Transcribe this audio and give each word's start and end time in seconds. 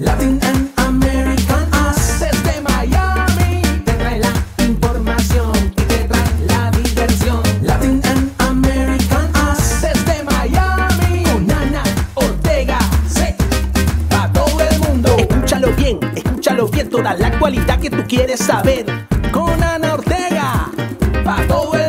Latin 0.00 0.40
and 0.42 0.70
American 0.78 1.68
Us. 1.74 2.20
Desde 2.20 2.62
Miami 2.62 3.60
te 3.84 3.92
trae 3.92 4.18
la 4.18 4.32
información 4.64 5.52
y 5.76 5.82
te 5.82 6.04
trae 6.08 6.46
la 6.46 6.70
diversión. 6.70 7.42
Latin 7.60 8.00
and 8.04 8.30
American 8.38 9.30
Us. 9.46 9.82
Desde 9.82 10.24
Miami 10.24 11.22
con 11.24 11.50
Ana 11.50 11.82
Ortega. 12.14 12.78
Sí, 13.08 13.34
para 14.08 14.32
todo 14.32 14.60
el 14.60 14.78
mundo. 14.78 15.16
Escúchalo 15.18 15.68
bien, 15.74 16.00
escúchalo 16.16 16.68
bien. 16.68 16.88
Toda 16.88 17.12
la 17.14 17.26
actualidad 17.26 17.78
que 17.78 17.90
tú 17.90 18.02
quieres 18.08 18.40
saber. 18.40 18.86
Con 19.30 19.62
Ana 19.62 19.92
Ortega. 19.92 20.70
Para 21.22 21.46
todo 21.46 21.64
el 21.64 21.68
mundo. 21.72 21.79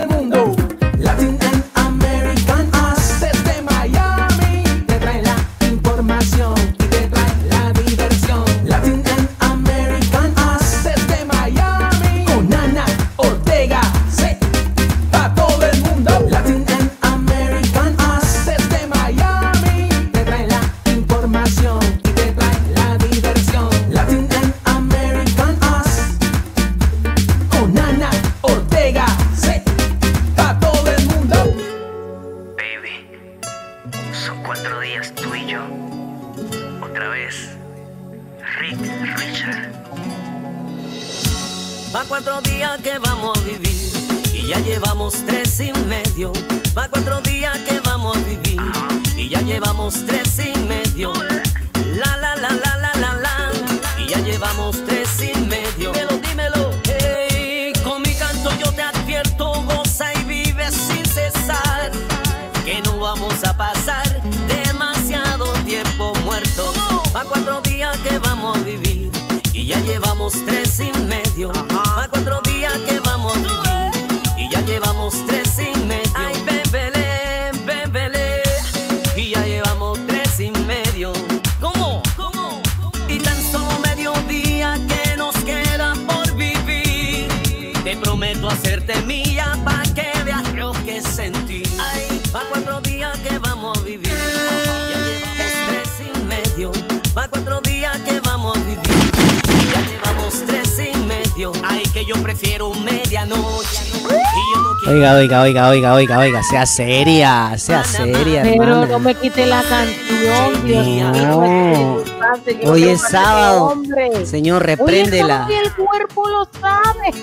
Oiga, 105.31 105.43
oiga, 105.43 105.69
oiga, 105.69 105.93
oiga, 105.93 106.19
oiga, 106.19 106.43
sea 106.43 106.65
seria, 106.65 107.57
sea 107.57 107.85
seria, 107.85 108.41
Pero 108.43 108.63
hermana. 108.63 108.85
no 108.87 108.99
me 108.99 109.15
quite 109.15 109.45
la 109.45 109.63
canción, 109.63 110.67
Dios 110.67 110.85
mío. 110.85 111.09
No. 111.13 112.69
Hoy 112.69 112.83
es 112.89 112.99
sábado. 113.01 113.81
Señor, 114.25 114.61
Hoy 114.61 114.71
es 114.73 114.77
repréndela. 114.77 115.47
sábado 115.47 115.53
y 115.53 115.55
el 115.55 115.71
cuerpo 115.73 116.27
lo 116.27 116.49
sabe. 116.59 117.13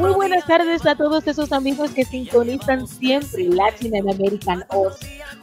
Muy 0.00 0.10
buenas 0.14 0.44
tardes 0.46 0.84
a 0.84 0.96
todos 0.96 1.24
esos 1.28 1.52
amigos 1.52 1.92
que 1.92 2.04
sintonizan 2.04 2.88
siempre 2.88 3.44
Latin 3.44 3.94
and 3.96 4.10
American 4.10 4.64
Oz. 4.70 4.98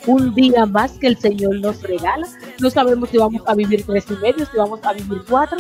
Un 0.06 0.36
día 0.36 0.66
más 0.66 0.92
que 1.00 1.08
el 1.08 1.18
Señor 1.18 1.60
nos 1.62 1.82
regala. 1.82 2.28
No 2.60 2.70
sabemos 2.70 3.10
si 3.10 3.18
vamos 3.18 3.42
a 3.48 3.56
vivir 3.56 3.86
tres 3.86 4.04
y 4.10 4.16
medio, 4.16 4.46
si 4.46 4.58
vamos 4.58 4.82
a 4.84 4.92
vivir 4.92 5.24
cuatro, 5.30 5.60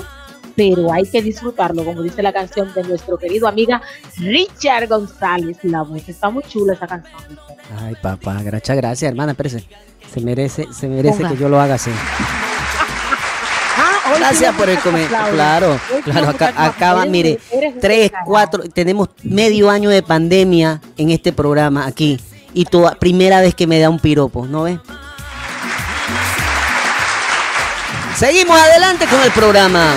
pero 0.56 0.92
hay 0.92 1.04
que 1.06 1.22
disfrutarlo, 1.22 1.84
como 1.84 2.02
dice 2.02 2.22
la 2.22 2.34
canción 2.34 2.74
de 2.74 2.84
nuestro 2.84 3.18
querido 3.18 3.48
amiga 3.48 3.82
Richard 4.18 4.88
González. 4.88 5.58
La 5.64 5.82
voz 5.82 6.08
está 6.08 6.30
muy 6.30 6.44
chula 6.44 6.74
esa 6.74 6.88
canción. 6.88 7.14
Ay, 7.80 7.96
papá, 8.02 8.42
gracias, 8.44 8.78
gracias, 8.78 9.10
hermana, 9.10 9.32
espérese. 9.32 9.66
Se 10.14 10.22
merece, 10.22 10.68
se 10.72 10.88
merece 10.88 11.18
Ponga. 11.18 11.30
que 11.30 11.38
yo 11.38 11.50
lo 11.50 11.60
haga 11.60 11.76
así. 11.76 11.90
Ah, 13.76 14.14
Gracias 14.20 14.54
por 14.56 14.70
el 14.70 14.78
comentario. 14.80 15.34
Claro, 15.34 15.80
claro, 16.04 16.30
acá, 16.30 16.54
acaba, 16.56 17.06
mire, 17.06 17.40
tres, 17.82 18.12
cuatro, 18.26 18.64
tenemos 18.70 19.10
medio 19.24 19.70
año 19.72 19.90
de 19.90 20.04
pandemia 20.04 20.82
en 20.98 21.10
este 21.10 21.34
programa 21.34 21.88
aquí. 21.88 22.20
Y 22.54 22.66
toda, 22.66 22.94
primera 22.96 23.42
vez 23.42 23.56
que 23.56 23.66
me 23.66 23.80
da 23.80 23.90
un 23.90 24.00
piropo, 24.00 24.46
¿no 24.46 24.64
ves? 24.64 24.78
Seguimos 28.16 28.60
adelante 28.60 29.08
con 29.08 29.20
el 29.22 29.32
programa. 29.32 29.96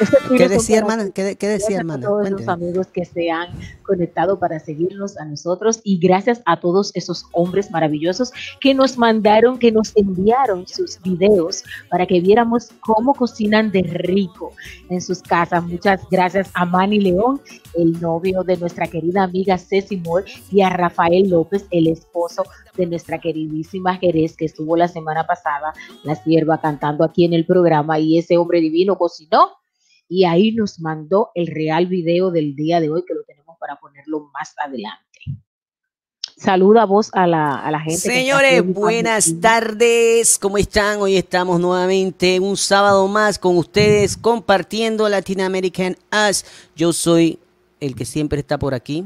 Este 0.00 0.16
¿Qué 0.36 0.48
decía, 0.48 0.78
hermana? 0.78 1.10
¿Qué, 1.10 1.36
qué 1.36 1.46
decía, 1.48 1.78
Gracias 1.78 1.80
hermana? 1.80 2.06
a 2.06 2.08
todos 2.08 2.30
los 2.30 2.42
Cuénteme. 2.42 2.52
amigos 2.66 2.86
que 2.88 3.04
se 3.04 3.30
han 3.30 3.48
conectado 3.82 4.38
para 4.38 4.58
seguirnos 4.58 5.16
a 5.18 5.24
nosotros 5.24 5.80
y 5.84 5.98
gracias 5.98 6.42
a 6.46 6.58
todos 6.58 6.90
esos 6.94 7.26
hombres 7.32 7.70
maravillosos 7.70 8.32
que 8.60 8.74
nos 8.74 8.98
mandaron, 8.98 9.58
que 9.58 9.70
nos 9.70 9.92
enviaron 9.96 10.66
sus 10.66 11.00
videos 11.02 11.62
para 11.90 12.06
que 12.06 12.20
viéramos 12.20 12.70
cómo 12.80 13.14
cocinan 13.14 13.70
de 13.70 13.82
rico 13.82 14.52
en 14.88 15.00
sus 15.00 15.22
casas. 15.22 15.62
Muchas 15.64 16.00
gracias 16.10 16.50
a 16.54 16.64
Manny 16.64 17.00
León, 17.00 17.40
el 17.74 18.00
novio 18.00 18.42
de 18.42 18.56
nuestra 18.56 18.86
querida 18.88 19.22
amiga 19.22 19.58
Ceci 19.58 19.96
Moore, 19.98 20.30
y 20.50 20.62
a 20.62 20.70
Rafael 20.70 21.28
López, 21.28 21.66
el 21.70 21.86
esposo 21.86 22.42
de 22.76 22.86
nuestra 22.86 23.20
queridísima 23.20 23.96
Jerez, 23.96 24.36
que 24.36 24.46
estuvo 24.46 24.76
la 24.76 24.88
semana 24.88 25.26
pasada, 25.26 25.72
la 26.02 26.16
sierva, 26.16 26.60
cantando 26.60 27.04
aquí 27.04 27.24
en 27.24 27.34
el 27.34 27.46
programa, 27.46 27.98
y 27.98 28.18
ese 28.18 28.36
hombre 28.36 28.60
divino 28.60 28.96
cocinó 28.96 29.50
y 30.14 30.24
ahí 30.26 30.52
nos 30.52 30.78
mandó 30.78 31.32
el 31.34 31.48
real 31.48 31.88
video 31.88 32.30
del 32.30 32.54
día 32.54 32.78
de 32.78 32.88
hoy 32.88 33.02
que 33.04 33.14
lo 33.14 33.24
tenemos 33.24 33.56
para 33.58 33.80
ponerlo 33.80 34.30
más 34.32 34.54
adelante. 34.64 35.02
Saluda 36.36 36.84
vos 36.84 37.10
a 37.14 37.26
la, 37.26 37.56
a 37.56 37.68
la 37.72 37.80
gente. 37.80 37.98
Señores, 37.98 38.64
buenas 38.64 39.26
aquí. 39.26 39.40
tardes. 39.40 40.38
¿Cómo 40.38 40.56
están? 40.56 41.00
Hoy 41.00 41.16
estamos 41.16 41.58
nuevamente 41.58 42.38
un 42.38 42.56
sábado 42.56 43.08
más 43.08 43.40
con 43.40 43.58
ustedes 43.58 44.16
compartiendo 44.16 45.08
Latin 45.08 45.40
American 45.40 45.96
Us. 46.12 46.44
Yo 46.76 46.92
soy 46.92 47.40
el 47.80 47.96
que 47.96 48.04
siempre 48.04 48.38
está 48.38 48.56
por 48.56 48.72
aquí, 48.72 49.04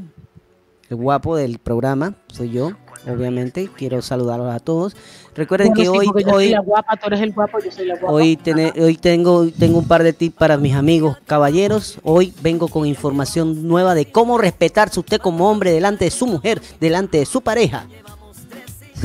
el 0.89 0.95
guapo 0.95 1.35
del 1.35 1.57
programa, 1.57 2.17
soy 2.27 2.51
yo, 2.51 2.73
obviamente. 3.07 3.69
Quiero 3.75 4.01
saludarlos 4.01 4.53
a 4.53 4.59
todos. 4.59 4.95
Recuerden 5.35 5.69
Bueno, 5.69 5.81
que 5.81 5.89
sí, 5.89 5.89
hoy, 5.89 6.05
yo 6.07 6.31
soy 6.31 6.33
hoy, 6.33 6.49
la 6.49 6.59
guapa, 6.59 6.97
tú 6.97 7.07
eres 7.07 7.21
el 7.21 7.31
guapo, 7.31 7.59
yo 7.63 7.71
soy 7.71 7.85
la 7.85 7.95
guapa. 7.95 8.11
hoy, 8.11 8.37
hoy 8.77 8.97
tengo, 8.97 9.47
tengo 9.49 9.79
un 9.79 9.87
par 9.87 10.03
de 10.03 10.11
tips 10.11 10.35
para 10.35 10.57
mis 10.57 10.75
amigos 10.75 11.17
caballeros. 11.25 11.99
Hoy 12.03 12.33
vengo 12.41 12.67
con 12.67 12.85
información 12.85 13.67
nueva 13.67 13.95
de 13.95 14.11
cómo 14.11 14.37
respetarse 14.37 14.99
usted 14.99 15.19
como 15.21 15.49
hombre 15.49 15.71
delante 15.71 16.05
de 16.05 16.11
su 16.11 16.27
mujer, 16.27 16.61
delante 16.79 17.19
de 17.19 17.25
su 17.25 17.41
pareja. 17.41 17.87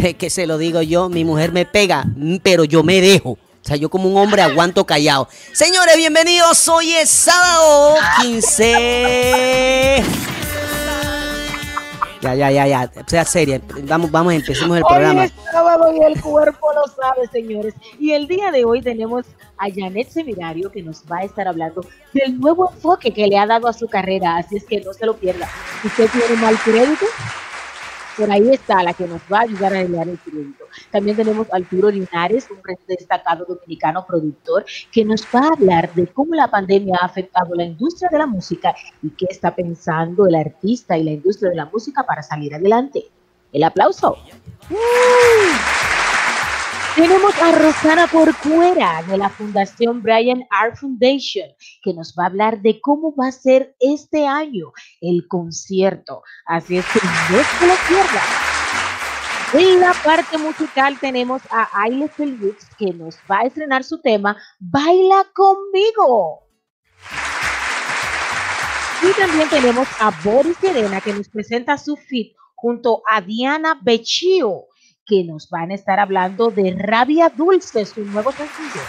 Es 0.03 0.15
que 0.17 0.29
se 0.29 0.47
lo 0.47 0.59
digo 0.59 0.83
yo, 0.83 1.09
mi 1.09 1.25
mujer 1.25 1.53
me 1.53 1.67
pega, 1.67 2.05
pero 2.43 2.65
yo 2.65 2.83
me 2.83 3.01
dejo. 3.01 3.31
O 3.65 3.67
sea, 3.67 3.77
yo 3.77 3.89
como 3.89 4.09
un 4.11 4.17
hombre 4.19 4.43
aguanto 4.43 4.85
callado. 4.85 5.27
Señores, 5.53 5.97
bienvenidos. 5.97 6.69
Hoy 6.69 6.93
es 6.93 7.09
sábado 7.09 7.95
15. 8.21 10.03
Ya, 12.25 12.35
ya, 12.35 12.51
ya, 12.51 12.67
ya. 12.67 12.91
Sea 13.07 13.25
seria. 13.27 13.61
Vamos, 13.83 14.11
vamos, 14.11 14.33
empecemos 14.33 14.79
el 14.79 14.83
Hoy 14.83 14.89
programa. 14.89 15.25
es 15.27 15.33
sábado 15.53 15.95
y 15.95 16.03
el 16.03 16.19
cuerpo 16.23 16.69
lo 16.73 16.91
sabe, 16.91 17.29
señores. 17.31 17.75
Y 18.01 18.13
el 18.13 18.27
día 18.27 18.51
de 18.51 18.65
hoy 18.65 18.81
tenemos 18.81 19.27
a 19.59 19.67
Janet 19.71 20.09
Seminario 20.09 20.73
que 20.73 20.83
nos 20.83 21.03
va 21.05 21.19
a 21.19 21.25
estar 21.25 21.47
hablando 21.47 21.85
del 22.15 22.41
nuevo 22.41 22.71
enfoque 22.73 23.13
que 23.13 23.27
le 23.27 23.37
ha 23.39 23.47
dado 23.47 23.69
a 23.69 23.75
su 23.75 23.89
carrera, 23.89 24.37
así 24.37 24.57
es 24.57 24.65
que 24.65 24.81
no 24.81 24.95
se 24.95 25.05
lo 25.05 25.15
pierda. 25.15 25.49
Usted 25.85 26.09
tiene 26.11 26.41
mal 26.41 26.57
crédito, 26.65 27.05
por 28.17 28.31
ahí 28.31 28.51
está 28.51 28.83
la 28.83 28.95
que 28.95 29.07
nos 29.07 29.21
va 29.33 29.39
a 29.39 29.43
ayudar 29.43 29.73
a 29.73 29.79
arreglar 29.79 30.09
el 30.09 30.19
crédito. 30.19 30.65
También 30.91 31.17
tenemos 31.17 31.47
a 31.53 31.57
Arturo 31.57 31.91
Linares, 31.91 32.49
un 32.51 32.59
destacado 32.87 33.45
dominicano 33.45 34.07
productor, 34.07 34.65
que 34.93 35.05
nos 35.05 35.23
va 35.35 35.41
a 35.41 35.53
hablar 35.53 35.93
de 35.95 36.07
cómo 36.07 36.35
la 36.35 36.49
pandemia 36.49 36.99
ha 37.01 37.07
afectado 37.07 37.55
la 37.55 37.65
industria 37.65 38.09
de 38.11 38.19
la 38.19 38.27
música 38.27 38.75
y 39.03 39.11
qué 39.11 39.27
está 39.29 39.55
pensando 39.55 40.27
el 40.27 40.35
artista 40.35 40.97
y 40.97 41.05
la 41.05 41.13
industria 41.13 41.51
de 41.51 41.57
la 41.57 41.67
música 41.67 42.05
para 42.05 42.23
salir 42.23 42.55
adelante. 42.55 43.05
El 43.53 43.63
aplauso. 43.63 44.17
Tenemos 46.95 47.35
a 47.43 47.51
Rosana 47.51 48.07
Porcuera 48.07 49.03
de 49.09 49.19
la 49.19 49.29
Fundación 49.29 50.01
Brian 50.01 50.47
Art 50.49 50.77
Foundation, 50.77 51.49
que 51.83 51.93
nos 51.93 52.15
va 52.17 52.23
a 52.23 52.27
hablar 52.29 52.63
de 52.63 52.81
cómo 52.81 53.13
va 53.17 53.27
a 53.27 53.33
ser 53.33 53.75
este 53.81 54.29
año 54.29 54.73
el 55.01 55.27
concierto. 55.27 56.23
Así 56.47 56.77
es 56.77 56.87
que 56.87 57.01
no 57.03 57.43
se 57.43 57.67
lo 57.67 57.75
pierdan. 57.89 58.23
En 59.55 59.81
la 59.81 59.93
parte 60.05 60.39
musical 60.39 60.97
tenemos 61.01 61.43
a 61.51 61.69
Aile 61.83 62.07
Felix, 62.07 62.65
que 62.79 62.93
nos 62.93 63.17
va 63.29 63.41
a 63.41 63.47
estrenar 63.47 63.83
su 63.83 64.01
tema 64.01 64.37
Baila 64.61 65.27
conmigo. 65.35 66.45
Y 69.03 69.21
también 69.21 69.49
tenemos 69.49 69.89
a 69.99 70.13
Boris 70.23 70.57
Serena, 70.59 71.01
que 71.01 71.13
nos 71.13 71.29
presenta 71.29 71.77
su 71.77 71.97
fit 71.97 72.37
junto 72.55 73.03
a 73.11 73.21
Diana 73.21 73.81
Bechio 73.83 74.69
que 75.07 75.25
nos 75.25 75.49
van 75.51 75.71
a 75.71 75.75
estar 75.75 75.99
hablando 76.01 76.51
de 76.51 76.75
Rabia 76.79 77.29
Dulce, 77.35 77.85
su 77.85 78.05
nuevo 78.05 78.33
sencillo. 78.33 78.81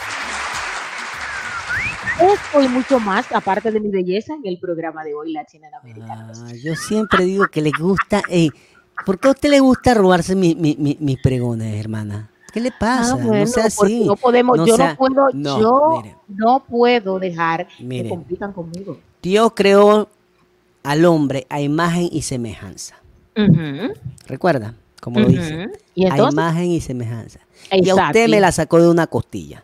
Esto 2.34 2.62
y 2.62 2.68
mucho 2.70 3.00
más, 3.00 3.30
aparte 3.34 3.72
de 3.72 3.80
mi 3.82 3.90
belleza, 3.90 4.34
en 4.36 4.46
el 4.46 4.58
programa 4.58 5.04
de 5.04 5.14
hoy 5.14 5.34
Latina 5.34 5.68
en 5.68 5.76
América. 5.76 6.28
Ah, 6.34 6.52
yo 6.64 6.74
siempre 6.76 7.26
digo 7.26 7.46
que 7.52 7.62
le 7.62 7.72
gusta. 7.78 8.22
¿Por 9.06 9.20
qué 9.20 9.28
a 9.28 9.32
usted 9.32 9.50
le 9.50 9.60
gusta 9.60 9.94
robarse 9.94 10.34
mi- 10.36 10.56
mi- 10.56 10.78
mi- 10.80 10.98
mis 11.02 11.18
pregones, 11.22 11.78
hermana? 11.78 12.30
¿Qué 12.54 12.62
le 12.62 12.72
pasa? 12.72 13.12
Ah, 13.12 13.16
bueno, 13.16 13.40
no 13.42 13.48
sea 13.48 13.66
así. 13.66 14.06
no 14.06 14.16
podemos, 14.16 14.58
No 14.58 14.66
yo 14.66 14.78
sea- 14.78 14.92
no 14.92 14.96
puedo, 14.98 15.28
no, 15.34 15.60
yo 15.60 16.02
mire. 16.02 16.16
no 16.30 16.64
puedo 16.64 17.20
dejar 17.20 17.68
Mire. 17.82 18.04
que 18.04 18.10
compitan 18.10 18.54
conmigo. 18.54 18.98
Dios 19.22 19.52
creó 19.54 20.08
al 20.84 21.04
hombre 21.04 21.46
a 21.50 21.60
imagen 21.60 22.08
y 22.10 22.22
semejanza. 22.22 22.96
¿Recuerda? 24.26 24.76
Como 25.06 25.20
lo 25.20 25.28
dice. 25.28 25.70
Y 25.94 26.06
A 26.06 26.10
entonces, 26.10 26.34
imagen 26.34 26.66
y 26.66 26.82
semejanza. 26.82 27.40
Y 27.72 27.76
a 27.76 27.78
Exacto. 27.94 28.06
usted 28.08 28.28
me 28.28 28.40
la 28.40 28.52
sacó 28.52 28.82
de 28.82 28.90
una 28.90 29.06
costilla. 29.06 29.64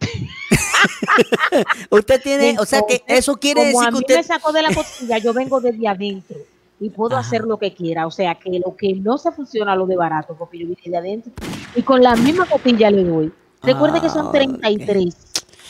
usted 1.90 2.20
tiene, 2.20 2.56
o 2.58 2.64
sea 2.66 2.80
que 2.86 2.94
Entonces, 2.94 3.18
eso 3.18 3.36
quiere 3.36 3.60
como 3.72 3.80
decir 3.80 3.82
a 3.82 3.86
que 3.86 3.92
mí 3.92 3.98
usted 4.00 4.16
me 4.16 4.22
sacó 4.24 4.52
de 4.52 4.62
la 4.62 4.74
costilla, 4.74 5.18
yo 5.18 5.32
vengo 5.32 5.60
desde 5.60 5.86
adentro 5.86 6.36
y 6.80 6.90
puedo 6.90 7.16
Ajá. 7.16 7.24
hacer 7.26 7.42
lo 7.42 7.58
que 7.58 7.72
quiera. 7.72 8.08
O 8.08 8.10
sea, 8.10 8.34
que 8.34 8.60
lo 8.64 8.74
que 8.76 8.94
no 8.94 9.18
se 9.18 9.30
funciona 9.30 9.76
lo 9.76 9.86
de 9.86 9.94
barato, 9.96 10.34
porque 10.36 10.58
yo 10.58 10.66
vine 10.66 10.80
de 10.84 10.96
adentro 10.96 11.32
y 11.76 11.82
con 11.82 12.02
la 12.02 12.16
misma 12.16 12.46
costilla 12.46 12.90
le 12.90 13.04
doy. 13.04 13.32
Recuerde 13.62 14.00
que 14.00 14.08
Ah, 14.08 14.10
son 14.10 14.26
ok. 14.26 14.32
33. 14.32 15.16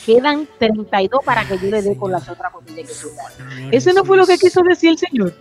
Quedan 0.07 0.47
32 0.57 1.21
para 1.23 1.47
que 1.47 1.57
yo 1.59 1.67
le 1.69 1.81
dé 1.83 1.95
con 1.95 2.11
las 2.11 2.27
otras 2.27 2.51
costillas 2.51 2.87
que 2.87 2.93
tengo. 3.55 3.69
Eso 3.71 3.93
no 3.93 4.03
fue 4.03 4.17
lo 4.17 4.25
que 4.25 4.37
quiso 4.39 4.61
decir 4.67 4.89
el 4.89 4.97
señor. 4.97 5.33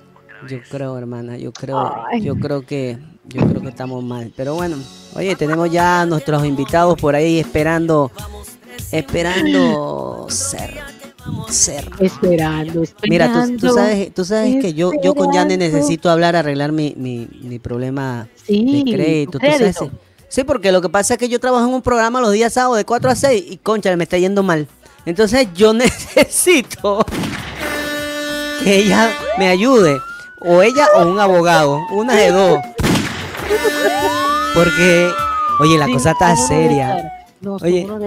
Yo 0.48 0.58
creo, 0.70 0.98
hermana, 0.98 1.38
yo 1.38 1.52
creo, 1.52 1.78
Ay. 2.12 2.20
yo 2.22 2.36
creo 2.36 2.62
que, 2.66 2.98
yo 3.24 3.46
creo 3.46 3.60
que 3.62 3.68
estamos 3.68 4.02
mal. 4.04 4.32
Pero 4.36 4.54
bueno, 4.54 4.76
oye, 5.14 5.34
tenemos 5.36 5.70
ya 5.70 6.02
a 6.02 6.06
nuestros 6.06 6.44
invitados 6.44 6.98
por 7.00 7.14
ahí 7.14 7.38
esperando, 7.38 8.10
esperando 8.90 10.26
ser, 10.28 10.80
ser. 11.48 11.88
Esperando, 11.98 12.82
esperando. 12.82 13.08
Mira, 13.08 13.32
tú, 13.32 13.56
tú 13.68 13.74
sabes, 13.74 14.14
tú 14.14 14.24
sabes 14.24 14.56
que 14.62 14.74
yo, 14.74 14.90
yo 15.02 15.14
con 15.14 15.32
Yane 15.32 15.56
necesito 15.56 16.10
hablar, 16.10 16.36
arreglar 16.36 16.72
mi, 16.72 16.94
mi, 16.96 17.28
mi 17.42 17.58
problema 17.58 18.28
Sí, 18.46 18.84
de 18.84 18.92
crédito. 18.92 19.38
tú 19.38 19.46
sabes. 19.46 19.76
Sí, 20.28 20.44
porque 20.44 20.72
lo 20.72 20.80
que 20.80 20.88
pasa 20.88 21.14
es 21.14 21.18
que 21.20 21.28
yo 21.28 21.38
trabajo 21.38 21.66
en 21.66 21.74
un 21.74 21.82
programa 21.82 22.20
los 22.20 22.32
días 22.32 22.54
sábados 22.54 22.78
de 22.78 22.86
4 22.86 23.10
a 23.10 23.14
6 23.14 23.44
y 23.50 23.56
concha, 23.58 23.94
me 23.96 24.04
está 24.04 24.16
yendo 24.16 24.42
mal. 24.42 24.66
Entonces 25.04 25.48
yo 25.54 25.72
necesito 25.74 27.04
que 28.64 28.76
ella 28.76 29.10
me 29.38 29.48
ayude. 29.48 29.98
O 30.40 30.60
ella 30.62 30.88
o 30.96 31.06
un 31.06 31.20
abogado. 31.20 31.78
Una 31.92 32.14
de 32.16 32.32
dos. 32.32 32.58
Porque, 34.54 35.10
oye, 35.60 35.78
la 35.78 35.86
Sí, 35.86 35.92
cosa 35.94 36.10
está 36.12 36.36
seria. 36.36 37.12
No, 37.40 37.56
Oye, 37.56 37.84
no, 37.84 37.98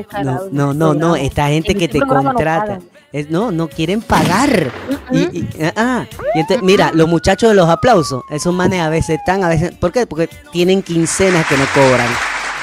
no, 0.51 0.73
no, 0.73 0.93
no, 0.93 1.15
esta 1.17 1.49
gente 1.49 1.73
En 1.73 1.77
que 1.77 1.85
este 1.85 1.99
te 1.99 2.05
no 2.05 2.23
contrata, 2.23 2.79
es, 3.11 3.29
no, 3.29 3.51
no 3.51 3.67
quieren 3.67 4.01
pagar. 4.01 4.71
Y, 5.11 5.17
y- 5.39 5.49
ah, 5.61 5.73
ah, 5.75 6.05
y 6.35 6.39
entonces, 6.39 6.63
mira, 6.63 6.91
los 6.93 7.09
muchachos 7.09 7.49
de 7.49 7.55
los 7.55 7.67
aplausos, 7.67 8.23
esos 8.29 8.53
manes 8.53 8.79
a 8.79 8.87
veces 8.87 9.17
están, 9.19 9.43
a 9.43 9.49
veces, 9.49 9.71
¿por 9.73 9.91
qué? 9.91 10.07
Porque 10.07 10.29
tienen 10.53 10.81
quincenas 10.81 11.45
que 11.47 11.57
no 11.57 11.65
cobran, 11.73 12.07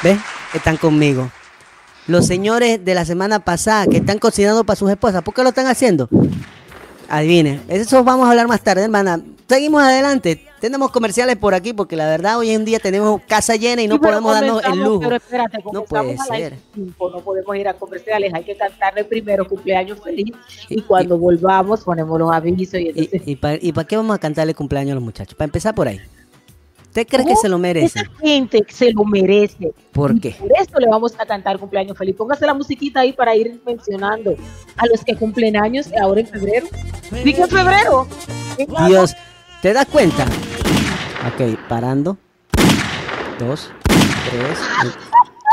¿ves? 0.03 0.19
Están 0.55 0.79
conmigo. 0.79 1.31
Los 2.07 2.27
señores 2.27 2.83
de 2.83 2.95
la 2.95 3.05
semana 3.05 3.39
pasada 3.41 3.87
que 3.87 3.99
están 3.99 4.19
cocinando 4.19 4.65
para 4.65 4.77
sus 4.77 4.91
esposas, 4.91 5.21
¿por 5.23 5.35
qué 5.35 5.43
lo 5.43 5.51
están 5.51 5.67
haciendo? 5.67 6.09
Adivinen, 7.11 7.63
eso 7.69 8.03
vamos 8.03 8.27
a 8.27 8.31
hablar 8.31 8.49
más 8.49 8.63
tarde, 8.63 8.85
hermana. 8.85 9.21
Seguimos 9.47 9.83
adelante. 9.83 10.47
Tenemos 10.63 10.93
comerciales 10.93 11.35
por 11.39 11.55
aquí 11.55 11.73
porque 11.73 11.97
la 11.97 12.07
verdad 12.07 12.39
hoy 12.39 12.51
en 12.51 12.65
día 12.65 12.79
tenemos 12.79 13.21
casa 13.27 13.57
llena 13.57 13.83
y 13.83 13.89
no 13.89 13.97
Sí, 13.97 14.01
podemos 14.01 14.33
darnos 14.33 14.65
el 14.65 14.79
lujo. 14.79 15.01
Pero 15.01 15.17
espérate, 15.17 15.59
No 15.73 15.83
puede 15.83 16.17
ser. 16.19 16.57
cinco, 16.73 17.11
no 17.11 17.19
podemos 17.19 17.57
ir 17.57 17.67
a 17.67 17.75
comerciales, 17.75 18.33
hay 18.33 18.45
que 18.45 18.57
cantarle 18.57 19.03
primero 19.03 19.45
cumpleaños 19.49 20.01
feliz 20.01 20.33
y 20.69 20.81
cuando 20.83 21.19
volvamos 21.19 21.81
ponemos 21.81 22.17
los 22.17 22.31
avisos 22.31 22.79
y 22.79 22.91
entonces... 22.91 23.23
¿Y, 23.27 23.33
y 23.61 23.73
para 23.73 23.89
qué 23.89 23.97
vamos 23.97 24.15
a 24.15 24.21
cantarle 24.21 24.55
cumpleaños 24.55 24.93
a 24.93 24.95
los 24.95 25.03
muchachos? 25.03 25.35
Para 25.35 25.47
empezar 25.47 25.75
por 25.75 25.89
ahí. 25.89 26.01
¿Usted 26.87 27.09
cree 27.09 27.27
que 27.27 27.35
se 27.35 27.49
lo 27.49 27.59
merece? 27.59 27.99
Esa 27.99 28.11
gente 28.21 28.65
se 28.69 28.93
lo 28.93 29.05
merece. 29.05 29.73
¿Por 29.91 30.15
Y 30.15 30.21
qué? 30.21 30.37
Por 30.39 30.53
eso 30.61 30.79
le 30.79 30.87
vamos 30.87 31.13
a 31.19 31.27
cantar 31.27 31.59
cumpleaños 31.59 31.99
feliz. 31.99 32.15
Póngase 32.15 32.47
la 32.47 32.55
musiquita 32.55 33.01
ahí 33.01 33.13
para 33.13 33.35
ir 33.35 33.61
mencionando 33.67 34.37
a 34.77 34.87
los 34.87 35.03
que 35.03 35.17
cumplen 35.17 35.57
años 35.57 35.89
ahora 36.01 36.21
en 36.21 36.27
febrero. 36.29 36.69
Dije 37.25 37.43
en 37.43 37.49
febrero. 37.49 38.07
Dios, 38.87 39.17
¿te 39.63 39.73
das 39.73 39.87
cuenta? 39.87 40.27
Ok, 41.33 41.57
parando. 41.69 42.19
Dos, 43.39 43.71
tres. 44.29 44.59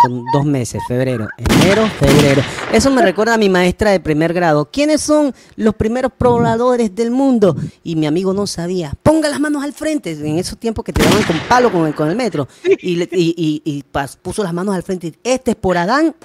Son 0.01 0.23
dos 0.31 0.45
meses, 0.45 0.81
febrero, 0.87 1.27
enero, 1.37 1.85
febrero. 1.99 2.41
Eso 2.71 2.89
me 2.89 3.01
recuerda 3.01 3.33
a 3.33 3.37
mi 3.37 3.49
maestra 3.49 3.91
de 3.91 3.99
primer 3.99 4.33
grado. 4.33 4.69
¿Quiénes 4.71 5.01
son 5.01 5.33
los 5.57 5.75
primeros 5.75 6.11
pobladores 6.17 6.95
del 6.95 7.11
mundo? 7.11 7.55
Y 7.83 7.97
mi 7.97 8.07
amigo 8.07 8.33
no 8.33 8.47
sabía. 8.47 8.93
Ponga 9.03 9.27
las 9.27 9.41
manos 9.41 9.61
al 9.61 9.73
frente. 9.73 10.11
En 10.11 10.39
esos 10.39 10.57
tiempos 10.57 10.85
que 10.85 10.93
te 10.93 11.03
daban 11.03 11.21
con 11.23 11.37
palo 11.49 11.69
con 11.71 12.09
el, 12.09 12.15
metro. 12.15 12.47
Y, 12.81 13.03
y- 13.11 13.83
puso 14.21 14.41
las 14.41 14.53
manos 14.53 14.73
al 14.73 14.83
frente. 14.83 15.13
Este 15.23 15.51
es 15.51 15.57
por 15.57 15.77
Adán 15.77 16.15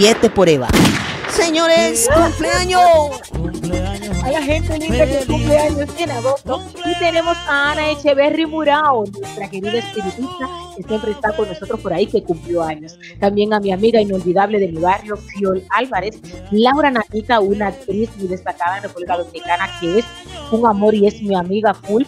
y 0.00 0.06
este 0.06 0.26
es 0.26 0.32
por 0.32 0.48
Eva. 0.48 0.66
Señores, 1.32 2.08
cumpleaños. 2.14 3.22
A 4.22 4.30
la 4.30 4.42
gente 4.42 4.78
linda 4.78 5.06
que 5.06 5.26
cumple 5.26 5.58
años 5.58 5.88
en 5.98 6.10
agosto. 6.10 6.62
Y 6.84 6.98
tenemos 6.98 7.36
a 7.48 7.72
Ana 7.72 7.90
Echeverry 7.90 8.46
Murao, 8.46 9.04
nuestra 9.06 9.48
querida 9.48 9.78
espiritista, 9.78 10.48
que 10.76 10.82
siempre 10.82 11.12
está 11.12 11.34
con 11.34 11.48
nosotros 11.48 11.80
por 11.80 11.92
ahí, 11.92 12.06
que 12.06 12.22
cumplió 12.22 12.62
años. 12.62 12.98
También 13.18 13.54
a 13.54 13.60
mi 13.60 13.72
amiga 13.72 14.00
inolvidable 14.00 14.58
de 14.58 14.68
mi 14.68 14.80
barrio, 14.80 15.16
Fiol 15.16 15.64
Álvarez. 15.70 16.20
Laura 16.50 16.90
Nanita, 16.90 17.40
una 17.40 17.68
actriz 17.68 18.10
muy 18.18 18.28
destacada 18.28 18.76
en 18.76 18.82
República 18.84 19.16
Dominicana, 19.16 19.70
que 19.80 20.00
es 20.00 20.04
un 20.50 20.66
amor 20.66 20.94
y 20.94 21.06
es 21.06 21.22
mi 21.22 21.34
amiga 21.34 21.72
full. 21.72 22.04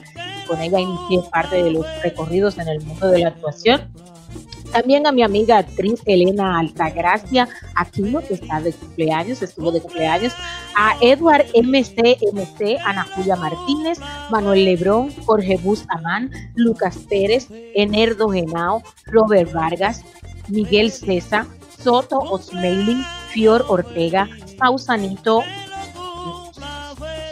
Con 0.47 0.61
ella 0.61 0.79
inicié 0.79 1.21
parte 1.33 1.63
de 1.63 1.71
los 1.71 1.87
recorridos 2.03 2.59
en 2.59 2.69
el 2.69 2.81
mundo 2.83 3.09
de 3.09 3.21
la 3.21 3.29
actuación. 3.29 3.91
También 4.75 5.07
a 5.07 5.13
mi 5.13 5.23
amiga 5.23 5.59
actriz 5.59 6.03
Elena 6.05 6.59
Altagracia 6.59 7.49
Aquino, 7.77 8.19
que 8.19 8.35
está 8.35 8.61
de 8.61 8.73
cumpleaños, 8.73 9.41
estuvo 9.41 9.71
de 9.71 9.81
cumpleaños. 9.81 10.33
A 10.75 10.97
Edward 11.01 11.47
MC, 11.55 12.19
MC, 12.33 12.77
Ana 12.85 13.07
Julia 13.15 13.37
Martínez, 13.37 14.01
Manuel 14.33 14.65
Lebrón, 14.65 15.13
Jorge 15.27 15.59
Bus 15.59 15.85
Amán, 15.91 16.33
Lucas 16.57 16.99
Pérez, 17.09 17.47
Enerdo 17.77 18.31
Genao, 18.31 18.83
Robert 19.07 19.53
Vargas, 19.53 20.03
Miguel 20.49 20.91
César, 20.91 21.47
Soto 21.79 22.19
Osmeiling, 22.19 23.01
Fior 23.29 23.65
Ortega, 23.69 24.29
Sausanito, 24.59 25.45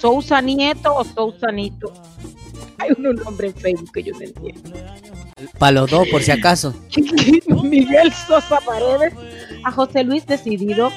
Sousa 0.01 0.41
Nieto 0.41 0.95
o 0.95 1.03
Sousanito. 1.03 1.93
Hay 2.83 2.91
un 2.97 3.15
nombre 3.15 3.47
en 3.47 3.55
Facebook 3.55 3.93
que 3.93 4.03
yo 4.03 4.12
no 4.15 4.23
entiendo. 4.23 4.71
Para 5.59 5.73
los 5.73 5.91
dos, 5.91 6.09
por 6.09 6.21
si 6.21 6.33
acaso. 6.33 6.75
Miguel 7.62 8.12
Sosa 8.12 8.59
Paredes, 8.67 9.15
a 9.62 9.71
José 9.71 10.03
Luis 10.03 10.27
Decidido, 10.27 10.91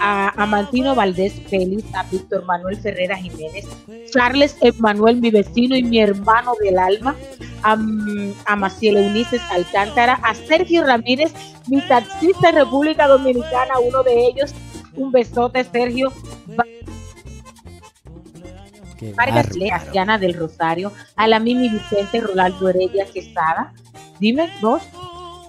a, 0.00 0.42
a 0.42 0.46
Mantino 0.46 0.94
Valdés 0.94 1.34
Félix, 1.48 1.84
a 1.94 2.04
Víctor 2.04 2.46
Manuel 2.46 2.78
Ferrera 2.78 3.16
Jiménez, 3.18 3.66
Charles 4.10 4.56
Emanuel, 4.62 5.20
mi 5.20 5.30
vecino 5.30 5.76
y 5.76 5.82
mi 5.82 6.00
hermano 6.00 6.52
del 6.62 6.78
alma, 6.78 7.14
a, 7.62 7.76
a 8.46 8.56
Maciel 8.56 8.96
Eunices 8.96 9.42
Alcántara, 9.50 10.14
a 10.22 10.34
Sergio 10.34 10.84
Ramírez, 10.84 11.34
mi 11.66 11.82
taxista 11.82 12.48
en 12.48 12.56
República 12.56 13.06
Dominicana, 13.06 13.78
uno 13.86 14.02
de 14.02 14.28
ellos, 14.28 14.54
un 14.94 15.12
besote 15.12 15.62
Sergio, 15.64 16.10
Qué 18.98 19.12
Vargas 19.12 19.50
Diana 19.92 20.18
del 20.18 20.34
Rosario, 20.34 20.92
a 21.16 21.26
la 21.28 21.38
Mimi 21.38 21.68
Vicente 21.68 22.20
Rolando 22.20 22.68
Heredia 22.68 23.06
Quesada, 23.06 23.72
dime 24.18 24.50
vos, 24.60 24.82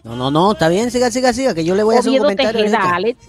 No, 0.03 0.15
no, 0.15 0.31
no, 0.31 0.51
está 0.51 0.69
bien, 0.69 0.91
siga, 0.91 1.11
siga, 1.11 1.33
siga, 1.33 1.53
que 1.53 1.65
yo 1.65 1.75
le 1.75 1.83
voy 1.83 1.95
a 1.95 1.99
hacer 1.99 2.11
un 2.11 2.19
Oviedo 2.19 2.23
comentario. 2.25 2.61
Tejeda. 2.61 2.95
Alex, 2.95 3.19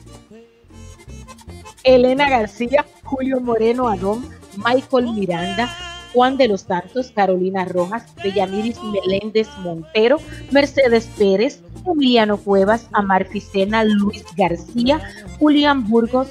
Elena 1.82 2.28
García, 2.28 2.84
Julio 3.02 3.40
Moreno 3.40 3.88
Adón, 3.88 4.28
Michael 4.56 5.12
Miranda, 5.14 5.68
Juan 6.12 6.36
de 6.36 6.48
los 6.48 6.62
Santos, 6.62 7.12
Carolina 7.14 7.64
Rojas, 7.64 8.04
Bellamiris 8.22 8.78
Meléndez 8.82 9.48
Montero, 9.62 10.18
Mercedes 10.50 11.08
Pérez, 11.16 11.62
Emiliano 11.86 12.36
Cuevas, 12.36 12.88
Amar 12.92 13.26
Ficena, 13.26 13.84
Luis 13.84 14.24
García, 14.36 15.00
Julián 15.38 15.88
Burgos, 15.88 16.28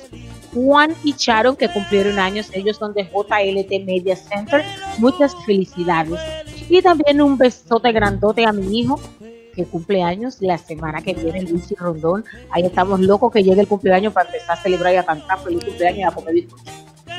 Juan 0.54 0.94
y 1.04 1.14
Charon, 1.14 1.56
que 1.56 1.70
cumplieron 1.70 2.20
años. 2.20 2.50
Ellos 2.54 2.78
son 2.78 2.94
de 2.94 3.04
JLT 3.04 3.86
Media 3.86 4.16
Center. 4.16 4.64
Muchas 4.98 5.36
felicidades. 5.46 6.20
Y 6.70 6.82
también 6.82 7.22
un 7.22 7.38
besote 7.38 7.92
grandote 7.92 8.46
a 8.46 8.54
mi 8.54 8.80
hijo, 8.80 9.00
que 9.56 9.66
cumple 9.66 10.04
años 10.04 10.38
la 10.40 10.58
semana 10.58 11.02
que 11.02 11.14
viene, 11.14 11.44
Luis 11.44 11.72
y 11.72 11.76
Rondón. 11.76 12.24
Ahí 12.52 12.66
estamos 12.66 13.00
locos 13.00 13.32
que 13.32 13.44
llegue 13.44 13.62
el 13.62 13.68
cumpleaños 13.68 14.14
para 14.14 14.28
empezar 14.28 14.58
a 14.58 14.62
celebrar 14.62 14.94
y 14.94 14.98
a 14.98 15.04
cantar 15.04 15.40
feliz 15.40 15.64
cumpleaños 15.64 16.00
y 16.00 16.04
a 16.04 16.12
comer. 16.12 16.36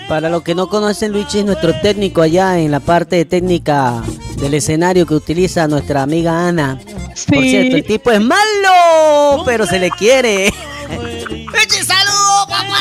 Para 0.08 0.28
los 0.28 0.42
que 0.42 0.54
no 0.54 0.68
conocen, 0.68 1.12
Luigi 1.12 1.38
es 1.38 1.44
nuestro 1.44 1.72
técnico 1.80 2.22
allá 2.22 2.58
en 2.58 2.70
la 2.70 2.80
parte 2.80 3.24
técnica 3.24 4.02
del 4.40 4.54
escenario 4.54 5.06
que 5.06 5.14
utiliza 5.14 5.68
nuestra 5.68 6.02
amiga 6.02 6.48
Ana. 6.48 6.80
Por 7.28 7.42
cierto, 7.42 7.76
el 7.76 7.84
tipo 7.84 8.10
es 8.10 8.20
malo, 8.20 9.44
pero 9.44 9.66
se 9.66 9.78
le 9.78 9.90
quiere. 9.90 10.52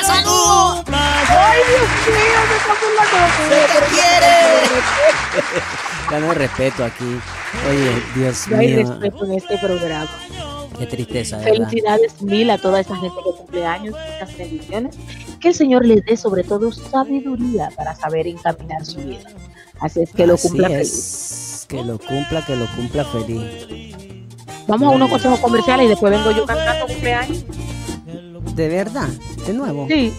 ¡Luigi, 0.09 0.23
saludo! 0.25 0.83
¡Ay, 0.91 1.61
Dios 1.69 1.89
mío! 2.17 2.39
Me 2.49 2.55
burlando 2.81 3.17
de 3.19 3.27
¡Se 3.49 3.79
te 3.79 3.85
quiere! 3.93 4.33
Ganó 6.09 6.33
respeto 6.33 6.83
aquí. 6.85 7.19
Oye, 7.69 8.03
Dios 8.15 8.47
No 8.49 8.57
hay 8.57 8.67
mío. 8.67 8.87
respeto 8.89 9.25
en 9.25 9.31
este 9.33 9.57
programa. 9.57 10.09
Qué 10.77 10.85
tristeza, 10.87 11.37
¿verdad? 11.37 11.51
Felicidades 11.53 12.21
mil 12.21 12.49
a 12.49 12.57
toda 12.57 12.79
esa 12.79 12.95
gente 12.95 13.17
que 13.23 13.31
cumple 13.37 13.65
años, 13.65 13.95
muchas 14.13 14.37
bendiciones. 14.37 14.95
Que 15.41 15.49
el 15.49 15.53
Señor 15.55 15.85
les 15.85 16.03
dé 16.05 16.15
sobre 16.17 16.43
todo 16.43 16.71
sabiduría 16.71 17.69
para 17.75 17.93
saber 17.95 18.27
encaminar 18.27 18.85
su 18.85 18.97
vida. 18.99 19.29
Así 19.81 20.01
es 20.01 20.11
que 20.13 20.25
lo 20.25 20.35
Así 20.35 20.47
cumpla 20.47 20.69
feliz. 20.69 20.81
es. 20.93 21.65
Que 21.67 21.83
lo 21.83 21.97
cumpla, 21.99 22.45
que 22.45 22.55
lo 22.55 22.65
cumpla 22.75 23.05
feliz. 23.05 23.95
Vamos 24.67 24.91
a 24.91 24.95
unos 24.95 25.09
consejos 25.09 25.39
comerciales 25.39 25.85
y 25.85 25.89
después 25.89 26.11
vengo 26.11 26.31
yo 26.31 26.45
cantando 26.45 26.87
cumpleaños. 26.87 27.43
¿De 28.59 28.67
verdad? 28.67 29.07
¿De 29.47 29.53
nuevo? 29.53 29.87
Sí. 29.87 30.13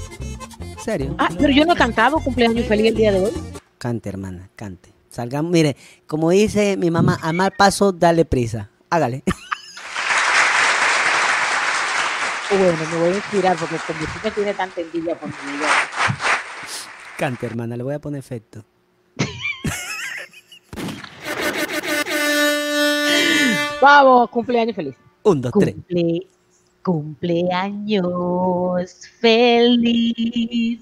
¿En 0.61 0.79
serio? 0.79 1.15
Ah, 1.19 1.29
pero 1.39 1.53
yo 1.53 1.67
no 1.67 1.75
he 1.75 1.77
cantado 1.77 2.19
cumpleaños 2.21 2.67
feliz 2.67 2.87
el 2.87 2.95
día 2.95 3.13
de 3.13 3.21
hoy. 3.21 3.33
Cante, 3.77 4.09
hermana, 4.09 4.49
cante. 4.57 4.95
Salgamos, 5.11 5.53
mire, 5.53 5.77
como 6.07 6.31
dice 6.31 6.79
mi 6.79 6.91
mamá, 6.91 7.19
a 7.21 7.35
mal 7.35 7.51
paso, 7.51 7.93
dale 7.93 8.25
prisa. 8.25 8.71
Hágale. 8.89 9.23
Bueno, 12.51 12.79
me 12.91 12.99
voy 12.99 13.11
a 13.11 13.17
inspirar 13.17 13.57
porque 13.57 13.77
me 14.25 14.31
tienes 14.33 14.57
tanta 14.57 14.81
envidia 14.81 15.15
por 15.15 15.29
mi 15.29 15.35
vida. 15.53 15.69
Cante, 17.17 17.47
hermana, 17.47 17.77
le 17.77 17.85
voy 17.85 17.95
a 17.95 18.01
poner 18.01 18.19
efecto. 18.19 18.65
Vamos, 23.81 24.29
cumpleaños 24.31 24.75
feliz. 24.75 24.97
Un, 25.23 25.43
dos, 25.43 25.53
tres. 25.61 25.77
Cumple, 26.83 27.43
cumpleaños 27.43 29.07
feliz, 29.21 30.81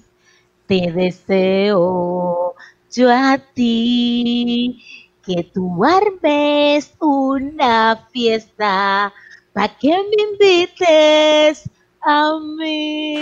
te 0.67 0.91
deseo 0.91 2.55
yo 2.91 3.11
a 3.11 3.37
ti 3.53 4.81
que 5.25 5.43
tú 5.43 5.83
armes 5.83 6.93
una 6.99 8.07
fiesta 8.11 9.13
para 9.53 9.77
que 9.77 9.89
me 9.89 10.23
invites 10.31 11.69
a 12.01 12.39
mí. 12.39 13.15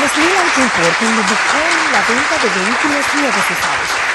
Los 0.00 0.16
Mil 0.16 0.28
Import 0.56 1.02
involucran 1.02 1.92
la 1.92 2.00
venta 2.08 2.34
de 2.42 2.48
vehículos 2.48 3.14
nuevos 3.14 3.50
usados. 3.50 4.01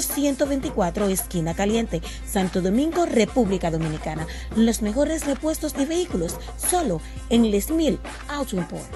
124, 0.00 1.08
esquina 1.08 1.54
caliente, 1.54 2.00
Santo 2.26 2.62
Domingo, 2.62 3.06
República 3.06 3.70
Dominicana. 3.70 4.26
Los 4.56 4.82
mejores 4.82 5.26
repuestos 5.26 5.74
de 5.74 5.86
vehículos, 5.86 6.36
solo 6.56 7.00
en 7.28 7.50
Les 7.50 7.70
Mil 7.70 7.98
Auto 8.28 8.56
Import. 8.56 8.88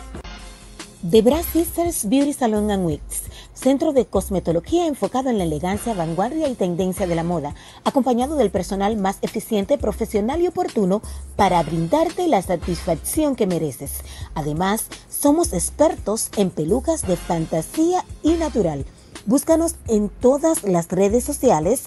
The 1.09 1.23
Brass 1.23 1.47
Sisters 1.53 2.09
Beauty 2.09 2.33
Salon 2.33 2.71
and 2.71 2.85
Wigs, 2.85 3.23
centro 3.55 3.93
de 3.93 4.07
cosmetología 4.07 4.87
enfocado 4.87 5.31
en 5.31 5.39
la 5.39 5.45
elegancia, 5.45 5.95
vanguardia 5.95 6.49
y 6.49 6.55
tendencia 6.55 7.07
de 7.07 7.15
la 7.15 7.23
moda, 7.23 7.55
acompañado 7.85 8.35
del 8.35 8.51
personal 8.51 8.97
más 8.97 9.19
eficiente, 9.23 9.79
profesional 9.79 10.41
y 10.41 10.49
oportuno 10.49 11.03
para 11.37 11.63
brindarte 11.63 12.27
la 12.27 12.43
satisfacción 12.43 13.37
que 13.37 13.47
mereces. 13.47 14.01
Además, 14.35 14.87
somos 15.09 15.53
expertos 15.53 16.31
en 16.37 16.51
pelucas 16.51 17.07
de 17.07 17.17
fantasía 17.17 18.05
y 18.23 18.33
natural. 18.33 18.85
Búscanos 19.27 19.75
en 19.89 20.09
todas 20.09 20.63
las 20.63 20.89
redes 20.89 21.25
sociales 21.25 21.87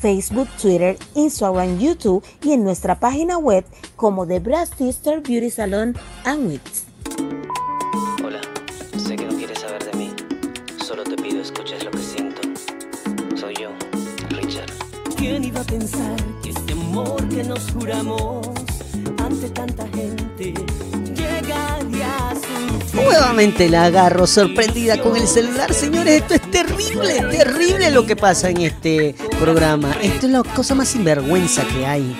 Facebook, 0.00 0.48
Twitter, 0.60 0.96
Instagram, 1.14 1.78
YouTube 1.78 2.24
y 2.42 2.52
en 2.52 2.64
nuestra 2.64 2.98
página 2.98 3.36
web 3.36 3.64
como 3.96 4.26
The 4.26 4.38
Brass 4.40 4.70
Sister 4.78 5.20
Beauty 5.20 5.50
Salon 5.50 5.94
and 6.24 6.48
Wigs. 6.48 6.86
Hola, 8.24 8.40
sé 8.96 9.16
que 9.16 9.26
no 9.26 9.36
quieres 9.36 9.58
saber 9.58 9.84
de 9.84 9.98
mí. 9.98 10.14
Solo 10.82 11.04
te 11.04 11.16
pido 11.16 11.42
escuches 11.42 11.84
lo 11.84 11.90
que 11.90 11.98
siento. 11.98 12.40
Soy 13.36 13.54
yo, 13.60 13.68
Richard. 14.30 14.72
¿Quién 15.16 15.44
iba 15.44 15.60
a 15.60 15.64
pensar 15.64 16.16
que 16.42 16.50
este 16.50 16.72
amor 16.72 17.28
que 17.28 17.44
nos 17.44 17.70
juramos 17.72 18.46
ante 19.18 19.50
tanta 19.50 19.86
gente 19.88 20.17
Nuevamente 23.08 23.68
la 23.68 23.84
agarro 23.84 24.26
sorprendida 24.26 25.00
con 25.00 25.16
el 25.16 25.26
celular, 25.26 25.72
señores. 25.72 26.22
Esto 26.22 26.34
es 26.34 26.42
terrible, 26.50 27.20
terrible 27.30 27.90
lo 27.90 28.04
que 28.06 28.16
pasa 28.16 28.50
en 28.50 28.58
este 28.58 29.14
programa. 29.40 29.92
Esto 30.02 30.26
es 30.26 30.32
la 30.32 30.42
cosa 30.42 30.74
más 30.74 30.88
sinvergüenza 30.88 31.64
que 31.66 31.86
hay. 31.86 32.16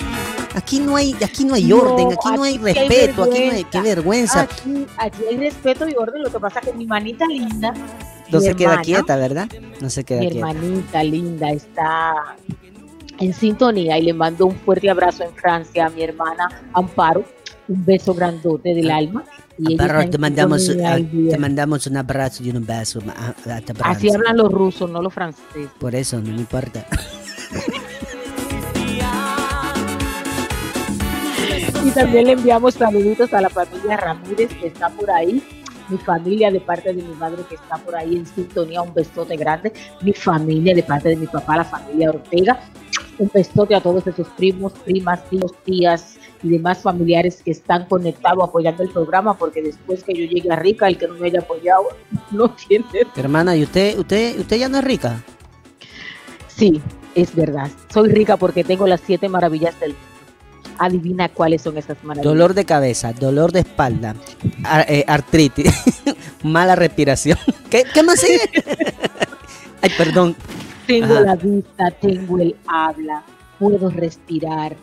Aquí 0.55 0.79
no 0.79 0.95
hay, 0.95 1.15
aquí 1.23 1.45
no 1.45 1.53
hay 1.53 1.65
No, 1.65 1.77
orden, 1.77 2.07
aquí 2.11 2.29
no 2.35 2.43
hay 2.43 2.57
respeto, 2.57 3.23
aquí 3.23 3.45
no 3.45 3.51
hay, 3.53 3.63
qué 3.65 3.81
vergüenza. 3.81 4.41
Aquí, 4.41 4.87
aquí 4.97 5.19
hay 5.29 5.37
respeto 5.37 5.87
y 5.87 5.93
orden. 5.95 6.23
Lo 6.23 6.31
que 6.31 6.39
pasa 6.39 6.59
es 6.59 6.67
que 6.67 6.73
mi 6.73 6.87
manita 6.87 7.25
linda. 7.27 7.71
No 8.31 8.39
mi 8.39 8.45
se 8.45 8.55
queda 8.55 8.81
quieta, 8.81 9.15
¿verdad? 9.15 9.47
No 9.79 9.89
se 9.89 10.03
queda 10.03 10.19
Mi 10.21 10.31
quieta. 10.31 10.49
hermanita 10.49 11.03
linda 11.03 11.51
está 11.51 12.35
en 13.19 13.33
sintonía 13.33 13.97
y 13.97 14.03
le 14.03 14.13
mando 14.13 14.47
un 14.47 14.55
fuerte 14.55 14.89
abrazo 14.89 15.23
en 15.23 15.33
Francia 15.35 15.85
a 15.85 15.89
mi 15.89 16.01
hermana 16.03 16.49
Amparo. 16.73 17.23
Un 17.67 17.85
beso 17.85 18.13
grandote 18.15 18.73
del 18.73 18.89
alma. 18.89 19.23
Y 19.61 19.75
te 19.77 20.17
mandamos, 20.17 20.67
día. 20.73 20.95
te 21.29 21.37
mandamos 21.37 21.85
un 21.87 21.97
abrazo 21.97 22.43
y 22.43 22.49
un 22.51 22.65
beso 22.65 22.99
a- 23.07 23.33
a- 23.51 23.61
Así 23.91 24.09
hablan 24.13 24.37
los 24.37 24.51
rusos, 24.51 24.89
no 24.89 25.01
los 25.01 25.13
franceses. 25.13 25.69
Por 25.79 25.93
eso, 25.95 26.17
no 26.21 26.31
me 26.31 26.39
importa. 26.39 26.85
Y 31.85 31.91
también 31.91 32.25
le 32.27 32.33
enviamos 32.33 32.73
saluditos 32.75 33.33
a 33.33 33.41
la 33.41 33.49
familia 33.49 33.97
Ramírez 33.97 34.49
que 34.59 34.67
está 34.67 34.89
por 34.89 35.09
ahí. 35.09 35.41
Mi 35.87 35.97
familia 35.97 36.51
de 36.51 36.59
parte 36.59 36.93
de 36.93 37.01
mi 37.01 37.15
madre 37.15 37.41
que 37.47 37.55
está 37.55 37.77
por 37.77 37.95
ahí 37.95 38.15
en 38.17 38.25
sintonía, 38.25 38.81
un 38.81 38.93
besote 38.93 39.35
grande. 39.37 39.73
Mi 40.01 40.13
familia 40.13 40.75
de 40.75 40.83
parte 40.83 41.09
de 41.09 41.15
mi 41.15 41.25
papá, 41.25 41.57
la 41.57 41.63
familia 41.65 42.09
Ortega. 42.09 42.59
Un 43.17 43.31
besote 43.33 43.73
a 43.75 43.81
todos 43.81 44.05
esos 44.05 44.27
primos, 44.37 44.73
primas, 44.85 45.27
tíos, 45.29 45.51
tías 45.65 46.17
y 46.41 46.49
demás 46.49 46.81
familiares 46.81 47.41
que 47.43 47.51
están 47.51 47.85
conectados 47.85 48.43
apoyando 48.43 48.83
el 48.83 48.89
programa 48.89 49.37
porque 49.37 49.61
después 49.61 50.03
que 50.03 50.13
yo 50.13 50.25
llegue 50.25 50.51
a 50.51 50.55
Rica, 50.55 50.87
el 50.87 50.97
que 50.97 51.07
no 51.07 51.15
me 51.15 51.27
haya 51.27 51.39
apoyado 51.39 51.83
no 52.31 52.49
tiene. 52.51 52.85
Hermana, 53.15 53.55
¿y 53.55 53.63
usted, 53.63 53.97
usted, 53.99 54.39
usted 54.39 54.57
ya 54.57 54.69
no 54.69 54.77
es 54.77 54.83
rica? 54.83 55.21
Sí, 56.47 56.81
es 57.15 57.35
verdad. 57.35 57.69
Soy 57.93 58.09
rica 58.09 58.37
porque 58.37 58.63
tengo 58.63 58.87
las 58.87 59.01
siete 59.01 59.29
maravillas 59.29 59.79
del 59.79 59.91
mundo. 59.91 60.05
Adivina 60.81 61.27
cuáles 61.27 61.61
son 61.61 61.77
esas 61.77 62.01
maravillas. 62.03 62.23
Dolor 62.31 62.53
de 62.53 62.63
cabeza, 62.63 63.11
dolor 63.11 63.51
de 63.51 63.59
espalda, 63.61 64.15
ar- 64.63 64.85
eh, 64.87 65.03
artritis, 65.07 65.73
mala 66.43 66.75
respiración. 66.75 67.37
¿Qué, 67.69 67.83
qué 67.93 68.01
más 68.01 68.21
sigue? 68.21 68.39
Ay, 69.81 69.89
perdón. 69.97 70.35
Tengo 70.87 71.15
Ajá. 71.15 71.21
la 71.21 71.35
vista, 71.35 71.91
tengo 72.01 72.39
el 72.39 72.55
habla, 72.65 73.23
puedo 73.59 73.89
respirar, 73.89 74.75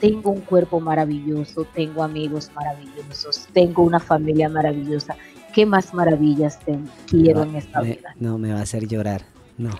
tengo 0.00 0.30
un 0.30 0.40
cuerpo 0.40 0.80
maravilloso, 0.80 1.64
tengo 1.74 2.02
amigos 2.02 2.50
maravillosos, 2.54 3.46
tengo 3.52 3.82
una 3.82 4.00
familia 4.00 4.48
maravillosa. 4.48 5.16
¿Qué 5.54 5.66
más 5.66 5.92
maravillas 5.94 6.58
te 6.60 6.78
quiero 7.08 7.42
en 7.42 7.56
esta 7.56 7.82
Me- 7.82 7.94
vida? 7.96 8.14
no, 8.18 8.38
me 8.38 8.52
va 8.52 8.60
a 8.60 8.62
hacer 8.62 8.86
llorar. 8.86 9.22
No. 9.58 9.70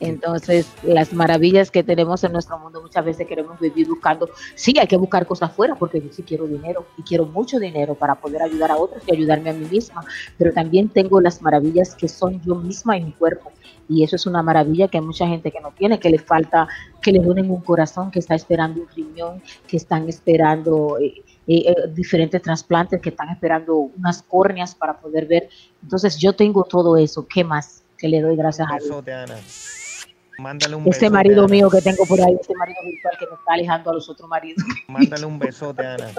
Entonces, 0.00 0.66
las 0.82 1.12
maravillas 1.12 1.70
que 1.70 1.82
tenemos 1.82 2.24
en 2.24 2.32
nuestro 2.32 2.58
mundo 2.58 2.80
muchas 2.80 3.04
veces 3.04 3.26
queremos 3.26 3.58
vivir 3.60 3.88
buscando, 3.88 4.28
sí, 4.54 4.74
hay 4.78 4.86
que 4.86 4.96
buscar 4.96 5.26
cosas 5.26 5.52
fuera 5.52 5.74
porque 5.74 6.00
yo 6.00 6.12
sí 6.12 6.22
quiero 6.22 6.46
dinero 6.46 6.86
y 6.96 7.02
quiero 7.02 7.26
mucho 7.26 7.58
dinero 7.58 7.94
para 7.94 8.14
poder 8.14 8.42
ayudar 8.42 8.70
a 8.70 8.76
otros 8.76 9.02
y 9.06 9.12
ayudarme 9.14 9.50
a 9.50 9.52
mí 9.52 9.66
misma, 9.70 10.04
pero 10.38 10.52
también 10.52 10.88
tengo 10.88 11.20
las 11.20 11.42
maravillas 11.42 11.94
que 11.94 12.08
son 12.08 12.40
yo 12.42 12.54
misma 12.54 12.96
y 12.96 13.04
mi 13.04 13.12
cuerpo. 13.12 13.52
Y 13.88 14.02
eso 14.02 14.16
es 14.16 14.26
una 14.26 14.42
maravilla 14.42 14.88
que 14.88 14.98
hay 14.98 15.04
mucha 15.04 15.26
gente 15.26 15.52
que 15.52 15.60
no 15.60 15.70
tiene, 15.70 16.00
que 16.00 16.10
le 16.10 16.18
falta, 16.18 16.66
que 17.00 17.12
le 17.12 17.20
duelen 17.20 17.50
un 17.50 17.60
corazón, 17.60 18.10
que 18.10 18.18
está 18.18 18.34
esperando 18.34 18.80
un 18.80 18.88
riñón, 18.88 19.42
que 19.68 19.76
están 19.76 20.08
esperando 20.08 20.98
eh, 20.98 21.22
eh, 21.46 21.70
eh, 21.70 21.74
diferentes 21.94 22.42
trasplantes, 22.42 23.00
que 23.00 23.10
están 23.10 23.28
esperando 23.30 23.76
unas 23.76 24.22
córneas 24.22 24.74
para 24.74 24.98
poder 24.98 25.26
ver. 25.26 25.48
Entonces 25.82 26.16
yo 26.18 26.32
tengo 26.32 26.64
todo 26.64 26.96
eso. 26.96 27.26
¿Qué 27.28 27.44
más? 27.44 27.84
Que 27.98 28.08
le 28.08 28.20
doy 28.20 28.36
gracias 28.36 28.68
a 28.70 28.78
Dios. 28.78 29.08
Ana. 29.08 29.36
Mándale 30.38 30.76
un 30.76 30.84
besote, 30.84 31.10
marido 31.10 31.44
Ana. 31.44 31.50
mío 31.50 31.70
que 31.70 31.80
tengo 31.80 32.04
por 32.04 32.20
ahí, 32.20 32.36
ese 32.40 32.54
marido 32.54 32.78
virtual 32.84 33.14
que 33.18 33.26
me 33.26 33.34
está 33.34 33.52
alejando 33.54 33.90
a 33.90 33.94
los 33.94 34.08
otros 34.08 34.28
maridos. 34.28 34.62
Mándale 34.88 35.24
un 35.24 35.38
besote, 35.38 35.86
Ana. 35.86 36.10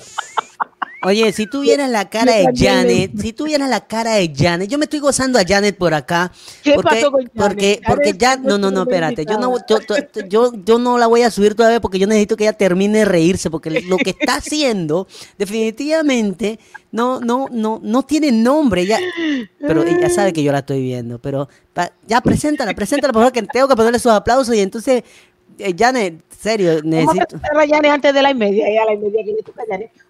Oye, 1.03 1.31
si 1.31 1.45
tú 1.45 1.61
vieras 1.61 1.89
la 1.91 2.09
cara 2.09 2.33
de 2.33 2.45
Janet, 2.55 3.11
si 3.21 3.31
tú 3.33 3.45
vieras 3.45 3.69
la 3.69 3.81
cara 3.85 4.15
de 4.15 4.33
Janet, 4.35 4.67
yo 4.69 4.77
me 4.79 4.85
estoy 4.85 4.99
gozando 4.99 5.37
a 5.37 5.43
Janet 5.47 5.77
por 5.77 5.93
acá. 5.93 6.31
¿Qué 6.63 6.73
porque, 6.73 6.95
pasó 6.95 7.11
con 7.11 7.21
Janet? 7.35 7.81
Porque, 7.87 8.13
ya, 8.17 8.35
no, 8.37 8.57
no, 8.57 8.71
no, 8.71 8.81
espérate, 8.81 9.23
yo 9.25 9.37
no, 9.37 9.55
yo, 9.69 9.77
yo, 10.27 10.53
yo- 10.65 10.79
no 10.79 10.97
la 10.97 11.05
voy 11.07 11.21
a 11.21 11.29
subir 11.31 11.53
todavía 11.55 11.79
porque 11.79 11.99
yo 11.99 12.07
necesito 12.07 12.35
que 12.35 12.45
ella 12.45 12.53
termine 12.53 12.99
de 12.99 13.05
reírse, 13.05 13.49
porque 13.51 13.69
lo 13.81 13.97
que 13.97 14.09
está 14.11 14.35
haciendo 14.35 15.07
definitivamente 15.37 16.59
no, 16.91 17.19
no, 17.19 17.47
no, 17.51 17.79
no 17.83 18.03
tiene 18.03 18.31
nombre, 18.31 18.85
ya, 18.85 18.99
pero 19.59 19.83
ella 19.83 20.09
sabe 20.09 20.33
que 20.33 20.41
yo 20.43 20.51
la 20.51 20.59
estoy 20.59 20.81
viendo, 20.81 21.19
pero 21.19 21.47
pa- 21.73 21.91
ya 22.07 22.21
preséntala, 22.21 22.73
preséntala, 22.73 23.13
por 23.13 23.21
favor, 23.21 23.33
que 23.33 23.43
tengo 23.43 23.67
que 23.67 23.75
ponerle 23.75 23.99
sus 23.99 24.11
aplausos 24.11 24.55
y 24.55 24.59
entonces, 24.61 25.03
eh, 25.59 25.75
Janet, 25.77 26.23
serio, 26.29 26.75
Vamos 26.75 26.83
a 26.83 26.87
necesito... 26.89 27.25
presentar 27.27 27.57
a 27.57 27.65
Yane 27.65 27.89
antes 27.89 28.13
de 28.13 28.21
la 28.21 28.31
y 28.31 28.35
media, 28.35 28.71
y 28.71 28.77
a 28.77 28.85
la 28.85 28.93
y 28.93 28.97
media 28.97 29.23
que 29.23 29.31
le 29.33 29.43
toca. 29.43 29.63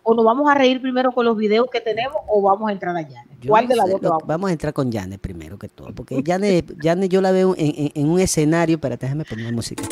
O 0.03 0.13
nos 0.15 0.23
vamos 0.25 0.49
a 0.49 0.53
reír 0.55 0.81
primero 0.81 1.11
con 1.11 1.25
los 1.25 1.35
videos 1.37 1.67
que 1.71 1.81
tenemos 1.81 2.17
o 2.27 2.41
vamos 2.41 2.69
a 2.69 2.73
entrar 2.73 2.95
a 2.95 3.01
Yane. 3.01 3.27
Yo 3.41 3.49
¿Cuál 3.49 3.65
no 3.65 3.69
de 3.69 3.75
las 3.75 3.89
dos 3.89 4.01
vamos? 4.01 4.23
vamos 4.25 4.49
a 4.49 4.53
entrar 4.53 4.73
con 4.73 4.91
Janet 4.91 5.19
primero 5.21 5.57
que 5.57 5.67
todo, 5.69 5.93
porque 5.93 6.23
Janet, 6.25 6.73
Janet 6.81 7.09
yo 7.11 7.21
la 7.21 7.31
veo 7.31 7.55
en, 7.57 7.73
en- 7.77 7.91
en 7.95 8.09
un 8.09 8.19
escenario, 8.19 8.75
espérate, 8.75 9.05
déjame 9.05 9.25
poner 9.25 9.51
música. 9.53 9.83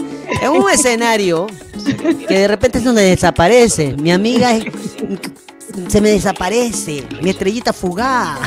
En 0.42 0.52
un 0.52 0.70
escenario 0.70 1.48
que 2.28 2.40
de 2.40 2.48
repente 2.48 2.80
se 2.80 2.92
me 2.92 3.02
desaparece. 3.02 3.94
Mi 3.98 4.12
amiga 4.12 4.56
es- 4.56 4.66
se 5.90 6.02
me 6.02 6.10
desaparece. 6.12 7.06
Mi 7.22 7.30
estrellita 7.32 7.74
fugaz. 7.74 8.40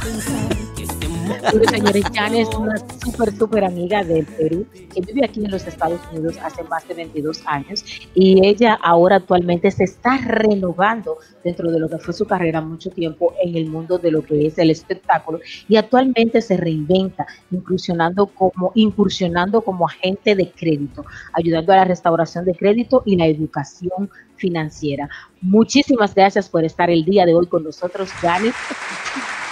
Señores, 1.68 2.04
Yane 2.12 2.40
es 2.42 2.54
una 2.54 2.76
súper, 2.78 3.36
súper 3.36 3.64
amiga 3.64 4.02
del 4.02 4.24
Perú 4.24 4.66
que 4.72 5.00
vive 5.00 5.24
aquí 5.24 5.44
en 5.44 5.50
los 5.50 5.66
Estados 5.66 6.00
Unidos 6.10 6.38
hace 6.42 6.62
más 6.64 6.86
de 6.88 6.94
22 6.94 7.42
años 7.46 7.84
y 8.14 8.46
ella 8.46 8.78
ahora 8.82 9.16
actualmente 9.16 9.70
se 9.70 9.84
está 9.84 10.18
renovando 10.18 11.18
dentro 11.44 11.70
de 11.70 11.78
lo 11.78 11.88
que 11.88 11.98
fue 11.98 12.14
su 12.14 12.26
carrera 12.26 12.60
mucho 12.60 12.90
tiempo 12.90 13.34
en 13.42 13.56
el 13.56 13.66
mundo 13.66 13.98
de 13.98 14.10
lo 14.10 14.22
que 14.22 14.46
es 14.46 14.58
el 14.58 14.70
espectáculo 14.70 15.40
y 15.68 15.76
actualmente 15.76 16.40
se 16.40 16.56
reinventa 16.56 17.26
incursionando 17.50 18.26
como, 18.26 18.72
incursionando 18.74 19.62
como 19.62 19.86
agente 19.86 20.34
de 20.34 20.50
crédito, 20.50 21.04
ayudando 21.34 21.72
a 21.72 21.76
la 21.76 21.84
restauración 21.84 22.44
de 22.44 22.54
crédito 22.54 23.02
y 23.04 23.16
la 23.16 23.26
educación 23.26 24.10
financiera. 24.36 25.08
Muchísimas 25.40 26.14
gracias 26.14 26.48
por 26.48 26.64
estar 26.64 26.90
el 26.90 27.04
día 27.04 27.26
de 27.26 27.34
hoy 27.34 27.46
con 27.46 27.64
nosotros, 27.64 28.10
Janet. 28.12 28.54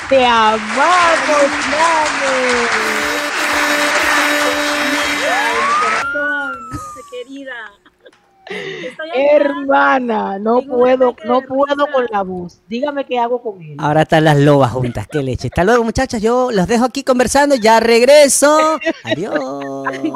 Te 0.09 0.25
amamos, 0.25 0.67
querida. 7.11 7.53
Janet. 8.49 8.93
acá. 8.93 9.19
Hermana, 9.19 10.39
no 10.39 10.61
Tengo 10.61 10.79
puedo, 10.79 11.17
no 11.25 11.43
puedo 11.43 11.87
con 11.93 12.07
la 12.11 12.23
voz. 12.23 12.61
Dígame 12.69 13.05
qué 13.05 13.19
hago 13.19 13.43
con 13.43 13.61
él. 13.61 13.77
Ahora 13.79 14.03
están 14.03 14.25
las 14.25 14.39
lobas 14.39 14.71
juntas. 14.73 15.09
Qué 15.09 15.23
leche. 15.23 15.49
Hasta 15.49 15.65
luego, 15.65 15.83
muchachas. 15.83 16.23
Yo 16.23 16.51
los 16.53 16.67
dejo 16.69 16.85
aquí 16.85 17.03
conversando. 17.03 17.57
Ya 17.57 17.81
regreso. 17.81 18.79
Adiós. 19.05 19.41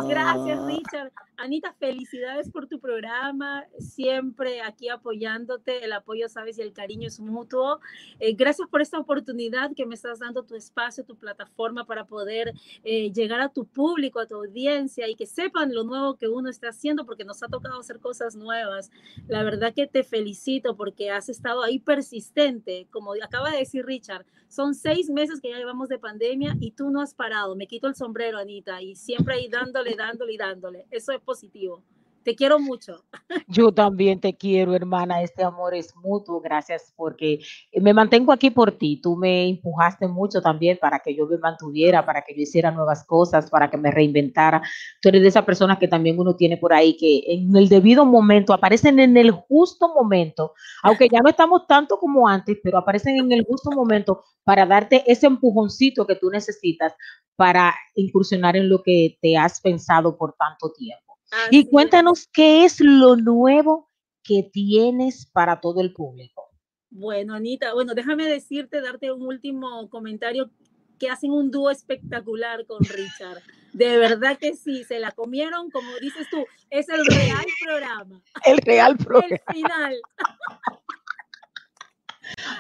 Gracias, 0.09 0.65
Richard. 0.67 1.11
Anita, 1.43 1.73
felicidades 1.73 2.51
por 2.51 2.67
tu 2.67 2.81
programa, 2.81 3.65
siempre 3.79 4.61
aquí 4.61 4.91
apoyándote, 4.91 5.83
el 5.87 5.95
apoyo, 5.95 6.29
sabes, 6.29 6.59
y 6.59 6.61
el 6.61 6.75
cariño 6.75 7.09
es 7.09 7.19
mutuo. 7.19 7.81
Eh, 8.19 8.35
gracias 8.35 8.69
por 8.69 8.83
esta 8.83 8.99
oportunidad 8.99 9.71
que 9.75 9.87
me 9.87 9.95
estás 9.95 10.19
dando, 10.19 10.43
tu 10.43 10.55
espacio, 10.55 11.03
tu 11.03 11.17
plataforma 11.17 11.87
para 11.87 12.05
poder 12.05 12.53
eh, 12.85 13.11
llegar 13.11 13.41
a 13.41 13.49
tu 13.49 13.65
público, 13.65 14.21
a 14.21 14.27
tu 14.27 14.35
audiencia 14.35 15.09
y 15.09 15.15
que 15.15 15.25
sepan 15.25 15.75
lo 15.75 15.83
nuevo 15.83 16.19
que 16.19 16.29
uno 16.29 16.51
está 16.51 16.69
haciendo, 16.69 17.07
porque 17.07 17.25
nos 17.25 17.43
ha 17.43 17.49
tocado 17.49 17.81
hacer 17.81 18.01
cosas 18.01 18.37
nuevas. 18.37 18.91
La 19.27 19.43
verdad 19.43 19.73
que 19.73 19.87
te 19.87 20.05
felicito 20.05 20.77
porque 20.77 21.11
has 21.11 21.31
estado 21.31 21.63
ahí 21.63 21.79
persistente, 21.79 22.87
como 22.91 23.15
acaba 23.15 23.51
de 23.51 23.61
decir 23.61 23.87
Richard, 23.87 24.27
son 24.51 24.75
seis 24.75 25.09
meses 25.09 25.41
que 25.41 25.49
ya 25.49 25.59
llevamos 25.59 25.89
de 25.89 25.99
pandemia 25.99 26.57
y 26.61 26.73
tú 26.73 26.91
no 26.91 27.01
has 27.01 27.15
parado. 27.15 27.55
Me 27.55 27.69
quito 27.69 27.87
el 27.87 27.95
sombrero, 27.95 28.37
Anita, 28.37 28.83
y 28.83 28.97
siempre 28.97 29.35
ahí 29.35 29.49
dándole, 29.49 29.95
dándole 29.95 30.33
y 30.33 30.37
dándole. 30.37 30.87
Eso 30.91 31.13
es 31.13 31.21
positivo. 31.21 31.85
Te 32.23 32.37
quiero 32.37 32.59
mucho. 32.59 33.03
Yo 33.49 33.73
también 33.73 34.21
te 34.21 34.37
quiero, 34.37 34.75
hermana. 34.75 35.23
Este 35.23 35.43
amor 35.43 35.75
es 35.75 35.95
mutuo. 35.97 36.41
Gracias 36.41 36.93
porque 36.97 37.41
me 37.73 37.95
mantengo 37.95 38.33
aquí 38.33 38.51
por 38.51 38.73
ti. 38.73 39.01
Tú 39.03 39.17
me 39.17 39.49
empujaste 39.49 40.07
mucho 40.07 40.43
también 40.43 40.79
para 40.79 40.99
que 40.99 41.15
yo 41.15 41.27
me 41.27 41.39
mantuviera, 41.39 42.05
para 42.05 42.23
que 42.23 42.35
yo 42.35 42.43
hiciera 42.43 42.71
nuevas 42.71 43.05
cosas, 43.07 43.51
para 43.51 43.71
que 43.71 43.79
me 43.79 43.91
reinventara. 43.91 44.63
Tú 45.01 45.09
eres 45.09 45.23
de 45.23 45.29
esas 45.29 45.45
personas 45.45 45.79
que 45.79 45.89
también 45.89 46.19
uno 46.19 46.37
tiene 46.37 46.59
por 46.59 46.73
ahí 46.75 46.97
que 46.97 47.23
en 47.27 47.57
el 47.57 47.69
debido 47.69 48.05
momento 48.05 48.53
aparecen 48.53 49.01
en 49.01 49.17
el 49.17 49.31
justo 49.31 49.89
momento, 49.95 50.53
aunque 50.83 51.09
ya 51.11 51.21
no 51.21 51.31
estamos 51.31 51.67
tanto 51.67 51.99
como 51.99 52.29
antes, 52.29 52.59
pero 52.63 52.79
aparecen 52.79 53.17
en 53.17 53.33
el 53.33 53.45
justo 53.45 53.71
momento 53.71 54.25
para 54.45 54.67
darte 54.67 55.05
ese 55.11 55.27
empujoncito 55.27 56.07
que 56.07 56.17
tú 56.17 56.31
necesitas 56.31 56.95
para 57.37 57.75
incursionar 57.95 58.57
en 58.57 58.69
lo 58.69 58.83
que 58.83 59.19
te 59.23 59.37
has 59.37 59.61
pensado 59.61 60.17
por 60.17 60.35
tanto 60.35 60.73
tiempo. 60.73 61.10
Así 61.31 61.57
Y 61.57 61.61
es. 61.61 61.69
cuéntanos 61.71 62.29
qué 62.33 62.65
es 62.65 62.81
lo 62.81 63.17
nuevo 63.17 63.91
que 64.23 64.49
tienes 64.53 65.27
para 65.27 65.61
todo 65.61 65.81
el 65.81 65.93
público. 65.93 66.51
Bueno, 66.91 67.35
Anita, 67.35 67.73
bueno, 67.73 67.95
déjame 67.95 68.27
decirte, 68.27 68.81
darte 68.81 69.13
un 69.13 69.23
último 69.23 69.89
comentario 69.89 70.51
que 70.99 71.09
hacen 71.09 71.31
un 71.31 71.51
dúo 71.51 71.71
espectacular 71.71 72.67
con 72.67 72.81
Richard. 72.81 73.43
De 73.73 73.97
verdad 73.97 74.37
que 74.37 74.55
sí, 74.55 74.85
se 74.85 74.99
la 74.99 75.13
comieron, 75.13 75.71
como 75.71 75.89
dices 76.01 76.27
tú, 76.31 76.45
es 76.69 76.89
el 76.89 77.07
real 77.07 77.47
programa, 77.65 78.21
El 78.45 78.59
real 78.59 78.97
el 79.31 79.41
final. 79.55 79.97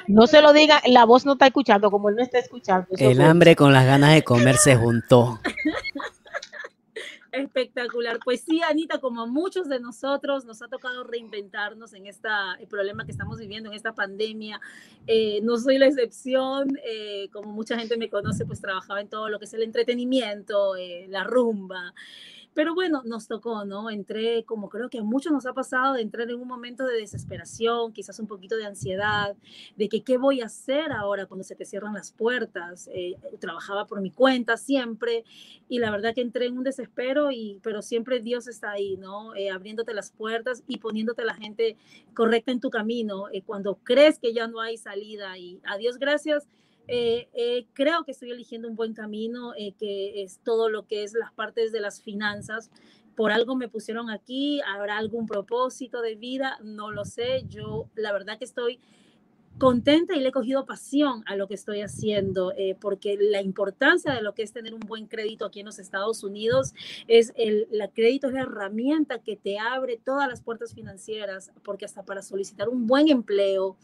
No 0.08 0.26
se 0.26 0.42
lo 0.42 0.52
diga, 0.52 0.82
la 0.86 1.04
voz 1.04 1.24
no 1.24 1.34
está 1.34 1.46
escuchando, 1.46 1.92
como 1.92 2.08
él 2.08 2.16
no 2.16 2.22
está 2.24 2.40
escuchando. 2.40 2.88
El 2.98 3.20
hambre 3.20 3.54
con 3.54 3.72
las 3.72 3.86
ganas 3.86 4.12
de 4.14 4.24
comer 4.24 4.56
se 4.56 4.74
juntó. 4.74 5.38
Espectacular. 7.32 8.18
Pues 8.24 8.42
sí, 8.42 8.60
Anita, 8.62 8.98
como 8.98 9.26
muchos 9.26 9.68
de 9.68 9.78
nosotros 9.78 10.44
nos 10.44 10.62
ha 10.62 10.68
tocado 10.68 11.04
reinventarnos 11.04 11.92
en 11.94 12.06
este 12.06 12.28
problema 12.68 13.04
que 13.04 13.12
estamos 13.12 13.38
viviendo, 13.38 13.68
en 13.68 13.76
esta 13.76 13.94
pandemia. 13.94 14.60
Eh, 15.06 15.40
no 15.42 15.56
soy 15.56 15.78
la 15.78 15.86
excepción. 15.86 16.78
eh, 16.84 17.28
como 17.32 17.52
mucha 17.52 17.78
gente 17.78 17.96
me 17.96 18.10
conoce, 18.10 18.44
pues 18.46 18.60
trabajaba 18.60 19.00
en 19.00 19.08
todo 19.08 19.28
lo 19.28 19.38
que 19.38 19.44
es 19.44 19.54
el 19.54 19.62
entretenimiento, 19.62 20.76
eh, 20.76 21.06
la 21.08 21.24
rumba. 21.24 21.94
Pero 22.52 22.74
bueno, 22.74 23.02
nos 23.04 23.28
tocó, 23.28 23.64
¿no? 23.64 23.90
Entré, 23.90 24.44
como 24.44 24.68
creo 24.68 24.90
que 24.90 24.98
a 24.98 25.02
muchos 25.04 25.32
nos 25.32 25.46
ha 25.46 25.52
pasado, 25.52 25.94
de 25.94 26.02
entrar 26.02 26.28
en 26.28 26.40
un 26.40 26.48
momento 26.48 26.84
de 26.84 26.96
desesperación, 26.96 27.92
quizás 27.92 28.18
un 28.18 28.26
poquito 28.26 28.56
de 28.56 28.66
ansiedad, 28.66 29.36
de 29.76 29.88
que 29.88 30.02
qué 30.02 30.18
voy 30.18 30.40
a 30.40 30.46
hacer 30.46 30.90
ahora 30.90 31.26
cuando 31.26 31.44
se 31.44 31.54
te 31.54 31.64
cierran 31.64 31.94
las 31.94 32.10
puertas. 32.10 32.90
Eh, 32.92 33.16
trabajaba 33.38 33.86
por 33.86 34.00
mi 34.00 34.10
cuenta 34.10 34.56
siempre 34.56 35.24
y 35.68 35.78
la 35.78 35.90
verdad 35.92 36.14
que 36.14 36.22
entré 36.22 36.46
en 36.46 36.58
un 36.58 36.64
desespero, 36.64 37.30
y, 37.30 37.60
pero 37.62 37.82
siempre 37.82 38.20
Dios 38.20 38.48
está 38.48 38.72
ahí, 38.72 38.96
¿no? 38.96 39.34
Eh, 39.36 39.50
abriéndote 39.50 39.94
las 39.94 40.10
puertas 40.10 40.64
y 40.66 40.78
poniéndote 40.78 41.24
la 41.24 41.34
gente 41.34 41.76
correcta 42.14 42.50
en 42.50 42.60
tu 42.60 42.70
camino 42.70 43.28
eh, 43.32 43.42
cuando 43.42 43.76
crees 43.84 44.18
que 44.18 44.32
ya 44.32 44.48
no 44.48 44.60
hay 44.60 44.76
salida. 44.76 45.38
Y 45.38 45.60
a 45.64 45.76
Dios 45.76 45.98
gracias, 45.98 46.48
eh, 46.92 47.28
eh, 47.34 47.66
creo 47.72 48.02
que 48.02 48.10
estoy 48.10 48.32
eligiendo 48.32 48.68
un 48.68 48.74
buen 48.74 48.94
camino, 48.94 49.54
eh, 49.56 49.74
que 49.78 50.22
es 50.22 50.40
todo 50.42 50.68
lo 50.68 50.88
que 50.88 51.04
es 51.04 51.14
las 51.14 51.32
partes 51.32 51.70
de 51.70 51.80
las 51.80 52.02
finanzas. 52.02 52.68
Por 53.14 53.30
algo 53.30 53.54
me 53.54 53.68
pusieron 53.68 54.10
aquí, 54.10 54.60
habrá 54.62 54.98
algún 54.98 55.28
propósito 55.28 56.02
de 56.02 56.16
vida, 56.16 56.58
no 56.64 56.90
lo 56.90 57.04
sé. 57.04 57.44
Yo 57.48 57.88
la 57.94 58.12
verdad 58.12 58.38
que 58.38 58.44
estoy 58.44 58.80
contenta 59.60 60.16
y 60.16 60.20
le 60.20 60.30
he 60.30 60.32
cogido 60.32 60.64
pasión 60.64 61.22
a 61.26 61.36
lo 61.36 61.46
que 61.46 61.54
estoy 61.54 61.82
haciendo, 61.82 62.52
eh, 62.56 62.76
porque 62.80 63.16
la 63.20 63.42
importancia 63.42 64.12
de 64.14 64.22
lo 64.22 64.34
que 64.34 64.42
es 64.42 64.52
tener 64.52 64.72
un 64.74 64.80
buen 64.80 65.06
crédito 65.06 65.44
aquí 65.44 65.60
en 65.60 65.66
los 65.66 65.78
Estados 65.78 66.24
Unidos 66.24 66.72
es 67.06 67.32
el 67.36 67.68
la 67.70 67.88
crédito 67.88 68.26
es 68.26 68.32
la 68.32 68.40
herramienta 68.40 69.20
que 69.20 69.36
te 69.36 69.58
abre 69.58 70.00
todas 70.02 70.28
las 70.28 70.40
puertas 70.40 70.74
financieras, 70.74 71.52
porque 71.62 71.84
hasta 71.84 72.02
para 72.04 72.22
solicitar 72.22 72.70
un 72.70 72.86
buen 72.86 73.08
empleo, 73.08 73.76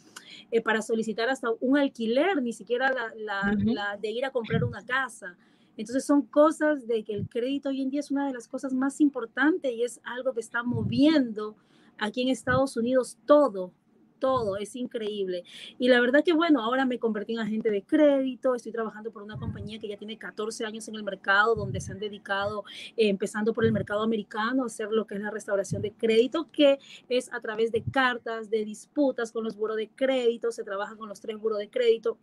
eh, 0.51 0.62
para 0.62 0.81
solicitar 0.81 1.29
hasta 1.29 1.51
un 1.61 1.77
alquiler, 1.77 2.43
ni 2.43 2.55
siquiera 2.55 2.91
la, 2.91 3.12
la, 3.15 3.55
Ujú. 3.55 3.75
la 3.75 3.97
de 3.99 4.11
ir 4.11 4.25
a 4.25 4.31
comprar 4.31 4.65
una 4.65 4.85
casa. 4.85 5.37
Entonces 5.77 6.07
son 6.07 6.23
cosas 6.23 6.87
de 6.87 7.05
que 7.05 7.12
el 7.12 7.29
crédito 7.29 7.69
hoy 7.69 7.83
en 7.83 7.91
día 7.91 8.01
es 8.01 8.11
una 8.11 8.27
de 8.27 8.33
las 8.33 8.49
cosas 8.49 8.73
más 8.73 8.99
importantes 9.01 9.71
y 9.73 9.83
es 9.83 10.01
algo 10.05 10.33
que 10.33 10.41
está 10.41 10.62
moviendo 10.62 11.55
aquí 11.99 12.23
en 12.23 12.29
Estados 12.29 12.79
Unidos 12.79 13.19
todo, 13.27 13.73
todo, 14.18 14.57
es 14.57 14.76
increíble. 14.76 15.44
Y 15.79 15.88
la 15.88 16.00
verdad 16.00 16.22
que 16.24 16.33
bueno, 16.33 16.62
ahora 16.62 16.85
me 16.85 16.98
convertí 16.98 17.35
en 17.35 17.40
agente 17.40 17.70
de 17.70 17.83
crédito, 17.83 18.55
estoy 18.55 18.72
trabajando 18.72 19.11
por 19.11 19.22
una 19.22 19.38
compañía 19.38 19.79
que 19.79 19.88
ya 19.88 19.96
tiene 19.96 20.18
14 20.18 20.64
años 20.64 20.88
en 20.88 20.96
el 20.96 21.02
mercado, 21.02 21.55
donde 21.55 21.81
se 21.81 21.92
han 21.92 21.98
dedicado, 21.98 22.64
eh, 22.96 23.09
empezando 23.09 23.52
por 23.52 23.64
el 23.64 23.72
mercado 23.72 24.02
americano, 24.02 24.64
a 24.64 24.66
hacer 24.66 24.90
lo 24.90 25.07
que 25.07 25.14
es 25.14 25.20
la 25.20 25.31
restauración 25.31 25.83
de 25.83 25.92
crédito, 25.92 26.48
que 26.50 26.79
es 27.09 27.33
a 27.33 27.40
través 27.40 27.72
de 27.72 27.83
cartas, 27.83 28.50
de 28.50 28.64
disputas 28.64 29.33
con 29.33 29.44
los 29.44 29.57
buros 29.57 29.76
de 29.76 29.88
crédito, 29.88 30.50
se 30.52 30.64
trabaja 30.64 30.96
con 30.96 31.09
los 31.09 31.20
tres 31.20 31.38
buros 31.38 31.59
de 31.59 31.68
crédito 31.68 32.18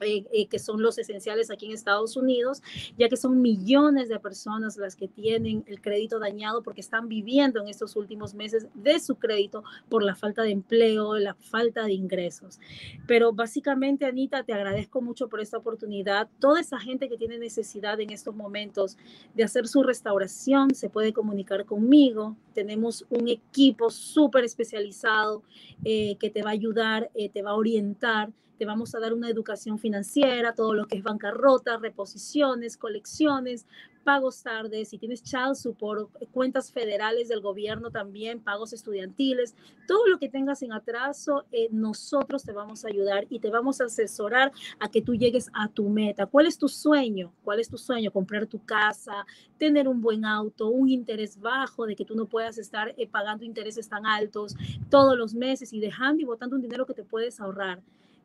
eh, 0.00 0.24
eh, 0.32 0.46
que 0.46 0.58
son 0.58 0.82
los 0.82 0.98
esenciales 0.98 1.50
aquí 1.50 1.66
en 1.66 1.72
Estados 1.72 2.16
Unidos, 2.16 2.62
ya 2.96 3.08
que 3.08 3.16
son 3.16 3.42
millones 3.42 4.08
de 4.08 4.18
personas 4.18 4.76
las 4.76 4.96
que 4.96 5.08
tienen 5.08 5.62
el 5.66 5.80
crédito 5.80 6.18
dañado 6.18 6.62
porque 6.62 6.80
están 6.80 7.08
viviendo 7.08 7.60
en 7.60 7.68
estos 7.68 7.96
últimos 7.96 8.34
meses 8.34 8.66
de 8.74 8.98
su 8.98 9.16
crédito 9.16 9.62
por 9.88 10.02
la 10.02 10.14
falta 10.14 10.42
de 10.42 10.52
empleo, 10.52 11.18
la 11.18 11.34
falta 11.34 11.84
de 11.84 11.92
ingresos. 11.92 12.58
Pero 13.06 13.32
básicamente, 13.32 14.06
Anita, 14.06 14.42
te 14.42 14.52
agradezco 14.52 15.02
mucho 15.02 15.28
por 15.28 15.40
esta 15.40 15.58
oportunidad. 15.58 16.28
Toda 16.38 16.60
esa 16.60 16.78
gente 16.78 17.08
que 17.08 17.18
tiene 17.18 17.38
necesidad 17.38 18.00
en 18.00 18.10
estos 18.10 18.34
momentos 18.34 18.96
de 19.34 19.44
hacer 19.44 19.68
su 19.68 19.82
restauración 19.82 20.74
se 20.74 20.88
puede 20.88 21.12
comunicar 21.12 21.64
conmigo. 21.66 22.36
Tenemos 22.54 23.04
un 23.10 23.28
equipo 23.28 23.90
súper 23.90 24.44
especializado 24.44 25.42
eh, 25.84 26.16
que 26.18 26.30
te 26.30 26.42
va 26.42 26.50
a 26.50 26.52
ayudar, 26.52 27.10
eh, 27.14 27.28
te 27.28 27.42
va 27.42 27.50
a 27.50 27.54
orientar 27.54 28.30
te 28.60 28.66
vamos 28.66 28.94
a 28.94 29.00
dar 29.00 29.14
una 29.14 29.30
educación 29.30 29.78
financiera, 29.78 30.54
todo 30.54 30.74
lo 30.74 30.86
que 30.86 30.98
es 30.98 31.02
bancarrota, 31.02 31.78
reposiciones, 31.78 32.76
colecciones, 32.76 33.64
pagos 34.04 34.42
tardes, 34.42 34.90
si 34.90 34.98
tienes 34.98 35.22
child 35.22 35.54
support, 35.54 36.10
cuentas 36.30 36.70
federales 36.70 37.28
del 37.28 37.40
gobierno 37.40 37.90
también, 37.90 38.38
pagos 38.38 38.74
estudiantiles, 38.74 39.54
todo 39.88 40.06
lo 40.08 40.18
que 40.18 40.28
tengas 40.28 40.60
en 40.60 40.74
atraso, 40.74 41.46
eh, 41.52 41.68
nosotros 41.70 42.44
te 42.44 42.52
vamos 42.52 42.84
a 42.84 42.88
ayudar 42.88 43.26
y 43.30 43.38
te 43.38 43.48
vamos 43.48 43.80
a 43.80 43.84
asesorar 43.84 44.52
a 44.78 44.90
que 44.90 45.00
tú 45.00 45.14
llegues 45.14 45.48
a 45.54 45.68
tu 45.68 45.88
meta. 45.88 46.26
¿Cuál 46.26 46.44
es 46.44 46.58
tu 46.58 46.68
sueño? 46.68 47.32
¿Cuál 47.42 47.60
es 47.60 47.70
tu 47.70 47.78
sueño? 47.78 48.10
Comprar 48.10 48.46
tu 48.46 48.62
casa, 48.62 49.24
tener 49.56 49.88
un 49.88 50.02
buen 50.02 50.26
auto, 50.26 50.68
un 50.68 50.90
interés 50.90 51.40
bajo, 51.40 51.86
de 51.86 51.96
que 51.96 52.04
tú 52.04 52.14
no 52.14 52.26
puedas 52.26 52.58
estar 52.58 52.94
eh, 52.98 53.08
pagando 53.08 53.42
intereses 53.42 53.88
tan 53.88 54.04
altos 54.04 54.54
todos 54.90 55.16
los 55.16 55.32
meses 55.32 55.72
y 55.72 55.80
dejando 55.80 56.20
y 56.20 56.26
botando 56.26 56.56
un 56.56 56.62
dinero 56.62 56.84
que 56.84 56.92
te 56.92 57.04
puedes 57.04 57.40
ahorrar. 57.40 57.80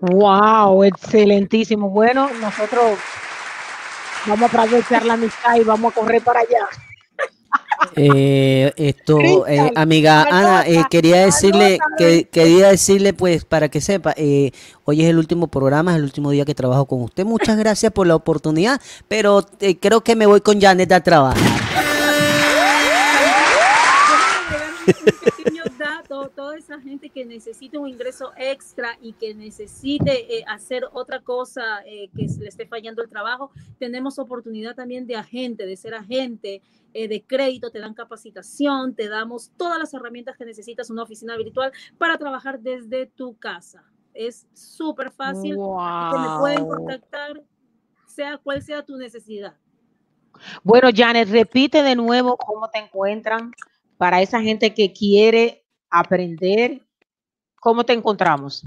Wow, 0.00 0.84
excelentísimo. 0.84 1.88
Bueno, 1.88 2.28
nosotros 2.40 2.98
vamos 4.26 4.42
a 4.42 4.62
aprovechar 4.62 5.06
la 5.06 5.14
amistad 5.14 5.56
y 5.56 5.64
vamos 5.64 5.92
a 5.92 5.94
correr 5.94 6.22
para 6.22 6.40
allá. 6.40 6.66
Eh, 7.94 8.72
esto, 8.76 9.46
eh, 9.46 9.72
amiga 9.74 10.24
Ana, 10.24 10.66
eh, 10.66 10.84
quería 10.90 11.24
decirle, 11.24 11.78
que, 11.96 12.24
quería 12.24 12.68
decirle, 12.68 13.14
pues, 13.14 13.44
para 13.44 13.70
que 13.70 13.80
sepa, 13.80 14.12
eh, 14.16 14.50
hoy 14.84 15.02
es 15.02 15.08
el 15.08 15.18
último 15.18 15.46
programa, 15.48 15.92
es 15.92 15.98
el 15.98 16.04
último 16.04 16.30
día 16.30 16.44
que 16.44 16.54
trabajo 16.54 16.84
con 16.86 17.00
usted. 17.02 17.24
Muchas 17.24 17.56
gracias 17.56 17.92
por 17.92 18.06
la 18.06 18.16
oportunidad, 18.16 18.80
pero 19.08 19.46
eh, 19.60 19.78
creo 19.78 20.02
que 20.02 20.16
me 20.16 20.26
voy 20.26 20.40
con 20.40 20.60
Janet 20.60 20.92
a 20.92 21.02
trabajar. 21.02 21.65
Un 24.86 25.32
pequeño 25.36 25.64
dato, 25.78 26.28
toda 26.34 26.56
esa 26.56 26.80
gente 26.80 27.10
que 27.10 27.24
necesite 27.24 27.78
un 27.78 27.88
ingreso 27.88 28.32
extra 28.36 28.96
y 29.00 29.12
que 29.12 29.34
necesite 29.34 30.38
eh, 30.38 30.44
hacer 30.46 30.84
otra 30.92 31.20
cosa 31.20 31.82
eh, 31.84 32.08
que 32.16 32.26
le 32.38 32.48
esté 32.48 32.66
fallando 32.66 33.02
el 33.02 33.08
trabajo, 33.08 33.50
tenemos 33.78 34.18
oportunidad 34.18 34.74
también 34.74 35.06
de 35.06 35.16
agente, 35.16 35.66
de 35.66 35.76
ser 35.76 35.94
agente 35.94 36.62
eh, 36.94 37.08
de 37.08 37.22
crédito, 37.24 37.70
te 37.70 37.80
dan 37.80 37.94
capacitación, 37.94 38.94
te 38.94 39.08
damos 39.08 39.50
todas 39.56 39.78
las 39.78 39.92
herramientas 39.92 40.36
que 40.36 40.44
necesitas, 40.44 40.90
una 40.90 41.02
oficina 41.02 41.36
virtual 41.36 41.72
para 41.98 42.16
trabajar 42.16 42.60
desde 42.60 43.06
tu 43.06 43.36
casa. 43.36 43.84
Es 44.14 44.46
súper 44.54 45.10
fácil, 45.10 45.56
que 45.56 46.18
me 46.18 46.38
pueden 46.38 46.64
Wow. 46.64 46.76
contactar, 46.76 47.42
sea 48.06 48.38
cual 48.38 48.62
sea 48.62 48.82
tu 48.82 48.96
necesidad. 48.96 49.54
Bueno, 50.62 50.88
Janet, 50.94 51.28
repite 51.28 51.82
de 51.82 51.94
nuevo 51.96 52.36
cómo 52.36 52.68
te 52.70 52.78
encuentran 52.78 53.52
para 53.98 54.22
esa 54.22 54.40
gente 54.40 54.74
que 54.74 54.92
quiere 54.92 55.64
aprender. 55.90 56.80
¿Cómo 57.60 57.84
te 57.84 57.92
encontramos? 57.92 58.62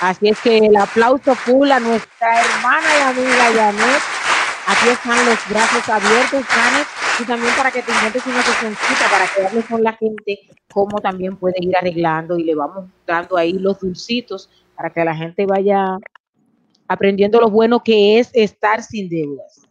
Así 0.00 0.28
es 0.28 0.40
que 0.40 0.58
el 0.58 0.76
aplauso 0.76 1.34
full 1.34 1.70
a 1.70 1.80
nuestra 1.80 2.40
hermana 2.40 2.86
y 2.98 3.02
amiga 3.02 3.52
Janet. 3.54 4.02
Aquí 4.68 4.88
están 4.88 5.24
los 5.24 5.38
brazos 5.48 5.88
abiertos, 5.88 6.44
Janet, 6.44 6.86
y 7.20 7.24
también 7.24 7.54
para 7.56 7.70
que 7.70 7.82
te 7.82 7.92
inventes 7.92 8.26
una 8.26 8.42
sesioncita 8.42 9.08
para 9.10 9.26
que 9.26 9.46
hables 9.46 9.64
con 9.64 9.82
la 9.82 9.92
gente 9.94 10.40
cómo 10.72 11.00
también 11.00 11.36
puede 11.36 11.54
ir 11.60 11.76
arreglando 11.76 12.36
y 12.36 12.44
le 12.44 12.54
vamos 12.54 12.86
dando 13.06 13.36
ahí 13.36 13.52
los 13.52 13.80
dulcitos 13.80 14.50
para 14.74 14.90
que 14.90 15.04
la 15.04 15.16
gente 15.16 15.46
vaya 15.46 15.96
aprendiendo 16.88 17.40
lo 17.40 17.48
bueno 17.48 17.82
que 17.82 18.18
es 18.18 18.30
estar 18.34 18.82
sin 18.82 19.08
deudas. 19.08 19.62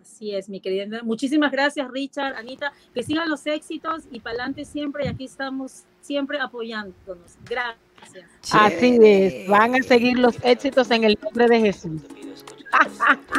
Así 0.00 0.34
es, 0.34 0.48
mi 0.48 0.60
querida. 0.60 1.02
Muchísimas 1.02 1.52
gracias, 1.52 1.88
Richard, 1.90 2.34
Anita. 2.34 2.72
Que 2.94 3.02
sigan 3.02 3.28
los 3.28 3.46
éxitos 3.46 4.04
y 4.10 4.20
para 4.20 4.34
adelante 4.34 4.64
siempre. 4.64 5.04
Y 5.04 5.08
aquí 5.08 5.24
estamos 5.24 5.84
siempre 6.00 6.40
apoyándonos. 6.40 7.36
Gracias. 7.48 7.91
Así 8.52 8.98
es, 9.02 9.48
van 9.48 9.74
a 9.76 9.82
seguir 9.82 10.18
los 10.18 10.34
éxitos 10.42 10.90
en 10.90 11.04
el 11.04 11.18
nombre 11.22 11.46
de 11.48 11.60
Jesús. 11.60 12.00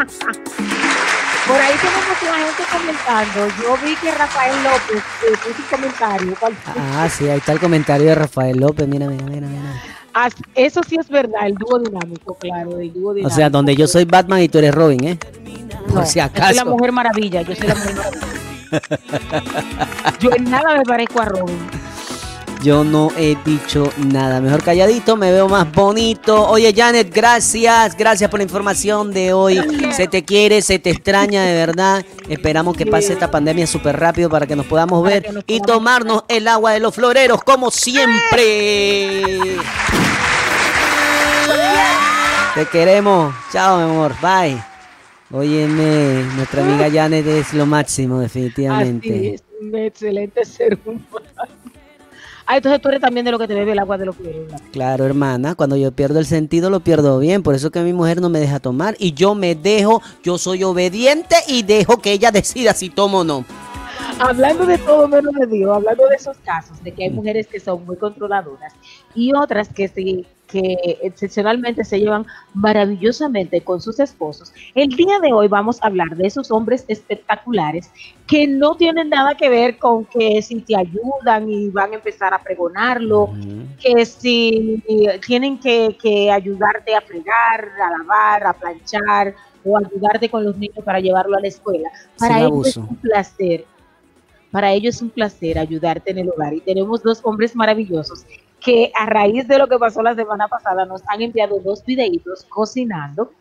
Por 1.47 1.57
ahí 1.59 1.73
tenemos 1.81 2.21
una 2.21 2.37
gente 2.45 2.63
comentando. 2.71 3.47
Yo 3.61 3.77
vi 3.85 3.95
que 3.97 4.11
Rafael 4.11 4.63
López 4.63 5.03
eh, 5.27 5.33
puso 5.43 5.61
un 5.61 5.67
comentario. 5.69 6.37
Ah, 6.77 7.09
sí, 7.09 7.27
ahí 7.29 7.37
está 7.39 7.51
el 7.51 7.59
comentario 7.59 8.07
de 8.07 8.15
Rafael 8.15 8.57
López. 8.57 8.87
Mira, 8.87 9.07
mira, 9.07 9.25
mira, 9.25 9.47
mira. 9.47 9.83
Ah, 10.13 10.29
Eso 10.55 10.81
sí 10.87 10.95
es 10.97 11.09
verdad, 11.09 11.45
el 11.47 11.55
dúo 11.55 11.79
dinámico, 11.79 12.35
claro, 12.35 12.79
el 12.79 12.93
dúo 12.93 13.09
O 13.11 13.13
dinámico. 13.13 13.35
sea, 13.35 13.49
donde 13.49 13.75
yo 13.75 13.87
soy 13.87 14.05
Batman 14.05 14.41
y 14.41 14.47
tú 14.47 14.59
eres 14.59 14.73
Robin, 14.73 15.03
¿eh? 15.03 15.17
No, 15.87 15.95
Por 15.95 16.05
si 16.05 16.19
Yo 16.19 16.25
soy 16.27 16.31
la 16.35 16.45
acaso. 16.45 16.65
mujer 16.67 16.91
maravilla, 16.93 17.41
yo 17.41 17.55
soy 17.55 17.67
la 17.67 17.75
mujer 17.75 17.95
maravilla. 17.95 18.27
Yo 20.19 20.31
en 20.35 20.49
nada 20.49 20.77
me 20.77 20.83
parezco 20.83 21.21
a 21.21 21.25
Robin. 21.25 21.57
Yo 22.63 22.85
no 22.85 23.09
he 23.17 23.35
dicho 23.43 23.91
nada. 23.97 24.39
Mejor 24.39 24.63
calladito, 24.63 25.17
me 25.17 25.31
veo 25.31 25.49
más 25.49 25.69
bonito. 25.69 26.47
Oye, 26.47 26.73
Janet, 26.73 27.13
gracias. 27.13 27.97
Gracias 27.97 28.29
por 28.29 28.39
la 28.39 28.45
información 28.45 29.11
de 29.11 29.33
hoy. 29.33 29.59
Se 29.91 30.07
te 30.07 30.23
quiere, 30.23 30.61
se 30.61 30.79
te 30.79 30.91
extraña, 30.91 31.43
de 31.43 31.53
verdad. 31.53 32.05
Esperamos 32.29 32.77
que 32.77 32.85
pase 32.85 33.11
esta 33.11 33.29
pandemia 33.29 33.67
súper 33.67 33.99
rápido 33.99 34.29
para 34.29 34.47
que 34.47 34.55
nos 34.55 34.65
podamos 34.65 35.03
ver 35.03 35.43
y 35.45 35.59
tomarnos 35.59 36.23
el 36.29 36.47
agua 36.47 36.71
de 36.71 36.79
los 36.79 36.95
floreros, 36.95 37.43
como 37.43 37.69
siempre. 37.69 39.23
Te 42.55 42.65
queremos. 42.71 43.35
Chao, 43.51 43.75
mi 43.77 43.83
amor. 43.83 44.13
Bye. 44.21 44.63
Óyeme, 45.31 46.23
nuestra 46.35 46.63
amiga 46.63 46.89
Janet 46.89 47.27
es 47.27 47.53
lo 47.53 47.65
máximo, 47.65 48.19
definitivamente. 48.19 49.09
Así 49.09 49.27
es, 49.29 49.43
un 49.59 49.75
excelente 49.75 50.45
ser 50.45 50.77
humano. 50.85 51.03
Ah, 52.45 52.57
entonces 52.57 52.81
tú 52.81 52.89
eres 52.89 53.01
también 53.01 53.25
de 53.25 53.31
lo 53.31 53.39
que 53.39 53.47
te 53.47 53.53
bebe 53.53 53.71
el 53.71 53.79
agua 53.79 53.97
de 53.97 54.05
los 54.05 54.15
floreros. 54.15 54.61
Claro, 54.71 55.05
hermana, 55.05 55.55
cuando 55.55 55.77
yo 55.77 55.91
pierdo 55.91 56.19
el 56.19 56.25
sentido 56.25 56.69
lo 56.69 56.81
pierdo 56.81 57.17
bien, 57.19 57.41
por 57.41 57.55
eso 57.55 57.71
que 57.71 57.81
mi 57.81 57.93
mujer 57.93 58.21
no 58.21 58.29
me 58.29 58.39
deja 58.39 58.59
tomar 58.59 58.95
y 58.99 59.13
yo 59.13 59.33
me 59.33 59.55
dejo, 59.55 60.01
yo 60.23 60.37
soy 60.37 60.63
obediente 60.63 61.35
y 61.47 61.63
dejo 61.63 61.97
que 61.97 62.11
ella 62.11 62.31
decida 62.31 62.73
si 62.73 62.89
tomo 62.89 63.19
o 63.19 63.23
no. 63.23 63.45
Hablando 64.19 64.65
de 64.65 64.77
todo 64.77 65.07
menos 65.07 65.33
de 65.33 65.47
Dios, 65.47 65.75
hablando 65.75 66.07
de 66.07 66.15
esos 66.15 66.37
casos, 66.37 66.83
de 66.83 66.91
que 66.91 67.05
hay 67.05 67.09
mujeres 67.09 67.47
que 67.47 67.59
son 67.59 67.85
muy 67.85 67.95
controladoras 67.95 68.73
y 69.15 69.33
otras 69.33 69.69
que 69.69 69.87
sí, 69.87 70.25
que 70.53 70.99
excepcionalmente 71.01 71.83
se 71.83 71.99
llevan 71.99 72.27
maravillosamente 72.53 73.61
con 73.61 73.81
sus 73.81 73.99
esposos. 73.99 74.53
El 74.75 74.89
día 74.89 75.17
de 75.19 75.33
hoy 75.33 75.47
vamos 75.47 75.81
a 75.81 75.87
hablar 75.87 76.15
de 76.15 76.27
esos 76.27 76.51
hombres 76.51 76.85
espectaculares 76.87 77.89
que 78.27 78.45
no 78.47 78.75
tienen 78.75 79.09
nada 79.09 79.35
que 79.35 79.49
ver 79.49 79.79
con 79.79 80.05
que 80.05 80.43
si 80.43 80.61
te 80.61 80.75
ayudan 80.77 81.49
y 81.49 81.69
van 81.69 81.93
a 81.93 81.95
empezar 81.95 82.35
a 82.35 82.43
pregonarlo, 82.43 83.31
que 83.81 84.05
si 84.05 84.83
tienen 85.25 85.59
que, 85.59 85.97
que 85.99 86.29
ayudarte 86.29 86.95
a 86.95 87.01
fregar, 87.01 87.69
a 87.83 87.97
lavar, 87.97 88.45
a 88.45 88.53
planchar 88.53 89.33
o 89.65 89.75
ayudarte 89.77 90.29
con 90.29 90.43
los 90.43 90.55
niños 90.55 90.85
para 90.85 90.99
llevarlo 90.99 91.35
a 91.35 91.41
la 91.41 91.47
escuela. 91.47 91.89
Para 92.19 92.35
Sin 92.35 92.43
ellos 92.45 92.67
es 92.67 92.77
abuso. 92.77 92.87
un 92.91 92.95
placer. 92.97 93.65
Para 94.51 94.71
ellos 94.71 94.95
es 94.97 95.01
un 95.01 95.09
placer 95.09 95.57
ayudarte 95.57 96.11
en 96.11 96.19
el 96.19 96.29
hogar. 96.29 96.53
Y 96.53 96.61
tenemos 96.61 97.01
dos 97.01 97.21
hombres 97.23 97.55
maravillosos 97.55 98.23
que 98.63 98.91
a 98.95 99.05
raíz 99.05 99.47
de 99.47 99.57
lo 99.57 99.67
que 99.67 99.77
pasó 99.77 100.01
la 100.01 100.15
semana 100.15 100.47
pasada 100.47 100.85
nos 100.85 101.01
han 101.07 101.21
enviado 101.21 101.59
dos 101.59 101.83
videitos 101.85 102.45
cocinando 102.49 103.31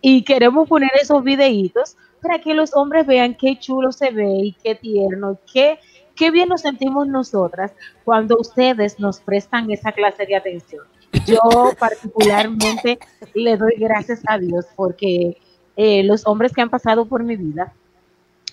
y 0.00 0.22
queremos 0.22 0.68
poner 0.68 0.90
esos 1.00 1.22
videitos 1.24 1.96
para 2.22 2.38
que 2.40 2.54
los 2.54 2.74
hombres 2.74 3.06
vean 3.06 3.34
qué 3.34 3.58
chulo 3.58 3.92
se 3.92 4.10
ve 4.10 4.30
y 4.42 4.52
qué 4.52 4.74
tierno, 4.74 5.32
y 5.32 5.52
qué, 5.52 5.78
qué 6.14 6.30
bien 6.30 6.48
nos 6.48 6.62
sentimos 6.62 7.08
nosotras 7.08 7.72
cuando 8.04 8.38
ustedes 8.38 8.98
nos 9.00 9.20
prestan 9.20 9.70
esa 9.70 9.92
clase 9.92 10.26
de 10.26 10.36
atención. 10.36 10.84
Yo 11.26 11.40
particularmente 11.78 12.98
le 13.34 13.56
doy 13.56 13.74
gracias 13.78 14.22
a 14.26 14.38
Dios 14.38 14.66
porque 14.76 15.38
eh, 15.76 16.04
los 16.04 16.26
hombres 16.26 16.52
que 16.52 16.60
han 16.60 16.70
pasado 16.70 17.06
por 17.06 17.24
mi 17.24 17.36
vida 17.36 17.72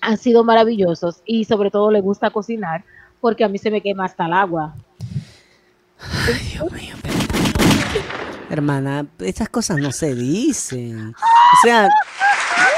han 0.02 0.18
sido 0.18 0.44
maravillosos 0.44 1.22
y 1.26 1.46
sobre 1.46 1.72
todo 1.72 1.92
le 1.92 2.02
gusta 2.02 2.30
cocinar 2.30 2.84
porque 3.20 3.44
a 3.44 3.50
mí 3.50 3.58
se 3.58 3.72
me 3.72 3.82
quema 3.82 4.06
hasta 4.06 4.26
el 4.26 4.34
agua. 4.34 4.76
Hermana, 8.50 9.06
esas 9.20 9.50
cosas 9.50 9.78
no 9.78 9.92
se 9.92 10.14
dicen. 10.14 11.14
O 11.16 11.62
sea, 11.64 11.90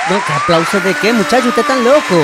no, 0.10 0.15
¿qué 0.25 0.34
aplausos 0.34 0.84
de 0.84 0.93
qué, 0.95 1.13
muchacho? 1.13 1.49
Usted 1.49 1.63
tan 1.63 1.84
loco. 1.84 2.15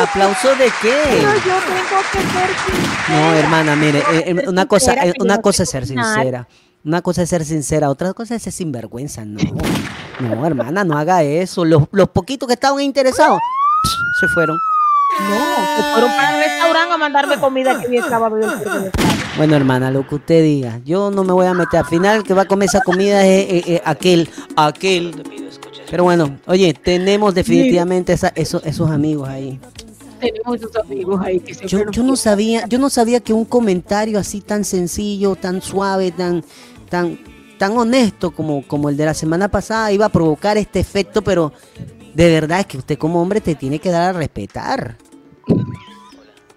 ¿Aplausos 0.00 0.58
de 0.58 0.70
qué? 0.80 0.96
Pero 1.04 1.34
yo 1.34 1.40
tengo 1.40 2.00
que 2.12 2.18
ser 2.18 2.50
sincera. 2.66 3.08
No, 3.08 3.34
hermana, 3.34 3.76
mire, 3.76 3.98
eh, 3.98 4.24
eh, 4.26 4.48
una 4.48 4.66
cosa, 4.66 4.94
eh, 4.94 5.12
una 5.20 5.40
cosa 5.40 5.64
es 5.64 5.70
ser 5.70 5.86
sincera. 5.86 6.48
Una 6.84 7.02
cosa 7.02 7.22
es 7.22 7.28
ser 7.28 7.44
sincera, 7.44 7.90
otra 7.90 8.14
cosa 8.14 8.34
es 8.36 8.42
ser 8.42 8.52
sinvergüenza. 8.52 9.24
No, 9.24 9.40
no, 10.20 10.46
hermana, 10.46 10.84
no 10.84 10.96
haga 10.96 11.22
eso. 11.22 11.64
Los, 11.64 11.84
los 11.90 12.08
poquitos 12.08 12.46
que 12.46 12.54
estaban 12.54 12.80
interesados 12.80 13.40
se 14.20 14.28
fueron. 14.28 14.56
No, 15.20 15.76
se 15.76 15.82
fueron 15.92 16.10
para 16.10 16.36
el 16.38 16.44
restaurante 16.44 16.94
a 16.94 16.96
mandarme 16.98 17.38
comida 17.38 17.80
que 17.80 17.88
vi 17.88 17.96
el 17.96 18.04
sábado 18.04 18.38
y 18.38 18.44
el 18.44 18.50
viernes. 18.56 18.92
Bueno, 19.36 19.56
hermana, 19.56 19.90
lo 19.90 20.06
que 20.06 20.14
usted 20.16 20.42
diga. 20.42 20.80
Yo 20.84 21.10
no 21.10 21.24
me 21.24 21.32
voy 21.32 21.46
a 21.46 21.54
meter. 21.54 21.80
Al 21.80 21.86
final, 21.86 22.16
el 22.18 22.22
que 22.24 22.34
va 22.34 22.42
a 22.42 22.44
comer 22.46 22.68
esa 22.68 22.80
comida 22.80 23.24
es 23.24 23.44
eh, 23.52 23.64
eh, 23.66 23.82
aquel, 23.84 24.28
aquel. 24.56 25.22
Pero 25.90 26.04
bueno, 26.04 26.38
oye, 26.46 26.74
tenemos 26.74 27.34
definitivamente 27.34 28.12
esa- 28.12 28.32
esos, 28.34 28.64
esos 28.64 28.90
amigos 28.90 29.28
ahí. 29.28 29.58
Tenemos 30.20 30.56
esos 30.56 30.74
amigos 30.76 31.20
ahí 31.24 31.40
que 31.40 31.54
Yo, 31.66 31.90
yo 31.90 32.02
no 32.02 32.16
sabía, 32.16 32.66
yo 32.66 32.78
no 32.78 32.90
sabía 32.90 33.20
que 33.20 33.32
un 33.32 33.44
comentario 33.44 34.18
así 34.18 34.40
tan 34.40 34.64
sencillo, 34.64 35.36
tan 35.36 35.62
suave, 35.62 36.10
tan, 36.10 36.44
tan, 36.90 37.18
tan 37.56 37.76
honesto 37.78 38.32
como, 38.32 38.66
como 38.66 38.88
el 38.88 38.96
de 38.96 39.06
la 39.06 39.14
semana 39.14 39.48
pasada 39.48 39.90
iba 39.92 40.06
a 40.06 40.10
provocar 40.10 40.58
este 40.58 40.80
efecto, 40.80 41.22
pero 41.22 41.52
de 42.18 42.28
verdad 42.28 42.58
es 42.58 42.66
que 42.66 42.78
usted 42.78 42.98
como 42.98 43.22
hombre 43.22 43.40
te 43.40 43.54
tiene 43.54 43.78
que 43.78 43.90
dar 43.90 44.12
a 44.12 44.18
respetar. 44.18 44.96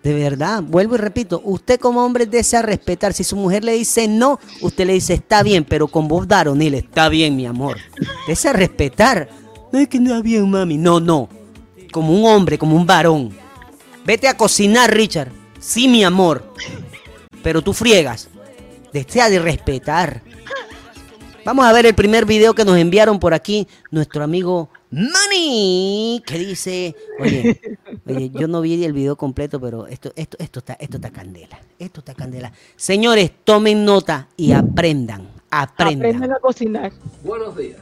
De 0.01 0.11
verdad, 0.11 0.63
vuelvo 0.63 0.95
y 0.95 0.97
repito, 0.97 1.39
usted 1.45 1.79
como 1.79 2.03
hombre 2.03 2.25
desea 2.25 2.63
respetar. 2.63 3.13
Si 3.13 3.23
su 3.23 3.35
mujer 3.35 3.63
le 3.63 3.73
dice 3.73 4.07
no, 4.07 4.39
usted 4.61 4.87
le 4.87 4.93
dice 4.93 5.13
está 5.13 5.43
bien, 5.43 5.63
pero 5.63 5.87
con 5.87 6.07
voz 6.07 6.27
daronil, 6.27 6.73
está 6.73 7.09
bien, 7.09 7.35
mi 7.35 7.45
amor. 7.45 7.77
Desea 8.27 8.53
respetar. 8.53 9.29
No 9.71 9.77
es 9.77 9.87
que 9.87 9.99
no 9.99 10.09
está 10.09 10.23
bien, 10.23 10.49
mami. 10.49 10.79
No, 10.79 10.99
no. 10.99 11.29
Como 11.91 12.11
un 12.11 12.25
hombre, 12.25 12.57
como 12.57 12.75
un 12.75 12.87
varón. 12.87 13.29
Vete 14.03 14.27
a 14.27 14.35
cocinar, 14.35 14.91
Richard. 14.91 15.31
Sí, 15.59 15.87
mi 15.87 16.03
amor. 16.03 16.55
Pero 17.43 17.61
tú 17.61 17.71
friegas. 17.73 18.29
Desea 18.91 19.29
de 19.29 19.37
respetar. 19.37 20.23
Vamos 21.45 21.65
a 21.65 21.71
ver 21.71 21.85
el 21.85 21.93
primer 21.93 22.25
video 22.25 22.55
que 22.55 22.65
nos 22.65 22.77
enviaron 22.77 23.19
por 23.19 23.35
aquí 23.35 23.67
nuestro 23.91 24.23
amigo 24.23 24.69
Manny, 24.91 26.21
que 26.25 26.37
dice, 26.37 26.93
oye, 27.17 27.61
oye, 28.05 28.29
yo 28.29 28.49
no 28.49 28.59
vi 28.59 28.83
el 28.83 28.91
video 28.91 29.15
completo, 29.15 29.57
pero 29.57 29.87
esto, 29.87 30.11
esto, 30.17 30.35
esto 30.37 30.59
está, 30.59 30.73
esto 30.73 30.97
está 30.97 31.11
candela, 31.11 31.61
esto 31.79 32.01
está 32.01 32.13
candela. 32.13 32.51
Señores, 32.75 33.31
tomen 33.45 33.85
nota 33.85 34.27
y 34.35 34.51
aprendan, 34.51 35.29
aprendan. 35.49 36.09
Aprendan 36.09 36.33
a 36.33 36.39
cocinar. 36.39 36.91
Buenos 37.23 37.55
días, 37.55 37.79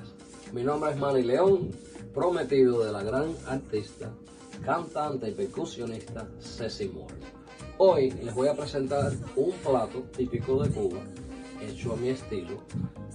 mi 0.54 0.62
nombre 0.62 0.92
es 0.92 0.98
Manny 0.98 1.24
León, 1.24 1.72
prometido 2.14 2.86
de 2.86 2.92
la 2.92 3.02
gran 3.02 3.34
artista, 3.48 4.12
cantante 4.64 5.30
y 5.30 5.32
percusionista 5.32 6.28
Ceci 6.40 6.90
Moore. 6.90 7.16
Hoy 7.80 8.12
les 8.24 8.36
voy 8.36 8.50
a 8.50 8.54
presentar 8.54 9.14
un 9.36 9.54
plato 9.54 10.04
típico 10.16 10.62
de 10.62 10.70
Cuba, 10.70 11.00
hecho 11.60 11.94
a 11.94 11.96
mi 11.96 12.10
estilo, 12.10 12.64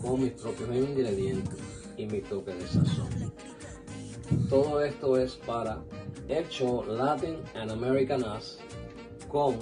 con 0.03 0.21
mis 0.21 0.33
propios 0.33 0.75
ingredientes 0.75 1.61
y 1.97 2.07
mi 2.07 2.21
toque 2.23 2.53
de 2.55 2.67
sazón. 2.67 3.35
Todo 4.49 4.83
esto 4.83 5.17
es 5.17 5.35
para 5.35 5.83
show 6.51 6.85
Latin 6.87 7.37
and 7.55 7.71
American 7.71 8.23
Us 8.23 8.59
con 9.29 9.57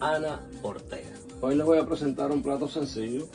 Ana 0.00 0.40
Ortega. 0.62 1.14
Hoy 1.40 1.54
les 1.54 1.64
voy 1.64 1.78
a 1.78 1.86
presentar 1.86 2.30
un 2.30 2.42
plato 2.42 2.68
sencillo 2.68 3.26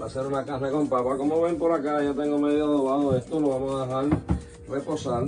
Va 0.00 0.06
a 0.06 0.08
ser 0.08 0.26
una 0.26 0.44
carne 0.44 0.70
con 0.70 0.88
papa. 0.88 1.16
Como 1.16 1.42
ven 1.42 1.58
por 1.58 1.72
acá, 1.72 2.02
ya 2.02 2.14
tengo 2.14 2.38
medio 2.38 2.64
adobado 2.64 3.16
esto. 3.16 3.38
Lo 3.38 3.50
vamos 3.50 3.74
a 3.74 3.86
dejar 3.86 4.22
reposar. 4.68 5.24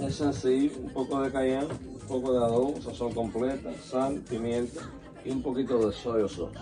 Es 0.00 0.16
sencillo. 0.16 0.72
Un 0.82 0.92
poco 0.92 1.20
de 1.20 1.30
cayenne, 1.30 1.68
un 1.86 2.08
poco 2.08 2.32
de 2.32 2.38
adobo, 2.44 2.80
sazón 2.82 3.12
completa, 3.12 3.72
sal, 3.88 4.20
pimienta 4.28 4.80
y 5.24 5.30
un 5.30 5.42
poquito 5.42 5.86
de 5.86 5.92
soya 5.92 6.28
sauce. 6.28 6.58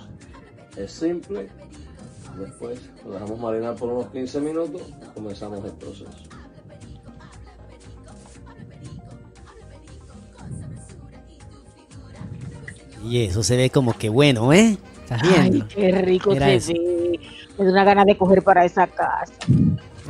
Es 0.76 0.92
simple. 0.92 1.48
Después 2.38 2.80
lo 3.04 3.12
dejamos 3.12 3.38
marinar 3.38 3.74
por 3.76 3.90
unos 3.90 4.06
15 4.10 4.40
minutos. 4.40 4.82
Comenzamos 5.14 5.64
el 5.64 5.72
proceso. 5.72 6.10
Y 13.04 13.24
eso 13.24 13.42
se 13.42 13.56
ve 13.56 13.70
como 13.70 13.96
que 13.96 14.08
bueno, 14.08 14.52
¿eh? 14.52 14.76
¿Estás 15.02 15.22
Ay, 15.24 15.50
viendo? 15.50 15.68
qué 15.68 15.90
rico 16.02 16.30
Mira 16.30 16.46
se 16.46 16.54
eso. 16.56 16.72
ve. 16.72 17.20
Me 17.58 17.64
da 17.66 17.70
una 17.72 17.84
gana 17.84 18.04
de 18.04 18.16
coger 18.16 18.42
para 18.42 18.64
esa 18.64 18.86
casa. 18.86 19.32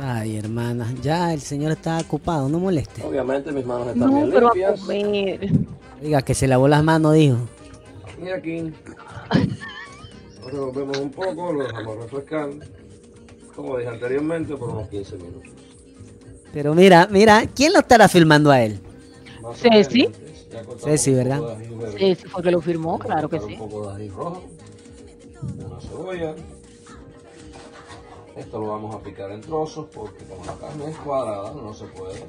Ay, 0.01 0.37
hermana, 0.37 0.91
ya 1.01 1.33
el 1.33 1.41
señor 1.41 1.71
está 1.73 1.99
ocupado, 1.99 2.49
no 2.49 2.59
moleste. 2.59 3.03
Obviamente 3.03 3.51
mis 3.51 3.65
manos 3.65 3.87
están 3.87 4.09
No, 4.09 4.15
bien 4.15 4.31
pero 4.31 4.47
a 4.49 4.75
comer. 4.75 5.51
Diga 6.01 6.21
que 6.21 6.33
se 6.33 6.47
lavó 6.47 6.67
las 6.67 6.83
manos, 6.83 7.13
dijo. 7.13 7.37
Y 8.23 8.29
aquí 8.29 8.71
revolvemos 10.53 10.97
un 10.97 11.11
poco, 11.11 11.51
lo 11.51 11.63
dejamos 11.63 11.97
refrescar. 11.97 12.49
Como 13.55 13.77
dije 13.77 13.89
anteriormente, 13.89 14.55
por 14.55 14.69
unos 14.69 14.87
15 14.89 15.17
minutos. 15.17 15.51
Pero 16.53 16.73
mira, 16.75 17.07
mira, 17.09 17.45
¿quién 17.53 17.73
lo 17.73 17.79
estará 17.79 18.07
filmando 18.07 18.51
a 18.51 18.61
él? 18.61 18.79
Ceci. 19.55 20.07
Ceci, 20.77 21.11
un 21.11 21.17
¿verdad? 21.17 21.57
Sí, 21.97 22.15
sí, 22.15 22.25
porque 22.31 22.51
lo 22.51 22.61
firmó, 22.61 22.99
claro 22.99 23.27
que 23.27 23.39
sí. 23.39 23.53
Un 23.53 23.57
poco 23.57 23.87
de 23.87 23.95
ají 23.95 24.09
rojo, 24.09 24.43
una 25.65 25.81
cebolla. 25.81 26.35
Esto 28.35 28.59
lo 28.59 28.67
vamos 28.67 28.95
a 28.95 28.99
picar 28.99 29.31
en 29.31 29.41
trozos 29.41 29.87
porque 29.93 30.23
como 30.25 30.43
la 30.45 30.53
carne 30.55 30.89
es 30.89 30.97
cuadrada 30.97 31.53
no 31.53 31.73
se 31.73 31.85
puede 31.85 32.19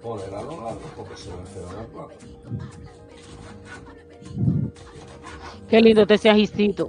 poner 0.00 0.32
a 0.34 0.42
lo 0.42 0.62
largo 0.62 0.80
porque 0.96 1.16
se 1.16 1.30
ve 1.30 1.44
feo 1.46 1.68
en 1.72 1.78
el 1.80 1.86
plato. 1.86 2.14
Qué 5.72 5.80
lindo 5.80 6.06
te 6.06 6.16
ese 6.16 6.28
ajicito. 6.28 6.86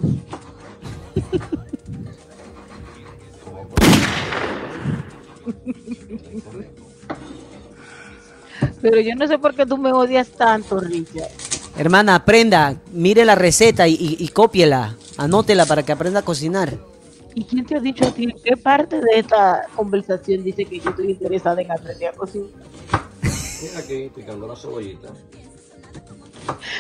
Pero 8.82 9.00
yo 9.00 9.16
no 9.16 9.26
sé 9.26 9.40
por 9.40 9.56
qué 9.56 9.66
tú 9.66 9.78
me 9.78 9.94
odias 9.94 10.28
tanto, 10.32 10.82
Richard. 10.82 11.30
Hermana, 11.78 12.16
aprenda, 12.16 12.76
mire 12.92 13.24
la 13.24 13.36
receta 13.36 13.88
y, 13.88 13.94
y, 13.94 14.18
y 14.20 14.28
cópiela, 14.28 14.98
anótela 15.16 15.66
para 15.66 15.84
que 15.84 15.94
aprenda 15.94 16.20
a 16.20 16.24
cocinar. 16.24 16.78
¿Y 17.36 17.46
quién 17.46 17.66
te 17.66 17.78
ha 17.78 17.80
dicho 17.80 18.06
a 18.06 18.12
ti 18.14 18.26
en 18.26 18.34
qué 18.44 18.58
parte 18.58 18.98
de 18.98 19.20
esta 19.20 19.66
conversación 19.78 20.44
dice 20.44 20.66
que 20.66 20.82
yo 20.82 20.90
estoy 20.90 21.12
interesada 21.12 21.62
en 21.62 21.72
aprender 21.72 22.10
a 22.10 22.18
cocinar? 22.18 22.50
Mira 23.62 23.80
aquí, 23.80 24.12
picando 24.14 24.46
la 24.46 24.58
cebollita. 24.58 25.08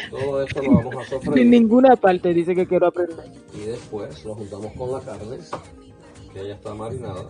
Todo 0.10 0.43
esto 0.43 0.62
lo 0.62 0.76
vamos 0.76 0.95
a 0.95 1.02
En 1.02 1.08
sofreír 1.08 1.47
ninguna 1.47 1.95
parte 1.95 2.34
dice 2.34 2.56
que 2.56 2.67
quiero 2.67 2.88
aprender. 2.88 3.26
y 3.54 3.65
después 3.65 4.23
lo 4.26 4.36
juntamos 4.36 4.73
con 4.73 4.91
la 4.91 4.99
carne, 5.02 5.38
que 6.34 6.47
ya 6.47 6.54
está 6.54 6.73
marinada. 6.73 7.30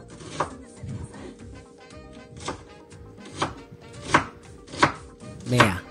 Vea, 5.50 5.84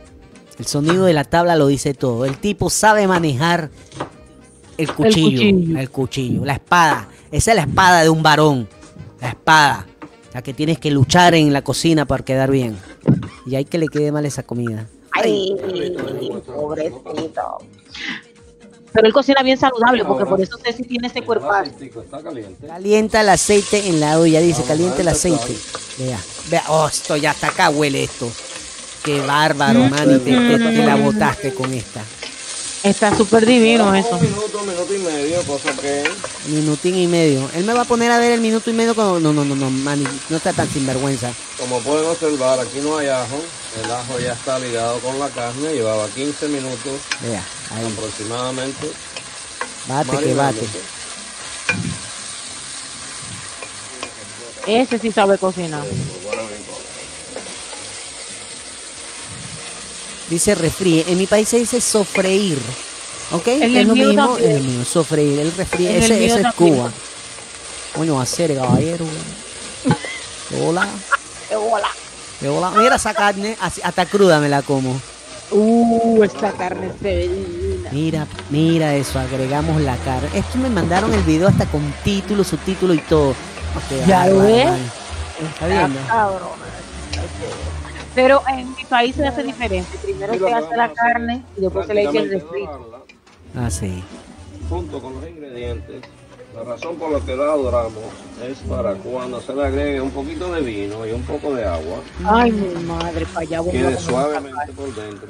el 0.59 0.67
sonido 0.67 1.05
de 1.05 1.13
la 1.13 1.25
tabla 1.25 1.57
lo 1.57 1.67
dice 1.67 1.95
todo. 1.95 2.25
El 2.25 2.39
tipo 2.39 2.71
sabe 2.71 3.07
manejar 3.07 3.71
el 4.79 4.93
cuchillo, 4.93 5.43
el 5.43 5.91
cuchillo, 5.91 5.93
cuchillo. 5.93 6.45
la 6.45 6.55
espada. 6.55 7.09
Esa 7.31 7.53
es 7.53 7.57
la 7.57 7.63
espada 7.63 8.03
de 8.03 8.09
un 8.09 8.23
varón. 8.23 8.69
La 9.21 9.31
espada. 9.31 9.87
La 10.33 10.43
que 10.43 10.55
tienes 10.55 10.79
que 10.79 10.91
luchar 10.91 11.35
en 11.35 11.53
la 11.53 11.63
cocina 11.63 12.07
para 12.07 12.25
quedar 12.25 12.51
bien. 12.51 12.77
Y 13.45 13.57
hay 13.57 13.65
que 13.65 13.79
le 13.79 13.89
quede 13.89 14.13
mal 14.13 14.25
esa 14.25 14.43
comida. 14.43 14.87
Ay, 15.23 15.57
pobrecito. 16.47 17.59
Pero 18.93 19.07
él 19.07 19.13
cocina 19.15 19.43
bien 19.43 19.57
saludable, 19.59 20.05
porque 20.05 20.27
por 20.27 20.39
eso 20.41 20.59
sé 20.63 20.73
si 20.75 20.83
tiene 20.85 21.07
ese 21.09 21.23
cuerpo. 21.23 21.49
Calienta 22.67 23.23
el 23.23 23.29
aceite 23.31 23.89
en 23.89 24.01
la 24.01 24.19
olla, 24.19 24.41
dice, 24.41 24.63
calienta 24.65 25.01
el 25.01 25.09
aceite. 25.09 25.57
Vea, 25.99 26.19
vea, 26.51 26.63
oh, 26.69 26.89
esto 26.89 27.17
ya 27.17 27.31
hasta 27.31 27.49
acá 27.49 27.71
huele 27.71 28.05
esto. 28.05 28.31
Qué 29.03 29.21
bárbaro, 29.23 29.81
man, 29.89 30.11
y 30.15 30.19
te, 30.19 30.31
te- 30.37 30.59
te 30.59 30.85
la 30.87 30.97
botaste 30.97 31.55
con 31.55 31.73
esta. 31.73 32.03
Está 32.83 33.17
súper 33.17 33.47
divino 33.47 33.95
eso. 33.95 34.17
Un 34.17 34.23
minuto, 34.23 34.61
minuto 34.63 34.93
y 34.95 34.99
medio, 34.99 35.41
cosa 35.45 35.73
que 35.77 36.03
Minutín 36.49 36.97
y 36.97 37.07
medio. 37.07 37.49
Él 37.55 37.65
me 37.65 37.73
va 37.73 37.83
a 37.83 37.85
poner 37.85 38.11
a 38.11 38.19
ver 38.19 38.33
el 38.33 38.41
minuto 38.41 38.71
y 38.71 38.73
medio 38.73 38.95
cuando... 38.97 39.21
No, 39.21 39.33
no, 39.33 39.45
no, 39.45 39.55
no, 39.55 39.71
man, 39.71 40.03
no 40.29 40.37
está 40.37 40.53
tan 40.53 40.69
sinvergüenza. 40.69 41.33
Como 41.59 41.79
pueden 41.81 42.09
observar, 42.09 42.59
aquí 42.59 42.81
no 42.83 42.99
hay 42.99 43.07
ajo. 43.07 43.41
El 43.85 43.91
ajo 43.91 44.19
ya 44.19 44.33
está 44.33 44.59
ligado 44.59 44.99
con 44.99 45.17
la 45.21 45.29
carne. 45.29 45.75
Llevaba 45.75 46.09
15 46.09 46.49
minutos 46.49 47.01
Vea, 47.21 47.45
ahí, 47.71 47.87
aproximadamente. 47.87 48.91
bate 49.87 50.19
que 50.19 50.35
bate. 50.35 50.67
Ese 54.67 54.99
sí 54.99 55.13
sabe 55.13 55.39
cocinar. 55.39 55.85
Dice 60.33 60.55
refríe. 60.55 61.05
En 61.09 61.19
mi 61.19 61.27
país 61.27 61.47
se 61.47 61.59
dice 61.59 61.79
sofreír. 61.79 62.59
¿Ok? 63.33 63.49
En 63.49 63.63
es 63.65 63.77
el 63.77 63.89
lo 63.89 63.95
mismo. 63.95 64.29
también. 64.29 64.51
En 64.51 64.57
el 64.57 64.63
mío, 64.63 64.85
sofreír. 64.87 65.41
El 65.41 65.53
refríe. 65.53 65.95
En 65.99 66.03
Ese, 66.03 66.25
es. 66.25 66.55
Cuba. 66.55 66.91
Coño, 67.95 68.19
hacer, 68.19 68.57
caballero. 68.57 69.05
Hola. 70.65 70.89
¡Qué 71.51 71.57
bola! 71.57 71.89
qué 72.41 72.49
hola. 72.49 72.71
Mira 72.71 72.97
esa 72.97 73.13
carne. 73.13 73.59
Hasta 73.61 74.07
cruda 74.07 74.41
me 74.41 74.49
la 74.49 74.63
como. 74.63 74.99
Uh, 75.51 76.23
esta 76.25 76.53
carne 76.53 76.91
se 77.03 77.15
ve 77.15 77.29
divina. 77.29 77.91
Mira, 77.93 78.27
mira 78.49 78.95
eso. 78.95 79.19
Agregamos 79.19 79.83
la 79.83 79.99
carne. 79.99 80.31
Es 80.33 80.47
que 80.47 80.57
me 80.57 80.71
mandaron 80.71 81.13
el 81.13 81.25
video 81.25 81.49
hasta 81.49 81.67
con 81.67 81.93
título, 82.05 82.43
subtítulo 82.43 82.95
y 82.95 83.01
todo. 83.01 83.35
¿Ya 84.07 84.29
lo 84.29 84.39
ves? 84.39 84.67
¿Está 85.55 85.67
viendo? 85.67 86.01
cabrón. 86.09 86.49
Pero 88.15 88.43
en 88.49 88.75
mi 88.75 88.85
país 88.85 89.15
se 89.17 89.27
hace 89.27 89.43
diferente. 89.43 89.97
Primero 90.03 90.35
se 90.35 90.53
hace 90.53 90.77
la 90.77 90.93
carne 90.93 91.43
y 91.57 91.63
después 91.63 91.87
se 91.87 91.95
le 91.95 92.03
echa 92.03 92.19
el 92.19 92.31
refrito. 92.31 93.05
Ah, 93.57 93.71
sí. 93.71 94.03
Junto 94.69 95.01
con 95.01 95.15
los 95.15 95.29
ingredientes. 95.29 96.03
La 96.55 96.65
razón 96.65 96.97
por 96.97 97.11
la 97.11 97.21
que 97.21 97.35
la 97.35 97.47
doramos 97.47 98.05
es 98.47 98.59
para 98.69 98.93
cuando 98.95 99.41
se 99.41 99.55
le 99.55 99.65
agregue 99.65 100.01
un 100.03 100.11
poquito 100.11 100.53
de 100.53 100.61
vino 100.61 101.07
y 101.07 101.13
un 101.13 101.23
poco 101.23 101.55
de 101.55 101.65
agua, 101.65 102.01
Ay, 102.27 102.53
mi 102.53 102.85
madre, 102.85 103.25
para 103.25 103.41
allá 103.41 103.61
voy 103.61 103.71
a 103.71 103.73
quede 103.73 103.97
suavemente 103.97 104.73
por 104.77 104.95
dentro. 104.95 105.29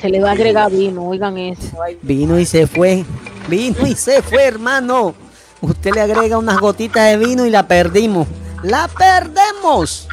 Se 0.00 0.08
le 0.08 0.20
va 0.20 0.28
a 0.30 0.32
agregar 0.32 0.70
vino, 0.70 1.08
oigan 1.08 1.36
eso. 1.38 1.82
Ay, 1.82 1.98
Vino 2.02 2.38
y 2.38 2.46
se 2.46 2.68
fue. 2.68 3.04
Vino 3.48 3.84
y 3.84 3.96
se 3.96 4.22
fue, 4.22 4.44
hermano. 4.44 5.14
Usted 5.60 5.92
le 5.92 6.02
agrega 6.02 6.38
unas 6.38 6.60
gotitas 6.60 7.10
de 7.10 7.16
vino 7.16 7.44
y 7.44 7.50
la 7.50 7.66
perdimos. 7.66 8.28
¡La 8.62 8.88
perdemos! 8.88 10.08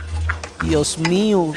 Dios 0.64 0.98
mío. 1.00 1.52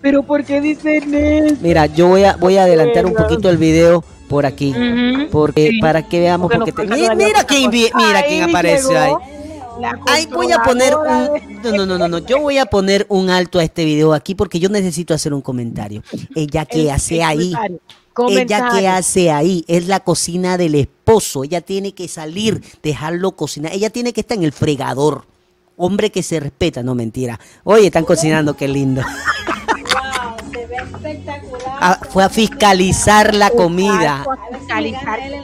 Pero 0.00 0.22
¿por 0.22 0.44
qué 0.44 0.60
dicen 0.60 1.14
eso? 1.14 1.56
Mira, 1.60 1.86
yo 1.86 2.08
voy 2.08 2.24
a, 2.24 2.36
voy 2.36 2.56
a 2.56 2.64
adelantar 2.64 3.06
un 3.06 3.14
poquito 3.14 3.48
el 3.50 3.56
video 3.56 4.04
por 4.28 4.44
aquí. 4.46 4.74
Porque 5.30 5.70
Sí. 5.70 5.78
para 5.80 6.06
que 6.06 6.20
veamos. 6.20 6.50
Porque 6.52 6.72
Porque 6.72 6.88
te- 6.90 6.94
mira 6.96 7.14
todavía 7.14 7.44
quién, 7.46 7.70
mira 7.70 8.22
quién 8.26 8.44
Ahí 8.44 8.50
apareció 8.50 8.98
ahí. 9.00 9.12
Ay, 10.06 10.26
voy 10.32 10.52
a 10.52 10.58
poner 10.62 10.94
un. 10.94 11.62
No, 11.62 11.72
no, 11.72 11.86
no, 11.86 11.98
no, 11.98 12.08
no. 12.08 12.18
Yo 12.18 12.38
voy 12.40 12.58
a 12.58 12.66
poner 12.66 13.06
un 13.08 13.28
alto 13.30 13.58
a 13.58 13.64
este 13.64 13.84
video 13.84 14.12
aquí 14.12 14.34
porque 14.34 14.60
yo 14.60 14.68
necesito 14.68 15.14
hacer 15.14 15.34
un 15.34 15.40
comentario. 15.40 16.02
Ella 16.36 16.64
que 16.64 16.82
El- 16.82 16.90
hace 16.90 17.16
el 17.16 17.22
ahí. 17.22 17.52
comentario. 18.12 18.44
Ella 18.44 18.68
que 18.78 18.88
hace 18.88 19.30
ahí 19.32 19.64
es 19.66 19.88
la 19.88 20.00
cocina 20.00 20.56
del 20.58 20.76
esposo. 20.76 21.42
Ella 21.44 21.60
tiene 21.60 21.92
que 21.92 22.06
salir, 22.08 22.62
dejarlo 22.82 23.32
cocinar. 23.32 23.72
Ella 23.72 23.90
tiene 23.90 24.12
que 24.12 24.20
estar 24.20 24.36
en 24.38 24.44
el 24.44 24.52
fregador. 24.52 25.26
Hombre 25.76 26.10
que 26.10 26.22
se 26.22 26.40
respeta, 26.40 26.82
no 26.82 26.94
mentira. 26.94 27.38
Oye, 27.64 27.86
están 27.86 28.04
cocinando, 28.04 28.56
qué 28.56 28.68
lindo. 28.68 29.02
Ah, 31.86 31.98
fue 32.08 32.24
a 32.24 32.30
fiscalizar 32.30 33.34
la 33.34 33.50
comida. 33.50 34.20
Exacto, 34.20 34.54
a 34.54 34.58
fiscalizar 34.58 35.18
este 35.20 35.34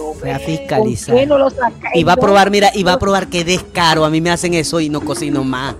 hombre, 0.00 0.18
Fue 0.18 0.32
a 0.32 0.38
¿por 0.38 0.46
fiscalizar. 0.46 1.16
Y 1.94 2.04
va 2.04 2.14
a 2.14 2.16
probar, 2.16 2.50
mira, 2.50 2.70
y 2.74 2.82
va 2.82 2.94
a 2.94 2.98
probar 2.98 3.28
que 3.28 3.44
descaro. 3.44 4.04
A 4.04 4.10
mí 4.10 4.20
me 4.20 4.30
hacen 4.30 4.54
eso 4.54 4.80
y 4.80 4.88
no 4.88 5.02
cocino 5.02 5.44
más. 5.44 5.76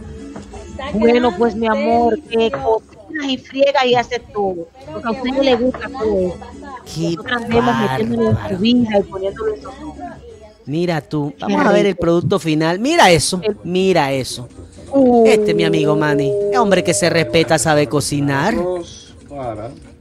Bueno, 0.92 1.34
pues 1.36 1.56
mi 1.56 1.66
amor, 1.66 2.20
que 2.22 2.52
cocina 2.52 3.26
y 3.26 3.38
friega 3.38 3.84
y 3.86 3.96
hace 3.96 4.20
todo. 4.20 4.68
Porque 4.92 5.08
a 5.08 5.10
usted 5.10 5.30
no 5.30 5.42
le 5.42 5.56
gusta 5.56 5.88
todo. 5.88 6.36
Qué 6.94 7.16
Nosotras 7.16 7.48
vemos 7.48 7.76
metiéndolo 7.76 8.30
en 8.30 8.38
su 8.48 8.58
vida 8.58 8.98
y 8.98 9.02
poniéndolo 9.02 9.54
en 9.54 9.62
su 9.62 9.68
Mira 10.66 11.00
tú, 11.02 11.34
vamos 11.38 11.64
a 11.66 11.72
ver 11.72 11.86
el 11.86 11.96
producto 11.96 12.38
final. 12.38 12.78
Mira 12.78 13.10
eso, 13.10 13.40
mira 13.64 14.12
eso. 14.12 14.48
Este 15.26 15.50
es 15.50 15.56
mi 15.56 15.64
amigo 15.64 15.94
Manny. 15.96 16.32
Es 16.52 16.58
hombre 16.58 16.82
que 16.84 16.94
se 16.94 17.10
respeta, 17.10 17.58
sabe 17.58 17.86
cocinar. 17.88 18.54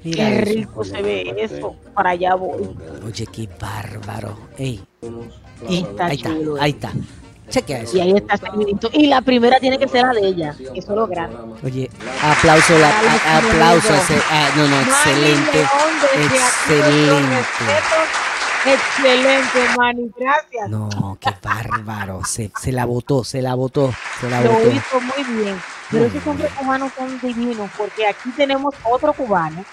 Mira 0.03 0.25
Qué 0.29 0.35
eso. 0.35 0.45
rico 0.45 0.83
se 0.83 1.01
ve 1.01 1.33
eso. 1.37 1.75
Para 1.93 2.11
allá 2.11 2.35
voy. 2.35 2.61
Oye, 3.05 3.25
qué 3.31 3.49
bárbaro. 3.59 4.37
Ey, 4.57 4.81
y 5.69 5.75
ahí 5.75 5.79
está, 5.81 6.07
eh. 6.13 6.43
ahí 6.59 6.71
está. 6.71 6.91
Chequea 7.49 7.81
eso. 7.81 7.97
Y 7.97 7.99
ahí 8.01 8.13
está. 8.13 8.39
Y 8.93 9.07
la 9.07 9.21
primera 9.21 9.59
tiene 9.59 9.77
que 9.77 9.87
ser 9.87 10.03
la 10.05 10.13
de 10.13 10.27
ella. 10.27 10.55
Eso 10.59 10.71
es 10.75 10.87
lo 10.89 11.07
grande. 11.07 11.37
Oye, 11.63 11.89
aplauso, 12.21 12.77
la, 12.79 12.89
a- 12.89 13.37
aplauso. 13.37 13.93
ese- 13.95 14.21
ah, 14.29 14.49
no, 14.55 14.67
no, 14.67 14.81
excelente. 14.81 15.59
Excelente. 16.25 17.73
Excelente, 18.65 19.59
Manny. 19.77 20.11
Gracias. 20.17 20.69
No, 20.69 21.17
qué 21.19 21.31
bárbaro. 21.41 22.23
Se, 22.25 22.51
se 22.59 22.71
la 22.71 22.85
botó, 22.85 23.23
se 23.23 23.41
la 23.41 23.55
botó, 23.55 23.93
se 24.19 24.29
la 24.29 24.41
Lo 24.41 24.51
botó. 24.53 24.69
hizo 24.71 25.01
muy 25.01 25.23
bien. 25.43 25.61
Pero 25.91 26.05
esos 26.05 26.25
hombres 26.25 26.51
cubanos 26.53 26.91
son 26.97 27.19
divinos 27.19 27.69
porque 27.77 28.07
aquí 28.07 28.29
tenemos 28.31 28.73
otro 28.83 29.13
cubano. 29.13 29.63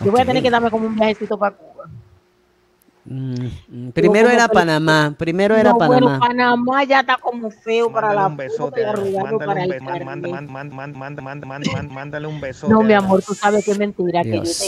Yo 0.00 0.12
voy 0.12 0.20
a 0.20 0.24
tener 0.26 0.42
que 0.42 0.50
darme 0.50 0.70
como 0.70 0.86
un 0.86 0.94
viajecito 0.94 1.38
para. 1.38 1.56
Mm, 3.08 3.90
primero 3.90 4.28
era 4.28 4.48
Panamá, 4.48 5.14
primero 5.16 5.54
era 5.56 5.70
No, 5.70 5.78
Panamá. 5.78 6.00
Bueno, 6.00 6.18
Panamá 6.20 6.84
ya 6.84 7.00
está 7.00 7.16
como 7.18 7.50
feo 7.50 7.90
para 7.92 8.08
Mándale 8.08 8.20
la 8.22 8.26
un 8.26 8.36
besote, 8.36 8.84
mándale 8.84 9.46
para 9.46 9.52
un 9.52 9.58
el 9.60 9.68
beso, 9.70 9.84
manda, 9.84 9.98
Carmen. 9.98 10.08
manda, 10.08 10.28
manda, 10.28 10.74
manda, 10.74 10.98
manda, 10.98 11.22
manda, 11.22 11.46
manda, 11.46 11.72
manda, 11.72 11.94
mándale 11.94 12.26
un 12.26 12.40
besote. 12.40 12.72
No, 12.72 12.82
mi 12.82 12.94
amor, 12.94 13.22
tú 13.22 13.34
sabes 13.34 13.64
que 13.64 13.70
es 13.72 13.78
mentira, 13.78 14.22
que 14.22 14.36
yo 14.38 14.42
Dios. 14.42 14.58
te 14.58 14.64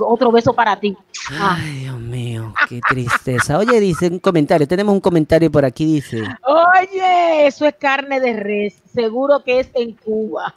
amo. 0.00 0.10
Otro 0.10 0.32
beso 0.32 0.54
para 0.54 0.80
ti. 0.80 0.96
Ah. 1.32 1.58
Ay, 1.60 1.78
Dios 1.80 2.00
mío, 2.00 2.54
qué 2.68 2.80
tristeza. 2.88 3.58
Oye, 3.58 3.78
dice 3.80 4.08
un 4.08 4.18
comentario, 4.18 4.66
tenemos 4.66 4.94
un 4.94 5.00
comentario 5.00 5.50
por 5.52 5.64
aquí, 5.66 5.84
dice. 5.84 6.22
Oye, 6.42 7.46
eso 7.46 7.66
es 7.66 7.74
carne 7.74 8.18
de 8.20 8.32
res. 8.34 8.83
Seguro 8.94 9.42
que 9.44 9.60
es 9.60 9.68
en 9.74 9.92
Cuba. 9.92 10.54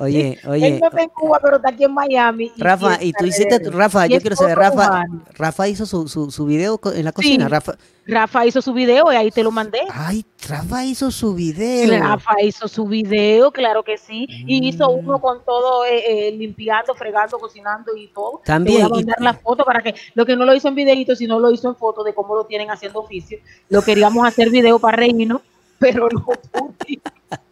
Oye, 0.00 0.38
Él 0.42 0.50
oye, 0.50 0.78
no 0.80 0.88
está 0.88 1.02
en 1.02 1.08
Cuba, 1.10 1.38
pero 1.42 1.56
está 1.56 1.70
aquí 1.70 1.84
en 1.84 1.94
Miami. 1.94 2.52
y 2.56 2.60
Rafa, 2.62 3.02
y 3.02 3.12
tú 3.12 3.24
hiciste. 3.24 3.58
Rafa, 3.70 4.06
yo 4.06 4.20
quiero 4.20 4.36
saber, 4.36 4.58
Rafa, 4.58 4.86
humano. 4.88 5.22
Rafa 5.34 5.68
hizo 5.68 5.86
su, 5.86 6.08
su, 6.08 6.30
su 6.30 6.44
video 6.44 6.78
en 6.94 7.04
la 7.04 7.12
cocina, 7.12 7.44
Sí. 7.46 7.50
Rafa. 7.50 7.72
Rafa 8.08 8.46
hizo 8.46 8.62
su 8.62 8.72
video 8.72 9.12
y 9.12 9.16
ahí 9.16 9.30
te 9.32 9.42
lo 9.42 9.50
mandé. 9.50 9.80
Ay, 9.92 10.24
Rafa 10.48 10.84
hizo 10.84 11.10
su 11.10 11.34
video. 11.34 11.98
Rafa 12.00 12.40
hizo 12.40 12.68
su 12.68 12.86
video, 12.86 13.50
claro 13.50 13.82
que 13.82 13.98
sí. 13.98 14.26
Y 14.28 14.68
hizo 14.68 14.88
Mm. 14.90 15.06
uno 15.08 15.20
con 15.20 15.44
todo 15.44 15.84
eh, 15.84 16.28
eh, 16.28 16.32
limpiando, 16.32 16.94
fregando, 16.94 17.36
cocinando 17.38 17.96
y 17.96 18.06
todo. 18.08 18.42
También, 18.44 18.82
Te 18.82 18.88
voy 18.88 18.98
a 18.98 19.00
y- 19.00 19.04
mandar 19.04 19.20
la 19.22 19.34
foto 19.34 19.64
para 19.64 19.80
que 19.82 19.94
lo 20.14 20.24
que 20.24 20.36
no 20.36 20.44
lo 20.44 20.54
hizo 20.54 20.68
en 20.68 20.76
videito, 20.76 21.16
sino 21.16 21.40
lo 21.40 21.50
hizo 21.50 21.68
en 21.68 21.74
foto 21.74 22.04
de 22.04 22.14
cómo 22.14 22.36
lo 22.36 22.44
tienen 22.44 22.70
haciendo 22.70 23.00
oficio. 23.00 23.38
Lo 23.70 23.82
queríamos 23.82 24.24
hacer 24.26 24.50
video 24.50 24.78
para 24.78 24.98
reírnos, 24.98 25.40
pero 25.80 26.08
no 26.08 26.24
pude. 26.24 27.00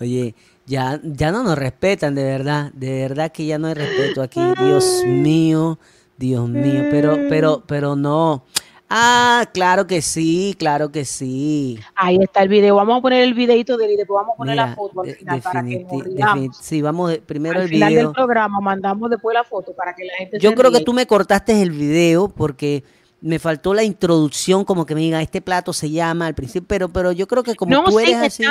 Oye, 0.00 0.34
ya, 0.66 1.00
ya 1.02 1.30
no 1.30 1.42
nos 1.42 1.56
respetan, 1.58 2.14
de 2.14 2.24
verdad, 2.24 2.72
de 2.72 3.02
verdad 3.02 3.30
que 3.32 3.46
ya 3.46 3.58
no 3.58 3.68
hay 3.68 3.74
respeto 3.74 4.22
aquí. 4.22 4.40
Dios 4.58 5.02
mío, 5.06 5.78
Dios 6.16 6.48
mío, 6.48 6.84
pero, 6.90 7.18
pero, 7.28 7.62
pero 7.66 7.96
no. 7.96 8.44
Ah, 8.90 9.48
claro 9.52 9.86
que 9.86 10.02
sí, 10.02 10.54
claro 10.58 10.92
que 10.92 11.04
sí. 11.04 11.78
Ahí 11.96 12.18
está 12.20 12.42
el 12.42 12.48
video. 12.48 12.76
Vamos 12.76 12.98
a 12.98 13.02
poner 13.02 13.24
el 13.24 13.34
videito 13.34 13.76
de 13.76 13.86
él 13.86 13.92
y 13.92 13.96
después 13.96 14.16
vamos 14.18 14.34
a 14.34 14.36
poner 14.36 14.56
la 14.56 14.74
foto 14.74 15.00
al 15.00 15.14
final 15.14 15.40
para 15.40 15.64
que 15.64 15.86
nos 16.18 16.56
sí, 16.60 16.82
vamos 16.82 17.10
de- 17.10 17.20
primero 17.20 17.56
Al 17.56 17.62
el 17.62 17.68
final 17.70 17.88
video. 17.88 18.04
del 18.08 18.14
programa 18.14 18.60
mandamos 18.60 19.10
después 19.10 19.34
la 19.34 19.42
foto 19.42 19.72
para 19.74 19.94
que 19.94 20.04
la 20.04 20.12
gente 20.18 20.38
Yo 20.38 20.50
se 20.50 20.56
creo 20.56 20.70
que 20.70 20.80
tú 20.84 20.92
me 20.92 21.06
cortaste 21.06 21.60
el 21.62 21.70
video 21.70 22.28
porque 22.28 22.84
me 23.20 23.38
faltó 23.38 23.72
la 23.72 23.82
introducción, 23.82 24.64
como 24.64 24.84
que 24.84 24.94
me 24.94 25.00
diga, 25.00 25.22
este 25.22 25.40
plato 25.40 25.72
se 25.72 25.90
llama 25.90 26.26
al 26.26 26.34
principio, 26.34 26.66
pero, 26.68 26.88
pero 26.90 27.10
yo 27.10 27.26
creo 27.26 27.42
que 27.42 27.54
como 27.56 27.70
no, 27.72 27.84
tú 27.84 27.98
sí 27.98 28.04
eres 28.04 28.16
así. 28.16 28.44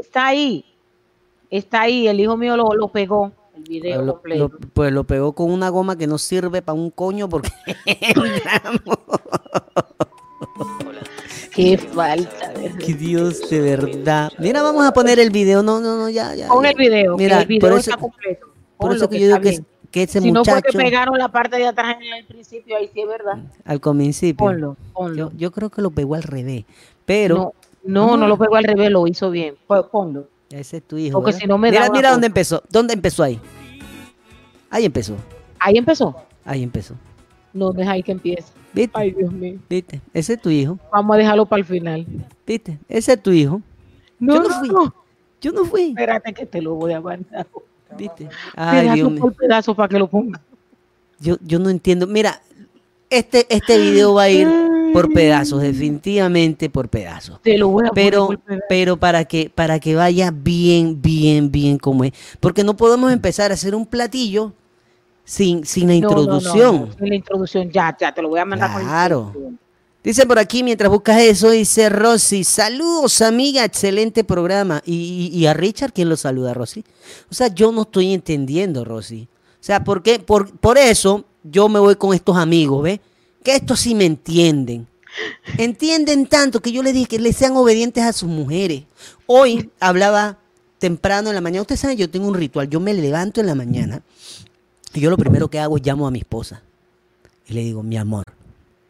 está 0.00 0.26
ahí. 0.28 0.64
Está 1.54 1.82
ahí, 1.82 2.08
el 2.08 2.18
hijo 2.18 2.36
mío 2.36 2.56
lo, 2.56 2.74
lo 2.74 2.88
pegó, 2.88 3.30
el 3.56 3.62
video 3.62 4.02
Lo- 4.02 4.12
completo. 4.14 4.50
lo- 4.52 4.68
pues 4.72 4.92
lo 4.92 5.04
pegó 5.04 5.32
con 5.34 5.52
una 5.52 5.68
goma 5.68 5.96
que 5.96 6.08
no 6.08 6.18
sirve 6.18 6.62
para 6.62 6.74
un 6.76 6.90
coño 6.90 7.28
porque 7.28 7.48
Qué 11.54 11.78
falta, 11.78 12.52
que 12.84 12.94
Dios 12.94 13.48
de 13.48 13.60
verdad. 13.60 14.32
Mira, 14.38 14.62
vamos 14.62 14.84
a 14.84 14.92
poner 14.92 15.20
el 15.20 15.30
video. 15.30 15.62
No, 15.62 15.78
no, 15.80 15.96
no, 15.96 16.08
ya, 16.08 16.34
ya. 16.34 16.48
Pon 16.48 16.66
el 16.66 16.74
video, 16.74 17.16
Mira, 17.16 17.36
que 17.36 17.42
el 17.42 17.48
video 17.48 17.68
por 17.70 17.78
está 17.78 17.90
eso, 17.92 18.00
completo. 18.00 18.46
por 18.76 18.92
eso 18.96 19.08
que 19.08 19.20
yo 19.20 19.26
digo 19.26 19.38
está 19.38 19.50
que, 19.62 19.64
que 19.92 20.02
ese 20.02 20.20
si 20.20 20.32
no 20.32 20.44
fue 20.44 20.54
muchacho 20.54 20.72
que 20.76 20.84
pegaron 20.84 21.16
la 21.16 21.28
parte 21.28 21.56
de 21.56 21.66
atrás 21.68 21.96
en 22.04 22.12
el 22.14 22.24
principio, 22.24 22.76
ahí 22.76 22.90
sí 22.92 23.00
es 23.02 23.06
verdad. 23.08 23.38
al 23.64 23.80
principio, 23.80 24.44
Ponlo, 24.44 24.76
ponlo. 24.92 25.30
yo, 25.30 25.36
yo 25.36 25.52
creo 25.52 25.70
que 25.70 25.80
lo 25.80 25.92
pegó 25.92 26.16
al 26.16 26.24
revés, 26.24 26.64
pero 27.04 27.54
no, 27.84 28.08
no, 28.08 28.16
no 28.16 28.26
lo 28.26 28.36
pegó 28.36 28.56
al 28.56 28.64
revés, 28.64 28.90
lo 28.90 29.06
hizo 29.06 29.30
bien. 29.30 29.54
Pues 29.68 29.82
ponlo. 29.84 30.26
Ese 30.60 30.76
es 30.78 30.82
tu 30.82 30.96
hijo. 30.96 31.20
Porque 31.20 31.32
si 31.38 31.46
no 31.46 31.58
me 31.58 31.70
mira, 31.70 31.88
mira 31.90 32.10
dónde 32.10 32.26
empezó. 32.28 32.62
¿Dónde 32.70 32.94
empezó 32.94 33.22
ahí? 33.22 33.40
Ahí 34.70 34.84
empezó. 34.84 35.16
Ahí 35.58 35.76
empezó. 35.78 36.14
Ahí 36.44 36.62
empezó. 36.62 36.94
No, 37.52 37.72
deja 37.72 37.92
ahí 37.92 38.02
que 38.02 38.12
empiece. 38.12 38.52
¿Viste? 38.72 38.92
Ay, 38.98 39.12
Dios 39.12 39.32
mío. 39.32 39.58
¿Viste? 39.68 40.00
Ese 40.12 40.34
es 40.34 40.42
tu 40.42 40.50
hijo. 40.50 40.78
Vamos 40.92 41.14
a 41.14 41.18
dejarlo 41.18 41.46
para 41.46 41.60
el 41.60 41.64
final. 41.66 42.06
¿Viste? 42.46 42.78
Ese 42.88 43.12
es 43.12 43.22
tu 43.22 43.30
hijo. 43.30 43.60
No, 44.18 44.34
Yo 44.34 44.42
no 44.42 44.48
no, 44.48 44.58
fui. 44.58 44.68
no. 44.68 44.94
Yo 45.40 45.52
no 45.52 45.64
fui. 45.64 45.88
Espérate 45.90 46.32
que 46.32 46.46
te 46.46 46.60
lo 46.62 46.74
voy 46.74 46.92
a 46.92 47.00
mandar. 47.00 47.46
¿Viste? 47.96 48.28
Ay, 48.56 48.80
pedazo 48.80 48.94
Dios 48.96 49.10
mío. 49.12 49.32
pedazo 49.38 49.74
para 49.74 49.88
que 49.88 49.98
lo 49.98 50.08
ponga. 50.08 50.40
Yo, 51.20 51.36
yo 51.42 51.58
no 51.58 51.70
entiendo. 51.70 52.06
Mira, 52.06 52.40
este, 53.10 53.46
este 53.54 53.78
video 53.78 54.14
va 54.14 54.22
a 54.24 54.30
ir 54.30 54.48
por 54.94 55.12
pedazos, 55.12 55.60
definitivamente 55.62 56.70
por 56.70 56.88
pedazos. 56.88 57.40
Te 57.42 57.58
lo 57.58 57.68
voy 57.68 57.84
a 57.86 57.90
Pero, 57.90 58.26
poner 58.26 58.40
por 58.46 58.60
pero 58.68 58.96
para 58.96 59.24
que, 59.26 59.50
para 59.54 59.78
que 59.80 59.94
vaya 59.94 60.30
bien, 60.30 61.02
bien, 61.02 61.50
bien 61.52 61.78
como 61.78 62.04
es. 62.04 62.12
Porque 62.40 62.64
no 62.64 62.76
podemos 62.76 63.12
empezar 63.12 63.50
a 63.50 63.54
hacer 63.54 63.74
un 63.74 63.84
platillo 63.86 64.52
sin, 65.24 65.64
sin 65.66 65.88
la 65.88 65.94
No, 65.94 66.00
no, 66.00 66.14
no, 66.16 66.20
introducción. 66.22 66.80
no, 66.88 66.92
sin 66.98 67.08
la 67.08 67.14
introducción, 67.14 67.70
ya, 67.70 67.96
ya, 67.98 68.12
te 68.14 68.22
lo 68.22 68.28
voy 68.28 68.40
a 68.40 68.44
mandar 68.44 68.70
Claro. 68.80 69.32
Dice 70.02 70.26
por 70.26 70.38
aquí, 70.38 70.62
mientras 70.62 70.90
buscas 70.90 71.18
eso, 71.18 71.48
dice 71.48 71.88
Rosy, 71.88 72.44
saludos 72.44 73.22
amiga, 73.22 73.64
excelente 73.64 74.22
programa. 74.22 74.82
Y, 74.84 75.30
y- 75.32 75.38
y 75.38 75.46
a 75.46 75.54
Richard, 75.54 75.94
¿quién 75.94 76.10
lo 76.10 76.16
saluda, 76.18 76.52
Rosy? 76.52 76.84
O 77.30 77.34
sea, 77.34 77.48
yo 77.48 77.72
no 77.72 77.82
estoy 77.82 78.12
entendiendo, 78.12 78.84
Rosy. 78.84 79.26
O 79.54 79.64
sea, 79.64 79.82
¿por 79.82 80.02
qué? 80.02 80.18
Por, 80.18 80.54
por 80.58 80.76
eso 80.76 81.24
yo 81.42 81.70
me 81.70 81.78
voy 81.80 81.96
con 81.96 82.12
estos 82.12 82.36
amigos, 82.36 82.82
¿ves? 82.82 83.00
Que 83.44 83.54
estos 83.54 83.78
sí 83.80 83.94
me 83.94 84.06
entienden. 84.06 84.88
Entienden 85.58 86.26
tanto 86.26 86.60
que 86.60 86.72
yo 86.72 86.82
les 86.82 86.92
dije 86.94 87.06
que 87.06 87.18
les 87.20 87.36
sean 87.36 87.56
obedientes 87.56 88.02
a 88.02 88.12
sus 88.12 88.28
mujeres. 88.28 88.82
Hoy 89.26 89.70
hablaba 89.78 90.38
temprano 90.78 91.28
en 91.28 91.36
la 91.36 91.40
mañana. 91.40 91.62
Ustedes 91.62 91.80
saben, 91.80 91.96
yo 91.96 92.10
tengo 92.10 92.26
un 92.26 92.34
ritual. 92.34 92.68
Yo 92.68 92.80
me 92.80 92.92
levanto 92.94 93.40
en 93.40 93.46
la 93.46 93.54
mañana 93.54 94.02
y 94.92 95.00
yo 95.00 95.10
lo 95.10 95.16
primero 95.16 95.48
que 95.48 95.60
hago 95.60 95.76
es 95.76 95.86
llamo 95.86 96.06
a 96.06 96.10
mi 96.10 96.18
esposa. 96.20 96.62
Y 97.46 97.52
le 97.52 97.60
digo, 97.60 97.82
mi 97.82 97.96
amor, 97.96 98.24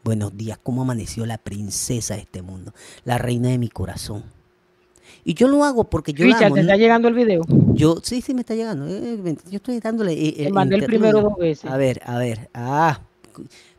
buenos 0.05 0.37
días, 0.37 0.59
¿cómo 0.63 0.83
amaneció 0.83 1.27
la 1.27 1.39
princesa 1.39 2.15
de 2.15 2.21
este 2.21 2.41
mundo? 2.41 2.73
La 3.05 3.19
reina 3.19 3.49
de 3.49 3.59
mi 3.59 3.69
corazón. 3.69 4.23
Y 5.25 5.35
yo 5.35 5.49
lo 5.49 5.65
hago 5.65 5.85
porque 5.85 6.13
yo 6.13 6.25
Richard, 6.25 6.45
amo. 6.45 6.55
¿te 6.55 6.61
está 6.61 6.77
llegando 6.77 7.09
el 7.09 7.15
video? 7.15 7.43
Yo, 7.73 7.97
sí, 8.03 8.21
sí, 8.21 8.35
me 8.35 8.41
está 8.43 8.55
llegando. 8.55 8.87
Eh, 8.89 9.37
Yo 9.51 9.57
estoy 9.57 9.81
dándole. 9.81 10.13
eh, 10.13 10.33
Te 10.37 10.47
eh, 10.47 10.53
mandé 10.53 10.77
el 10.77 10.85
primero 10.85 11.23
dos 11.23 11.37
veces. 11.37 11.69
A 11.71 11.77
ver, 11.77 12.01
a 12.05 12.19
ver. 12.19 12.51
Ah, 12.55 13.01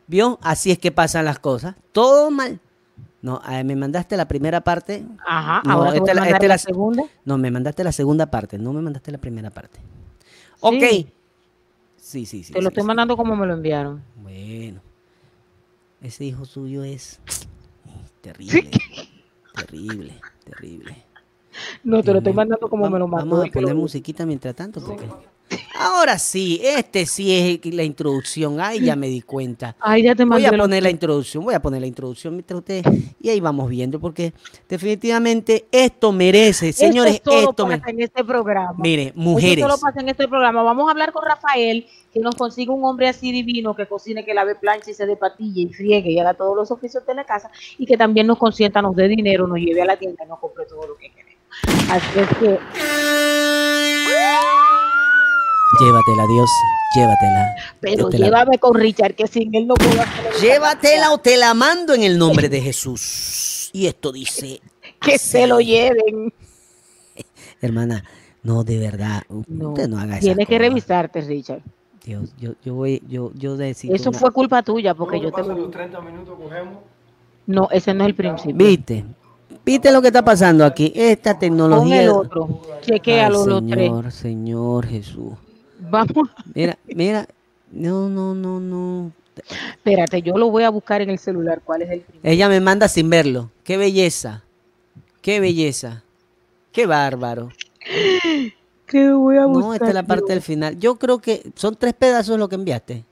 ¿vio? 0.06 0.38
Así 0.42 0.70
es 0.70 0.78
que 0.78 0.92
pasan 0.92 1.24
las 1.24 1.38
cosas. 1.38 1.74
Todo 1.92 2.30
mal. 2.30 2.60
No, 3.22 3.40
a 3.44 3.52
ver, 3.56 3.64
me 3.64 3.74
mandaste 3.76 4.16
la 4.16 4.28
primera 4.28 4.60
parte. 4.62 5.04
Ajá, 5.26 5.62
No, 5.64 5.72
ahora 5.72 5.92
te 5.92 5.98
voy 6.00 6.08
esta 6.08 6.12
a 6.22 6.24
la- 6.30 6.38
la 6.38 6.46
la- 6.48 6.58
segunda. 6.58 7.02
No, 7.24 7.38
me 7.38 7.50
mandaste 7.50 7.82
la 7.82 7.92
segunda 7.92 8.26
parte. 8.30 8.56
No 8.58 8.72
me 8.72 8.82
mandaste 8.82 9.10
la 9.10 9.18
primera 9.18 9.50
parte. 9.50 9.78
Ok. 10.60 10.74
Sí, 10.80 11.06
Sí, 11.96 12.24
sí, 12.26 12.44
sí. 12.44 12.52
te 12.52 12.60
lo 12.60 12.68
sí, 12.68 12.74
estoy 12.74 12.84
mandando 12.84 13.16
como 13.16 13.34
me 13.34 13.46
lo 13.46 13.54
enviaron. 13.54 14.00
Bueno. 14.22 14.80
Ese 16.00 16.24
hijo 16.24 16.44
suyo 16.44 16.84
es 16.84 17.18
terrible. 18.20 18.70
terrible, 19.56 20.20
terrible. 20.44 21.04
No, 21.82 22.02
te 22.02 22.12
lo 22.12 22.18
estoy 22.18 22.32
mandando 22.34 22.68
como 22.68 22.88
me 22.88 22.98
lo 22.98 23.08
mandó. 23.08 23.36
Vamos 23.36 23.48
a 23.48 23.52
poner 23.52 23.74
musiquita 23.74 24.24
mientras 24.26 24.54
tanto. 24.54 24.80
Porque... 24.84 25.08
Ahora 25.86 26.18
sí, 26.18 26.60
este 26.64 27.06
sí 27.06 27.60
es 27.64 27.74
la 27.74 27.82
introducción. 27.84 28.60
Ay, 28.60 28.80
ya 28.80 28.96
me 28.96 29.06
di 29.06 29.20
cuenta. 29.22 29.76
Ay, 29.80 30.02
ya 30.02 30.14
te 30.14 30.24
Voy 30.24 30.42
mandé 30.42 30.48
a 30.48 30.58
poner 30.58 30.82
la 30.82 30.90
introducción, 30.90 31.44
voy 31.44 31.54
a 31.54 31.60
poner 31.62 31.80
la 31.80 31.86
introducción 31.86 32.34
mientras 32.34 32.58
ustedes 32.58 32.84
y 33.20 33.28
ahí 33.30 33.38
vamos 33.40 33.68
viendo 33.68 34.00
porque 34.00 34.32
definitivamente 34.68 35.66
esto 35.70 36.10
merece, 36.12 36.72
señores, 36.72 37.14
Esto 37.14 37.30
solo 37.30 37.50
esto 37.50 37.66
me- 37.66 37.78
pasa 37.78 37.90
en 37.90 38.00
este 38.02 38.24
programa. 38.24 38.74
mire, 38.78 39.12
mujeres, 39.14 39.62
solo 39.62 39.78
pasa 39.78 40.00
en 40.00 40.08
este 40.08 40.26
programa. 40.26 40.62
Vamos 40.62 40.88
a 40.88 40.90
hablar 40.90 41.12
con 41.12 41.24
Rafael, 41.24 41.86
que 42.12 42.20
nos 42.20 42.34
consiga 42.34 42.72
un 42.72 42.84
hombre 42.84 43.08
así 43.08 43.30
divino, 43.30 43.76
que 43.76 43.86
cocine, 43.86 44.24
que 44.24 44.34
lave 44.34 44.54
plancha 44.56 44.90
y 44.90 44.94
se 44.94 45.06
dé 45.06 45.16
patilla 45.16 45.62
y 45.62 45.68
friegue 45.72 46.10
y 46.10 46.18
haga 46.18 46.34
todos 46.34 46.56
los 46.56 46.70
oficios 46.70 47.06
de 47.06 47.14
la 47.14 47.24
casa 47.24 47.50
y 47.78 47.86
que 47.86 47.96
también 47.96 48.26
nos 48.26 48.38
consienta, 48.38 48.82
nos 48.82 48.96
dé 48.96 49.06
dinero, 49.08 49.46
nos 49.46 49.58
lleve 49.58 49.82
a 49.82 49.84
la 49.84 49.96
tienda 49.96 50.24
y 50.24 50.28
nos 50.28 50.38
compre 50.40 50.64
todo 50.66 50.86
lo 50.86 50.96
que 50.96 51.10
queremos. 51.10 51.36
Así 51.90 52.18
es 52.18 52.28
que 52.38 52.58
llévatela, 55.80 56.26
Dios, 56.26 56.50
llévatela. 56.94 57.54
Pero 57.80 58.10
llévame 58.10 58.58
con 58.58 58.74
Richard, 58.74 59.14
que 59.14 59.26
sin 59.26 59.54
él 59.54 59.66
no 59.66 59.74
puedo 59.74 60.00
hacer 60.00 60.26
el- 60.34 60.40
Llévatela 60.40 61.12
o 61.12 61.18
te 61.18 61.36
la 61.36 61.54
mando 61.54 61.94
en 61.94 62.02
el 62.02 62.18
nombre 62.18 62.48
de 62.48 62.60
Jesús. 62.62 63.70
Y 63.72 63.86
esto 63.86 64.12
dice, 64.12 64.60
Que 65.00 65.18
se 65.18 65.46
lo 65.46 65.60
lleven. 65.60 66.32
hermana, 67.60 68.04
no, 68.42 68.62
de 68.64 68.78
verdad, 68.78 69.22
No, 69.48 69.70
usted 69.70 69.88
no 69.88 69.98
haga 69.98 70.18
eso. 70.18 70.26
Tienes 70.26 70.46
que 70.46 70.58
revisarte, 70.58 71.20
Richard. 71.20 71.60
Dios, 72.04 72.30
yo, 72.38 72.52
yo 72.64 72.74
voy, 72.74 73.02
yo, 73.08 73.32
yo 73.34 73.56
necesito 73.56 73.94
Eso 73.94 74.10
una- 74.10 74.18
fue 74.20 74.30
culpa 74.30 74.62
tuya, 74.62 74.94
porque 74.94 75.20
yo 75.20 75.32
te 75.32 75.42
los 75.42 75.70
30 75.70 76.00
minutos, 76.00 76.38
cogemos. 76.40 76.78
No, 77.46 77.68
ese 77.70 77.92
no 77.94 78.04
es 78.04 78.08
el 78.08 78.14
principio. 78.14 78.56
¿Viste? 78.56 79.04
¿Viste 79.64 79.90
lo 79.90 80.00
que 80.00 80.08
está 80.08 80.24
pasando 80.24 80.64
aquí? 80.64 80.92
Esta 80.94 81.36
tecnología. 81.38 82.02
el 82.02 82.08
otro. 82.10 82.62
Chequea 82.82 83.28
los 83.30 83.46
tres. 83.66 83.78
Señor, 83.88 84.12
Señor 84.12 84.86
Jesús. 84.86 85.32
Vamos. 85.90 86.28
Mira, 86.54 86.78
mira. 86.86 87.26
No, 87.70 88.08
no, 88.08 88.34
no, 88.34 88.60
no. 88.60 89.12
Espérate, 89.70 90.22
yo 90.22 90.36
lo 90.38 90.50
voy 90.50 90.62
a 90.62 90.70
buscar 90.70 91.02
en 91.02 91.10
el 91.10 91.18
celular. 91.18 91.60
¿Cuál 91.64 91.82
es 91.82 91.90
el 91.90 92.00
primero? 92.00 92.28
Ella 92.32 92.48
me 92.48 92.60
manda 92.60 92.88
sin 92.88 93.10
verlo. 93.10 93.50
Qué 93.64 93.76
belleza. 93.76 94.42
Qué 95.20 95.40
belleza. 95.40 96.02
Qué 96.72 96.86
bárbaro. 96.86 97.50
Que 98.86 99.10
voy 99.10 99.36
a 99.36 99.46
buscar. 99.46 99.64
No, 99.64 99.74
esta 99.74 99.88
es 99.88 99.94
la 99.94 100.02
parte 100.04 100.32
del 100.32 100.42
final. 100.42 100.78
Yo 100.78 100.96
creo 100.96 101.18
que 101.18 101.42
son 101.54 101.74
tres 101.76 101.92
pedazos 101.94 102.38
lo 102.38 102.48
que 102.48 102.54
enviaste. 102.54 103.04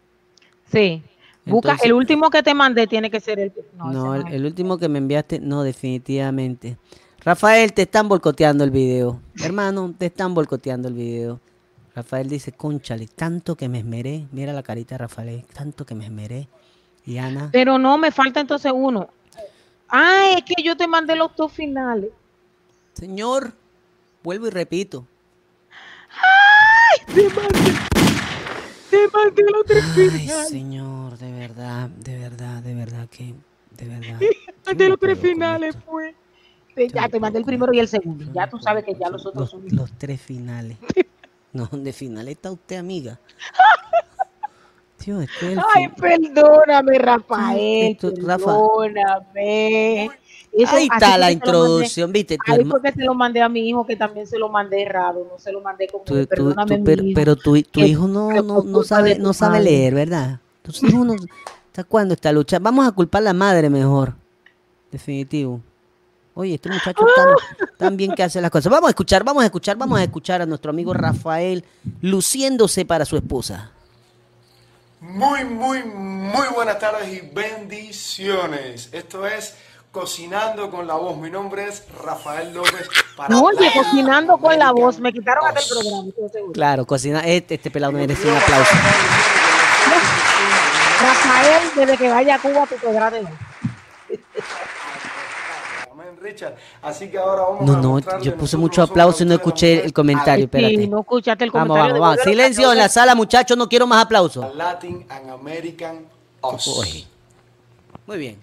Sí. 0.72 1.02
Busca, 1.44 1.70
Entonces- 1.72 1.86
el 1.86 1.92
último 1.92 2.30
que 2.30 2.42
te 2.42 2.54
mandé 2.54 2.86
tiene 2.86 3.10
que 3.10 3.20
ser 3.20 3.38
el. 3.38 3.52
No, 3.76 3.92
No, 3.92 4.14
el 4.14 4.46
último 4.46 4.78
que 4.78 4.88
me 4.88 4.98
enviaste, 4.98 5.40
no, 5.40 5.62
definitivamente. 5.62 6.78
Rafael, 7.20 7.72
te 7.72 7.82
están 7.82 8.08
boicoteando 8.08 8.64
el 8.64 8.70
video. 8.70 9.20
Hermano, 9.42 9.94
te 9.98 10.06
están 10.06 10.32
boicoteando 10.34 10.88
el 10.88 10.94
video. 10.94 11.40
Rafael 11.94 12.28
dice, 12.28 12.52
conchale, 12.52 13.06
tanto 13.06 13.54
que 13.56 13.68
me 13.68 13.78
esmeré. 13.78 14.26
Mira 14.32 14.52
la 14.52 14.62
carita 14.62 14.94
de 14.96 14.98
Rafael, 14.98 15.44
tanto 15.52 15.86
que 15.86 15.94
me 15.94 16.04
esmeré. 16.04 16.48
Y 17.06 17.18
Ana, 17.18 17.50
Pero 17.52 17.78
no, 17.78 17.98
me 17.98 18.10
falta 18.10 18.40
entonces 18.40 18.72
uno. 18.74 19.08
Ah, 19.88 20.32
es 20.36 20.42
que 20.44 20.62
yo 20.62 20.76
te 20.76 20.88
mandé 20.88 21.14
los 21.14 21.34
dos 21.36 21.52
finales. 21.52 22.10
señor, 22.94 23.52
vuelvo 24.22 24.46
y 24.48 24.50
repito. 24.50 25.06
Te 27.06 27.28
mandé, 27.28 27.72
te 28.90 29.08
mandé 29.12 29.42
los 29.52 29.64
tres 29.66 29.84
Ay, 29.96 30.18
finales. 30.18 30.48
señor, 30.48 31.18
de 31.18 31.32
verdad, 31.32 31.88
de 31.90 32.18
verdad, 32.18 32.62
de 32.62 32.74
verdad 32.74 33.08
que, 33.08 33.34
de 33.76 33.88
verdad. 33.88 34.18
Te 34.64 34.70
mandé 34.70 34.88
los 34.88 34.98
tres 34.98 35.18
finales, 35.18 35.76
pues. 35.84 36.14
Ya 36.92 37.08
te 37.08 37.20
mandé 37.20 37.38
el 37.38 37.44
primero 37.44 37.72
y 37.72 37.78
el 37.78 37.86
segundo. 37.86 38.24
Ya 38.32 38.48
tú 38.48 38.58
sabes 38.58 38.84
que 38.84 38.94
ya 38.94 39.08
los 39.10 39.24
otros 39.26 39.42
Los, 39.42 39.50
son. 39.50 39.76
los 39.76 39.92
tres 39.92 40.20
finales. 40.20 40.76
No, 41.70 41.70
de 41.72 41.92
final 41.92 42.26
está 42.28 42.50
usted, 42.50 42.76
amiga. 42.76 43.18
Tío, 44.98 45.20
este 45.20 45.46
es 45.46 45.52
el 45.52 45.60
Ay, 45.74 45.88
perdóname, 45.88 46.98
Rafael. 46.98 47.92
Esto- 47.92 48.12
Rafa. 48.22 48.58
Perdóname. 48.80 50.04
Eso- 50.52 50.76
Ahí 50.76 50.88
está 50.92 51.18
la 51.18 51.26
mandé- 51.26 51.32
introducción, 51.32 52.12
viste. 52.12 52.38
Ahí 52.46 52.58
herma- 52.60 52.70
fue 52.70 52.82
que 52.82 52.92
se 52.92 53.04
lo 53.04 53.14
mandé 53.14 53.42
a 53.42 53.48
mi 53.48 53.68
hijo, 53.68 53.84
que 53.86 53.96
también 53.96 54.26
se 54.26 54.38
lo 54.38 54.48
mandé 54.48 54.82
errado. 54.82 55.26
No 55.30 55.38
se 55.38 55.50
lo 55.52 55.60
mandé 55.60 55.88
como 55.88 56.04
tu- 56.04 56.26
perdóname, 56.26 56.78
mi 56.78 56.84
pero, 56.84 57.02
hijo, 57.04 57.14
pero 57.14 57.36
tu, 57.36 57.60
tu 57.62 57.80
que- 57.80 57.86
hijo 57.88 58.06
no, 58.08 58.30
sabe, 58.84 59.18
no 59.18 59.32
sabe 59.32 59.58
madre. 59.58 59.64
leer, 59.64 59.94
¿verdad? 59.94 60.40
No. 60.92 61.14
¿Hasta 61.66 61.84
cuándo 61.84 62.14
está 62.14 62.32
lucha? 62.32 62.58
Vamos 62.60 62.86
a 62.86 62.92
culpar 62.92 63.20
a 63.22 63.24
la 63.26 63.32
madre 63.34 63.68
mejor. 63.68 64.14
Definitivo. 64.92 65.60
Oye, 66.36 66.54
este 66.54 66.68
muchacho 66.68 67.06
tan, 67.14 67.28
tan 67.78 67.96
bien 67.96 68.12
que 68.12 68.24
hace 68.24 68.40
las 68.40 68.50
cosas. 68.50 68.70
Vamos 68.70 68.88
a 68.88 68.90
escuchar, 68.90 69.22
vamos 69.22 69.42
a 69.42 69.46
escuchar, 69.46 69.76
vamos 69.76 70.00
a 70.00 70.02
escuchar 70.02 70.42
a 70.42 70.46
nuestro 70.46 70.70
amigo 70.70 70.92
Rafael 70.92 71.64
luciéndose 72.02 72.84
para 72.84 73.04
su 73.04 73.16
esposa. 73.16 73.70
Muy, 75.00 75.44
muy, 75.44 75.84
muy 75.84 76.46
buenas 76.54 76.78
tardes 76.80 77.12
y 77.12 77.20
bendiciones. 77.20 78.88
Esto 78.92 79.26
es 79.26 79.54
Cocinando 79.92 80.70
con 80.72 80.88
la 80.88 80.94
Voz. 80.94 81.16
Mi 81.18 81.30
nombre 81.30 81.68
es 81.68 81.84
Rafael 82.02 82.52
López. 82.52 82.88
Para 83.16 83.36
Oye, 83.38 83.70
cocinando 83.72 84.36
con 84.38 84.58
la 84.58 84.72
voz. 84.72 84.98
Me 84.98 85.12
quitaron 85.12 85.46
hasta 85.46 85.60
el 85.60 85.66
programa. 85.68 86.08
estoy 86.08 86.28
seguro. 86.30 86.52
Claro, 86.52 86.84
cocina. 86.84 87.20
Este, 87.20 87.54
este 87.54 87.70
pelado 87.70 87.92
merece 87.92 88.26
un 88.26 88.36
aplauso. 88.36 88.74
Rafael, 91.00 91.62
desde 91.76 91.96
que 91.96 92.08
vaya 92.08 92.34
a 92.34 92.38
Cuba, 92.40 92.66
te 92.66 92.76
podrás 92.76 93.12
de 93.12 93.24
Richard. 96.24 96.54
Así 96.82 97.08
que 97.10 97.18
ahora 97.18 97.42
vamos 97.42 97.66
No, 97.66 97.74
a 97.74 98.00
no, 98.00 98.20
yo 98.20 98.34
puse 98.36 98.56
mucho 98.56 98.82
aplauso 98.82 99.22
y 99.22 99.26
no 99.26 99.34
escuché 99.34 99.84
el 99.84 99.92
comentario. 99.92 100.46
Espérate. 100.46 100.76
Sí, 100.76 100.88
no 100.88 101.00
escuchaste 101.00 101.44
el 101.44 101.50
Vamos, 101.50 101.68
comentario. 101.68 101.94
vamos, 102.00 102.00
vamos. 102.00 102.16
devuélvelo, 102.24 102.44
Silencio 102.48 102.72
en 102.72 102.78
la 102.78 102.88
sala, 102.88 103.14
muchachos. 103.14 103.56
No 103.56 103.68
quiero 103.68 103.86
más 103.86 104.04
aplausos. 104.04 104.54
Latin 104.54 105.06
and 105.10 105.30
American 105.30 106.06
Us. 106.42 107.06
Muy 108.06 108.18
bien. 108.18 108.38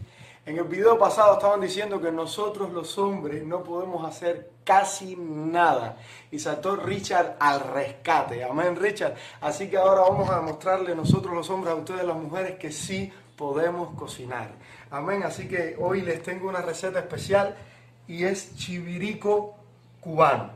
En 0.45 0.57
el 0.57 0.63
video 0.63 0.97
pasado 0.97 1.33
estaban 1.33 1.61
diciendo 1.61 2.01
que 2.01 2.11
nosotros 2.11 2.71
los 2.71 2.97
hombres 2.97 3.43
no 3.45 3.63
podemos 3.63 4.03
hacer 4.07 4.49
casi 4.63 5.15
nada. 5.15 5.97
Y 6.31 6.39
saltó 6.39 6.75
Richard 6.75 7.35
al 7.39 7.59
rescate. 7.59 8.43
Amén, 8.43 8.75
Richard. 8.75 9.13
Así 9.41 9.69
que 9.69 9.77
ahora 9.77 10.01
vamos 10.01 10.29
a 10.29 10.37
demostrarle 10.37 10.95
nosotros 10.95 11.33
los 11.35 11.49
hombres 11.49 11.73
a 11.73 11.77
ustedes 11.77 12.03
las 12.05 12.17
mujeres 12.17 12.57
que 12.57 12.71
sí 12.71 13.11
podemos 13.35 13.93
cocinar. 13.95 14.49
Amén. 14.89 15.21
Así 15.23 15.47
que 15.47 15.75
hoy 15.79 16.01
les 16.01 16.23
tengo 16.23 16.49
una 16.49 16.61
receta 16.61 16.99
especial 16.99 17.55
y 18.11 18.25
es 18.25 18.53
chivirico 18.55 19.55
cubano. 20.01 20.51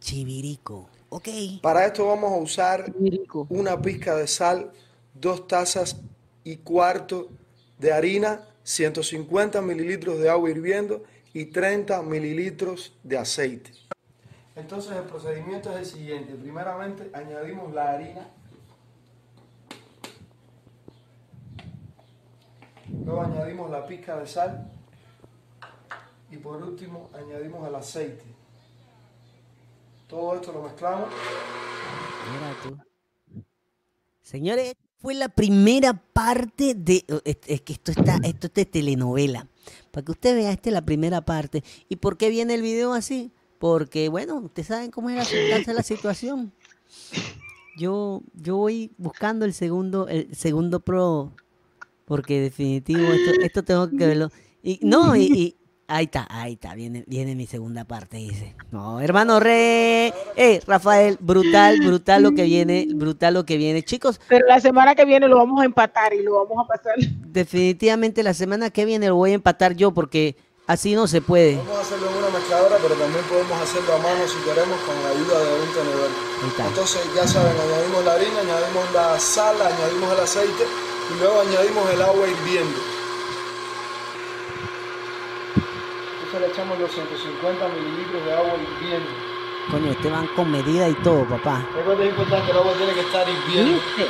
Chivirico. 0.00 0.88
Ok. 1.10 1.28
Para 1.60 1.84
esto 1.84 2.06
vamos 2.06 2.32
a 2.32 2.36
usar 2.36 2.86
Chivirico. 2.86 3.46
una 3.50 3.78
pizca 3.78 4.16
de 4.16 4.26
sal, 4.26 4.72
dos 5.12 5.46
tazas 5.46 6.00
y 6.44 6.56
cuarto 6.56 7.28
de 7.78 7.92
harina, 7.92 8.40
150 8.62 9.60
mililitros 9.60 10.18
de 10.18 10.30
agua 10.30 10.48
hirviendo 10.48 11.02
y 11.34 11.46
30 11.46 12.00
mililitros 12.02 12.96
de 13.02 13.18
aceite. 13.18 13.70
Entonces 14.56 14.92
el 14.92 15.04
procedimiento 15.04 15.70
es 15.72 15.76
el 15.80 15.86
siguiente. 15.86 16.34
Primeramente 16.36 17.10
añadimos 17.12 17.74
la 17.74 17.92
harina. 17.92 18.28
Luego 23.04 23.20
añadimos 23.20 23.70
la 23.70 23.86
pizca 23.86 24.16
de 24.16 24.26
sal. 24.26 24.77
Y 26.30 26.36
por 26.36 26.62
último 26.62 27.10
añadimos 27.14 27.66
el 27.66 27.74
aceite. 27.74 28.24
Todo 30.08 30.34
esto 30.36 30.52
lo 30.52 30.62
mezclamos. 30.62 31.08
Mira 32.32 32.54
tú. 32.62 33.42
Señores, 34.22 34.74
fue 35.00 35.14
la 35.14 35.28
primera 35.28 35.92
parte 35.94 36.74
de. 36.74 37.04
Es, 37.24 37.38
es 37.46 37.60
que 37.62 37.72
esto 37.74 37.92
está, 37.92 38.18
esto 38.22 38.48
es 38.48 38.54
de 38.54 38.66
telenovela. 38.66 39.46
Para 39.90 40.04
que 40.04 40.12
usted 40.12 40.34
vea, 40.34 40.52
esta 40.52 40.70
es 40.70 40.74
la 40.74 40.84
primera 40.84 41.22
parte. 41.22 41.62
¿Y 41.88 41.96
por 41.96 42.16
qué 42.16 42.28
viene 42.30 42.54
el 42.54 42.62
video 42.62 42.92
así? 42.92 43.32
Porque, 43.58 44.08
bueno, 44.08 44.36
ustedes 44.36 44.68
saben 44.68 44.90
cómo 44.90 45.10
es 45.10 45.66
la 45.66 45.82
situación. 45.82 46.52
Yo, 47.76 48.22
yo 48.34 48.56
voy 48.56 48.92
buscando 48.98 49.44
el 49.44 49.54
segundo, 49.54 50.08
el 50.08 50.34
segundo 50.34 50.80
pro. 50.80 51.32
Porque 52.04 52.40
definitivo, 52.40 53.00
esto, 53.00 53.40
esto 53.42 53.62
tengo 53.62 53.88
que 53.90 54.06
verlo. 54.06 54.30
Y, 54.62 54.80
no, 54.82 55.14
y- 55.16 55.57
ahí 55.88 56.04
está, 56.04 56.26
ahí 56.30 56.52
está, 56.52 56.74
viene, 56.74 57.02
viene 57.06 57.34
mi 57.34 57.46
segunda 57.46 57.84
parte, 57.84 58.18
dice. 58.18 58.54
No, 58.70 59.00
hermano 59.00 59.40
re, 59.40 60.12
eh, 60.36 60.60
Rafael, 60.66 61.16
brutal, 61.20 61.80
brutal 61.80 62.22
lo 62.22 62.32
que 62.32 62.44
viene, 62.44 62.86
brutal 62.94 63.34
lo 63.34 63.44
que 63.44 63.56
viene. 63.56 63.82
Chicos, 63.82 64.20
Pero 64.28 64.46
la 64.46 64.60
semana 64.60 64.94
que 64.94 65.04
viene 65.04 65.26
lo 65.26 65.36
vamos 65.36 65.60
a 65.62 65.64
empatar 65.64 66.12
y 66.14 66.22
lo 66.22 66.44
vamos 66.44 66.64
a 66.64 66.68
pasar. 66.68 66.94
definitivamente 66.98 68.22
la 68.22 68.34
semana 68.34 68.70
que 68.70 68.84
viene 68.84 69.08
lo 69.08 69.16
voy 69.16 69.32
a 69.32 69.34
empatar 69.34 69.74
yo 69.74 69.92
porque 69.92 70.36
así 70.66 70.94
no 70.94 71.06
se 71.06 71.20
puede. 71.22 71.56
Vamos 71.56 71.78
a 71.78 71.80
hacerlo 71.80 72.10
en 72.10 72.16
una 72.18 72.38
mezcladora, 72.38 72.76
pero 72.82 72.94
también 72.94 73.24
podemos 73.24 73.60
hacerlo 73.62 73.94
a 73.94 73.98
mano 73.98 74.28
si 74.28 74.38
queremos 74.44 74.78
con 74.84 74.94
la 75.02 75.08
ayuda 75.10 75.38
de 75.42 75.62
un 75.62 75.68
tenedor. 75.72 76.10
Entonces 76.68 77.00
ya 77.16 77.26
saben, 77.26 77.52
añadimos 77.58 78.04
la 78.04 78.12
harina, 78.12 78.40
añadimos 78.40 78.92
la 78.92 79.18
sal, 79.18 79.56
añadimos 79.60 80.12
el 80.12 80.20
aceite 80.20 80.64
y 81.10 81.18
luego 81.18 81.40
añadimos 81.40 81.90
el 81.90 82.02
agua 82.02 82.28
hirviendo. 82.28 82.97
Le 86.38 86.46
echamos 86.46 86.78
los 86.78 86.90
150 86.92 87.68
mililitros 87.68 88.24
de 88.24 88.32
agua 88.32 88.52
hirviendo. 88.54 89.10
Coño, 89.70 89.90
este 89.90 90.08
van 90.10 90.26
con 90.28 90.50
medida 90.50 90.88
y 90.88 90.94
todo, 90.94 91.24
papá. 91.24 91.66
Recuerda 91.74 92.04
es 92.04 92.10
importante, 92.10 92.50
el 92.50 92.56
agua 92.58 92.72
tiene 92.74 92.94
que 92.94 93.00
estar 93.00 93.28
hirviendo. 93.28 93.74
¿Viste? 93.74 94.06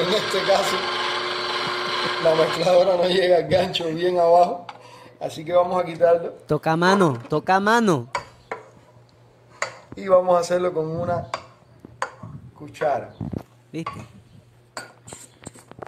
En 0.00 0.08
este 0.14 0.38
caso, 0.42 0.76
la 2.24 2.34
mezcladora 2.34 2.96
no 2.96 3.04
llega 3.04 3.36
al 3.36 3.48
gancho 3.48 3.84
bien 3.86 4.18
abajo, 4.18 4.66
así 5.20 5.44
que 5.44 5.52
vamos 5.52 5.80
a 5.80 5.84
quitarlo 5.84 6.30
Toca 6.46 6.76
mano, 6.76 7.18
toca 7.28 7.60
mano. 7.60 8.08
y 9.94 10.08
vamos 10.08 10.34
a 10.36 10.40
hacerlo 10.40 10.72
con 10.72 10.88
una 10.90 11.26
cuchara. 12.58 13.14
¿Viste? 13.70 14.06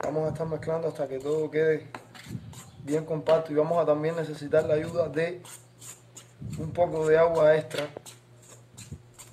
Vamos 0.04 0.26
a 0.26 0.28
estar 0.28 0.46
mezclando 0.46 0.88
hasta 0.88 1.08
que 1.08 1.18
todo 1.18 1.50
quede 1.50 1.86
bien 2.84 3.04
compacto 3.04 3.52
y 3.52 3.54
vamos 3.54 3.82
a 3.82 3.86
también 3.86 4.16
necesitar 4.16 4.64
la 4.66 4.74
ayuda 4.74 5.08
de 5.08 5.42
un 6.58 6.70
poco 6.70 7.06
de 7.08 7.16
agua 7.18 7.56
extra. 7.56 7.88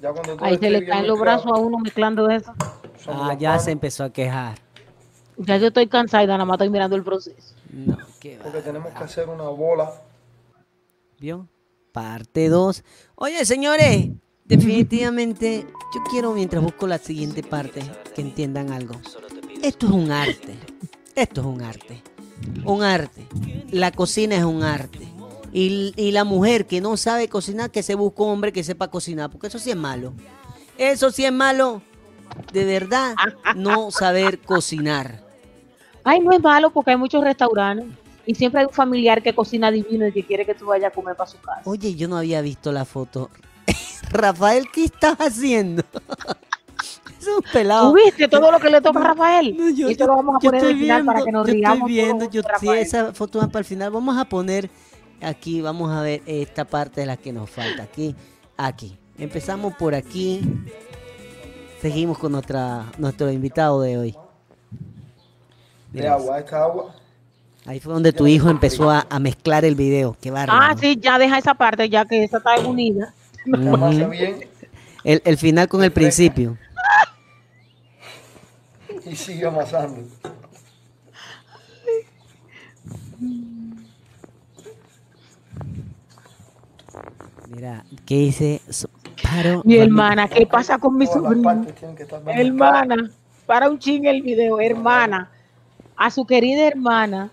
Ya 0.01 0.11
cuando 0.11 0.35
todo 0.35 0.45
Ahí 0.45 0.57
se 0.57 0.69
le 0.69 0.85
caen 0.85 1.07
los 1.07 1.19
brazos 1.19 1.51
a 1.53 1.59
uno 1.59 1.77
mezclando 1.77 2.29
eso. 2.29 2.53
Ah, 3.07 3.35
ya 3.37 3.49
manos, 3.49 3.65
se 3.65 3.71
empezó 3.71 4.03
a 4.03 4.11
quejar. 4.11 4.57
Ya 5.37 5.57
yo 5.57 5.67
estoy 5.67 5.87
cansada 5.87 6.23
y 6.23 6.27
nada 6.27 6.45
más 6.45 6.55
estoy 6.55 6.69
mirando 6.69 6.95
el 6.95 7.03
proceso. 7.03 7.55
No, 7.69 7.97
qué 8.19 8.37
va. 8.37 8.43
Porque 8.43 8.61
tenemos 8.61 8.93
que 8.93 9.03
hacer 9.03 9.27
una 9.29 9.43
bola. 9.43 9.91
¿Vio? 11.19 11.47
Parte 11.91 12.49
2. 12.49 12.83
Oye, 13.15 13.45
señores, 13.45 14.09
definitivamente 14.45 15.67
yo 15.93 16.01
quiero 16.09 16.33
mientras 16.33 16.63
busco 16.63 16.87
la 16.87 16.97
siguiente 16.97 17.43
parte 17.43 17.81
que 18.15 18.21
entiendan 18.21 18.71
algo. 18.71 18.95
Esto 19.61 19.87
es 19.87 19.91
un 19.91 20.11
arte. 20.11 20.55
Esto 21.15 21.41
es 21.41 21.47
un 21.47 21.61
arte. 21.61 22.01
Un 22.65 22.83
arte. 22.83 23.27
La 23.71 23.91
cocina 23.91 24.35
es 24.35 24.43
un 24.43 24.63
arte. 24.63 25.07
Y, 25.53 25.93
y 25.95 26.11
la 26.11 26.23
mujer 26.23 26.65
que 26.65 26.81
no 26.81 26.97
sabe 26.97 27.27
cocinar, 27.27 27.71
que 27.71 27.83
se 27.83 27.95
busque 27.95 28.21
un 28.21 28.29
hombre 28.29 28.53
que 28.53 28.63
sepa 28.63 28.89
cocinar, 28.89 29.29
porque 29.29 29.47
eso 29.47 29.59
sí 29.59 29.69
es 29.69 29.75
malo. 29.75 30.13
Eso 30.77 31.11
sí 31.11 31.25
es 31.25 31.31
malo. 31.31 31.81
De 32.53 32.65
verdad, 32.65 33.15
no 33.55 33.91
saber 33.91 34.39
cocinar. 34.39 35.23
Ay, 36.03 36.19
no 36.21 36.31
es 36.31 36.41
malo 36.41 36.71
porque 36.71 36.91
hay 36.91 36.97
muchos 36.97 37.23
restaurantes 37.23 37.87
y 38.25 38.35
siempre 38.35 38.61
hay 38.61 38.67
un 38.67 38.73
familiar 38.73 39.21
que 39.21 39.35
cocina 39.35 39.69
divino 39.71 40.07
y 40.07 40.11
que 40.11 40.23
quiere 40.23 40.45
que 40.45 40.55
tú 40.55 40.67
vayas 40.67 40.91
a 40.91 40.95
comer 40.95 41.15
para 41.15 41.29
su 41.29 41.37
casa. 41.39 41.61
Oye, 41.65 41.95
yo 41.95 42.07
no 42.07 42.17
había 42.17 42.41
visto 42.41 42.71
la 42.71 42.85
foto. 42.85 43.29
Rafael, 44.09 44.69
¿qué 44.71 44.85
estás 44.85 45.17
haciendo? 45.17 45.83
es 47.19 47.27
un 47.27 47.41
pelado. 47.53 47.89
¿Tú 47.91 47.95
viste 48.03 48.27
todo 48.27 48.51
lo 48.51 48.59
que 48.59 48.69
le 48.69 48.81
toca 48.81 48.99
a 48.99 49.03
Rafael? 49.03 49.55
No, 49.57 49.69
yo- 49.69 49.89
y 49.89 49.91
esto 49.93 50.07
lo 50.07 50.15
vamos 50.17 50.35
a 50.35 50.39
poner 50.39 50.65
al 50.65 50.77
final 50.77 51.05
para 51.05 51.23
que 51.23 51.31
nos 51.31 51.47
yo 51.47 51.53
riamos. 51.53 51.77
Estoy 51.77 51.91
viendo, 51.93 52.29
yo 52.29 52.41
sí, 52.59 52.67
esa 52.69 53.13
foto 53.13 53.39
va 53.39 53.47
para 53.47 53.59
el 53.59 53.65
final. 53.65 53.91
Vamos 53.91 54.17
a 54.17 54.25
poner 54.25 54.69
aquí, 55.21 55.61
vamos 55.61 55.91
a 55.91 56.01
ver 56.01 56.21
esta 56.25 56.65
parte 56.65 57.01
de 57.01 57.07
la 57.07 57.17
que 57.17 57.31
nos 57.33 57.49
falta. 57.49 57.83
Aquí, 57.83 58.15
aquí. 58.57 58.97
Empezamos 59.17 59.75
por 59.75 59.93
aquí. 59.93 60.41
Seguimos 61.81 62.17
con 62.17 62.31
nuestra, 62.31 62.85
nuestro 62.97 63.31
invitado 63.31 63.81
de 63.81 63.97
hoy. 63.97 64.15
de 65.91 66.07
agua. 66.07 66.39
Esta 66.39 66.63
agua 66.63 66.95
Ahí 67.65 67.79
fue 67.79 67.93
donde 67.93 68.11
tu 68.11 68.25
hijo 68.25 68.49
empezó 68.49 68.89
a, 68.89 69.05
a 69.07 69.19
mezclar 69.19 69.65
el 69.65 69.75
video. 69.75 70.17
Qué 70.19 70.31
bárbaro. 70.31 70.59
Ah, 70.59 70.75
sí, 70.79 70.97
ya 70.99 71.19
deja 71.19 71.37
esa 71.37 71.53
parte, 71.53 71.87
ya 71.89 72.05
que 72.05 72.23
esa 72.23 72.37
está 72.37 72.59
unida. 72.67 73.13
Amasa 73.53 73.85
Ujú. 74.05 74.09
bien 74.09 74.51
el, 75.03 75.21
el 75.25 75.37
final 75.37 75.67
con 75.67 75.83
el 75.83 75.91
principio. 75.91 76.57
Y 79.05 79.15
sigue 79.15 79.45
amasando. 79.45 80.01
Mira, 87.47 87.83
¿qué 88.05 88.15
dice? 88.15 88.61
Paro. 89.21 89.61
Mi 89.65 89.77
hermana, 89.77 90.27
¿qué 90.27 90.45
pasa 90.45 90.77
con 90.77 90.97
mi 90.97 91.05
sobrino? 91.05 91.65
Hermana, 92.27 93.11
para 93.45 93.69
un 93.69 93.77
ching 93.77 94.05
el 94.05 94.21
video, 94.21 94.59
hermana. 94.59 95.31
A 95.95 96.09
su 96.09 96.25
querida 96.25 96.65
hermana 96.65 97.31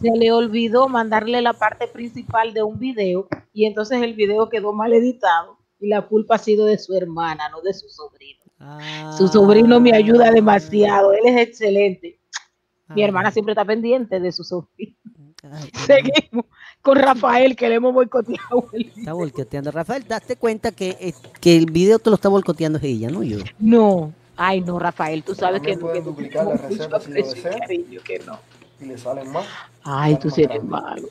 se 0.00 0.10
le 0.10 0.32
olvidó 0.32 0.88
mandarle 0.88 1.42
la 1.42 1.52
parte 1.52 1.86
principal 1.86 2.54
de 2.54 2.62
un 2.62 2.78
video 2.78 3.28
y 3.52 3.66
entonces 3.66 4.02
el 4.02 4.14
video 4.14 4.48
quedó 4.48 4.72
mal 4.72 4.92
editado 4.92 5.58
y 5.78 5.88
la 5.88 6.02
culpa 6.02 6.36
ha 6.36 6.38
sido 6.38 6.66
de 6.66 6.78
su 6.78 6.96
hermana, 6.96 7.48
no 7.50 7.60
de 7.60 7.74
su 7.74 7.88
sobrino. 7.88 8.39
Su 9.16 9.28
sobrino 9.28 9.80
me 9.80 9.92
ayuda 9.94 10.30
demasiado, 10.30 11.12
él 11.12 11.20
es 11.24 11.48
excelente. 11.48 12.18
Mi 12.94 13.02
Ah. 13.02 13.06
hermana 13.06 13.30
siempre 13.30 13.52
está 13.52 13.64
pendiente 13.64 14.20
de 14.20 14.32
su 14.32 14.44
sobrino. 14.44 14.96
Ay, 15.50 15.70
Seguimos 15.86 16.44
con 16.82 16.96
Rafael, 16.98 17.56
que 17.56 17.68
le 17.68 17.76
hemos 17.76 17.94
boicoteado. 17.94 18.68
Está 18.72 19.12
boicoteando. 19.14 19.70
Rafael, 19.70 20.04
date 20.06 20.36
cuenta 20.36 20.72
que, 20.72 20.90
eh, 21.00 21.14
que 21.40 21.56
el 21.56 21.66
video 21.70 21.98
te 21.98 22.10
lo 22.10 22.16
está 22.16 22.28
boicoteando 22.28 22.78
ella, 22.82 23.08
no 23.10 23.22
yo. 23.22 23.38
No, 23.58 24.12
ay 24.36 24.60
no, 24.60 24.78
Rafael, 24.78 25.22
tú 25.22 25.34
sabes 25.34 25.62
que 25.62 25.76
no. 25.76 25.92
no 25.94 26.00
duplicar 26.02 26.46
la 26.46 26.56
receta 26.56 27.00
si 27.00 27.12
lo 27.12 27.58
cariño, 27.58 28.00
que 28.04 28.18
no. 28.20 28.38
Y 28.80 28.84
le 28.86 28.98
salen 28.98 29.30
más. 29.32 29.46
Ay, 29.82 30.12
salen 30.14 30.18
tú 30.18 30.28
sí 30.30 30.42
eres 30.42 30.62
malo. 30.64 31.08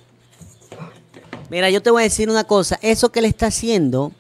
Mira, 1.50 1.70
yo 1.72 1.82
te 1.82 1.90
voy 1.90 2.02
a 2.02 2.04
decir 2.04 2.30
una 2.30 2.44
cosa. 2.44 2.78
Eso 2.84 3.12
que 3.12 3.22
le 3.22 3.28
está 3.28 3.48
haciendo, 3.48 4.12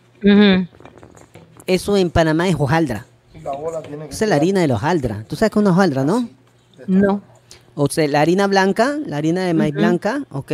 eso 1.67 1.97
en 1.97 2.09
Panamá 2.09 2.47
es 2.47 2.55
hojaldra. 2.57 3.05
Y 3.39 3.43
la 3.43 3.51
bola 3.51 3.81
tiene 3.81 4.07
que 4.07 4.13
Esa 4.13 4.25
es 4.25 4.29
la 4.29 4.35
harina 4.35 4.59
de 4.61 4.67
la 4.67 4.75
hojaldra. 4.75 5.23
¿Tú 5.27 5.35
sabes 5.35 5.51
que 5.51 5.59
es 5.59 5.61
una 5.61 5.71
hojaldra, 5.71 6.03
no? 6.03 6.27
No. 6.87 7.21
O 7.75 7.87
sea, 7.87 8.07
la 8.07 8.21
harina 8.21 8.47
blanca, 8.47 8.97
la 9.05 9.17
harina 9.17 9.41
de 9.45 9.53
maíz 9.53 9.73
blanca, 9.73 10.23
ok. 10.31 10.51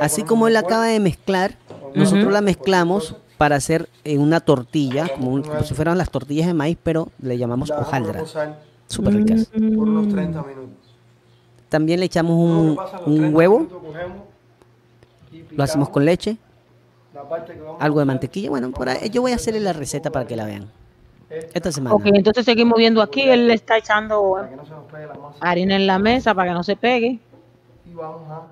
Así 0.00 0.22
como 0.24 0.48
él 0.48 0.56
acaba 0.56 0.86
de 0.86 0.98
mezclar, 1.00 1.56
nosotros 1.94 2.32
la 2.32 2.40
mezclamos 2.40 3.14
para 3.38 3.56
hacer 3.56 3.88
en 4.04 4.20
una 4.20 4.40
tortilla, 4.40 5.08
como, 5.08 5.30
un- 5.32 5.42
como 5.42 5.62
si 5.62 5.74
fueran 5.74 5.98
las 5.98 6.10
tortillas 6.10 6.46
de 6.46 6.54
maíz, 6.54 6.78
pero 6.82 7.08
le 7.20 7.36
llamamos 7.38 7.70
hojaldra. 7.70 8.22
Súper 8.86 9.14
ricas. 9.14 9.46
por 9.46 9.60
unos 9.88 10.08
30 10.08 10.42
minutos. 10.42 10.70
También 11.68 12.00
le 12.00 12.06
echamos 12.06 12.36
un, 12.36 12.76
los 12.76 12.92
un 13.06 13.16
30 13.16 13.36
huevo, 13.36 13.66
lo 15.50 15.64
hacemos 15.64 15.88
con 15.90 16.04
leche, 16.04 16.36
algo 17.80 17.98
de 18.00 18.04
mantequilla. 18.04 18.50
Bueno, 18.50 18.70
por 18.70 18.88
ahí, 18.88 19.10
yo 19.10 19.22
voy 19.22 19.32
a 19.32 19.36
hacerle 19.36 19.60
la 19.60 19.72
receta 19.72 20.10
para 20.10 20.26
que 20.26 20.36
la 20.36 20.44
vean. 20.44 20.68
Esta 21.30 21.72
semana. 21.72 21.94
Ok, 21.94 22.02
entonces 22.06 22.44
seguimos 22.44 22.78
viendo 22.78 23.02
aquí, 23.02 23.22
él 23.22 23.48
le 23.48 23.54
está 23.54 23.76
echando 23.78 24.32
Para 24.34 24.50
que 24.50 24.56
no 24.56 24.64
se 24.64 24.70
nos 24.72 24.84
pegue 24.84 25.06
la 25.06 25.14
masa. 25.14 25.38
harina 25.40 25.76
en 25.76 25.86
la 25.86 25.98
mesa 25.98 26.34
para 26.34 26.50
que 26.50 26.54
no 26.54 26.62
se 26.62 26.76
pegue. 26.76 27.18
Y 27.90 27.94
vamos 27.94 28.22
a 28.30 28.42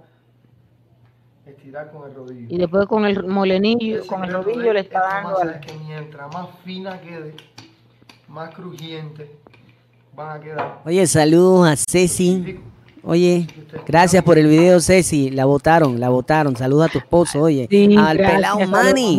estirar 1.48 1.90
con 1.90 2.08
el 2.08 2.14
rodillo. 2.14 2.46
Y 2.48 2.58
después 2.58 2.86
con 2.86 3.04
el 3.04 3.24
molenillo, 3.26 4.06
con 4.06 4.24
el 4.24 4.32
rodillo 4.32 4.72
le 4.72 4.80
está 4.80 5.00
dando 5.00 5.30
masa 5.30 5.42
al- 5.42 5.50
es 5.50 5.60
que 5.66 5.72
mientras 5.86 6.32
más 6.32 6.48
fina 6.64 7.00
quede, 7.00 7.34
más 8.28 8.54
crujiente 8.54 9.30
van 10.14 10.36
a 10.38 10.40
quedar. 10.42 10.80
Oye, 10.84 11.06
saludos 11.06 11.68
a 11.68 11.76
Ceci. 11.76 12.60
Oye, 13.04 13.48
gracias 13.84 14.22
por 14.22 14.38
el 14.38 14.46
video, 14.46 14.80
Ceci. 14.80 15.30
La 15.30 15.44
votaron, 15.44 15.98
la 15.98 16.08
votaron. 16.08 16.54
Saludos 16.54 16.86
a 16.88 16.92
tu 16.92 16.98
esposo, 16.98 17.40
oye. 17.40 17.66
Sí, 17.68 17.96
Al 17.98 18.16
pelado 18.16 18.60
Manny. 18.68 19.18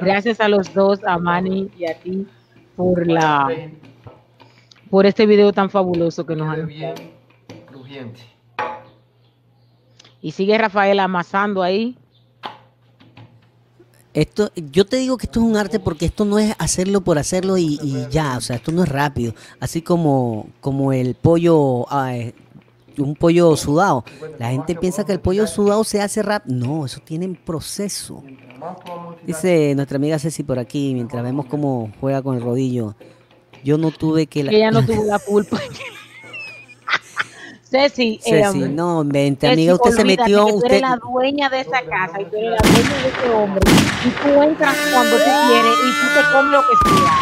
Gracias 0.00 0.40
a 0.40 0.48
los 0.48 0.72
dos, 0.74 1.02
a 1.04 1.18
Manny 1.18 1.70
y 1.78 1.86
a 1.86 1.98
ti, 1.98 2.26
por 2.76 3.06
la 3.06 3.48
por 4.90 5.06
este 5.06 5.26
video 5.26 5.52
tan 5.52 5.70
fabuloso 5.70 6.24
que 6.24 6.36
nos 6.36 6.48
han 6.48 6.66
bien 6.66 6.94
crujiente. 7.66 8.20
Y 10.22 10.32
sigue 10.32 10.56
Rafael 10.58 11.00
amasando 11.00 11.62
ahí. 11.62 11.96
Esto, 14.14 14.50
yo 14.54 14.86
te 14.86 14.96
digo 14.96 15.18
que 15.18 15.26
esto 15.26 15.40
es 15.40 15.46
un 15.46 15.56
arte 15.56 15.78
porque 15.78 16.06
esto 16.06 16.24
no 16.24 16.38
es 16.38 16.54
hacerlo 16.58 17.02
por 17.02 17.18
hacerlo 17.18 17.58
y, 17.58 17.78
y 17.82 18.06
ya, 18.10 18.38
o 18.38 18.40
sea, 18.40 18.56
esto 18.56 18.72
no 18.72 18.82
es 18.82 18.88
rápido. 18.88 19.34
Así 19.60 19.82
como, 19.82 20.48
como 20.60 20.92
el 20.92 21.14
pollo, 21.14 21.86
ah, 21.92 22.16
eh, 22.16 22.34
un 22.96 23.14
pollo 23.14 23.54
sudado. 23.56 24.04
La 24.38 24.50
gente 24.50 24.74
piensa 24.74 25.04
que 25.04 25.12
el 25.12 25.20
pollo 25.20 25.46
sudado 25.46 25.84
se 25.84 26.00
hace 26.00 26.22
rápido. 26.22 26.56
No, 26.56 26.86
eso 26.86 27.00
tiene 27.04 27.26
un 27.26 27.36
proceso. 27.36 28.22
Dice 29.24 29.74
nuestra 29.74 29.96
amiga 29.96 30.18
Ceci 30.18 30.42
por 30.42 30.58
aquí, 30.58 30.92
mientras 30.94 31.22
vemos 31.22 31.46
cómo 31.46 31.90
juega 32.00 32.22
con 32.22 32.36
el 32.36 32.42
rodillo. 32.42 32.94
Yo 33.64 33.78
no 33.78 33.90
tuve 33.90 34.26
que... 34.26 34.44
la- 34.44 34.52
Ella 34.52 34.70
no 34.70 34.84
tuvo 34.84 35.04
la 35.04 35.18
culpa. 35.26 35.58
Ceci, 37.68 38.20
eh, 38.24 38.44
Ceci, 38.44 38.58
no, 38.60 39.02
Ceci, 39.02 39.46
amiga, 39.54 39.74
usted 39.74 39.90
se 39.90 40.04
metió, 40.04 40.46
tú 40.46 40.54
usted... 40.56 40.68
eres 40.68 40.80
la 40.82 40.96
dueña 40.96 41.48
de 41.50 41.60
esa 41.60 41.82
casa 41.82 42.20
y 42.20 42.24
tú 42.26 42.36
eres 42.36 42.50
la 42.50 42.58
dueña 42.58 43.02
de 43.02 43.08
ese 43.08 43.30
hombre. 43.30 43.60
Y 44.04 44.08
tú 44.10 44.42
entras 44.42 44.76
cuando 44.92 45.16
tú 45.16 45.22
quieres 45.48 45.74
y 45.74 45.90
tú 45.90 46.06
te 46.14 46.32
comes 46.32 46.52
lo 46.52 46.60
que 46.62 46.88
sea. 46.88 47.12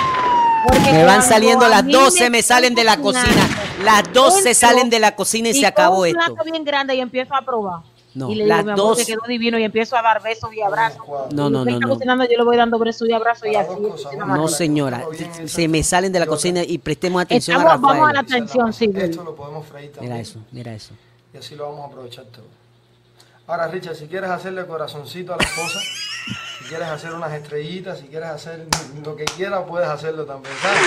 Porque 0.69 0.93
Me 0.93 1.05
van 1.05 1.23
saliendo 1.23 1.67
las 1.69 1.85
mí 1.85 1.93
12, 1.93 2.31
me 2.31 2.43
salen 2.43 2.75
de 2.75 2.85
la 2.85 2.99
cocina. 2.99 3.49
Las 3.85 4.13
12 4.13 4.39
entro 4.39 4.55
salen 4.55 4.91
de 4.91 4.99
la 5.01 5.17
cocina 5.17 5.49
y 5.49 5.55
se 5.55 5.67
acabó 5.67 6.01
un 6.03 6.07
esto. 6.09 6.19
plato 6.19 6.45
bien 6.51 6.65
grande 6.65 6.95
y 6.95 7.01
empiezo 7.01 7.35
a 7.35 7.43
probar. 7.43 7.81
No, 8.15 8.31
y 8.31 8.37
le 8.37 8.45
digo, 8.45 8.55
las 8.57 8.65
mi 8.65 8.71
amor, 8.71 8.87
dos- 8.87 8.99
te 8.99 9.07
quedó 9.07 9.23
divino 9.27 9.59
y 9.59 9.65
empiezo 9.65 9.97
a 9.97 10.03
dar 10.03 10.23
besos 10.23 10.55
y 10.55 10.63
abrazos. 10.63 11.01
No, 11.33 11.51
no, 11.51 11.65
no, 11.65 11.71
está 11.71 11.87
no. 11.87 11.95
cocinando, 11.95 12.25
yo 12.25 12.39
le 12.39 12.45
voy 12.45 12.57
dando 12.57 12.79
besos 12.79 13.09
y 13.09 13.13
abrazos 13.13 13.49
y 13.49 13.57
así. 13.57 13.71
No, 14.19 14.47
señora, 14.49 15.05
se 15.47 15.67
me 15.67 15.83
salen 15.83 16.13
de 16.13 16.21
la 16.21 16.27
cocina 16.27 16.63
y 16.63 16.79
prestemos 16.79 17.21
atención 17.23 17.57
a 17.57 17.61
Estamos, 17.65 17.83
vamos 17.83 18.09
a 18.09 18.13
la 18.13 18.21
Rafael. 18.23 18.43
atención, 18.43 18.73
sí. 18.73 18.91
Esto 18.95 19.25
lo 19.25 19.35
podemos 19.35 19.67
freír 19.67 19.91
también. 19.93 20.13
Mira 20.13 20.23
eso, 20.23 20.39
mira 20.53 20.73
eso. 20.75 20.95
Y 21.33 21.39
así 21.39 21.57
lo 21.57 21.65
vamos 21.65 21.81
a 21.81 21.87
aprovechar 21.89 22.25
todo. 22.27 22.45
Ahora, 23.49 23.67
Richard, 23.69 23.97
si 23.97 24.07
quieres 24.07 24.31
hacerle 24.31 24.65
corazoncito 24.65 25.35
a 25.35 25.37
la 25.37 25.45
esposa, 25.45 25.79
si 26.61 26.65
quieres 26.69 26.87
hacer 26.89 27.13
unas 27.13 27.33
estrellitas, 27.33 27.99
si 27.99 28.07
quieres 28.07 28.29
hacer 28.31 28.65
lo 29.05 29.17
que 29.17 29.25
quieras, 29.25 29.65
puedes 29.69 29.89
hacerlo 29.89 30.25
también, 30.25 30.55
¿sabes? 30.63 30.81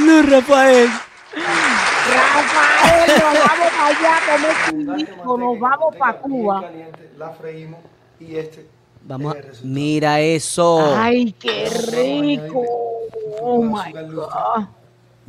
No, 0.00 0.22
Rafael. 0.22 0.88
Rafael, 2.06 3.08
nos 3.08 3.48
vamos 3.48 3.70
para 3.72 3.86
allá 3.86 4.16
a 4.16 4.36
comer 4.36 4.56
chilito, 4.96 5.36
nos 5.38 5.58
vamos 5.60 5.96
para 5.96 6.18
Cuba. 6.18 6.60
Caliente, 6.62 7.10
la 7.16 7.30
freímos 7.30 7.80
y 8.20 8.36
este 8.36 8.68
Vamos 9.06 9.34
a... 9.34 9.38
Mira 9.64 10.20
eso. 10.20 10.94
Ay, 10.96 11.32
qué 11.32 11.68
rico. 11.92 12.62
Oh 13.42 13.62
my 13.62 13.92
God. 13.92 14.64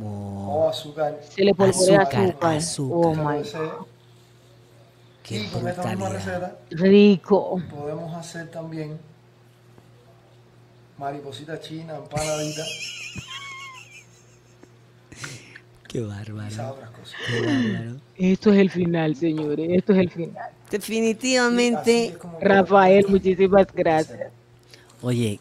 o 0.00 0.68
azúcar. 0.70 1.20
Se 1.28 1.44
le 1.44 1.54
polvorea 1.54 2.00
Azúcar, 2.02 2.24
azúcar. 2.24 2.56
azúcar. 2.56 2.96
Oh 2.96 3.10
Usted 3.10 3.22
lo 3.22 3.28
my 3.30 3.38
desee. 3.38 3.70
Qué 5.22 5.36
y 5.40 5.46
con 5.48 5.66
esta 5.68 5.82
misma 5.88 6.08
receta 6.08 6.56
Rico. 6.70 7.60
podemos 7.68 8.14
hacer 8.14 8.48
también 8.50 8.98
mariposita 10.98 11.58
china, 11.60 11.96
empanadita 11.96 12.62
Qué 15.88 16.00
bárbaro. 16.00 16.48
esas 16.48 16.72
otras 16.72 16.90
cosas. 16.90 17.14
Qué 17.26 17.40
bárbaro. 17.40 17.96
Esto 18.16 18.52
es 18.52 18.58
el 18.58 18.70
final, 18.70 19.16
señores. 19.16 19.68
Esto 19.70 19.92
es 19.92 19.98
el 19.98 20.10
final. 20.10 20.50
Definitivamente. 20.70 22.16
Rafael, 22.40 23.06
muchísimas 23.08 23.66
gracias. 23.74 24.30
Oye, 25.02 25.38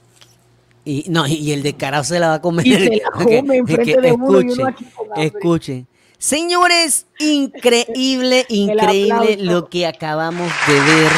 y 0.84 1.06
no, 1.10 1.26
y 1.28 1.52
el 1.52 1.64
descarado 1.64 2.04
se 2.04 2.20
la 2.20 2.28
va 2.30 2.34
a 2.36 2.42
comer. 2.42 2.68
Y 2.68 2.74
se 2.74 2.90
la 2.98 3.08
Ok, 3.16 3.24
come 3.24 3.54
es 3.56 3.60
enfrente 3.60 3.96
que 3.96 4.02
de 4.02 4.12
uno 4.12 4.42
y 4.42 4.44
uno 4.44 4.52
escuchen, 4.52 4.68
aquí 4.68 4.86
con 4.96 5.08
hambre. 5.08 5.26
escuchen. 5.26 5.88
Señores, 6.18 7.06
increíble, 7.20 8.46
increíble 8.50 9.38
lo 9.38 9.68
que 9.70 9.86
acabamos 9.88 10.52
de 10.68 10.74
ver. 10.74 11.12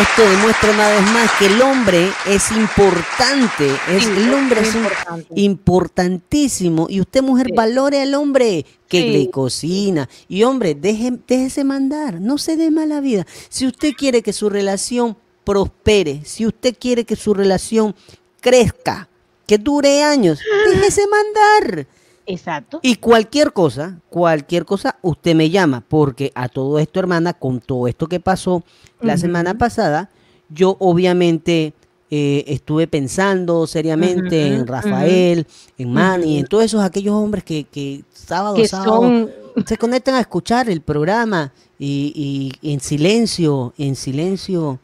Esto 0.00 0.22
demuestra 0.22 0.70
una 0.70 0.88
vez 0.88 1.02
más 1.12 1.30
que 1.38 1.46
el 1.46 1.60
hombre 1.60 2.08
es 2.26 2.50
importante. 2.50 3.66
Es, 3.90 4.04
Sí, 4.04 4.10
el 4.16 4.32
hombre 4.32 4.62
es 4.62 4.74
importante. 4.74 5.26
importantísimo. 5.34 6.86
Y 6.88 7.00
usted, 7.02 7.22
mujer, 7.22 7.48
Sí. 7.48 7.52
valore 7.54 8.00
al 8.00 8.14
hombre 8.14 8.64
que 8.88 9.02
Sí. 9.02 9.10
le 9.10 9.30
cocina. 9.30 10.08
Y 10.28 10.44
hombre, 10.44 10.74
deje, 10.74 11.12
déjese 11.28 11.64
mandar. 11.64 12.20
No 12.22 12.38
se 12.38 12.56
dé 12.56 12.70
mala 12.70 13.02
vida. 13.02 13.26
Si 13.50 13.66
usted 13.66 13.92
quiere 13.92 14.22
que 14.22 14.32
su 14.32 14.48
relación 14.48 15.14
prospere, 15.44 16.22
si 16.24 16.46
usted 16.46 16.74
quiere 16.80 17.04
que 17.04 17.14
su 17.16 17.34
relación 17.34 17.94
crezca, 18.40 19.08
que 19.46 19.58
dure 19.58 20.02
años, 20.02 20.38
déjese 20.72 21.02
mandar. 21.06 21.86
Exacto. 22.26 22.80
Y 22.82 22.96
cualquier 22.96 23.52
cosa, 23.52 23.98
cualquier 24.08 24.64
cosa, 24.64 24.96
usted 25.02 25.34
me 25.34 25.50
llama, 25.50 25.82
porque 25.86 26.30
a 26.34 26.48
todo 26.48 26.78
esto, 26.78 27.00
hermana, 27.00 27.32
con 27.32 27.60
todo 27.60 27.88
esto 27.88 28.06
que 28.06 28.20
pasó 28.20 28.62
la 29.00 29.16
semana 29.18 29.54
pasada, 29.58 30.08
yo 30.48 30.76
obviamente 30.78 31.72
eh, 32.10 32.44
estuve 32.46 32.86
pensando 32.86 33.66
seriamente 33.66 34.46
en 34.46 34.66
Rafael, 34.66 35.46
en 35.78 35.92
Manny, 35.92 36.38
en 36.38 36.46
todos 36.46 36.64
esos 36.64 36.82
aquellos 36.82 37.14
hombres 37.14 37.42
que, 37.42 37.64
que 37.64 38.02
sábado, 38.12 38.54
Que 38.56 38.68
sábado, 38.68 39.00
son 39.00 39.30
se 39.66 39.76
conectan 39.76 40.14
a 40.14 40.20
escuchar 40.20 40.70
el 40.70 40.80
programa 40.80 41.52
y, 41.78 42.52
y 42.62 42.72
en 42.72 42.80
silencio, 42.80 43.74
en 43.76 43.96
silencio 43.96 44.78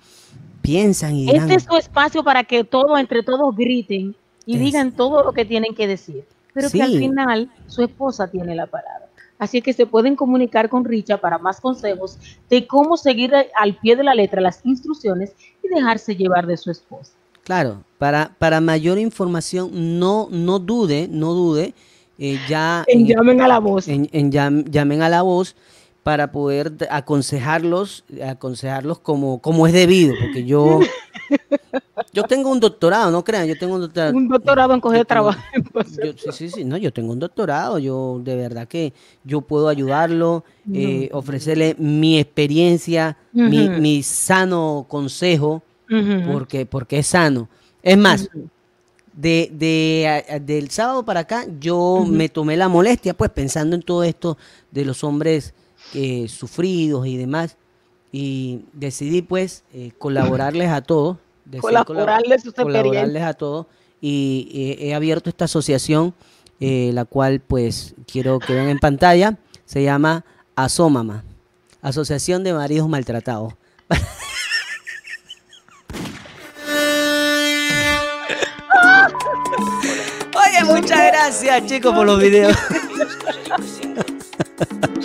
piensan 0.62 1.14
y 1.16 1.26
dirán, 1.26 1.42
Este 1.50 1.54
es 1.54 1.62
su 1.64 1.76
espacio 1.76 2.22
para 2.24 2.44
que 2.44 2.64
todos, 2.64 2.98
entre 2.98 3.22
todos, 3.22 3.54
griten 3.54 4.14
y 4.44 4.54
Es- 4.56 4.60
digan 4.60 4.92
todo 4.92 5.22
lo 5.22 5.32
que 5.32 5.44
tienen 5.44 5.74
que 5.74 5.86
decir. 5.86 6.24
Pero 6.58 6.70
que 6.70 6.82
al 6.82 6.90
final 6.98 7.50
su 7.66 7.82
esposa 7.82 8.28
tiene 8.28 8.54
la 8.54 8.66
palabra. 8.66 9.06
Así 9.38 9.62
que 9.62 9.72
se 9.72 9.86
pueden 9.86 10.16
comunicar 10.16 10.68
con 10.68 10.84
Richa 10.84 11.16
para 11.18 11.38
más 11.38 11.60
consejos 11.60 12.18
de 12.50 12.66
cómo 12.66 12.96
seguir 12.96 13.32
al 13.56 13.76
pie 13.76 13.94
de 13.94 14.02
la 14.02 14.14
letra 14.14 14.40
las 14.40 14.64
instrucciones 14.66 15.32
y 15.62 15.68
dejarse 15.68 16.16
llevar 16.16 16.46
de 16.46 16.56
su 16.56 16.70
esposa. 16.72 17.12
Claro, 17.44 17.82
para, 17.98 18.32
para 18.38 18.60
mayor 18.60 18.98
información, 18.98 19.70
no, 20.00 20.28
no 20.30 20.58
dude, 20.58 21.06
no 21.08 21.32
dude, 21.34 21.72
eh, 22.18 22.38
ya 22.48 22.84
En 22.88 23.06
llamen 23.06 23.40
a 23.40 23.46
la 23.48 23.58
voz. 23.60 23.86
en- 23.86 24.08
en 24.12 24.32
llam- 24.32 24.64
llamen 24.68 25.02
a 25.02 25.08
la 25.08 25.22
voz 25.22 25.54
para 26.02 26.32
poder 26.32 26.72
aconsejarlos, 26.90 28.04
aconsejarlos 28.26 28.98
como, 28.98 29.40
como 29.40 29.66
es 29.66 29.72
debido, 29.72 30.16
porque 30.18 30.44
yo, 30.44 30.80
yo 32.12 32.24
tengo 32.24 32.50
un 32.50 32.60
doctorado, 32.60 33.10
no 33.10 33.22
crean, 33.24 33.46
yo 33.46 33.56
tengo 33.56 33.74
un 33.74 33.82
doctorado. 33.82 34.16
Un 34.16 34.28
doctorado 34.28 34.74
en 34.74 34.80
coger 34.80 35.04
trabajo. 35.04 35.40
yo- 36.02 36.12
sí, 36.16 36.32
sí, 36.32 36.50
sí, 36.50 36.64
no, 36.64 36.76
yo 36.76 36.92
tengo 36.92 37.12
un 37.12 37.18
doctorado, 37.18 37.78
yo 37.78 38.20
de 38.22 38.36
verdad 38.36 38.66
que 38.66 38.92
yo 39.24 39.40
puedo 39.42 39.68
ayudarlo, 39.68 40.44
eh, 40.72 41.08
ofrecerle 41.12 41.74
mi 41.78 42.18
experiencia, 42.18 43.16
mi, 43.32 43.68
mi 43.80 44.02
sano 44.02 44.86
consejo, 44.88 45.62
porque, 46.26 46.66
porque 46.66 46.98
es 47.00 47.06
sano. 47.08 47.48
Es 47.82 47.96
más, 47.96 48.28
de, 49.14 49.50
de, 49.52 50.40
del 50.44 50.70
sábado 50.70 51.04
para 51.04 51.20
acá, 51.20 51.46
yo 51.60 52.04
me 52.08 52.28
tomé 52.28 52.56
la 52.56 52.68
molestia, 52.68 53.14
pues 53.14 53.30
pensando 53.30 53.74
en 53.76 53.82
todo 53.82 54.04
esto 54.04 54.36
de 54.70 54.84
los 54.84 55.02
hombres 55.04 55.54
eh, 55.94 56.26
sufridos 56.28 57.06
y 57.06 57.16
demás, 57.16 57.56
y 58.12 58.60
decidí 58.72 59.22
pues 59.22 59.64
eh, 59.72 59.92
colaborarles 59.98 60.70
a 60.70 60.80
todos. 60.82 61.16
decidí 61.44 61.66
colab- 61.66 61.84
Colaborarles 61.84 62.42
colaborarles 62.54 63.22
a 63.22 63.34
todos 63.34 63.66
y 64.00 64.48
eh, 64.80 64.88
he 64.88 64.94
abierto 64.94 65.28
esta 65.30 65.44
asociación, 65.46 66.14
eh, 66.60 66.90
la 66.94 67.04
cual 67.04 67.40
pues 67.40 67.94
quiero 68.10 68.38
que 68.38 68.52
vean 68.54 68.68
en 68.68 68.78
pantalla, 68.78 69.38
se 69.64 69.82
llama 69.82 70.24
Asómama, 70.56 71.24
Asociación 71.82 72.42
de 72.44 72.52
Maridos 72.54 72.88
Maltratados. 72.88 73.54
Oye, 80.34 80.64
muchas 80.64 80.98
gracias 81.12 81.66
chicos 81.66 81.94
por 81.94 82.06
los 82.06 82.18
videos. 82.20 82.56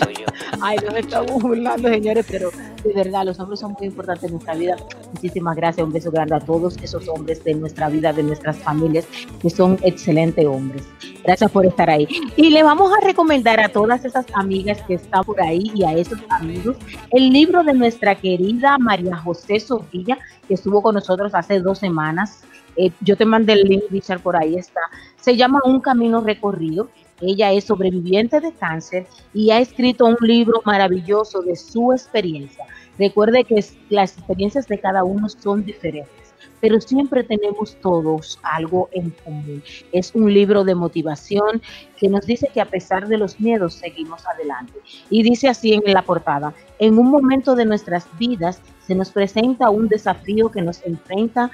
Soy 0.04 0.16
yo. 0.16 0.26
Ay, 0.66 0.78
nos 0.78 0.96
estamos 0.96 1.44
burlando, 1.44 1.90
señores, 1.90 2.26
pero 2.32 2.50
de 2.86 2.94
verdad, 2.94 3.26
los 3.26 3.38
hombres 3.38 3.60
son 3.60 3.74
muy 3.74 3.88
importantes 3.88 4.24
en 4.24 4.32
nuestra 4.32 4.56
vida. 4.56 4.78
Muchísimas 5.12 5.58
gracias, 5.58 5.86
un 5.86 5.92
beso 5.92 6.10
grande 6.10 6.36
a 6.36 6.40
todos 6.40 6.78
esos 6.78 7.06
hombres 7.10 7.44
de 7.44 7.54
nuestra 7.56 7.90
vida, 7.90 8.14
de 8.14 8.24
nuestras 8.24 8.56
familias, 8.60 9.06
que 9.42 9.50
son 9.50 9.78
excelentes 9.84 10.46
hombres. 10.46 10.84
Gracias 11.22 11.52
por 11.52 11.66
estar 11.66 11.90
ahí. 11.90 12.08
Y 12.38 12.50
le 12.50 12.64
vamos 12.64 12.94
a 12.94 13.06
recomendar 13.06 13.60
a 13.60 13.68
todas 13.68 14.06
esas 14.06 14.26
amigas 14.36 14.82
que 14.84 14.94
están 14.94 15.26
por 15.26 15.42
ahí 15.42 15.70
y 15.76 15.84
a 15.84 15.92
esos 15.96 16.20
amigos 16.30 16.78
el 17.12 17.30
libro 17.30 17.62
de 17.66 17.74
nuestra 17.74 18.16
querida 18.16 18.78
María 18.78 19.18
José 19.18 19.60
Sofía, 19.60 20.18
que 20.48 20.54
estuvo 20.54 20.82
con 20.82 20.96
nosotros 20.96 21.36
hace 21.36 21.60
dos 21.60 21.80
semanas. 21.80 22.42
Eh, 22.78 22.90
yo 23.02 23.18
te 23.18 23.26
mandé 23.26 23.52
el 23.52 23.64
link, 23.64 23.84
Richard, 23.90 24.22
por 24.22 24.38
ahí 24.38 24.56
está. 24.56 24.80
Se 25.20 25.36
llama 25.36 25.60
Un 25.66 25.82
Camino 25.82 26.22
Recorrido. 26.22 26.88
Ella 27.26 27.54
es 27.54 27.64
sobreviviente 27.64 28.42
de 28.42 28.52
cáncer 28.52 29.08
y 29.34 29.52
ha 29.52 29.60
escrito 29.60 30.06
un 30.06 30.18
libro 30.20 30.62
maravilloso 30.66 31.42
de 31.42 31.56
su 31.56 31.94
experiencia. 31.94 32.66
Recuerde 33.00 33.46
que 33.46 33.64
las 33.90 34.18
experiencias 34.18 34.68
de 34.68 34.78
cada 34.78 35.06
uno 35.06 35.30
son 35.30 35.64
diferentes, 35.64 36.34
pero 36.60 36.82
siempre 36.82 37.24
tenemos 37.24 37.78
todos 37.82 38.40
algo 38.44 38.90
en 38.92 39.12
común. 39.24 39.64
Es 39.94 40.14
un 40.14 40.34
libro 40.34 40.66
de 40.66 40.76
motivación 40.76 41.62
que 41.98 42.10
nos 42.10 42.26
dice 42.26 42.50
que 42.54 42.60
a 42.60 42.66
pesar 42.66 43.08
de 43.08 43.18
los 43.18 43.40
miedos 43.40 43.76
seguimos 43.76 44.28
adelante. 44.28 44.74
Y 45.10 45.24
dice 45.24 45.48
así 45.48 45.74
en 45.74 45.94
la 45.94 46.02
portada, 46.02 46.54
en 46.78 47.00
un 47.00 47.10
momento 47.10 47.56
de 47.56 47.66
nuestras 47.66 48.06
vidas 48.20 48.62
se 48.86 48.96
nos 48.96 49.12
presenta 49.12 49.70
un 49.70 49.88
desafío 49.88 50.52
que 50.52 50.62
nos 50.62 50.86
enfrenta 50.86 51.50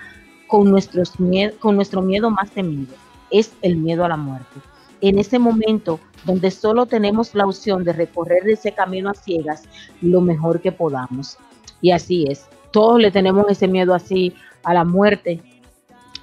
con, 0.48 0.72
nuestros 0.72 1.14
con 1.60 1.76
nuestro 1.76 2.02
miedo 2.02 2.32
más 2.32 2.50
temido, 2.50 2.96
es 3.30 3.54
el 3.62 3.78
miedo 3.78 4.04
a 4.04 4.10
la 4.10 4.18
muerte 4.18 4.60
en 5.02 5.20
ese 5.20 5.40
momento 5.40 6.00
donde 6.26 6.52
solo 6.52 6.86
tenemos 6.86 7.34
la 7.34 7.46
opción 7.46 7.84
de 7.84 7.94
recorrer 7.94 8.48
ese 8.48 8.74
camino 8.74 9.10
a 9.10 9.14
ciegas 9.14 9.64
lo 10.02 10.22
mejor 10.22 10.62
que 10.62 10.72
podamos. 10.72 11.38
Y 11.82 11.92
así 11.92 12.26
es. 12.30 12.48
Todos 12.72 13.00
le 13.00 13.12
tenemos 13.12 13.46
ese 13.50 13.68
miedo 13.68 13.94
así 13.94 14.34
a 14.64 14.74
la 14.74 14.84
muerte, 14.84 15.42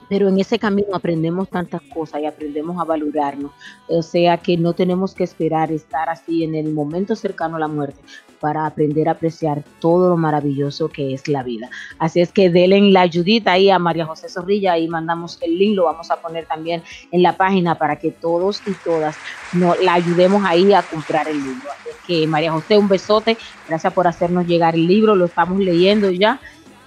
pero 0.08 0.28
en 0.28 0.38
ese 0.38 0.58
camino 0.58 0.88
aprendemos 0.94 1.48
tantas 1.48 1.82
cosas 1.82 2.20
y 2.20 2.26
aprendemos 2.26 2.80
a 2.80 2.84
valorarnos. 2.84 3.52
O 3.88 4.02
sea 4.02 4.38
que 4.38 4.56
no 4.56 4.72
tenemos 4.72 5.14
que 5.14 5.24
esperar 5.24 5.72
estar 5.72 6.08
así 6.08 6.44
en 6.44 6.54
el 6.54 6.72
momento 6.72 7.16
cercano 7.16 7.56
a 7.56 7.60
la 7.60 7.68
muerte 7.68 8.00
para 8.40 8.66
aprender 8.66 9.08
a 9.08 9.12
apreciar 9.12 9.64
todo 9.80 10.10
lo 10.10 10.16
maravilloso 10.16 10.88
que 10.88 11.14
es 11.14 11.26
la 11.28 11.42
vida. 11.42 11.70
Así 11.98 12.20
es 12.20 12.32
que 12.32 12.50
denle 12.50 12.80
la 12.90 13.00
ayudita 13.00 13.52
ahí 13.52 13.70
a 13.70 13.78
María 13.78 14.06
José 14.06 14.28
Zorrilla, 14.28 14.72
ahí 14.72 14.88
mandamos 14.88 15.38
el 15.42 15.58
link, 15.58 15.74
lo 15.74 15.84
vamos 15.84 16.10
a 16.10 16.16
poner 16.16 16.46
también 16.46 16.82
en 17.10 17.22
la 17.22 17.36
página 17.36 17.76
para 17.76 17.96
que 17.96 18.10
todos 18.10 18.62
y 18.66 18.72
todas 18.84 19.16
no, 19.52 19.74
la 19.76 19.94
ayudemos 19.94 20.42
ahí 20.44 20.72
a 20.72 20.82
comprar 20.82 21.28
el 21.28 21.38
libro. 21.38 21.70
Así 21.70 21.88
es 21.90 21.96
que 22.06 22.26
María 22.26 22.52
José, 22.52 22.78
un 22.78 22.88
besote, 22.88 23.36
gracias 23.68 23.92
por 23.92 24.06
hacernos 24.06 24.46
llegar 24.46 24.74
el 24.74 24.86
libro, 24.86 25.16
lo 25.16 25.24
estamos 25.24 25.58
leyendo 25.58 26.10
ya 26.10 26.40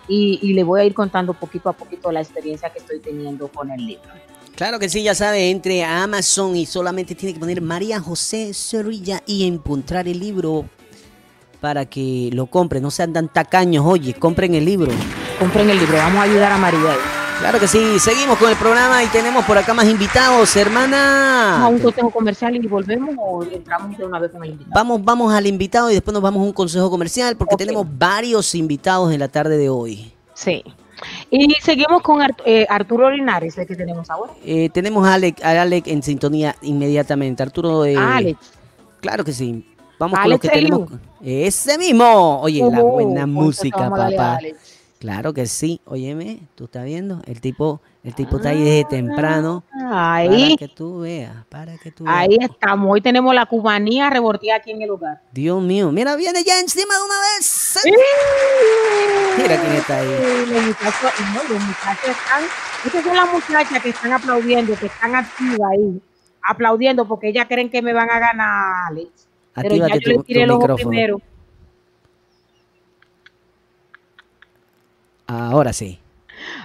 y, 0.10 0.39
y 0.41 0.53
le 0.53 0.64
voy 0.64 0.82
a 0.82 0.84
ir 0.84 0.93
contando 0.93 1.34
poquito 1.34 1.70
a 1.70 1.74
poquito 1.74 2.12
la 2.12 2.20
experiencia 2.20 2.70
que 2.72 2.80
estoy 2.80 2.99
teniendo 2.99 3.47
con 3.47 3.72
el 3.72 3.86
libro. 3.86 4.10
Claro 4.55 4.78
que 4.78 4.89
sí, 4.89 5.03
ya 5.03 5.16
sabe, 5.16 5.51
entre 5.51 5.86
a 5.86 6.03
Amazon 6.03 6.57
y 6.57 6.66
solamente 6.66 7.16
tiene 7.16 7.34
que 7.34 7.39
poner 7.39 7.62
María 7.62 8.01
José 8.01 8.53
Zorrilla 8.53 9.24
y 9.26 9.47
encontrar 9.47 10.10
el 10.10 10.20
libro 10.20 10.66
para 11.62 11.86
que 11.86 12.30
lo 12.34 12.47
compren. 12.47 12.84
No 12.84 12.91
sean 12.91 13.14
tan 13.14 13.32
tacaños, 13.32 13.86
oye, 13.86 14.14
compren 14.16 14.55
el 14.55 14.66
libro. 14.66 14.91
Compren 15.39 15.70
el 15.70 15.80
libro, 15.80 15.95
vamos 15.95 16.20
a 16.20 16.24
ayudar 16.24 16.51
a 16.51 16.57
María. 16.57 17.18
Claro 17.40 17.58
que 17.60 17.68
sí, 17.68 18.00
seguimos 18.00 18.38
con 18.38 18.50
el 18.50 18.58
programa 18.58 19.02
y 19.02 19.08
tenemos 19.08 19.46
por 19.46 19.58
acá 19.58 19.74
más 19.74 19.86
invitados, 19.88 20.30
Vamos 20.40 20.56
a 20.58 20.60
hermana. 20.60 21.68
un 21.70 21.80
consejo 21.80 22.10
comercial 22.12 22.54
y 22.56 22.68
volvemos 22.68 23.16
o 23.18 23.44
entramos 23.44 23.98
de 23.98 24.06
una 24.06 24.20
vez 24.20 24.32
con 24.32 24.44
el 24.44 24.52
invitado. 24.52 24.72
Vamos, 24.76 25.04
vamos 25.06 25.34
al 25.34 25.48
invitado 25.48 25.90
y 25.90 25.94
después 25.94 26.14
nos 26.14 26.22
vamos 26.22 26.42
a 26.42 26.46
un 26.46 26.52
consejo 26.52 26.90
comercial 26.90 27.38
porque 27.38 27.56
tenemos 27.56 27.88
varios 27.98 28.54
invitados 28.56 29.14
en 29.14 29.20
la 29.22 29.30
tarde 29.30 29.58
de 29.58 29.70
hoy. 29.70 30.12
Sí. 30.34 30.64
Y 31.32 31.48
seguimos 31.64 32.02
con 32.02 32.22
Art- 32.22 32.42
eh, 32.46 32.66
Arturo 32.70 33.10
Linares, 33.10 33.58
el 33.58 33.66
que 33.66 33.76
tenemos 33.76 34.10
ahora. 34.10 34.34
Eh, 34.44 34.70
tenemos 34.74 35.08
a 35.08 35.14
Alec, 35.14 35.42
a 35.42 35.62
Alec 35.62 35.88
en 35.88 36.04
sintonía 36.04 36.58
inmediatamente. 36.62 37.42
Arturo, 37.42 37.86
eh, 37.86 37.96
Alex. 37.96 38.38
Claro 39.00 39.24
que 39.24 39.32
sí. 39.32 39.66
Vamos 39.98 40.20
con 40.20 40.26
Alex 40.26 40.32
lo 40.34 40.40
que 40.40 40.50
tenemos. 40.50 40.90
Ese 41.24 41.78
mismo. 41.78 42.42
Oye, 42.42 42.60
la 42.70 42.82
Oh, 42.84 42.92
buena 42.92 43.26
música, 43.26 43.84
a 43.86 43.88
a 43.88 43.90
papá. 43.90 44.36
Alex. 44.36 44.58
Claro 45.00 45.34
que 45.34 45.45
sí. 45.47 45.80
Óyeme, 45.86 46.39
tú 46.56 46.66
estás 46.66 46.84
viendo. 46.84 47.22
El 47.26 47.39
tipo, 47.39 47.80
el 48.04 48.14
tipo 48.14 48.36
está 48.36 48.50
ahí 48.50 48.62
desde 48.62 48.84
temprano. 48.84 49.64
Ahí, 49.89 50.56
Para 50.58 50.58
que 50.58 50.68
tú 50.68 51.00
veas, 51.00 51.45
para 51.47 51.78
que 51.78 51.89
tú 51.91 52.04
veas. 52.04 52.18
ahí 52.18 52.38
estamos. 52.41 52.91
Hoy 52.91 53.00
tenemos 53.00 53.34
la 53.34 53.45
cubanía 53.45 54.10
revolteada 54.10 54.60
aquí 54.60 54.72
en 54.72 54.82
el 54.82 54.89
lugar. 54.89 55.22
Dios 55.32 55.62
mío, 55.62 55.89
mira, 55.93 56.18
viene 56.18 56.43
ya 56.43 56.60
encima 56.60 56.95
de 56.95 57.02
una 57.02 57.16
vez. 57.38 57.80
Mira 59.38 59.62
quién 59.62 59.74
está 59.74 60.00
ahí. 60.00 60.08
Los 60.52 60.64
muchachos, 60.66 61.12
no, 61.34 61.43
los 61.54 61.64
muchachos 61.64 62.10
están, 62.10 62.43
estas 62.86 63.04
son 63.04 63.16
las 63.16 63.32
muchachas 63.34 63.82
que 63.82 63.89
están 63.89 64.12
aplaudiendo, 64.14 64.76
que 64.76 64.88
están 64.88 65.16
activas 65.16 65.72
ahí, 65.72 66.02
aplaudiendo 66.43 67.08
porque 67.08 67.30
ellas 67.30 67.45
creen 67.47 67.70
que 67.70 67.82
me 67.82 67.93
van 67.93 68.10
a 68.12 68.20
ganar, 68.20 68.88
Alex. 68.89 69.28
Pero 69.56 69.76
ya 69.76 69.95
yo 69.95 70.16
tu, 70.18 70.24
tiré 70.24 70.39
tu 70.41 70.43
el 70.43 70.52
ojo 70.52 70.60
micrófono. 70.62 70.89
primero. 70.89 71.22
Ahora 75.30 75.73
sí. 75.73 75.99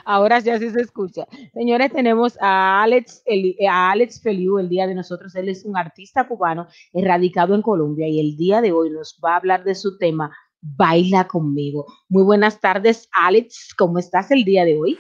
Ahora 0.07 0.39
ya 0.39 0.59
sí 0.59 0.71
se 0.71 0.81
escucha. 0.81 1.27
Señores, 1.53 1.93
tenemos 1.93 2.39
a 2.41 2.83
Alex, 2.83 3.23
Eli- 3.27 3.57
eh, 3.59 3.69
a 3.69 3.91
Alex 3.91 4.23
Feliu 4.23 4.59
el 4.59 4.69
día 4.71 4.87
de 4.87 4.95
nosotros. 4.95 5.35
Él 5.35 5.49
es 5.51 5.65
un 5.65 5.77
artista 5.77 6.27
cubano 6.27 6.69
erradicado 6.93 7.55
en 7.55 7.61
Colombia 7.63 8.09
y 8.09 8.21
el 8.21 8.37
día 8.37 8.61
de 8.63 8.73
hoy 8.73 8.91
nos 8.91 9.19
va 9.23 9.33
a 9.35 9.37
hablar 9.37 9.65
de 9.65 9.75
su 9.75 9.99
tema 9.99 10.35
Baila 10.63 11.27
conmigo. 11.27 11.85
Muy 12.09 12.23
buenas 12.23 12.59
tardes, 12.61 13.09
Alex. 13.13 13.75
¿Cómo 13.77 13.99
estás 13.99 14.31
el 14.31 14.45
día 14.45 14.65
de 14.65 14.79
hoy? 14.79 14.99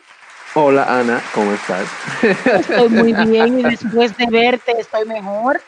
Hola 0.56 1.00
Ana, 1.00 1.22
¿cómo 1.34 1.52
estás? 1.52 1.88
Estoy 2.46 2.88
muy 2.90 3.12
bien 3.26 3.60
y 3.60 3.62
después 3.62 4.16
de 4.18 4.26
verte 4.26 4.72
estoy 4.78 5.06
mejor. 5.06 5.60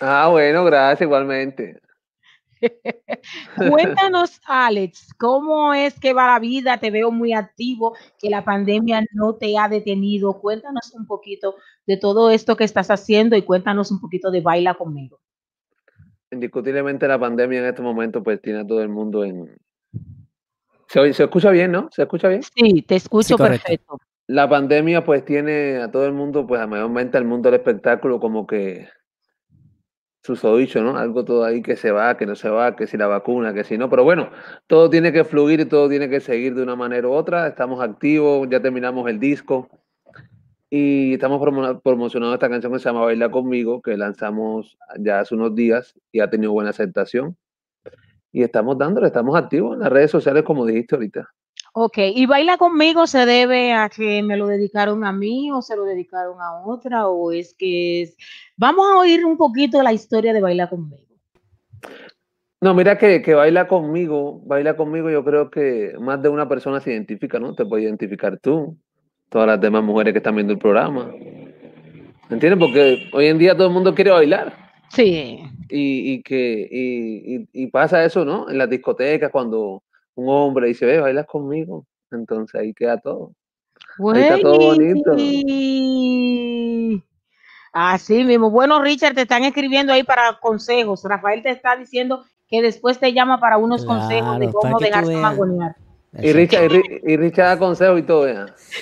Ah, 0.00 0.28
bueno, 0.30 0.64
gracias 0.64 1.02
igualmente. 1.02 1.78
Cuéntanos, 3.56 4.40
Alex, 4.46 5.14
¿cómo 5.18 5.74
es 5.74 5.98
que 5.98 6.12
va 6.12 6.26
la 6.28 6.38
vida? 6.38 6.78
Te 6.78 6.90
veo 6.90 7.10
muy 7.10 7.32
activo, 7.32 7.96
que 8.18 8.30
la 8.30 8.44
pandemia 8.44 9.02
no 9.12 9.34
te 9.34 9.56
ha 9.58 9.68
detenido. 9.68 10.40
Cuéntanos 10.40 10.92
un 10.94 11.06
poquito 11.06 11.56
de 11.86 11.96
todo 11.96 12.30
esto 12.30 12.56
que 12.56 12.64
estás 12.64 12.90
haciendo 12.90 13.36
y 13.36 13.42
cuéntanos 13.42 13.90
un 13.90 14.00
poquito 14.00 14.30
de 14.30 14.40
Baila 14.40 14.74
conmigo. 14.74 15.20
indiscutiblemente 16.30 17.08
la 17.08 17.18
pandemia 17.18 17.60
en 17.60 17.66
este 17.66 17.82
momento 17.82 18.22
pues 18.22 18.40
tiene 18.42 18.60
a 18.60 18.66
todo 18.66 18.82
el 18.82 18.88
mundo 18.88 19.24
en... 19.24 19.56
Se, 20.88 21.00
oye- 21.00 21.12
se 21.14 21.24
escucha 21.24 21.50
bien, 21.50 21.72
¿no? 21.72 21.88
¿Se 21.90 22.02
escucha 22.02 22.28
bien? 22.28 22.42
Sí, 22.42 22.82
te 22.82 22.96
escucho 22.96 23.36
perfecto. 23.36 23.98
La 24.26 24.48
pandemia 24.48 25.04
pues 25.04 25.24
tiene 25.24 25.78
a 25.78 25.90
todo 25.90 26.04
el 26.06 26.12
mundo, 26.12 26.46
pues 26.46 26.60
a 26.60 26.66
mayormente 26.66 27.16
al 27.16 27.24
mundo 27.24 27.50
del 27.50 27.60
espectáculo 27.60 28.20
como 28.20 28.46
que 28.46 28.88
susodicho, 30.28 30.82
¿no? 30.82 30.96
Algo 30.96 31.24
todo 31.24 31.42
ahí 31.44 31.62
que 31.62 31.74
se 31.74 31.90
va, 31.90 32.16
que 32.16 32.26
no 32.26 32.34
se 32.36 32.50
va, 32.50 32.76
que 32.76 32.86
si 32.86 32.96
la 32.98 33.06
vacuna, 33.06 33.54
que 33.54 33.64
si 33.64 33.78
no, 33.78 33.88
pero 33.88 34.04
bueno, 34.04 34.30
todo 34.66 34.90
tiene 34.90 35.10
que 35.10 35.24
fluir 35.24 35.60
y 35.60 35.64
todo 35.64 35.88
tiene 35.88 36.08
que 36.10 36.20
seguir 36.20 36.54
de 36.54 36.62
una 36.62 36.76
manera 36.76 37.08
u 37.08 37.12
otra. 37.12 37.48
Estamos 37.48 37.80
activos, 37.80 38.46
ya 38.50 38.60
terminamos 38.60 39.08
el 39.08 39.18
disco 39.18 39.68
y 40.70 41.14
estamos 41.14 41.40
promo- 41.40 41.80
promocionando 41.80 42.34
esta 42.34 42.50
canción 42.50 42.72
que 42.72 42.78
se 42.78 42.84
llama 42.84 43.06
Baila 43.06 43.30
conmigo, 43.30 43.80
que 43.80 43.96
lanzamos 43.96 44.76
ya 44.98 45.20
hace 45.20 45.34
unos 45.34 45.54
días 45.54 45.94
y 46.12 46.20
ha 46.20 46.28
tenido 46.28 46.52
buena 46.52 46.70
aceptación. 46.70 47.36
Y 48.30 48.42
estamos 48.42 48.76
dándole, 48.76 49.06
estamos 49.06 49.34
activos 49.34 49.74
en 49.74 49.80
las 49.80 49.90
redes 49.90 50.10
sociales 50.10 50.42
como 50.42 50.66
dijiste 50.66 50.94
ahorita. 50.94 51.26
Ok, 51.80 51.98
y 52.12 52.26
baila 52.26 52.56
conmigo 52.58 53.06
se 53.06 53.24
debe 53.24 53.72
a 53.72 53.88
que 53.88 54.20
me 54.24 54.36
lo 54.36 54.48
dedicaron 54.48 55.04
a 55.04 55.12
mí 55.12 55.48
o 55.52 55.62
se 55.62 55.76
lo 55.76 55.84
dedicaron 55.84 56.40
a 56.40 56.66
otra 56.66 57.06
o 57.06 57.30
es 57.30 57.54
que 57.54 58.02
es... 58.02 58.16
Vamos 58.56 58.84
a 58.90 58.98
oír 58.98 59.24
un 59.24 59.36
poquito 59.36 59.80
la 59.80 59.92
historia 59.92 60.32
de 60.32 60.40
Baila 60.40 60.68
conmigo. 60.68 61.04
No, 62.60 62.74
mira 62.74 62.98
que, 62.98 63.22
que 63.22 63.32
baila 63.32 63.68
conmigo, 63.68 64.40
baila 64.44 64.76
conmigo, 64.76 65.08
yo 65.08 65.24
creo 65.24 65.52
que 65.52 65.92
más 66.00 66.20
de 66.20 66.28
una 66.28 66.48
persona 66.48 66.80
se 66.80 66.90
identifica, 66.90 67.38
¿no? 67.38 67.54
Te 67.54 67.64
puedes 67.64 67.84
identificar 67.84 68.40
tú, 68.40 68.76
todas 69.28 69.46
las 69.46 69.60
demás 69.60 69.84
mujeres 69.84 70.12
que 70.12 70.18
están 70.18 70.34
viendo 70.34 70.54
el 70.54 70.58
programa. 70.58 71.12
¿Entiendes? 72.28 72.58
Porque 72.58 73.08
hoy 73.12 73.26
en 73.26 73.38
día 73.38 73.54
todo 73.56 73.68
el 73.68 73.72
mundo 73.72 73.94
quiere 73.94 74.10
bailar. 74.10 74.52
Sí. 74.90 75.44
Y, 75.68 76.14
y 76.14 76.22
que 76.24 76.68
y, 76.68 77.36
y- 77.36 77.48
y 77.52 77.66
pasa 77.68 78.04
eso, 78.04 78.24
¿no? 78.24 78.50
En 78.50 78.58
las 78.58 78.68
discotecas, 78.68 79.30
cuando 79.30 79.84
un 80.18 80.28
hombre 80.28 80.66
dice, 80.68 80.84
ve, 80.84 81.00
bailas 81.00 81.26
conmigo. 81.26 81.86
Entonces 82.10 82.60
ahí 82.60 82.74
queda 82.74 82.98
todo. 83.00 83.32
Ahí 84.14 84.22
está 84.22 84.40
todo 84.40 84.58
bonito. 84.58 85.14
Así 87.72 88.24
mismo. 88.24 88.50
Bueno, 88.50 88.82
Richard, 88.82 89.14
te 89.14 89.22
están 89.22 89.44
escribiendo 89.44 89.92
ahí 89.92 90.02
para 90.02 90.38
consejos. 90.40 91.04
Rafael 91.04 91.42
te 91.42 91.50
está 91.50 91.76
diciendo 91.76 92.24
que 92.48 92.62
después 92.62 92.98
te 92.98 93.12
llama 93.12 93.38
para 93.38 93.58
unos 93.58 93.84
consejos 93.84 94.38
de 94.38 94.50
cómo 94.50 94.78
dejarse 94.78 95.10
veas. 95.10 95.22
mangonear. 95.22 95.76
Y 96.20 96.32
Richard, 96.32 96.64
y, 96.64 96.68
Ri- 96.68 97.00
y 97.06 97.16
Richard 97.16 97.46
da 97.46 97.58
consejo 97.58 97.98
y 97.98 98.02
todo. 98.02 98.26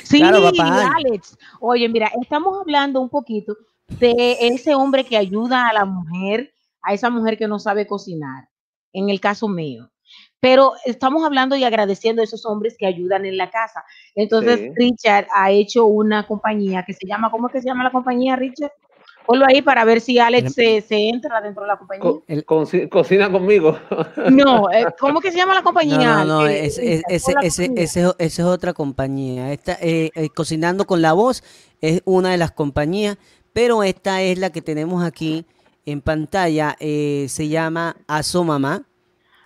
Sí, 0.04 0.18
Claro, 0.18 0.40
papá. 0.42 0.90
Alex. 0.96 1.36
Oye, 1.60 1.88
mira, 1.88 2.10
estamos 2.22 2.58
hablando 2.60 3.00
un 3.00 3.10
poquito 3.10 3.56
de 3.88 4.36
ese 4.40 4.74
hombre 4.74 5.04
que 5.04 5.16
ayuda 5.16 5.68
a 5.68 5.72
la 5.72 5.84
mujer, 5.84 6.52
a 6.80 6.94
esa 6.94 7.10
mujer 7.10 7.36
que 7.36 7.48
no 7.48 7.58
sabe 7.58 7.86
cocinar, 7.86 8.48
en 8.92 9.10
el 9.10 9.20
caso 9.20 9.48
mío. 9.48 9.90
Pero 10.46 10.74
estamos 10.84 11.24
hablando 11.24 11.56
y 11.56 11.64
agradeciendo 11.64 12.22
a 12.22 12.24
esos 12.24 12.46
hombres 12.46 12.76
que 12.78 12.86
ayudan 12.86 13.26
en 13.26 13.36
la 13.36 13.50
casa. 13.50 13.82
Entonces, 14.14 14.60
Sí. 14.60 14.70
Richard 14.76 15.26
ha 15.34 15.50
hecho 15.50 15.86
una 15.86 16.24
compañía 16.24 16.84
que 16.86 16.92
se 16.92 17.04
llama, 17.04 17.32
¿cómo 17.32 17.48
es 17.48 17.52
que 17.54 17.60
se 17.62 17.66
llama 17.66 17.82
la 17.82 17.90
compañía, 17.90 18.36
Richard? 18.36 18.70
Ponlo 19.26 19.44
ahí 19.44 19.60
para 19.60 19.84
ver 19.84 20.00
si 20.00 20.20
Alex 20.20 20.52
se, 20.54 20.82
se 20.82 21.08
entra 21.08 21.40
dentro 21.40 21.62
de 21.64 21.68
la 21.68 21.76
compañía. 21.76 22.00
Co- 22.00 22.22
coci- 22.46 22.88
cocina 22.88 23.28
conmigo. 23.28 23.76
No, 24.30 24.70
eh, 24.70 24.86
¿cómo 25.00 25.20
que 25.20 25.32
se 25.32 25.36
llama 25.38 25.52
la 25.54 25.62
No, 25.62 25.64
compañía? 25.64 25.98
no, 26.18 26.24
no, 26.24 26.46
Eh, 26.46 26.66
es- 26.66 26.76
Richard, 26.78 27.02
es- 27.08 27.24
ese, 27.42 27.64
ese, 27.74 28.02
ese 28.04 28.14
es 28.18 28.40
otra 28.40 28.72
compañía. 28.72 29.52
Esta, 29.52 29.72
eh, 29.80 30.12
eh, 30.14 30.28
Cocinando 30.28 30.86
con 30.86 31.02
la 31.02 31.12
Voz 31.12 31.42
es 31.80 32.02
una 32.04 32.30
de 32.30 32.36
las 32.36 32.52
compañías, 32.52 33.18
pero 33.52 33.82
esta 33.82 34.22
es 34.22 34.38
la 34.38 34.50
que 34.50 34.62
tenemos 34.62 35.02
aquí 35.02 35.44
en 35.86 36.02
pantalla. 36.02 36.76
eh, 36.78 37.26
se 37.28 37.48
llama 37.48 37.96
Asomamá. 38.06 38.84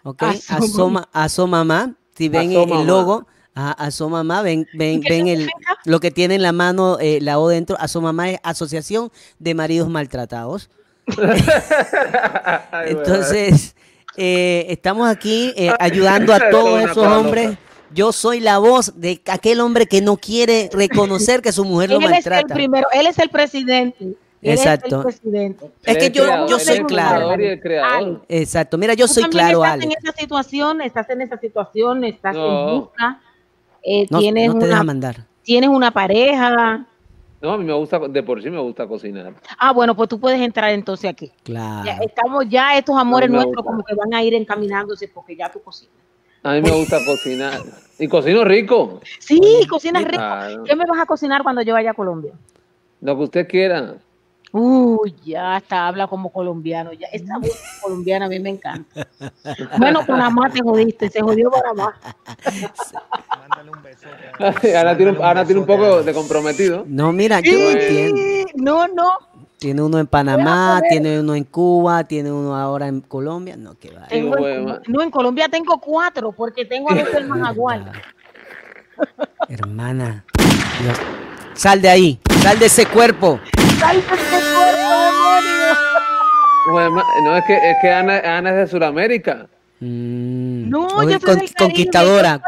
¿Ok? 0.02 0.22
Asomamá. 0.22 0.58
Asoma, 0.66 1.08
Asomamá. 1.12 1.94
Si 2.16 2.28
ven 2.28 2.52
el- 2.52 2.70
el 2.72 2.86
logo, 2.86 3.26
ajá, 3.54 3.72
Asomamá, 3.72 4.42
ven, 4.42 4.66
ven, 4.74 5.00
¿Qué 5.00 5.08
ven 5.10 5.28
el, 5.28 5.48
lo 5.84 6.00
que 6.00 6.10
tiene 6.10 6.34
en 6.36 6.42
la 6.42 6.52
mano, 6.52 6.98
eh, 7.00 7.18
la 7.20 7.38
O 7.38 7.48
dentro. 7.48 7.76
Asomamá 7.80 8.30
es 8.30 8.38
Asociación 8.42 9.10
de 9.38 9.54
Maridos 9.54 9.88
Maltratados. 9.88 10.68
Entonces, 12.86 13.74
eh, 14.16 14.66
estamos 14.68 15.08
aquí 15.08 15.52
eh, 15.56 15.72
ayudando 15.78 16.32
a 16.34 16.40
todos 16.50 16.82
esos 16.82 17.06
hombres. 17.06 17.56
Yo 17.92 18.12
soy 18.12 18.38
la 18.40 18.58
voz 18.58 18.92
de 19.00 19.20
aquel 19.26 19.60
hombre 19.60 19.86
que 19.86 20.00
no 20.00 20.16
quiere 20.16 20.70
reconocer 20.72 21.42
que 21.42 21.50
su 21.52 21.64
mujer 21.64 21.90
lo 21.90 21.96
Él 21.96 22.04
es 22.04 22.08
el 22.10 22.12
maltrata. 22.32 22.54
primero, 22.54 22.86
él 22.92 23.06
es 23.06 23.18
el 23.18 23.30
presidente. 23.30 24.14
Él 24.42 24.54
es 24.54 24.60
Exacto. 24.60 24.96
el 24.96 25.02
presidente. 25.02 25.70
Es 25.84 25.98
que 25.98 26.10
yo, 26.10 26.24
creador, 26.24 26.48
yo 26.48 26.58
soy 26.58 26.72
es 26.74 26.80
el 26.80 26.86
claro. 26.86 27.16
creador 27.16 27.40
y 27.42 27.46
el 27.46 27.60
creador. 27.60 28.22
Exacto. 28.28 28.78
Mira, 28.78 28.94
yo 28.94 29.06
Tú 29.06 29.12
soy 29.14 29.24
claro, 29.24 29.58
estás 29.64 29.72
Ale. 29.74 29.84
en 29.84 29.92
esa 29.92 30.12
situación, 30.12 30.80
estás 30.80 31.10
en 31.10 31.20
esa 31.20 31.36
situación, 31.38 32.04
estás 32.04 32.34
en 32.34 32.40
No. 32.42 32.80
busca, 32.80 33.20
eh, 33.82 34.06
No, 34.08 34.18
tienes, 34.18 34.48
no 34.48 34.58
te 34.60 34.66
deja 34.66 34.76
una, 34.78 34.84
mandar. 34.84 35.26
tienes 35.42 35.68
una 35.68 35.90
pareja. 35.90 36.86
No, 37.42 37.52
a 37.52 37.58
mí 37.58 37.64
me 37.64 37.72
gusta, 37.74 37.98
de 37.98 38.22
por 38.22 38.42
sí 38.42 38.50
me 38.50 38.58
gusta 38.60 38.86
cocinar. 38.86 39.34
Ah, 39.58 39.72
bueno, 39.72 39.94
pues 39.94 40.08
tú 40.08 40.18
puedes 40.20 40.40
entrar 40.40 40.70
entonces 40.70 41.10
aquí. 41.10 41.26
Ya 41.28 41.42
Claro. 41.44 41.90
estamos 42.02 42.44
ya, 42.48 42.76
estos 42.76 42.96
amores 42.96 43.28
nuestros 43.30 43.56
gusta. 43.56 43.70
como 43.70 43.82
que 43.84 43.94
van 43.94 44.12
a 44.14 44.22
ir 44.22 44.34
encaminándose 44.34 45.08
porque 45.08 45.36
ya 45.36 45.50
tú 45.50 45.60
cocinas. 45.62 45.94
A 46.42 46.52
mí 46.54 46.62
me 46.62 46.70
gusta 46.70 46.98
cocinar. 47.04 47.60
Y 47.98 48.08
cocino 48.08 48.44
rico. 48.44 49.00
Sí, 49.18 49.40
cocinas 49.68 50.02
rico. 50.04 50.16
Claro. 50.16 50.64
¿Qué 50.64 50.74
me 50.74 50.84
vas 50.86 50.98
a 51.00 51.04
cocinar 51.04 51.42
cuando 51.42 51.60
yo 51.60 51.74
vaya 51.74 51.90
a 51.90 51.94
Colombia? 51.94 52.32
Lo 53.02 53.16
que 53.18 53.22
usted 53.24 53.48
quiera. 53.48 53.96
Uy, 54.52 55.14
ya 55.24 55.58
está, 55.58 55.86
habla 55.86 56.06
como 56.08 56.30
colombiano. 56.32 56.92
Ya, 56.92 57.06
esa 57.12 57.38
voz 57.38 57.52
colombiana 57.82 58.26
a 58.26 58.28
mí 58.28 58.40
me 58.40 58.50
encanta. 58.50 59.06
Bueno, 59.78 60.04
Panamá 60.06 60.50
te 60.50 60.60
jodiste, 60.60 61.08
se 61.08 61.20
jodió 61.20 61.50
Panamá. 61.50 61.94
Mándale 63.38 63.70
un 63.70 63.82
besote. 63.82 64.76
Ahora 64.76 64.96
tiene, 64.96 65.12
un- 65.12 65.22
ahora 65.24 65.44
tiene 65.44 65.60
un 65.60 65.66
poco 65.66 66.02
de 66.02 66.12
comprometido. 66.12 66.84
No, 66.88 67.12
mira, 67.12 67.40
yo 67.40 67.52
no 67.52 67.70
entiendo. 67.70 68.20
No, 68.56 68.88
no. 68.88 69.10
Tiene 69.58 69.82
uno 69.82 69.98
en 69.98 70.06
Panamá, 70.06 70.80
tiene 70.88 71.20
uno 71.20 71.34
en 71.34 71.44
Cuba, 71.44 72.02
tiene 72.04 72.32
uno 72.32 72.56
ahora 72.56 72.88
en 72.88 73.02
Colombia. 73.02 73.56
No, 73.58 73.78
que 73.78 73.90
va. 73.90 74.06
Tengo 74.08 74.36
en, 74.38 74.42
hueva. 74.42 74.80
no, 74.88 75.02
en 75.02 75.10
Colombia 75.10 75.48
tengo 75.50 75.78
cuatro 75.78 76.32
porque 76.32 76.64
tengo 76.64 76.90
a 76.90 76.94
dos 76.94 77.12
hermanas. 77.12 77.54
Hermana. 79.48 80.24
Dios. 80.82 80.98
Sal 81.54 81.82
de 81.82 81.90
ahí. 81.90 82.20
Sal 82.42 82.58
de 82.58 82.66
ese 82.66 82.86
cuerpo. 82.86 83.38
No, 86.66 87.36
es 87.36 87.44
que, 87.44 87.54
es 87.70 87.76
que 87.80 87.90
Ana, 87.90 88.18
Ana 88.24 88.50
es 88.50 88.56
de 88.56 88.66
Sudamérica. 88.68 89.46
Mm. 89.80 90.68
No, 90.68 90.88
yo 91.08 91.18
soy 91.18 91.20
con- 91.20 91.46
conquistadora. 91.66 92.40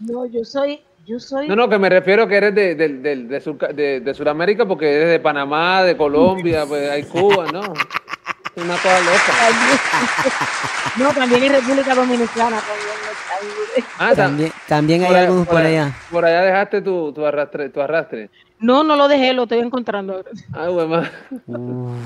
No, 0.00 0.26
yo 0.26 0.44
soy, 0.44 0.80
yo 1.06 1.18
soy. 1.18 1.48
No, 1.48 1.56
no, 1.56 1.68
que 1.68 1.78
me 1.78 1.88
refiero 1.88 2.26
que 2.28 2.36
eres 2.36 2.54
de, 2.54 2.74
de, 2.74 2.88
de, 2.88 3.16
de, 3.16 3.40
Sur- 3.40 3.58
de- 3.74 4.00
de 4.00 4.14
Sudamérica 4.14 4.66
porque 4.66 4.94
eres 4.94 5.08
de 5.10 5.20
Panamá, 5.20 5.82
de 5.82 5.96
Colombia, 5.96 6.64
pues 6.66 6.88
hay 6.90 7.02
Cuba, 7.04 7.46
¿no? 7.52 7.60
Es 7.62 8.62
una 8.62 8.74
cosa 8.74 9.00
loca. 9.00 9.32
No, 10.98 11.10
también 11.12 11.44
en 11.44 11.52
República 11.52 11.94
Dominicana. 11.94 12.56
También. 12.60 13.86
Ah, 13.98 14.08
ta- 14.10 14.14
También, 14.16 14.52
también 14.66 15.02
hay 15.02 15.08
por, 15.08 15.16
algunos 15.16 15.46
por 15.48 15.56
allá. 15.58 15.92
Por 16.10 16.24
allá 16.24 16.40
dejaste 16.42 16.80
tu, 16.80 17.12
tu 17.12 17.26
arrastre. 17.26 17.68
Tu 17.68 17.80
arrastre. 17.82 18.30
No, 18.58 18.82
no 18.82 18.96
lo 18.96 19.08
dejé, 19.08 19.32
lo 19.32 19.42
estoy 19.44 19.58
encontrando 19.58 20.22
ahora. 20.54 21.10
Mm. 21.46 21.96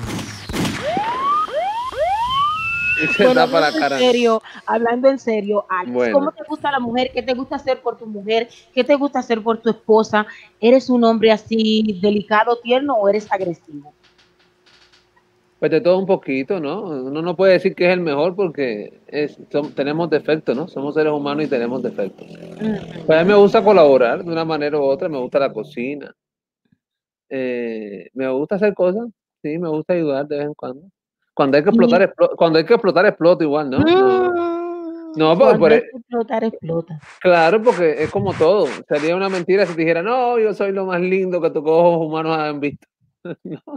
Y 3.03 3.07
se 3.07 3.23
Bueno, 3.25 3.41
tapa 3.41 3.59
la 3.59 3.67
hablando 3.67 3.79
cara. 3.79 3.95
en 3.99 4.01
serio, 4.11 4.41
hablando 4.65 5.09
en 5.09 5.19
serio, 5.19 5.65
Alex, 5.69 5.93
Bueno. 5.93 6.13
¿cómo 6.13 6.31
te 6.33 6.43
gusta 6.47 6.71
la 6.71 6.79
mujer? 6.79 7.09
¿Qué 7.13 7.23
te 7.23 7.33
gusta 7.33 7.55
hacer 7.55 7.81
por 7.81 7.97
tu 7.97 8.05
mujer? 8.05 8.49
¿Qué 8.73 8.83
te 8.83 8.95
gusta 8.95 9.19
hacer 9.19 9.41
por 9.41 9.57
tu 9.59 9.69
esposa? 9.69 10.27
¿Eres 10.59 10.89
un 10.89 11.03
hombre 11.03 11.31
así 11.31 11.99
delicado, 12.01 12.57
tierno 12.57 12.93
o 12.95 13.09
eres 13.09 13.31
agresivo? 13.31 13.93
Pues 15.59 15.71
de 15.71 15.81
todo 15.81 15.97
un 15.99 16.05
poquito, 16.07 16.59
¿no? 16.59 16.81
Uno 16.81 17.21
no 17.21 17.35
puede 17.35 17.53
decir 17.53 17.75
que 17.75 17.85
es 17.87 17.93
el 17.93 18.01
mejor 18.01 18.35
porque 18.35 18.99
es, 19.07 19.37
tenemos 19.75 20.09
defectos, 20.09 20.55
¿no? 20.55 20.67
Somos 20.67 20.95
seres 20.95 21.13
humanos 21.13 21.45
y 21.45 21.47
tenemos 21.47 21.81
defectos. 21.83 22.27
Pues 23.05 23.19
a 23.19 23.23
mí 23.23 23.29
me 23.29 23.35
gusta 23.35 23.63
colaborar 23.63 24.23
de 24.23 24.31
una 24.31 24.43
manera 24.45 24.77
u 24.79 24.83
otra, 24.83 25.07
me 25.07 25.19
gusta 25.19 25.39
la 25.39 25.53
cocina. 25.53 26.13
Eh, 27.33 28.09
me 28.13 28.27
gusta 28.29 28.55
hacer 28.55 28.73
cosas, 28.73 29.07
sí, 29.41 29.57
me 29.57 29.69
gusta 29.69 29.93
ayudar 29.93 30.27
de 30.27 30.37
vez 30.37 30.45
en 30.47 30.53
cuando. 30.53 30.81
Cuando 31.33 31.55
hay 31.57 31.63
que 31.63 31.69
explotar, 31.69 32.01
explo- 32.01 32.35
cuando 32.35 32.59
hay 32.59 32.65
que 32.65 32.73
explotar, 32.73 33.05
exploto 33.05 33.43
igual, 33.45 33.69
¿no? 33.69 33.79
No, 33.79 34.31
Mm, 35.13 35.17
No, 35.17 35.29
porque 35.37 35.39
cuando 35.39 35.59
por 35.59 35.71
hay 35.71 35.77
e- 35.77 35.81
que 35.81 35.97
explotar, 35.97 36.43
explota. 36.43 36.99
Claro, 37.21 37.61
porque 37.63 38.03
es 38.03 38.09
como 38.11 38.33
todo. 38.33 38.67
Sería 38.87 39.15
una 39.15 39.29
mentira 39.29 39.65
si 39.65 39.73
te 39.73 39.81
dijera, 39.81 40.01
no, 40.03 40.37
yo 40.39 40.53
soy 40.53 40.71
lo 40.73 40.85
más 40.85 40.99
lindo 41.01 41.41
que 41.41 41.49
tus 41.49 41.63
ojos 41.65 42.05
humanos 42.07 42.37
han 42.37 42.59
visto. 42.59 42.85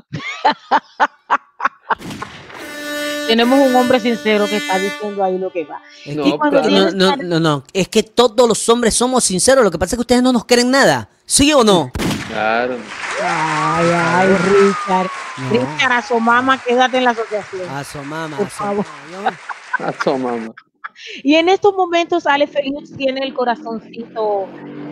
Tenemos 3.27 3.59
un 3.59 3.75
hombre 3.75 4.01
sincero 4.01 4.45
que 4.47 4.59
está 4.59 4.79
diciendo 4.79 5.25
ahí 5.25 5.39
lo 5.39 5.51
que 5.51 5.65
va. 5.65 5.81
Es 6.05 6.15
No, 6.15 6.25
que- 6.25 6.37
cuando 6.39 6.61
claro. 6.63 6.91
no, 6.93 7.17
no, 7.17 7.23
no, 7.23 7.41
no, 7.41 7.65
es 7.73 7.89
que 7.89 8.03
todos 8.03 8.47
los 8.49 8.69
hombres 8.69 8.93
somos 8.95 9.25
sinceros. 9.25 9.65
Lo 9.65 9.71
que 9.71 9.79
pasa 9.79 9.95
es 9.95 9.97
que 9.97 10.01
ustedes 10.03 10.23
no 10.23 10.31
nos 10.33 10.45
creen 10.45 10.71
nada. 10.71 11.09
¿Sí 11.25 11.51
o 11.55 11.65
no? 11.65 11.91
Claro. 12.35 12.77
Ay, 13.23 13.87
ay, 13.95 14.29
Richard. 14.29 15.09
No. 15.39 15.51
Richard, 15.51 15.93
a 15.93 16.03
su 16.03 16.19
mamá, 16.19 16.59
quédate 16.59 16.99
en 16.99 17.05
la 17.05 17.11
asociación. 17.11 17.69
Asomama, 17.71 18.37
Por 18.37 18.49
favor. 18.49 18.85
asomama. 18.85 19.31
Yo- 19.79 19.85
Asomama. 19.87 20.55
Y 21.23 21.35
en 21.37 21.49
estos 21.49 21.75
momentos, 21.77 22.27
Ale 22.27 22.47
Félix 22.49 22.97
tiene 22.97 23.21
el 23.25 23.35
corazoncito, 23.35 24.47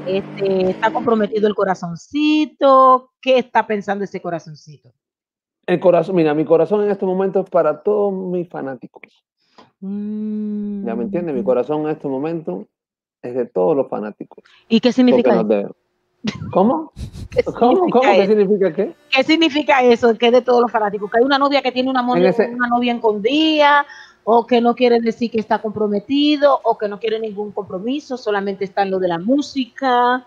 este, 0.06 0.70
está 0.70 0.92
comprometido 0.92 1.46
el 1.48 1.54
corazoncito. 1.54 3.10
¿Qué 3.20 3.38
está 3.38 3.66
pensando 3.66 4.04
ese 4.04 4.20
corazoncito? 4.20 4.92
El 5.66 5.78
corazón, 5.80 6.14
mira, 6.16 6.34
mi 6.34 6.44
corazón 6.44 6.84
en 6.84 6.90
este 6.90 7.06
momento 7.06 7.40
es 7.40 7.50
para 7.50 7.82
todos 7.82 8.12
mis 8.12 8.48
fanáticos. 8.48 9.02
Mm, 9.80 10.86
¿Ya 10.86 10.94
me 10.94 11.04
entiendes? 11.04 11.34
Mi 11.34 11.42
corazón 11.44 11.82
en 11.82 11.90
este 11.90 12.06
momento 12.08 12.66
es 13.20 13.34
de 13.34 13.46
todos 13.46 13.76
los 13.76 13.88
fanáticos. 13.88 14.42
¿Y 14.68 14.80
qué 14.80 14.88
porque 14.88 14.92
significa 14.92 15.34
nos 15.34 15.50
eso? 15.50 15.76
¿Cómo? 16.52 16.92
¿Qué 17.30 17.42
¿Cómo? 17.42 17.88
¿Cómo? 17.90 18.00
¿Qué 18.02 18.26
significa 18.26 18.72
qué? 18.72 18.94
¿Qué 19.10 19.24
significa 19.24 19.82
eso? 19.82 20.16
Que 20.16 20.26
es 20.26 20.32
de 20.32 20.42
todos 20.42 20.60
los 20.62 20.70
fanáticos. 20.70 21.10
Que 21.10 21.18
hay 21.18 21.24
una 21.24 21.38
novia 21.38 21.62
que 21.62 21.72
tiene 21.72 21.90
una, 21.90 22.06
En 22.16 22.24
ese- 22.26 22.48
una 22.48 22.68
novia 22.68 22.92
escondida, 22.94 23.84
o 24.24 24.46
que 24.46 24.60
no 24.60 24.74
quiere 24.74 25.00
decir 25.00 25.30
que 25.30 25.40
está 25.40 25.60
comprometido, 25.60 26.60
o 26.62 26.78
que 26.78 26.88
no 26.88 27.00
quiere 27.00 27.18
ningún 27.18 27.50
compromiso, 27.50 28.16
solamente 28.16 28.64
está 28.64 28.82
en 28.82 28.90
lo 28.92 28.98
de 29.00 29.08
la 29.08 29.18
música. 29.18 30.24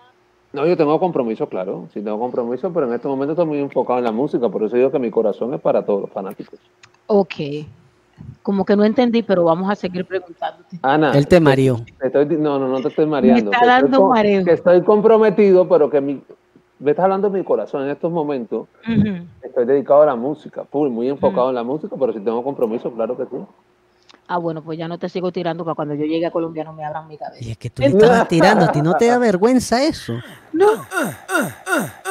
No, 0.52 0.66
yo 0.66 0.76
tengo 0.78 1.00
compromiso, 1.00 1.48
claro. 1.48 1.88
Sí 1.94 2.02
tengo 2.02 2.20
compromiso, 2.20 2.72
pero 2.74 2.88
en 2.88 2.94
este 2.94 3.08
momento 3.08 3.34
estoy 3.34 3.46
muy 3.46 3.60
enfocado 3.60 4.00
en 4.00 4.06
la 4.06 4.12
música. 4.12 4.50
Por 4.50 4.64
eso 4.64 4.76
digo 4.76 4.92
que 4.92 5.00
mi 5.00 5.12
corazón 5.12 5.54
es 5.54 5.62
para 5.62 5.86
todos 5.86 6.02
los 6.02 6.12
fanáticos. 6.12 6.60
Ok. 7.08 7.36
Como 8.42 8.64
que 8.64 8.76
no 8.76 8.84
entendí, 8.84 9.24
pero 9.24 9.44
vamos 9.44 9.70
a 9.70 9.76
seguir 9.76 10.06
preguntándote. 10.06 10.80
Ana. 10.82 11.12
Él 11.14 11.28
te 11.28 11.40
mareó. 11.40 11.80
estoy 12.02 12.26
no, 12.38 12.60
no, 12.60 12.68
no 12.68 12.80
te 12.82 12.90
estoy 12.90 13.06
mareando. 13.08 13.52
está 13.52 13.60
que 13.60 13.66
estoy 13.66 13.82
dando 13.82 13.98
con- 14.00 14.10
mareo. 14.10 14.46
Que 14.46 14.52
estoy 14.52 14.82
comprometido, 14.84 15.68
pero 15.68 15.90
que 15.90 16.02
mi. 16.02 16.22
Me 16.78 16.92
estás 16.92 17.06
hablando 17.06 17.30
de 17.30 17.40
mi 17.40 17.46
corazón 17.46 17.84
en 17.84 17.90
estos 17.90 18.12
momentos. 18.12 18.68
Estoy 19.42 19.66
dedicado 19.66 20.02
a 20.02 20.06
la 20.08 20.16
música, 20.16 20.66
full, 20.66 20.90
muy 20.90 21.08
enfocado 21.10 21.50
en 21.50 21.56
la 21.56 21.64
música, 21.64 21.96
pero 22.00 22.12
si 22.14 22.20
tengo 22.20 22.44
compromiso, 22.44 22.92
claro 22.92 23.16
que 23.18 23.24
sí. 23.26 23.38
Ah, 24.28 24.38
bueno, 24.40 24.64
pues 24.64 24.78
ya 24.80 24.88
no 24.88 24.98
te 24.98 25.08
sigo 25.08 25.32
tirando 25.32 25.64
para 25.64 25.76
cuando 25.76 25.94
yo 25.94 26.04
llegue 26.06 26.26
a 26.26 26.32
Colombia 26.32 26.64
no 26.64 26.74
me 26.74 26.84
abran 26.84 27.08
mi 27.08 27.16
cabeza. 27.16 27.44
Y 27.46 27.52
es 27.52 27.58
que 27.58 27.70
tú 27.70 27.84
le 27.84 27.90
estabas 27.90 28.28
tirando, 28.28 28.66
¿a 28.66 28.72
ti 28.72 28.82
no 28.82 28.96
te 28.96 29.06
da 29.06 29.20
vergüenza 29.20 29.84
eso? 29.84 30.14
No. 30.52 30.66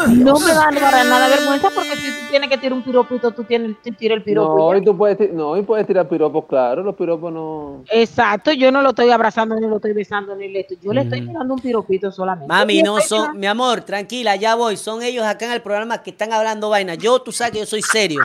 No 0.08 0.38
me 0.38 0.52
da 0.52 0.68
para 0.70 1.02
nada 1.04 1.28
vergüenza 1.28 1.70
porque 1.74 1.96
si 1.96 2.10
tú 2.10 2.30
tienes 2.30 2.50
que 2.50 2.58
tirar 2.58 2.74
un 2.74 2.82
piropito, 2.84 3.30
tú 3.32 3.42
tienes 3.44 3.76
que 3.82 3.90
tirar 3.92 4.18
el 4.18 4.24
piropo. 4.24 4.56
No, 4.72 4.76
y 4.78 4.84
tú 4.84 4.96
puedes, 4.96 5.32
no, 5.32 5.56
y 5.56 5.62
puedes 5.62 5.86
tirar 5.86 6.08
piropos, 6.08 6.44
claro, 6.46 6.82
los 6.82 6.94
piropos 6.94 7.32
no. 7.32 7.82
Exacto, 7.90 8.52
yo 8.52 8.70
no 8.70 8.82
lo 8.82 8.90
estoy 8.90 9.10
abrazando, 9.10 9.56
ni 9.56 9.66
lo 9.66 9.76
estoy 9.76 9.92
besando, 9.94 10.36
ni 10.36 10.48
le 10.48 10.60
estoy. 10.60 10.78
Yo 10.82 10.92
le 10.92 11.02
estoy 11.02 11.22
Mm. 11.22 11.28
tirando 11.28 11.54
un 11.54 11.60
piropito 11.60 12.12
solamente. 12.12 12.46
Mami, 12.46 12.82
no 12.82 13.00
son, 13.00 13.38
mi 13.38 13.46
amor, 13.46 13.80
tranquila, 13.80 14.36
ya 14.36 14.54
voy. 14.54 14.76
Son 14.76 15.02
ellos 15.02 15.24
acá 15.24 15.46
en 15.46 15.52
el 15.52 15.62
programa 15.62 16.02
que 16.02 16.10
están 16.10 16.32
hablando 16.32 16.68
vaina. 16.68 16.94
Yo, 16.94 17.20
tú 17.20 17.32
sabes 17.32 17.52
que 17.54 17.58
yo 17.60 17.66
soy 17.66 17.82
serio. 17.82 18.20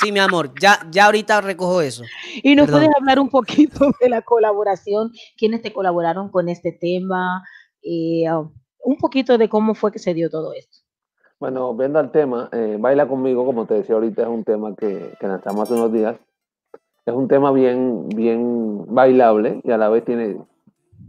Sí, 0.00 0.12
mi 0.12 0.20
amor, 0.20 0.52
ya, 0.60 0.78
ya 0.90 1.06
ahorita 1.06 1.40
recojo 1.40 1.80
eso. 1.80 2.04
Y 2.42 2.54
nos 2.54 2.66
Perdón. 2.66 2.80
puedes 2.82 2.96
hablar 3.00 3.18
un 3.18 3.28
poquito 3.30 3.90
de 4.00 4.08
la 4.08 4.22
colaboración, 4.22 5.10
quiénes 5.36 5.62
te 5.62 5.72
colaboraron 5.72 6.28
con 6.30 6.48
este 6.48 6.72
tema, 6.72 7.42
Eh, 7.82 8.24
un 8.84 8.96
poquito 8.96 9.38
de 9.38 9.48
cómo 9.48 9.74
fue 9.74 9.92
que 9.92 9.98
se 9.98 10.14
dio 10.14 10.28
todo 10.30 10.52
esto. 10.52 10.78
Bueno, 11.40 11.74
viendo 11.74 11.98
al 11.98 12.10
tema, 12.10 12.48
eh, 12.52 12.76
Baila 12.78 13.06
conmigo, 13.06 13.44
como 13.46 13.66
te 13.66 13.74
decía 13.74 13.94
ahorita, 13.94 14.22
es 14.22 14.28
un 14.28 14.44
tema 14.44 14.74
que, 14.74 15.12
que 15.20 15.26
lanzamos 15.28 15.62
hace 15.62 15.74
unos 15.74 15.92
días. 15.92 16.16
Es 17.06 17.14
un 17.14 17.28
tema 17.28 17.52
bien, 17.52 18.08
bien 18.08 18.84
bailable 18.92 19.60
y 19.64 19.70
a 19.70 19.78
la 19.78 19.88
vez 19.88 20.04
tiene, 20.04 20.36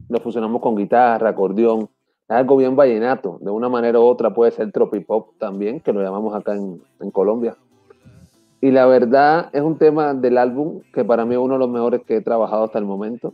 lo 0.08 0.20
fusionamos 0.20 0.62
con 0.62 0.76
guitarra, 0.76 1.30
acordeón. 1.30 1.90
Es 2.28 2.36
algo 2.36 2.58
bien 2.58 2.76
vallenato. 2.76 3.40
De 3.42 3.50
una 3.52 3.68
manera 3.70 4.00
u 4.00 4.04
otra 4.04 4.34
puede 4.34 4.52
ser 4.52 4.72
tropipop 4.72 5.38
también, 5.40 5.80
que 5.80 5.92
lo 5.92 6.02
llamamos 6.02 6.36
acá 6.36 6.54
en, 6.54 6.82
en 7.00 7.12
Colombia. 7.12 7.58
Y 8.62 8.72
la 8.72 8.86
verdad 8.86 9.50
es 9.54 9.62
un 9.62 9.78
tema 9.78 10.14
del 10.14 10.38
álbum 10.38 10.82
que 10.94 11.06
para 11.06 11.26
mí 11.26 11.34
es 11.34 11.40
uno 11.40 11.54
de 11.54 11.60
los 11.60 11.70
mejores 11.70 12.02
que 12.06 12.18
he 12.18 12.22
trabajado 12.22 12.66
hasta 12.66 12.80
el 12.80 12.86
momento. 12.86 13.34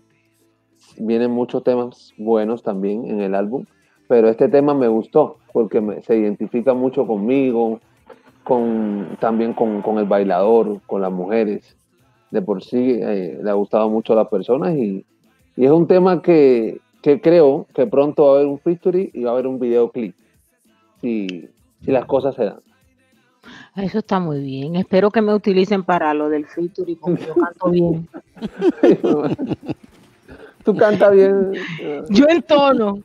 Vienen 0.97 1.31
muchos 1.31 1.63
temas 1.63 2.13
buenos 2.17 2.61
también 2.61 3.05
en 3.05 3.21
el 3.21 3.33
álbum, 3.33 3.65
pero 4.07 4.29
este 4.29 4.49
tema 4.49 4.75
me 4.75 4.87
gustó 4.87 5.37
porque 5.51 5.81
se 6.03 6.17
identifica 6.17 6.73
mucho 6.73 7.07
conmigo, 7.07 7.79
con, 8.43 9.17
también 9.19 9.53
con, 9.53 9.97
el 9.97 10.05
bailador, 10.05 10.79
con 10.85 11.01
las 11.01 11.11
mujeres. 11.11 11.75
De 12.29 12.41
por 12.41 12.63
sí 12.63 12.99
eh, 13.01 13.39
le 13.41 13.49
ha 13.49 13.53
gustado 13.53 13.89
mucho 13.89 14.13
a 14.13 14.17
las 14.17 14.27
personas 14.27 14.75
y, 14.75 15.05
es 15.57 15.71
un 15.71 15.87
tema 15.87 16.21
que, 16.21 16.81
creo 17.01 17.65
que 17.73 17.87
pronto 17.87 18.25
va 18.25 18.31
a 18.31 18.35
haber 18.35 18.47
un 18.47 18.59
featuring 18.59 19.09
y 19.13 19.23
va 19.23 19.29
a 19.29 19.33
haber 19.33 19.47
un 19.47 19.57
videoclip, 19.57 20.13
si, 20.99 21.47
si 21.81 21.91
las 21.91 22.05
cosas 22.05 22.35
se 22.35 22.43
dan. 22.43 22.59
Eso 23.75 23.99
está 23.99 24.19
muy 24.19 24.39
bien. 24.41 24.75
Espero 24.77 25.11
que 25.11 25.21
me 25.21 25.33
utilicen 25.33 25.83
para 25.83 26.13
lo 26.13 26.29
del 26.29 26.45
featuring 26.47 26.97
porque 26.97 27.25
yo 27.25 27.35
canto 27.35 27.69
bien. 27.69 28.07
Tú 30.63 30.75
cantas 30.75 31.11
bien. 31.11 31.51
Yo 32.09 32.25
entono. 32.29 32.99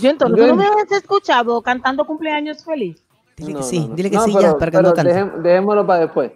Yo 0.00 0.10
entono. 0.10 0.36
Yo 0.36 0.42
¿Tú 0.44 0.48
no 0.50 0.56
me 0.56 0.66
has 0.66 0.92
escuchado 0.92 1.60
cantando 1.62 2.04
cumpleaños 2.06 2.62
feliz? 2.64 3.02
Dile 3.36 3.52
no, 3.54 3.58
que 3.58 3.64
sí, 3.64 3.80
no, 3.80 3.88
no. 3.88 3.94
dile 3.94 4.10
que 4.10 4.16
No, 4.16 4.22
sí 4.24 4.30
pero- 4.34 4.42
ya, 4.52 4.58
para 4.58 4.70
que 4.70 4.76
pero 4.78 4.88
no 4.88 4.94
cante. 4.94 5.38
dejémoslo 5.48 5.86
para 5.86 6.00
después. 6.00 6.32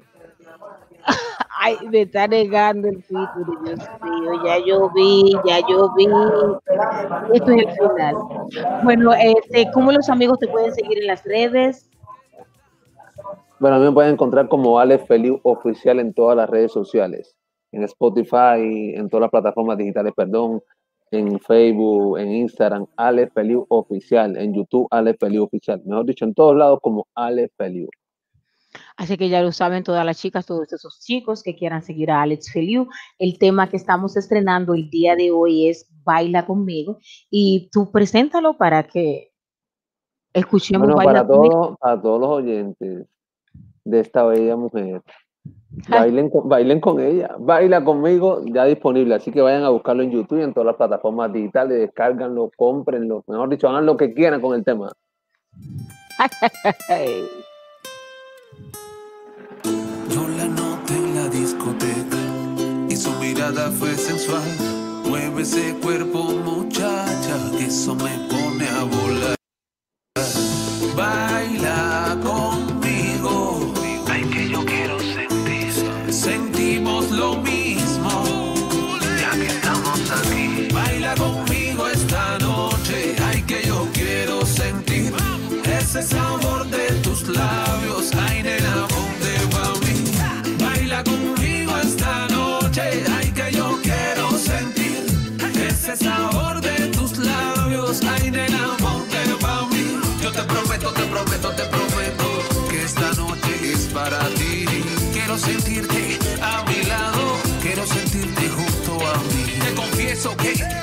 Ay, 1.60 1.76
me 1.90 2.02
está 2.02 2.26
negando 2.26 2.88
el 2.88 3.02
featuring, 3.02 3.64
Dios 3.64 3.78
mío. 4.02 4.42
Ya 4.44 4.58
yo 4.66 4.90
vi, 4.94 5.32
ya 5.46 5.60
yo 5.68 5.92
vi. 5.94 6.06
Esto 7.34 7.50
es 7.52 7.66
el 7.66 7.72
final. 7.72 8.14
Bueno, 8.82 9.12
este, 9.14 9.70
¿cómo 9.72 9.92
los 9.92 10.08
amigos 10.08 10.38
te 10.38 10.48
pueden 10.48 10.74
seguir 10.74 10.98
en 10.98 11.06
las 11.06 11.22
redes? 11.24 11.88
Bueno, 13.58 13.76
a 13.76 13.78
mí 13.78 13.86
me 13.86 13.92
pueden 13.92 14.12
encontrar 14.12 14.48
como 14.48 14.78
Alex 14.78 15.06
Feliu 15.06 15.40
Oficial 15.42 15.98
en 15.98 16.12
todas 16.12 16.36
las 16.36 16.48
redes 16.48 16.72
sociales. 16.72 17.36
En 17.72 17.84
Spotify, 17.84 18.92
en 18.94 19.08
todas 19.08 19.22
las 19.22 19.30
plataformas 19.30 19.78
digitales, 19.78 20.12
perdón. 20.14 20.62
En 21.10 21.38
Facebook, 21.40 22.18
en 22.18 22.32
Instagram, 22.32 22.86
Alex 22.96 23.32
Feliu 23.32 23.64
Oficial. 23.70 24.36
En 24.36 24.52
YouTube, 24.52 24.86
Alex 24.90 25.18
Feliu 25.18 25.44
Oficial. 25.44 25.80
Mejor 25.86 26.04
dicho, 26.04 26.24
en 26.26 26.34
todos 26.34 26.54
lados 26.54 26.80
como 26.82 27.06
Alex 27.14 27.50
Feliu. 27.56 27.88
Así 28.98 29.16
que 29.16 29.30
ya 29.30 29.40
lo 29.40 29.52
saben 29.52 29.84
todas 29.84 30.04
las 30.04 30.20
chicas, 30.20 30.44
todos 30.44 30.70
esos 30.70 31.00
chicos 31.00 31.42
que 31.42 31.56
quieran 31.56 31.82
seguir 31.82 32.10
a 32.10 32.20
Alex 32.20 32.52
Feliu. 32.52 32.88
El 33.18 33.38
tema 33.38 33.70
que 33.70 33.78
estamos 33.78 34.18
estrenando 34.18 34.74
el 34.74 34.90
día 34.90 35.16
de 35.16 35.30
hoy 35.30 35.68
es 35.68 35.88
Baila 36.04 36.44
conmigo. 36.44 36.98
Y 37.30 37.70
tú 37.72 37.90
preséntalo 37.90 38.58
para 38.58 38.82
que 38.82 39.32
escuchemos 40.34 40.88
Bueno, 40.88 40.96
Baila 40.96 41.26
para 41.26 41.26
conmigo. 41.26 41.76
para 41.80 42.02
todos 42.02 42.20
los 42.20 42.28
oyentes 42.28 43.06
de 43.86 44.00
esta 44.00 44.24
bella 44.24 44.56
mujer, 44.56 45.00
bailen 45.88 46.28
con, 46.28 46.48
bailen 46.48 46.80
con 46.80 47.00
ella. 47.00 47.36
Baila 47.38 47.84
conmigo, 47.84 48.42
ya 48.44 48.64
disponible. 48.64 49.14
Así 49.14 49.30
que 49.30 49.40
vayan 49.40 49.62
a 49.62 49.68
buscarlo 49.70 50.02
en 50.02 50.10
YouTube 50.10 50.40
y 50.40 50.42
en 50.42 50.52
todas 50.52 50.66
las 50.66 50.74
plataformas 50.76 51.32
digitales. 51.32 51.78
Descárganlo, 51.78 52.50
cómprenlo. 52.56 53.22
Mejor 53.28 53.48
dicho, 53.48 53.68
hagan 53.68 53.86
lo 53.86 53.96
que 53.96 54.12
quieran 54.12 54.40
con 54.40 54.56
el 54.56 54.64
tema. 54.64 54.92
Yo 60.08 60.28
la 60.36 60.46
noté 60.46 60.94
en 60.94 61.14
la 61.14 61.28
discoteca 61.28 62.18
y 62.88 62.96
su 62.96 63.12
mirada 63.20 63.70
fue 63.70 63.90
sensual. 63.90 64.42
Mueve 65.08 65.42
ese 65.42 65.76
cuerpo, 65.80 66.24
muchacha, 66.44 67.36
que 67.56 67.66
eso 67.66 67.94
me 67.94 68.10
pone 68.28 68.66
a 68.68 68.82
volar. 68.82 69.36
Baila 70.96 72.05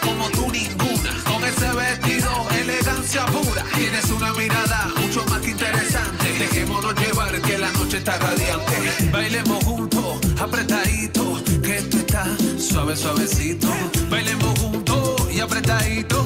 como 0.02 0.30
tú 0.30 0.50
ninguna, 0.52 1.12
con 1.26 1.44
ese 1.44 1.70
vestido, 1.74 2.30
elegancia 2.62 3.26
pura, 3.26 3.66
tienes 3.76 4.10
una 4.10 4.32
mirada 4.34 4.90
mucho 4.96 5.26
más 5.30 5.42
que 5.42 5.52
interesante. 5.52 6.34
Dejémonos 6.40 6.96
llevar 6.96 7.42
que 7.42 7.58
la 7.58 7.70
noche 7.72 7.98
está 7.98 8.18
radiante. 8.20 9.10
Bailemos 9.12 9.64
juntos, 9.66 10.20
apretadito, 10.40 11.44
que 11.62 11.78
esto 11.78 11.98
está 11.98 12.26
suave, 12.58 12.96
suavecito. 12.96 13.68
Bailemos 14.10 14.58
juntos 14.60 15.28
y 15.34 15.42
apretadito, 15.42 16.26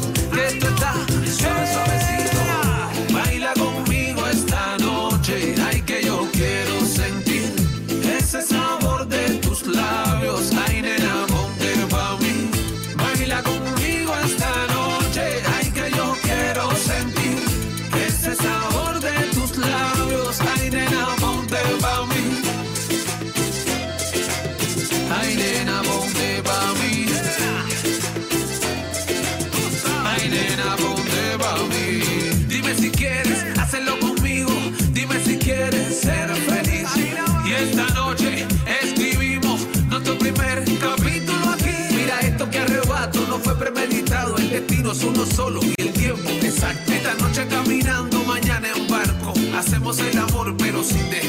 uno 45.04 45.26
solo 45.26 45.60
y 45.64 45.74
el 45.78 45.94
tiempo 45.94 46.30
exacto. 46.30 46.92
Esta 46.92 47.14
noche 47.16 47.46
caminando, 47.48 48.24
mañana 48.24 48.68
en 48.76 48.88
barco. 48.88 49.34
Hacemos 49.56 50.00
el 50.00 50.18
amor 50.18 50.56
pero 50.58 50.84
sin 50.84 51.10
descanso. 51.10 51.27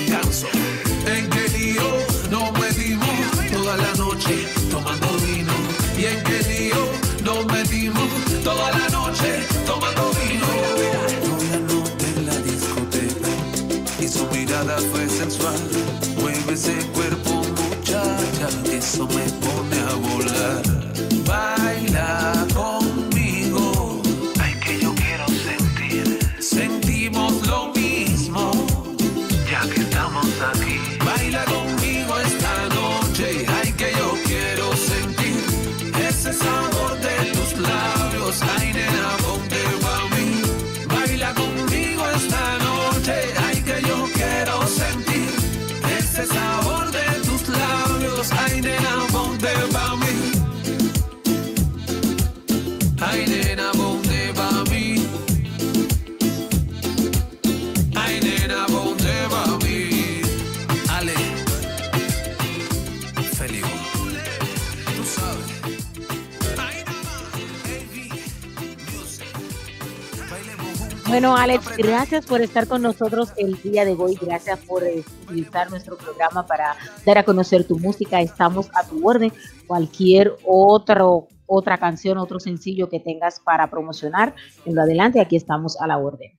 Bueno, 71.18 71.36
Alex, 71.36 71.76
gracias 71.76 72.26
por 72.26 72.40
estar 72.42 72.68
con 72.68 72.80
nosotros 72.80 73.32
el 73.36 73.60
día 73.60 73.84
de 73.84 73.92
hoy. 73.94 74.16
Gracias 74.22 74.60
por 74.60 74.84
eh, 74.84 75.02
utilizar 75.24 75.68
nuestro 75.68 75.96
programa 75.96 76.46
para 76.46 76.76
dar 77.04 77.18
a 77.18 77.24
conocer 77.24 77.66
tu 77.66 77.76
música. 77.76 78.20
Estamos 78.20 78.70
a 78.72 78.86
tu 78.86 79.04
orden. 79.04 79.32
Cualquier 79.66 80.36
otro, 80.46 81.26
otra 81.46 81.76
canción, 81.76 82.18
otro 82.18 82.38
sencillo 82.38 82.88
que 82.88 83.00
tengas 83.00 83.40
para 83.40 83.68
promocionar, 83.68 84.32
en 84.64 84.76
lo 84.76 84.82
adelante, 84.82 85.20
aquí 85.20 85.34
estamos 85.34 85.76
a 85.80 85.88
la 85.88 85.98
orden. 85.98 86.38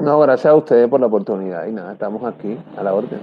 No, 0.00 0.18
gracias 0.18 0.46
a 0.46 0.56
ustedes 0.56 0.88
por 0.88 0.98
la 0.98 1.06
oportunidad 1.06 1.68
y 1.68 1.70
nada, 1.70 1.92
estamos 1.92 2.24
aquí 2.24 2.58
a 2.76 2.82
la 2.82 2.94
orden. 2.94 3.20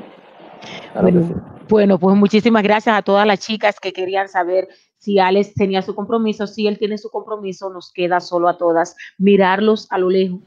Que 0.94 1.02
Bueno, 1.02 1.28
sí. 1.28 1.34
bueno, 1.68 2.00
pues 2.00 2.16
muchísimas 2.16 2.64
gracias 2.64 2.98
a 2.98 3.02
todas 3.02 3.28
las 3.28 3.40
chicas 3.40 3.82
que 3.82 3.92
querían 3.92 4.30
saber 4.30 4.70
si 4.98 5.20
Alex 5.20 5.56
tenía 5.56 5.82
su 5.82 5.94
compromiso. 5.94 6.48
Si 6.48 6.68
él 6.68 6.80
tiene 6.80 6.98
su 6.98 7.10
compromiso, 7.10 7.70
nos 7.70 7.92
queda 7.92 8.22
solo 8.22 8.48
a 8.48 8.58
todas 8.58 8.96
mirarlos 9.18 9.86
a 9.92 9.98
lo 9.98 10.10
lejos. 10.10 10.40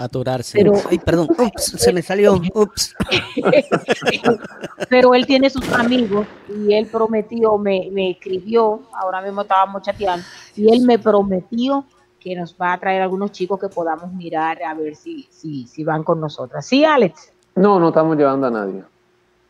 Aturarse. 0.00 0.56
Pero- 0.58 0.74
Ay, 0.88 0.98
perdón. 0.98 1.28
Ups, 1.36 1.74
se 1.76 1.92
me 1.92 2.02
salió. 2.02 2.40
Ups. 2.54 2.94
Pero 4.88 5.14
él 5.14 5.26
tiene 5.26 5.50
sus 5.50 5.68
amigos 5.72 6.26
y 6.48 6.72
él 6.72 6.86
prometió, 6.86 7.58
me, 7.58 7.88
me 7.92 8.12
escribió, 8.12 8.80
ahora 8.92 9.20
mismo 9.22 9.42
estábamos 9.42 9.82
chateando, 9.82 10.24
y 10.56 10.72
él 10.72 10.82
me 10.82 10.98
prometió 10.98 11.84
que 12.20 12.34
nos 12.34 12.54
va 12.60 12.72
a 12.74 12.78
traer 12.78 13.02
algunos 13.02 13.32
chicos 13.32 13.60
que 13.60 13.68
podamos 13.68 14.12
mirar 14.12 14.62
a 14.62 14.74
ver 14.74 14.94
si, 14.96 15.26
si, 15.30 15.66
si 15.66 15.84
van 15.84 16.02
con 16.04 16.20
nosotras. 16.20 16.64
¿Sí, 16.66 16.84
Alex? 16.84 17.32
No, 17.54 17.78
no 17.80 17.88
estamos 17.88 18.16
llevando 18.16 18.46
a 18.46 18.50
nadie. 18.50 18.82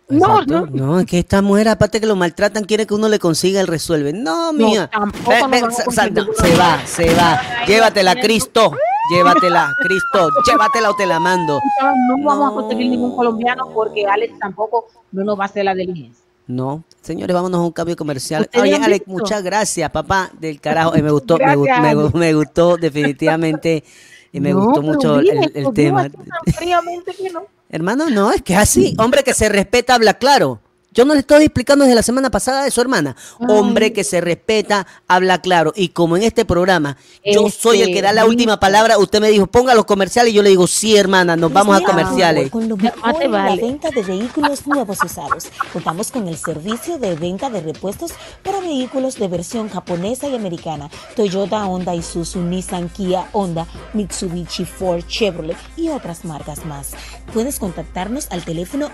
No, 0.09 0.41
Exacto. 0.41 0.67
no. 0.71 0.87
No, 0.87 1.01
es 1.01 1.07
que 1.07 1.19
esta 1.19 1.43
mujer, 1.43 1.69
aparte 1.69 2.01
que 2.01 2.07
lo 2.07 2.17
maltratan, 2.17 2.65
quiere 2.65 2.87
que 2.87 2.95
uno 2.95 3.11
le 3.11 3.19
consiga 3.19 3.61
el 3.61 3.67
resuelve. 3.67 4.15
No, 4.15 4.55
mía. 4.55 4.89
tampoco 4.91 5.31
Ve- 5.51 5.61
no, 5.61 5.71
se 5.71 6.57
va, 6.57 6.81
se 6.87 7.15
va. 7.15 7.39
Llévatela, 7.67 8.15
Cristo. 8.19 8.73
Llévatela, 9.11 9.73
Cristo. 9.83 10.31
Llévatela 10.47 10.91
o 10.91 10.95
te 10.97 11.07
la 11.07 11.19
mando. 11.21 11.61
No 12.09 12.25
vamos 12.25 12.51
a 12.51 12.55
conseguir 12.55 12.91
ningún 12.91 13.15
colombiano 13.17 13.69
porque 13.75 14.07
Alex 14.07 14.39
tampoco 14.39 14.87
no 15.13 15.25
nos 15.25 15.39
va 15.39 15.45
a 15.45 15.47
hacer 15.47 15.65
la 15.65 15.75
diligencia. 15.75 16.25
No, 16.47 16.83
señores, 17.03 17.35
vámonos 17.35 17.61
a 17.61 17.63
un 17.65 17.73
cambio 17.73 17.95
comercial. 17.95 18.43
¿Ustedes 18.43 18.63
Oye, 18.63 18.75
Alex, 18.77 19.05
visto? 19.07 19.11
muchas 19.13 19.43
gracias, 19.43 19.91
papá 19.91 20.31
del 20.41 20.61
carajo. 20.61 20.95
Eh, 20.95 21.03
me 21.03 21.11
gustó, 21.11 21.37
me, 21.37 21.45
gu- 21.57 21.65
Gracias, 21.65 22.15
me 22.15 22.19
me 22.21 22.35
gustó 22.35 22.77
definitivamente. 22.79 23.85
Y 24.33 24.41
me 24.41 24.53
No, 24.53 24.61
gustó 24.65 24.83
mucho 24.83 25.19
el, 25.19 25.51
el 25.55 25.73
tema. 25.75 26.09
que 26.09 27.31
no. 27.33 27.43
Hermano, 27.71 28.09
no, 28.11 28.33
es 28.33 28.43
que 28.43 28.55
es 28.55 28.59
así. 28.59 28.95
Hombre 28.99 29.23
que 29.23 29.35
se 29.35 29.49
respeta 29.49 29.95
habla 29.95 30.15
claro. 30.15 30.61
Yo 30.99 31.05
no 31.05 31.15
le 31.15 31.21
estoy 31.21 31.45
explicando 31.45 31.85
desde 31.85 31.95
la 31.95 32.03
semana 32.03 32.29
pasada 32.29 32.65
de 32.65 32.73
su 32.73 32.81
hermana. 32.81 33.15
Hombre 33.39 33.93
que 33.93 34.03
se 34.03 34.21
respeta, 34.21 34.85
habla 35.07 35.41
claro. 35.41 35.73
Y 35.77 35.91
como 35.91 36.17
en 36.17 36.25
este 36.25 36.45
programa, 36.45 36.97
yo 37.25 37.47
Este, 37.47 37.61
soy 37.61 37.83
el 37.83 37.95
que 37.95 38.03
da 38.03 38.13
la 38.13 38.27
última 38.27 38.59
palabra, 38.59 38.99
usted 38.99 39.21
me 39.21 39.29
dijo, 39.29 39.47
ponga 39.47 39.77
los 39.77 39.85
comerciales 39.85 40.33
y 40.33 40.35
yo 40.35 40.43
le 40.43 40.49
digo, 40.49 40.67
sí, 40.67 40.97
hermana, 40.97 41.37
nos 41.37 41.53
vamos 41.53 41.81
a 41.81 41.85
comerciales. 41.85 42.51
Con 42.51 42.69
lo 42.69 42.77
mejor 42.77 43.23
en 43.23 43.31
la 43.31 43.55
venta 43.55 43.91
de 43.91 44.03
vehículos 44.03 44.67
nuevos 44.67 44.99
usados. 45.05 45.47
Contamos 45.73 46.11
con 46.11 46.27
el 46.27 46.37
servicio 46.37 46.99
de 46.99 47.15
venta 47.15 47.49
de 47.49 47.61
repuestos 47.61 48.11
para 48.43 48.59
vehículos 48.59 49.21
de 49.21 49.29
versión 49.29 49.69
japonesa 49.69 50.27
y 50.27 50.35
americana. 50.35 50.91
Toyota, 51.15 51.65
Honda, 51.65 51.95
Isuzu, 51.95 52.41
Nissan, 52.41 52.89
Kia, 52.89 53.29
Honda, 53.31 53.69
Mitsubishi, 53.95 54.65
Ford, 54.65 55.05
Chevrolet 55.07 55.57
y 55.77 55.91
otras 55.91 56.25
marcas 56.25 56.67
más. 56.67 56.91
Puedes 57.33 57.61
contactarnos 57.61 58.27
al 58.31 58.45
teléfono 58.45 58.91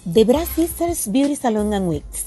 The 0.05 0.25
Brass 0.25 0.49
Sisters 0.57 1.13
Beauty 1.13 1.37
Salon 1.37 1.73
and 1.73 1.89
Wigs, 1.89 2.27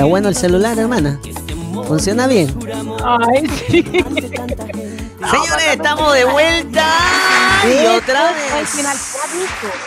¿Está 0.00 0.08
bueno 0.08 0.30
el 0.30 0.34
celular, 0.34 0.78
hermana? 0.78 1.20
¿Funciona 1.86 2.26
bien? 2.26 2.48
Ay, 3.04 3.46
sí. 3.68 3.82
Señores, 3.82 5.66
estamos 5.72 6.14
de 6.14 6.24
vuelta. 6.24 6.86
Y 7.66 7.86
otra 7.98 8.32
vez. 8.32 8.74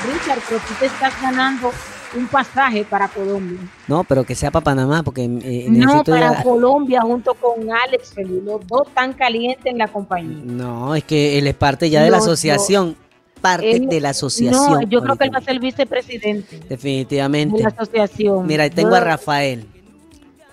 Richard, 0.06 0.40
pero 0.48 0.61
tú 0.68 0.73
te 0.80 0.85
estás 0.85 1.19
ganando 1.19 1.72
un 2.15 2.27
pasaje 2.27 2.85
para 2.88 3.07
Colombia. 3.07 3.57
No, 3.88 4.03
pero 4.03 4.23
que 4.23 4.35
sea 4.35 4.52
para 4.52 4.64
Panamá, 4.64 5.02
porque 5.02 5.23
eh, 5.23 5.65
No, 5.72 6.03
para 6.03 6.44
Colombia 6.44 7.02
junto 7.02 7.34
con 7.34 7.72
Alex 7.72 8.14
Feliz, 8.14 8.44
los 8.44 8.68
dos 8.68 8.84
tan 8.94 9.14
calientes 9.14 9.65
en 9.65 9.80
la 9.80 9.88
compañía. 9.88 10.38
No, 10.44 10.94
es 10.94 11.03
que 11.06 11.40
él 11.40 11.48
es 11.48 11.56
parte 11.56 11.90
ya 11.90 12.03
de 12.03 12.11
la 12.11 12.18
asociación. 12.18 12.95
Parte 13.41 13.72
Él- 13.77 13.90
de 13.90 13.99
la 13.99 14.10
asociación. 14.10 14.73
No, 14.73 14.81
yo 14.84 15.02
creo 15.02 15.15
que 15.15 15.23
él 15.26 15.34
va 15.34 15.40
a 15.40 15.41
ser 15.41 15.60
vicepresidente 15.60 16.60
de 16.60 16.65
Definitivamente. 16.69 17.64
la 17.64 17.69
asociación. 17.69 18.45
Mira, 18.45 18.69
tengo 18.69 18.94
a 18.94 18.99
Rafael. 18.99 19.65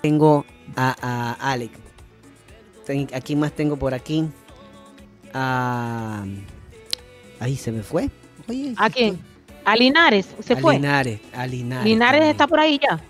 Tengo 0.03 0.45
a, 0.77 1.37
a. 1.41 1.59
Ten- 2.87 3.09
Aquí 3.15 3.37
más 3.37 3.53
tengo 3.53 3.77
por 3.77 3.95
aquí. 3.95 4.27
A... 5.33 6.25
Ahí 7.39 7.57
se 7.57 7.73
me 7.73 7.83
fue. 7.83 8.11
Oye, 8.49 8.75
¿A 8.77 8.91
quién? 8.91 9.19
A 9.65 9.77
Linares, 9.77 10.27
se 10.45 10.55
a 10.55 10.57
fue. 10.57 10.75
Linares. 10.75 11.21
A 11.35 11.47
Linares. 11.47 11.85
Linares 11.85 12.25
está 12.25 12.47
por 12.47 12.61
ahí 12.61 12.81
ya. 12.83 13.01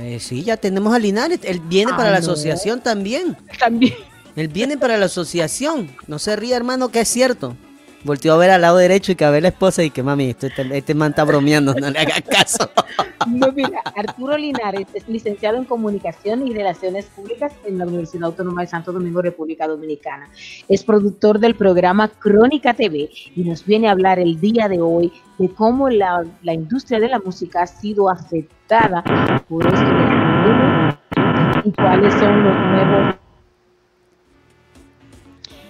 Eh, 0.00 0.18
sí, 0.20 0.42
ya 0.42 0.56
tenemos 0.56 0.94
a 0.94 0.98
Linares. 0.98 1.40
Él 1.44 1.60
viene 1.60 1.92
Ah, 1.94 1.96
para 1.96 2.10
la 2.10 2.18
asociación 2.18 2.82
también. 2.82 3.36
También. 3.58 3.94
Él 4.36 4.48
viene 4.48 4.76
para 4.76 4.96
la 4.98 5.06
asociación. 5.06 5.90
No 6.06 6.18
se 6.18 6.36
ríe, 6.36 6.54
hermano, 6.54 6.88
que 6.90 7.00
es 7.00 7.08
cierto. 7.08 7.56
Volteó 8.04 8.34
a 8.34 8.36
ver 8.36 8.50
al 8.50 8.60
lado 8.60 8.76
derecho 8.76 9.12
y 9.12 9.14
que 9.14 9.24
a 9.24 9.30
ver 9.30 9.42
la 9.42 9.48
esposa 9.48 9.82
y 9.82 9.90
que 9.90 10.02
mami, 10.02 10.30
este, 10.30 10.50
este 10.76 10.94
man 10.94 11.10
está 11.10 11.24
bromeando, 11.24 11.74
no 11.74 11.90
le 11.90 11.98
hagas 11.98 12.22
caso. 12.22 12.70
No, 13.28 13.52
mira, 13.52 13.80
Arturo 13.96 14.36
Linares 14.36 14.88
es 14.94 15.08
licenciado 15.08 15.56
en 15.56 15.64
Comunicación 15.64 16.44
y 16.46 16.52
Relaciones 16.52 17.06
Públicas 17.06 17.52
en 17.64 17.78
la 17.78 17.86
Universidad 17.86 18.24
Autónoma 18.24 18.62
de 18.62 18.66
Santo 18.66 18.92
Domingo, 18.92 19.22
República 19.22 19.68
Dominicana. 19.68 20.28
Es 20.68 20.82
productor 20.82 21.38
del 21.38 21.54
programa 21.54 22.08
Crónica 22.08 22.74
TV 22.74 23.10
y 23.36 23.44
nos 23.44 23.64
viene 23.64 23.88
a 23.88 23.92
hablar 23.92 24.18
el 24.18 24.40
día 24.40 24.68
de 24.68 24.80
hoy 24.80 25.12
de 25.38 25.48
cómo 25.50 25.88
la, 25.88 26.24
la 26.42 26.52
industria 26.52 26.98
de 26.98 27.08
la 27.08 27.20
música 27.20 27.62
ha 27.62 27.66
sido 27.68 28.10
afectada 28.10 29.04
por 29.48 29.66
esto 29.66 30.98
y 31.64 31.72
cuáles 31.72 32.12
son 32.14 32.44
los 32.44 32.56
nuevos 32.56 33.21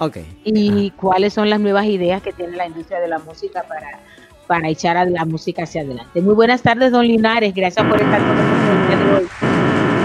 Ok. 0.02 0.16
y 0.42 0.90
cuáles 0.96 1.32
son 1.32 1.48
las 1.48 1.60
nuevas 1.60 1.84
ideas 1.84 2.20
que 2.22 2.32
tiene 2.32 2.56
la 2.56 2.66
industria 2.66 2.98
de 2.98 3.06
la 3.06 3.20
música 3.20 3.62
para, 3.68 4.00
para 4.48 4.68
echar 4.68 4.96
a 4.96 5.04
la 5.04 5.24
música 5.24 5.62
hacia 5.62 5.82
adelante. 5.82 6.20
Muy 6.20 6.34
buenas 6.34 6.60
tardes, 6.60 6.90
don 6.90 7.06
Linares. 7.06 7.54
Gracias 7.54 7.86
por 7.86 8.02
estar 8.02 8.18
con 8.18 8.36
nosotros 8.36 8.68
el 8.68 8.88
día 8.88 8.96
de 8.96 9.14
hoy. 9.14 9.28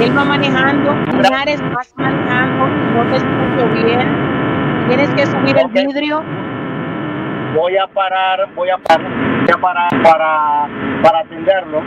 Él 0.04 0.16
va 0.16 0.24
manejando, 0.24 0.94
Linares, 1.18 1.60
vas 1.74 1.92
manejando, 1.96 2.68
no 2.68 3.10
te 3.10 3.18
escucho 3.18 3.88
bien. 3.88 4.88
Tienes 4.88 5.10
que 5.16 5.26
subir 5.26 5.58
el 5.58 5.68
vidrio. 5.70 6.24
voy 7.56 7.76
a 7.78 7.88
parar, 7.88 8.54
voy 8.54 8.70
a 8.70 8.78
parar, 8.78 9.10
voy 9.10 9.50
a 9.52 9.58
parar 9.60 10.04
para, 10.04 11.02
para 11.02 11.20
atenderlo 11.22 11.82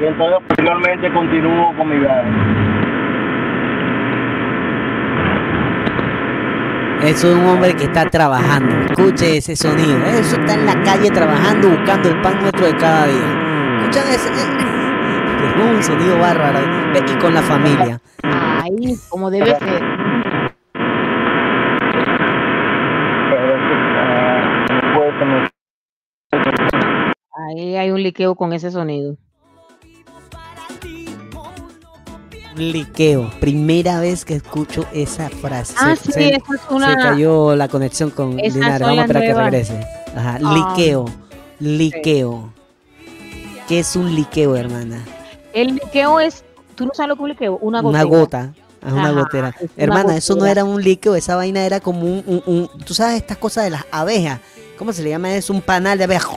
y 0.00 0.04
entonces 0.04 0.38
posteriormente 0.46 1.12
continúo 1.12 1.74
con 1.76 1.88
mi 1.88 1.98
viaje. 1.98 2.69
Eso 7.02 7.30
es 7.30 7.34
un 7.34 7.46
hombre 7.46 7.74
que 7.74 7.84
está 7.84 8.10
trabajando. 8.10 8.76
Escuche 8.84 9.38
ese 9.38 9.56
sonido. 9.56 9.96
Eso 10.04 10.36
está 10.36 10.54
en 10.54 10.66
la 10.66 10.82
calle 10.82 11.10
trabajando, 11.10 11.70
buscando 11.70 12.10
el 12.10 12.20
pan 12.20 12.40
nuestro 12.40 12.66
de 12.66 12.76
cada 12.76 13.06
día. 13.06 13.78
Escuchan 13.78 14.08
ese. 14.08 14.28
Es 14.28 15.64
un 15.70 15.82
sonido 15.82 16.18
bárbaro. 16.18 16.58
Y 16.94 17.18
con 17.18 17.32
la 17.32 17.42
familia. 17.42 18.00
Ahí, 18.22 18.96
como 19.08 19.30
debe 19.30 19.56
ser. 19.58 19.82
Ahí 27.32 27.76
hay 27.76 27.90
un 27.90 28.02
liqueo 28.02 28.34
con 28.34 28.52
ese 28.52 28.70
sonido. 28.70 29.16
Liqueo. 32.56 33.30
Primera 33.40 34.00
vez 34.00 34.24
que 34.24 34.34
escucho 34.34 34.84
esa 34.92 35.28
frase. 35.30 35.74
Ah, 35.78 35.94
Se- 35.96 36.04
sí, 36.06 36.12
se, 36.12 36.28
esa 36.34 36.36
es 36.54 36.60
una- 36.70 36.88
se 36.90 36.96
cayó 36.96 37.54
la 37.56 37.68
conexión 37.68 38.10
con 38.10 38.36
Linares. 38.36 38.80
Vamos 38.80 38.98
a 38.98 39.02
esperar 39.02 39.22
que 39.22 39.34
regrese. 39.34 39.86
Ajá. 40.16 40.38
Ah. 40.44 40.74
Liqueo. 40.76 41.04
Liqueo. 41.58 42.52
¿Qué 43.68 43.78
es 43.80 43.94
un 43.96 44.14
liqueo, 44.14 44.56
hermana? 44.56 45.04
El 45.52 45.74
liqueo 45.76 46.18
es, 46.20 46.44
tú 46.74 46.86
no 46.86 46.92
sabes 46.94 47.08
lo 47.10 47.14
que 47.16 47.20
es 47.20 47.22
un 47.24 47.28
liqueo, 47.30 47.58
una 47.60 47.80
Una 47.80 48.02
gota. 48.02 48.52
Una 48.82 49.12
gotera. 49.12 49.48
es 49.60 49.60
una 49.62 49.70
Hermana, 49.84 50.16
eso 50.16 50.34
no 50.36 50.46
era 50.46 50.64
un 50.64 50.82
líquido, 50.82 51.14
esa 51.14 51.36
vaina 51.36 51.64
era 51.66 51.80
como 51.80 52.00
un, 52.06 52.24
un- 52.26 52.42
un- 52.46 52.70
Tú 52.84 52.94
sabes 52.94 53.16
estas 53.16 53.36
cosas 53.36 53.64
de 53.64 53.70
las 53.70 53.84
abejas. 53.92 54.40
¿Cómo 54.78 54.92
se 54.94 55.02
le 55.02 55.10
llama 55.10 55.34
eso? 55.34 55.52
Un 55.52 55.60
panal 55.60 55.98
de 55.98 56.04
abejas. 56.04 56.34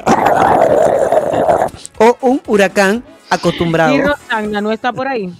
O 1.99 2.17
un 2.21 2.41
huracán 2.47 3.03
acostumbrado. 3.29 3.93
Y 3.95 4.01
Rosana 4.01 4.59
no 4.61 4.71
está 4.71 4.91
por 4.91 5.07
ahí. 5.07 5.33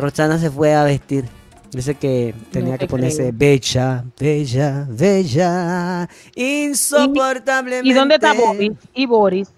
Roxana 0.00 0.38
se 0.38 0.50
fue 0.50 0.74
a 0.74 0.84
vestir. 0.84 1.26
Dice 1.72 1.94
que 1.94 2.34
tenía 2.50 2.76
te 2.78 2.86
que 2.86 2.88
ponerse 2.88 3.28
creo. 3.28 3.32
bella, 3.32 4.04
bella, 4.18 4.86
bella, 4.90 6.08
insoportablemente. 6.34 7.88
¿Y 7.88 7.92
dónde 7.92 8.16
está 8.16 8.32
Bobby? 8.34 8.76
Y 8.92 9.06
Boris. 9.06 9.52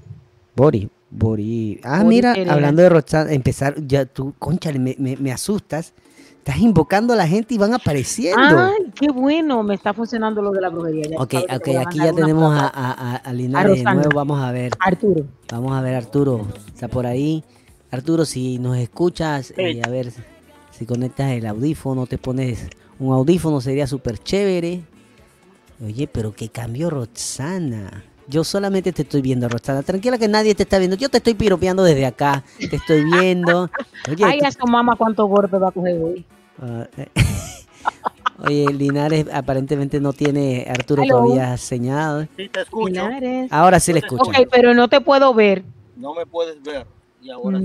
Bori, 0.54 0.90
Bori. 1.10 1.80
Ah, 1.82 2.04
mira, 2.04 2.34
hablando 2.48 2.82
de 2.82 2.90
Roxana, 2.90 3.32
empezar, 3.32 3.74
ya 3.86 4.04
tú, 4.04 4.34
conchale, 4.38 4.78
me, 4.78 4.94
me, 4.98 5.16
me 5.16 5.32
asustas. 5.32 5.94
Estás 6.36 6.58
invocando 6.58 7.12
a 7.14 7.16
la 7.16 7.26
gente 7.26 7.54
y 7.54 7.58
van 7.58 7.72
apareciendo. 7.72 8.58
Ay, 8.58 8.90
qué 8.94 9.08
bueno, 9.10 9.62
me 9.62 9.74
está 9.76 9.94
funcionando 9.94 10.42
lo 10.42 10.50
de 10.50 10.60
la 10.60 10.70
brujería. 10.70 11.04
Ya 11.08 11.16
ok, 11.16 11.34
ok, 11.34 11.68
aquí 11.86 11.98
ya 11.98 12.12
tenemos 12.12 12.52
a, 12.52 12.66
a, 12.66 12.92
a, 12.92 13.16
a 13.16 13.32
Linares 13.32 13.78
de 13.78 13.84
nuevo. 13.84 14.10
Vamos 14.12 14.42
a 14.42 14.50
ver. 14.50 14.72
Arturo. 14.80 15.24
Vamos 15.50 15.72
a 15.72 15.80
ver, 15.80 15.94
Arturo. 15.94 16.48
Está 16.66 16.88
por 16.88 17.06
ahí. 17.06 17.44
Arturo, 17.92 18.24
si 18.24 18.58
nos 18.58 18.76
escuchas, 18.76 19.54
eh, 19.56 19.80
a 19.84 19.88
ver 19.88 20.12
si 20.82 20.86
conectas 20.86 21.30
el 21.30 21.46
audífono, 21.46 22.08
te 22.08 22.18
pones 22.18 22.68
un 22.98 23.12
audífono, 23.12 23.60
sería 23.60 23.86
súper 23.86 24.18
chévere. 24.18 24.82
Oye, 25.80 26.08
pero 26.08 26.34
que 26.34 26.48
cambió 26.48 26.90
Roxana. 26.90 28.02
Yo 28.26 28.42
solamente 28.42 28.92
te 28.92 29.02
estoy 29.02 29.22
viendo, 29.22 29.48
Roxana. 29.48 29.84
Tranquila 29.84 30.18
que 30.18 30.26
nadie 30.26 30.56
te 30.56 30.64
está 30.64 30.78
viendo. 30.78 30.96
Yo 30.96 31.08
te 31.08 31.18
estoy 31.18 31.34
piropeando 31.34 31.84
desde 31.84 32.04
acá. 32.04 32.42
Te 32.58 32.74
estoy 32.74 33.04
viendo. 33.04 33.70
Oye, 34.10 34.24
Ay, 34.24 34.40
su 34.50 34.66
mamá 34.66 34.96
cuántos 34.96 35.28
golpes 35.28 35.62
va 35.62 35.68
a 35.68 35.70
coger 35.70 36.02
hoy. 36.02 36.24
Ah, 36.60 36.88
eh, 36.96 37.06
Oye, 38.44 38.72
Linares 38.72 39.26
aparentemente 39.32 40.00
no 40.00 40.12
tiene 40.12 40.66
Arturo 40.68 41.04
todavía 41.08 41.56
señalado. 41.58 42.26
Sí, 42.36 42.48
te 42.48 42.62
escucho. 42.62 42.88
Linares. 42.88 43.52
Ahora 43.52 43.78
sí 43.78 43.92
le 43.92 44.00
escucho. 44.00 44.24
Ok, 44.24 44.48
pero 44.50 44.74
no 44.74 44.88
te 44.88 45.00
puedo 45.00 45.32
ver. 45.32 45.62
No 45.94 46.12
me 46.12 46.26
puedes 46.26 46.60
ver. 46.60 46.88
Y 47.22 47.30
ahora 47.30 47.60
sí. 47.60 47.64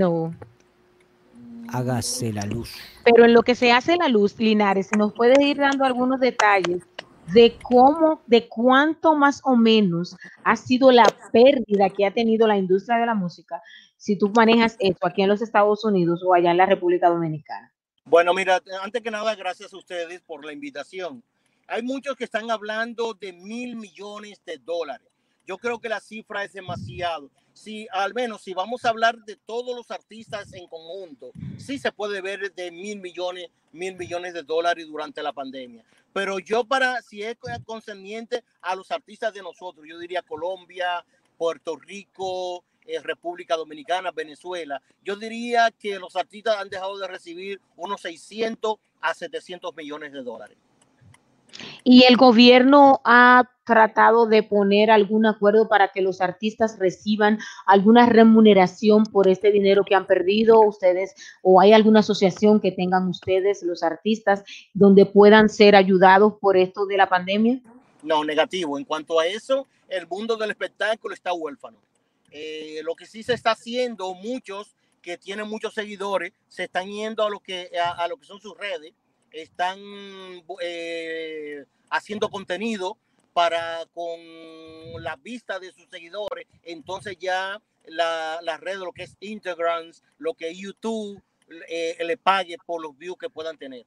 Hágase 1.74 2.34
la 2.34 2.46
luz. 2.46 2.76
Pero 3.04 3.26
en 3.26 3.34
lo 3.34 3.44
que 3.44 3.56
se 3.56 3.72
hace 3.72 3.96
la 3.98 4.08
luz, 4.08 4.38
Linares, 4.40 4.90
nos 4.98 5.14
puedes 5.14 5.40
ir 5.40 5.58
dando 5.58 5.86
algunos 5.86 6.20
detalles 6.20 6.84
de 7.34 7.58
cómo, 7.62 8.22
de 8.26 8.48
cuánto 8.48 9.16
más 9.16 9.42
o 9.44 9.56
menos 9.56 10.16
ha 10.44 10.56
sido 10.56 10.92
la 10.92 11.06
pérdida 11.32 11.90
que 11.90 12.06
ha 12.06 12.14
tenido 12.14 12.48
la 12.48 12.58
industria 12.58 12.98
de 12.98 13.06
la 13.06 13.16
música 13.16 13.62
si 13.98 14.18
tú 14.18 14.32
manejas 14.36 14.78
esto 14.80 15.06
aquí 15.08 15.24
en 15.24 15.30
los 15.30 15.42
Estados 15.42 15.84
Unidos 15.84 16.22
o 16.26 16.34
allá 16.34 16.52
en 16.52 16.58
la 16.58 16.66
República 16.66 17.10
Dominicana. 17.10 17.74
Bueno, 18.06 18.34
mira, 18.34 18.62
antes 18.82 19.02
que 19.02 19.12
nada, 19.12 19.36
gracias 19.36 19.74
a 19.74 19.78
ustedes 19.78 20.22
por 20.22 20.46
la 20.46 20.54
invitación. 20.54 21.24
Hay 21.68 21.82
muchos 21.82 22.16
que 22.16 22.24
están 22.24 22.50
hablando 22.50 23.14
de 23.14 23.34
mil 23.34 23.76
millones 23.76 24.42
de 24.46 24.58
dólares. 24.60 25.08
Yo 25.46 25.58
creo 25.58 25.80
que 25.80 25.90
la 25.90 26.00
cifra 26.00 26.46
es 26.46 26.54
demasiado. 26.54 27.30
Si 27.58 27.88
al 27.92 28.14
menos 28.14 28.44
si 28.44 28.54
vamos 28.54 28.86
a 28.86 28.90
hablar 28.90 29.18
de 29.26 29.36
todos 29.36 29.76
los 29.76 29.90
artistas 29.90 30.54
en 30.54 30.68
conjunto, 30.68 31.32
sí 31.58 31.80
se 31.80 31.92
puede 31.92 32.22
ver 32.22 32.54
de 32.54 32.72
mil 32.72 33.00
millones, 33.00 33.50
mil 33.72 33.96
millones 33.96 34.36
de 34.36 34.44
dólares 34.44 34.88
durante 34.88 35.24
la 35.24 35.34
pandemia. 35.34 35.84
Pero 36.14 36.38
yo 36.38 36.64
para, 36.66 37.02
si 37.02 37.24
es 37.24 37.36
concerniente 37.66 38.44
a 38.62 38.76
los 38.76 38.92
artistas 38.92 39.34
de 39.34 39.42
nosotros, 39.42 39.86
yo 39.90 39.98
diría 39.98 40.22
Colombia, 40.22 41.04
Puerto 41.38 41.76
Rico, 41.76 42.64
eh, 42.86 43.00
República 43.02 43.56
Dominicana, 43.56 44.12
Venezuela, 44.12 44.82
yo 45.04 45.16
diría 45.16 45.72
que 45.72 45.98
los 46.00 46.16
artistas 46.16 46.58
han 46.58 46.70
dejado 46.70 46.98
de 47.00 47.08
recibir 47.08 47.60
unos 47.76 48.02
600 48.02 48.78
a 49.02 49.14
700 49.14 49.76
millones 49.76 50.14
de 50.14 50.22
dólares. 50.22 50.58
Y 51.84 52.04
el 52.04 52.18
gobierno 52.18 53.02
ha 53.04 53.50
tratado 53.68 54.28
de 54.28 54.44
poner 54.44 54.90
algún 54.90 55.26
acuerdo 55.26 55.68
para 55.68 55.90
que 55.90 56.02
los 56.02 56.22
artistas 56.22 56.80
reciban 56.80 57.38
alguna 57.66 58.06
remuneración 58.06 59.04
por 59.04 59.28
este 59.28 59.52
dinero 59.52 59.84
que 59.84 59.94
han 59.94 60.08
perdido 60.08 60.62
ustedes 60.62 61.14
o 61.42 61.60
hay 61.60 61.74
alguna 61.74 62.00
asociación 62.00 62.62
que 62.62 62.72
tengan 62.72 63.08
ustedes, 63.08 63.64
los 63.64 63.84
artistas, 63.84 64.44
donde 64.74 65.06
puedan 65.06 65.50
ser 65.50 65.76
ayudados 65.76 66.36
por 66.40 66.56
esto 66.56 66.86
de 66.86 66.98
la 66.98 67.10
pandemia. 67.10 67.60
No, 68.04 68.24
negativo. 68.24 68.78
En 68.78 68.86
cuanto 68.86 69.20
a 69.20 69.28
eso, 69.28 69.68
el 69.90 70.08
mundo 70.08 70.38
del 70.38 70.52
espectáculo 70.52 71.14
está 71.14 71.34
huérfano. 71.34 71.78
Eh, 72.32 72.82
lo 72.84 72.96
que 72.96 73.06
sí 73.06 73.24
se 73.24 73.34
está 73.34 73.52
haciendo, 73.52 74.14
muchos 74.14 74.76
que 75.02 75.18
tienen 75.18 75.48
muchos 75.48 75.74
seguidores, 75.74 76.34
se 76.48 76.66
están 76.66 76.90
yendo 76.90 77.24
a 77.24 77.30
lo 77.30 77.40
que, 77.40 77.70
a, 77.82 77.92
a 77.92 78.08
lo 78.08 78.18
que 78.18 78.26
son 78.26 78.40
sus 78.40 78.58
redes, 78.58 78.94
están 79.32 79.80
eh, 80.62 81.66
haciendo 81.90 82.30
contenido 82.30 82.98
para 83.34 83.86
con 83.94 84.20
la 85.04 85.16
vista 85.18 85.60
de 85.60 85.72
sus 85.72 85.88
seguidores, 85.90 86.48
entonces 86.64 87.18
ya 87.20 87.62
la, 87.86 88.40
la 88.42 88.58
red, 88.58 88.78
lo 88.78 88.92
que 88.92 89.04
es 89.04 89.16
Instagram, 89.20 89.92
lo 90.18 90.34
que 90.34 90.56
YouTube, 90.56 91.22
eh, 91.70 91.96
le 92.04 92.18
pague 92.18 92.58
por 92.66 92.82
los 92.82 92.98
views 92.98 93.18
que 93.18 93.30
puedan 93.30 93.58
tener. 93.58 93.86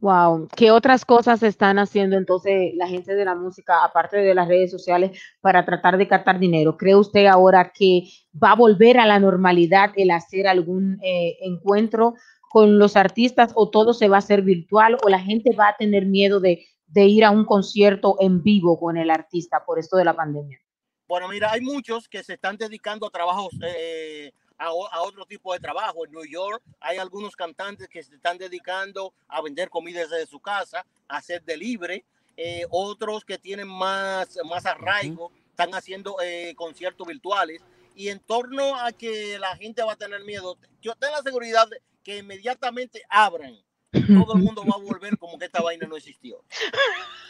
Wow, 0.00 0.48
¿qué 0.54 0.70
otras 0.70 1.04
cosas 1.06 1.42
están 1.42 1.78
haciendo 1.78 2.18
entonces 2.18 2.74
la 2.74 2.86
gente 2.86 3.14
de 3.14 3.24
la 3.24 3.34
música, 3.34 3.82
aparte 3.82 4.18
de 4.18 4.34
las 4.34 4.48
redes 4.48 4.70
sociales, 4.70 5.18
para 5.40 5.64
tratar 5.64 5.96
de 5.96 6.06
captar 6.06 6.38
dinero? 6.38 6.76
¿Cree 6.76 6.94
usted 6.94 7.24
ahora 7.24 7.72
que 7.72 8.02
va 8.42 8.50
a 8.50 8.56
volver 8.56 8.98
a 8.98 9.06
la 9.06 9.18
normalidad 9.18 9.92
el 9.96 10.10
hacer 10.10 10.46
algún 10.46 10.98
eh, 11.02 11.38
encuentro 11.40 12.16
con 12.54 12.78
los 12.78 12.94
artistas 12.94 13.50
o 13.56 13.68
todo 13.68 13.92
se 13.94 14.06
va 14.08 14.18
a 14.18 14.24
hacer 14.24 14.42
virtual 14.42 14.96
o 15.04 15.08
la 15.08 15.18
gente 15.18 15.56
va 15.56 15.70
a 15.70 15.76
tener 15.76 16.06
miedo 16.06 16.38
de, 16.38 16.64
de 16.86 17.04
ir 17.06 17.24
a 17.24 17.32
un 17.32 17.44
concierto 17.44 18.16
en 18.20 18.44
vivo 18.44 18.78
con 18.78 18.96
el 18.96 19.10
artista 19.10 19.64
por 19.66 19.80
esto 19.80 19.96
de 19.96 20.04
la 20.04 20.14
pandemia? 20.14 20.60
Bueno, 21.08 21.26
mira, 21.28 21.50
hay 21.50 21.60
muchos 21.60 22.08
que 22.08 22.22
se 22.22 22.34
están 22.34 22.56
dedicando 22.56 23.08
a 23.08 23.10
trabajos, 23.10 23.52
eh, 23.66 24.30
a 24.56 24.66
a, 24.66 24.68
a 24.68 25.02
otro 25.02 25.26
tipo 25.26 25.52
de 25.52 25.58
trabajo. 25.58 26.06
En 26.06 26.12
New 26.12 26.24
York 26.30 26.62
hay 26.78 26.98
algunos 26.98 27.34
cantantes 27.34 27.88
que 27.88 28.04
se 28.04 28.14
están 28.14 28.38
dedicando 28.38 29.12
a 29.26 29.42
vender 29.42 29.68
comida 29.68 30.00
desde 30.06 30.24
su 30.26 30.38
casa, 30.38 30.86
a 31.08 31.16
hacer 31.16 31.42
delivery. 31.42 32.04
eh, 32.36 32.66
otros 32.70 33.24
que 33.24 33.38
tienen 33.38 33.68
más, 33.68 34.38
más 34.44 34.64
arraigo 34.66 35.32
están 35.50 35.74
haciendo 35.74 36.16
eh, 36.22 36.54
conciertos 36.56 37.06
virtuales. 37.06 37.64
Y 37.96 38.08
en 38.08 38.20
torno 38.20 38.76
a 38.76 38.92
que 38.92 39.38
la 39.40 39.56
gente 39.56 39.82
va 39.82 39.92
a 39.92 39.96
tener 39.96 40.22
miedo, 40.24 40.56
yo 40.80 40.94
tengo 40.96 41.14
la 41.16 41.22
seguridad 41.22 41.66
de 41.68 41.80
que 42.04 42.18
inmediatamente 42.18 43.02
abran, 43.08 43.56
todo 44.24 44.34
el 44.34 44.42
mundo 44.42 44.62
va 44.64 44.74
a 44.76 44.78
volver 44.78 45.16
como 45.18 45.38
que 45.38 45.46
esta 45.46 45.62
vaina 45.62 45.86
no 45.88 45.96
existió. 45.96 46.44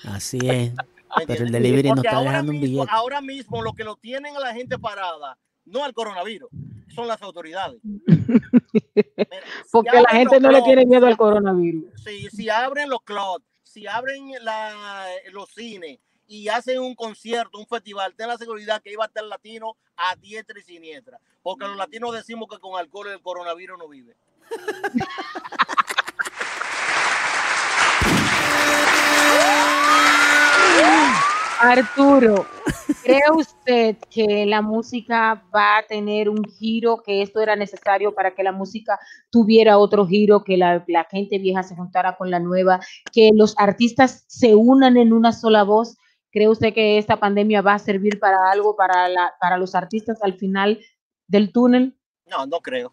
Así 0.04 0.38
es. 0.42 0.72
¿Me 1.16 1.26
Pero 1.26 1.44
el 1.44 1.52
delivery 1.52 1.88
no 1.90 1.94
Porque 1.94 2.08
está 2.08 2.18
ahora 2.18 2.30
dejando 2.32 2.52
un 2.52 2.60
mismo, 2.60 2.74
billete. 2.82 2.90
ahora 2.92 3.20
mismo 3.20 3.62
lo 3.62 3.72
que 3.72 3.84
lo 3.84 3.96
tienen 3.96 4.36
a 4.36 4.40
la 4.40 4.52
gente 4.52 4.78
parada, 4.78 5.38
no 5.64 5.84
al 5.84 5.94
coronavirus, 5.94 6.50
son 6.94 7.06
las 7.06 7.22
autoridades. 7.22 7.80
Porque 9.70 9.90
Si 9.90 10.02
la 10.02 10.08
gente 10.10 10.40
no 10.40 10.50
le 10.50 10.62
tiene 10.62 10.86
miedo 10.86 11.06
al 11.06 11.16
coronavirus. 11.16 11.84
si, 12.04 12.28
si 12.30 12.48
abren 12.48 12.88
los 12.90 13.02
clubs, 13.02 13.44
si 13.62 13.86
abren 13.86 14.32
la- 14.42 15.06
los 15.32 15.50
cines 15.50 15.98
y 16.26 16.48
hacen 16.48 16.80
un 16.80 16.94
concierto, 16.94 17.58
un 17.58 17.66
festival, 17.66 18.14
ten 18.16 18.28
la 18.28 18.38
seguridad 18.38 18.82
que 18.82 18.92
iba 18.92 19.04
a 19.04 19.08
estar 19.08 19.24
latino 19.24 19.76
a 19.96 20.16
diestra 20.16 20.58
y 20.58 20.62
siniestra. 20.62 21.20
Porque 21.42 21.66
los 21.66 21.76
latinos 21.76 22.12
decimos 22.14 22.48
que 22.50 22.58
con 22.58 22.78
alcohol 22.78 23.08
el 23.08 23.20
coronavirus 23.20 23.78
no 23.78 23.88
vive. 23.88 24.16
Arturo, 31.60 32.46
¿cree 33.02 33.22
usted 33.34 33.96
que 34.10 34.44
la 34.44 34.60
música 34.60 35.42
va 35.54 35.78
a 35.78 35.82
tener 35.82 36.28
un 36.28 36.44
giro, 36.44 37.02
que 37.02 37.22
esto 37.22 37.40
era 37.40 37.56
necesario 37.56 38.14
para 38.14 38.34
que 38.34 38.42
la 38.42 38.52
música 38.52 38.98
tuviera 39.30 39.78
otro 39.78 40.06
giro, 40.06 40.44
que 40.44 40.58
la, 40.58 40.84
la 40.86 41.04
gente 41.04 41.38
vieja 41.38 41.62
se 41.62 41.74
juntara 41.74 42.16
con 42.16 42.30
la 42.30 42.38
nueva, 42.38 42.80
que 43.12 43.30
los 43.34 43.54
artistas 43.56 44.24
se 44.28 44.54
unan 44.54 44.98
en 44.98 45.12
una 45.12 45.32
sola 45.32 45.62
voz? 45.62 45.96
¿Cree 46.30 46.48
usted 46.48 46.74
que 46.74 46.98
esta 46.98 47.18
pandemia 47.18 47.62
va 47.62 47.74
a 47.74 47.78
servir 47.78 48.18
para 48.18 48.50
algo 48.50 48.76
para, 48.76 49.08
la, 49.08 49.32
para 49.40 49.56
los 49.56 49.74
artistas 49.74 50.18
al 50.22 50.34
final 50.34 50.80
del 51.28 51.50
túnel? 51.50 51.96
No, 52.26 52.44
no 52.46 52.60
creo. 52.60 52.92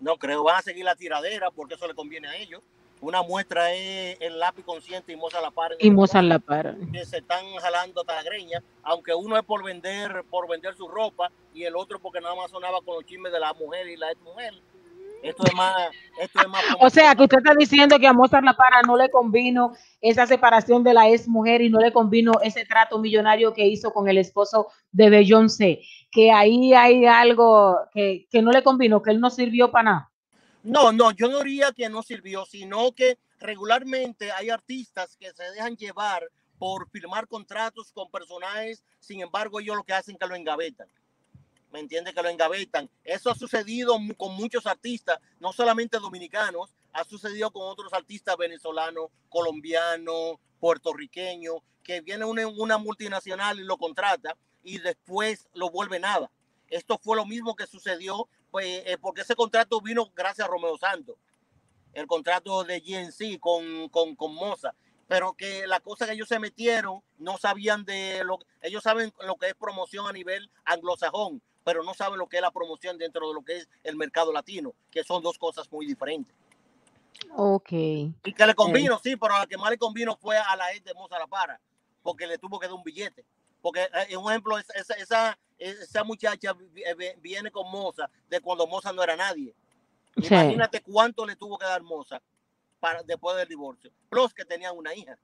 No 0.00 0.16
creo. 0.16 0.42
Van 0.44 0.56
a 0.56 0.62
seguir 0.62 0.84
la 0.84 0.96
tiradera 0.96 1.50
porque 1.50 1.74
eso 1.74 1.86
le 1.86 1.94
conviene 1.94 2.28
a 2.28 2.36
ellos. 2.36 2.62
Una 3.02 3.22
muestra 3.22 3.72
es 3.72 4.18
el 4.20 4.38
lápiz 4.38 4.62
consciente 4.62 5.10
y 5.12 5.16
Moza 5.16 5.40
la 5.40 5.50
par. 5.50 5.74
Y 5.78 5.90
Mozart 5.90 6.26
la 6.26 6.38
para. 6.38 6.76
que 6.92 7.06
se 7.06 7.18
están 7.18 7.46
jalando 7.56 8.02
hasta 8.02 8.14
la 8.16 8.22
greña, 8.22 8.62
aunque 8.82 9.14
uno 9.14 9.38
es 9.38 9.44
por 9.44 9.64
vender, 9.64 10.22
por 10.28 10.46
vender 10.46 10.74
su 10.74 10.86
ropa 10.86 11.32
y 11.54 11.64
el 11.64 11.76
otro 11.76 11.98
porque 11.98 12.20
nada 12.20 12.34
más 12.34 12.50
sonaba 12.50 12.82
con 12.82 12.96
los 12.96 13.06
chismes 13.06 13.32
de 13.32 13.40
la 13.40 13.54
mujer 13.54 13.88
y 13.88 13.96
la 13.96 14.10
ex 14.12 14.20
mujer. 14.20 14.54
Esto 15.22 15.44
es 15.46 15.54
más, 15.54 15.90
esto 16.18 16.40
es 16.40 16.48
más 16.48 16.64
O 16.80 16.88
sea, 16.88 17.14
que 17.14 17.22
usted 17.22 17.38
está 17.38 17.54
diciendo 17.54 17.98
que 17.98 18.06
a 18.06 18.12
Mozart 18.12 18.44
La 18.44 18.54
Para 18.54 18.82
no 18.82 18.96
le 18.96 19.10
convino 19.10 19.74
esa 20.00 20.26
separación 20.26 20.82
de 20.82 20.94
la 20.94 21.08
ex 21.08 21.28
mujer 21.28 21.60
y 21.60 21.68
no 21.68 21.78
le 21.78 21.92
convino 21.92 22.32
ese 22.42 22.64
trato 22.64 22.98
millonario 22.98 23.52
que 23.52 23.66
hizo 23.66 23.92
con 23.92 24.08
el 24.08 24.18
esposo 24.18 24.68
de 24.92 25.10
Beyoncé, 25.10 25.82
que 26.10 26.30
ahí 26.30 26.72
hay 26.72 27.04
algo 27.06 27.76
que, 27.92 28.26
que 28.30 28.42
no 28.42 28.50
le 28.50 28.62
convino, 28.62 29.02
que 29.02 29.10
él 29.10 29.20
no 29.20 29.30
sirvió 29.30 29.70
para 29.70 29.84
nada. 29.84 30.10
No, 30.62 30.92
no, 30.92 31.10
yo 31.12 31.28
no 31.28 31.38
diría 31.38 31.72
que 31.72 31.88
no 31.88 32.02
sirvió, 32.02 32.44
sino 32.44 32.92
que 32.92 33.18
regularmente 33.38 34.30
hay 34.32 34.50
artistas 34.50 35.16
que 35.16 35.32
se 35.32 35.44
dejan 35.52 35.76
llevar 35.76 36.22
por 36.58 36.90
firmar 36.90 37.26
contratos 37.26 37.90
con 37.92 38.10
personajes, 38.10 38.84
sin 38.98 39.22
embargo 39.22 39.60
ellos 39.60 39.76
lo 39.76 39.84
que 39.84 39.94
hacen 39.94 40.14
es 40.14 40.18
que 40.20 40.26
lo 40.26 40.34
engavetan. 40.34 40.88
¿Me 41.72 41.80
entiende? 41.80 42.12
Que 42.12 42.22
lo 42.22 42.28
engavetan. 42.28 42.90
Eso 43.04 43.30
ha 43.30 43.34
sucedido 43.34 43.96
con 44.16 44.34
muchos 44.34 44.66
artistas, 44.66 45.20
no 45.38 45.52
solamente 45.52 45.98
dominicanos, 45.98 46.74
ha 46.92 47.04
sucedido 47.04 47.52
con 47.52 47.62
otros 47.68 47.92
artistas 47.92 48.36
venezolanos, 48.36 49.10
colombianos, 49.28 50.38
puertorriqueños, 50.58 51.56
que 51.82 52.00
viene 52.00 52.24
una, 52.24 52.46
una 52.46 52.78
multinacional 52.78 53.60
y 53.60 53.64
lo 53.64 53.76
contrata 53.76 54.36
y 54.62 54.78
después 54.78 55.48
lo 55.54 55.70
vuelve 55.70 55.98
nada. 55.98 56.30
Esto 56.68 56.98
fue 56.98 57.16
lo 57.16 57.26
mismo 57.26 57.56
que 57.56 57.66
sucedió, 57.66 58.28
pues, 58.50 58.82
eh, 58.86 58.98
porque 59.00 59.22
ese 59.22 59.34
contrato 59.34 59.80
vino 59.80 60.10
gracias 60.14 60.46
a 60.46 60.50
Romeo 60.50 60.76
Santos, 60.78 61.16
el 61.92 62.06
contrato 62.06 62.64
de 62.64 62.80
GNC 62.80 63.40
con, 63.40 63.88
con, 63.88 64.14
con 64.14 64.34
Moza. 64.34 64.74
Pero 65.08 65.34
que 65.34 65.66
la 65.66 65.80
cosa 65.80 66.06
que 66.06 66.12
ellos 66.12 66.28
se 66.28 66.38
metieron, 66.38 67.02
no 67.18 67.36
sabían 67.36 67.84
de 67.84 68.22
lo 68.22 68.38
ellos 68.62 68.84
saben 68.84 69.12
lo 69.26 69.34
que 69.36 69.48
es 69.48 69.54
promoción 69.54 70.06
a 70.06 70.12
nivel 70.12 70.48
anglosajón, 70.64 71.42
pero 71.70 71.84
no 71.84 71.94
saben 71.94 72.18
lo 72.18 72.26
que 72.28 72.38
es 72.38 72.42
la 72.42 72.50
promoción 72.50 72.98
dentro 72.98 73.28
de 73.28 73.32
lo 73.34 73.42
que 73.42 73.58
es 73.58 73.68
el 73.84 73.94
mercado 73.94 74.32
latino, 74.32 74.74
que 74.90 75.04
son 75.04 75.22
dos 75.22 75.38
cosas 75.38 75.70
muy 75.70 75.86
diferentes. 75.86 76.34
Ok. 77.36 77.70
Y 77.70 78.32
que 78.34 78.44
le 78.44 78.56
convino, 78.56 78.98
sí, 79.00 79.14
pero 79.14 79.34
a 79.36 79.38
la 79.40 79.46
que 79.46 79.56
más 79.56 79.70
le 79.70 79.78
convino 79.78 80.16
fue 80.16 80.36
a 80.36 80.56
la 80.56 80.72
ex 80.72 80.84
de 80.84 80.94
Moza 80.94 81.16
La 81.16 81.28
Para, 81.28 81.60
porque 82.02 82.26
le 82.26 82.38
tuvo 82.38 82.58
que 82.58 82.66
dar 82.66 82.74
un 82.74 82.82
billete. 82.82 83.24
Porque, 83.62 83.88
eh, 84.08 84.16
un 84.16 84.28
ejemplo, 84.32 84.58
es- 84.58 84.68
esa, 84.74 84.94
esa, 84.94 85.38
esa 85.58 86.02
muchacha 86.02 86.56
eh, 86.74 87.16
viene 87.20 87.52
con 87.52 87.70
Moza 87.70 88.10
de 88.28 88.40
cuando 88.40 88.66
Moza 88.66 88.92
no 88.92 89.04
era 89.04 89.14
nadie. 89.14 89.54
Sí. 90.16 90.26
Imagínate 90.34 90.82
cuánto 90.82 91.24
le 91.24 91.36
tuvo 91.36 91.56
que 91.56 91.66
dar 91.66 91.82
Moza 91.84 92.20
para, 92.80 93.04
después 93.04 93.36
del 93.36 93.46
divorcio. 93.46 93.92
Plus 94.08 94.34
que 94.34 94.44
tenían 94.44 94.76
una 94.76 94.92
hija. 94.92 95.16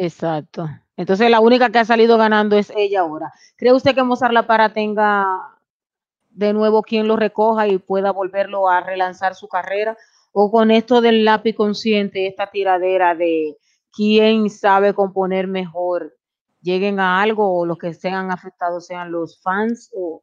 Exacto. 0.00 0.68
Entonces 0.96 1.30
la 1.30 1.40
única 1.40 1.70
que 1.70 1.78
ha 1.78 1.84
salido 1.84 2.18
ganando 2.18 2.56
es 2.56 2.72
ella 2.76 3.00
ahora. 3.00 3.32
¿Cree 3.56 3.72
usted 3.72 3.94
que 3.94 4.02
Mozart 4.02 4.32
La 4.32 4.46
Para 4.46 4.72
tenga 4.72 5.26
de 6.30 6.52
nuevo 6.52 6.82
quien 6.82 7.08
lo 7.08 7.16
recoja 7.16 7.66
y 7.66 7.78
pueda 7.78 8.12
volverlo 8.12 8.68
a 8.68 8.80
relanzar 8.80 9.34
su 9.34 9.48
carrera? 9.48 9.96
¿O 10.32 10.50
con 10.50 10.70
esto 10.70 11.00
del 11.00 11.24
lápiz 11.24 11.54
consciente, 11.54 12.26
esta 12.26 12.50
tiradera 12.50 13.14
de 13.14 13.56
quién 13.92 14.50
sabe 14.50 14.94
componer 14.94 15.46
mejor, 15.46 16.16
lleguen 16.60 17.00
a 17.00 17.20
algo 17.20 17.58
o 17.58 17.66
los 17.66 17.78
que 17.78 17.94
sean 17.94 18.30
afectados 18.30 18.86
sean 18.86 19.10
los 19.10 19.40
fans? 19.42 19.90
O... 19.94 20.22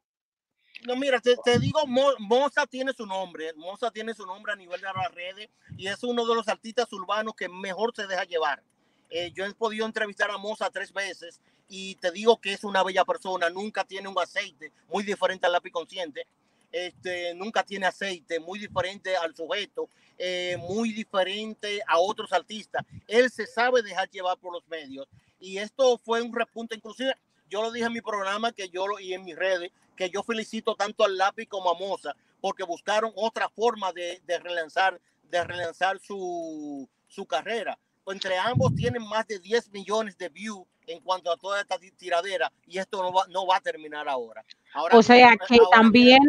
No, 0.88 0.96
mira, 0.96 1.20
te, 1.20 1.60
digo, 1.60 1.86
Mo- 1.88 2.16
Moza 2.20 2.66
tiene 2.68 2.94
su 2.94 3.06
nombre. 3.06 3.52
Moza 3.56 3.92
tiene 3.92 4.14
su 4.14 4.26
nombre 4.26 4.54
a 4.54 4.56
nivel 4.56 4.80
de 4.80 4.88
las 4.88 5.12
redes 5.14 5.50
y 5.76 5.88
es 5.88 6.02
uno 6.04 6.26
de 6.26 6.36
los 6.36 6.48
artistas 6.48 6.92
urbanos 6.94 7.34
que 7.36 7.50
mejor 7.50 7.92
se 7.96 8.08
deja 8.08 8.24
llevar. 8.24 8.62
Eh, 9.10 9.32
yo 9.34 9.46
he 9.46 9.54
podido 9.54 9.86
entrevistar 9.86 10.32
a 10.32 10.38
Moza 10.38 10.70
tres 10.70 10.92
veces 10.92 11.40
y 11.68 11.96
te 11.96 12.12
digo 12.12 12.40
que 12.40 12.54
es 12.54 12.64
una 12.64 12.84
bella 12.84 13.06
persona. 13.06 13.50
Nunca 13.50 13.84
tiene 13.84 14.08
un 14.08 14.20
aceite 14.20 14.72
muy 14.88 15.04
diferente 15.04 15.46
al 15.46 15.54
lápiz 15.54 15.72
consciente. 15.72 16.28
Este, 16.72 17.34
nunca 17.36 17.64
tiene 17.64 17.86
aceite, 17.86 18.40
muy 18.40 18.60
diferente 18.60 19.16
al 19.16 19.34
sujeto, 19.34 19.88
eh, 20.18 20.58
muy 20.60 20.92
diferente 20.92 21.82
a 21.88 22.00
otros 22.00 22.34
artistas. 22.34 22.84
Él 23.08 23.32
se 23.32 23.48
sabe 23.48 23.82
dejar 23.82 24.10
llevar 24.10 24.38
por 24.38 24.52
los 24.52 24.68
medios 24.68 25.08
y 25.40 25.58
esto 25.58 25.98
fue 26.04 26.22
un 26.22 26.36
repunte. 26.36 26.76
Inclusive, 26.76 27.16
yo 27.50 27.62
lo 27.62 27.72
dije 27.72 27.86
en 27.86 27.94
mi 27.94 28.02
programa 28.02 28.52
que 28.52 28.68
yo 28.70 28.88
lo, 28.88 29.00
y 29.00 29.14
en 29.14 29.24
mis 29.24 29.36
redes 29.36 29.72
que 29.96 30.10
yo 30.10 30.24
felicito 30.24 30.76
tanto 30.76 31.06
al 31.06 31.18
lápiz 31.18 31.48
como 31.48 31.70
a 31.70 31.80
Moza 31.80 32.14
porque 32.42 32.64
buscaron 32.64 33.12
otra 33.16 33.48
forma 33.50 33.94
de, 33.94 34.22
de 34.28 34.40
relanzar, 34.40 35.00
de 35.24 35.44
relanzar 35.44 36.00
su, 36.00 36.90
su 37.08 37.26
carrera. 37.26 37.80
Entre 38.08 38.38
ambos 38.38 38.76
tienen 38.76 39.08
más 39.08 39.28
de 39.28 39.40
10 39.40 39.72
millones 39.72 40.18
de 40.18 40.30
views 40.30 40.66
en 40.88 41.00
cuanto 41.02 41.32
a 41.32 41.38
toda 41.38 41.62
esta 41.62 41.78
tiradera 41.98 42.52
y 42.68 42.78
esto 42.78 43.02
no 43.02 43.12
va, 43.12 43.26
no 43.30 43.48
va 43.48 43.58
a 43.58 43.62
terminar 43.62 44.08
ahora. 44.08 44.46
ahora 44.74 44.98
O 44.98 45.02
sea 45.02 45.36
que 45.48 45.58
ahora 45.58 45.70
también 45.72 46.20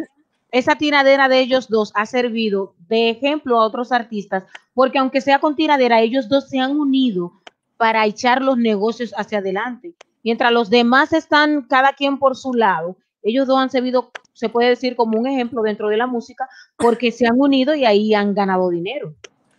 esa 0.50 0.76
tiradera 0.76 1.28
de 1.28 1.40
ellos 1.40 1.68
dos 1.68 1.92
ha 1.94 2.06
servido 2.06 2.74
de 2.88 3.10
ejemplo 3.10 3.60
a 3.60 3.66
otros 3.66 3.92
artistas, 3.92 4.44
porque 4.74 4.98
aunque 4.98 5.20
sea 5.20 5.38
con 5.38 5.56
tiradera, 5.56 6.00
ellos 6.00 6.28
dos 6.28 6.48
se 6.48 6.58
han 6.58 6.78
unido 6.78 7.32
para 7.76 8.06
echar 8.06 8.40
los 8.40 8.56
negocios 8.56 9.12
hacia 9.16 9.38
adelante. 9.38 9.94
Mientras 10.22 10.52
los 10.52 10.70
demás 10.70 11.12
están 11.12 11.62
cada 11.62 11.92
quien 11.92 12.18
por 12.18 12.36
su 12.36 12.54
lado, 12.54 12.96
ellos 13.22 13.46
dos 13.46 13.58
han 13.58 13.70
servido, 13.70 14.10
se 14.32 14.48
puede 14.48 14.70
decir, 14.70 14.96
como 14.96 15.18
un 15.18 15.26
ejemplo 15.26 15.62
dentro 15.62 15.88
de 15.88 15.96
la 15.96 16.06
música, 16.06 16.48
porque 16.76 17.12
se 17.12 17.26
han 17.26 17.38
unido 17.38 17.74
y 17.74 17.84
ahí 17.84 18.14
han 18.14 18.34
ganado 18.34 18.70
dinero. 18.70 19.14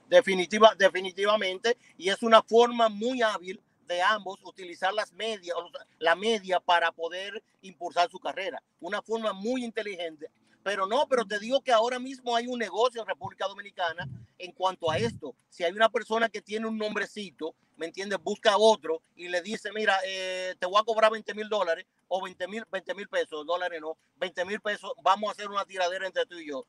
Definitiva, 0.09 0.73
definitivamente, 0.77 1.77
y 1.97 2.09
es 2.09 2.23
una 2.23 2.41
forma 2.41 2.87
muy 2.87 3.21
hábil 3.21 3.61
de 3.87 4.01
ambos 4.01 4.39
utilizar 4.43 4.93
las 4.93 5.11
medias, 5.13 5.55
la 5.99 6.15
media 6.15 6.59
para 6.59 6.91
poder 6.91 7.43
impulsar 7.61 8.09
su 8.09 8.19
carrera. 8.19 8.61
Una 8.79 9.01
forma 9.01 9.33
muy 9.33 9.63
inteligente. 9.63 10.29
Pero 10.63 10.85
no, 10.85 11.07
pero 11.07 11.25
te 11.25 11.39
digo 11.39 11.61
que 11.61 11.71
ahora 11.71 11.97
mismo 11.97 12.35
hay 12.35 12.47
un 12.47 12.59
negocio 12.59 13.01
en 13.01 13.07
República 13.07 13.47
Dominicana 13.47 14.07
en 14.37 14.51
cuanto 14.51 14.91
a 14.91 14.97
esto. 14.97 15.33
Si 15.49 15.63
hay 15.63 15.71
una 15.71 15.89
persona 15.89 16.27
que 16.27 16.41
tiene 16.41 16.67
un 16.67 16.77
nombrecito, 16.77 17.55
¿me 17.77 17.85
entiendes? 17.85 18.19
Busca 18.21 18.51
a 18.51 18.57
otro 18.57 19.01
y 19.15 19.29
le 19.29 19.41
dice, 19.41 19.71
mira, 19.73 19.97
eh, 20.05 20.55
te 20.59 20.65
voy 20.65 20.79
a 20.79 20.83
cobrar 20.83 21.11
20 21.11 21.33
mil 21.33 21.47
dólares 21.47 21.85
o 22.09 22.21
20 22.21 22.47
mil 22.49 22.65
20 22.69 22.95
mil 22.95 23.07
pesos, 23.07 23.45
dólares 23.45 23.79
no, 23.79 23.97
20 24.17 24.43
mil 24.45 24.59
pesos, 24.59 24.91
vamos 25.03 25.29
a 25.29 25.31
hacer 25.31 25.47
una 25.47 25.63
tiradera 25.63 26.05
entre 26.05 26.25
tú 26.25 26.37
y 26.37 26.49
yo. 26.49 26.65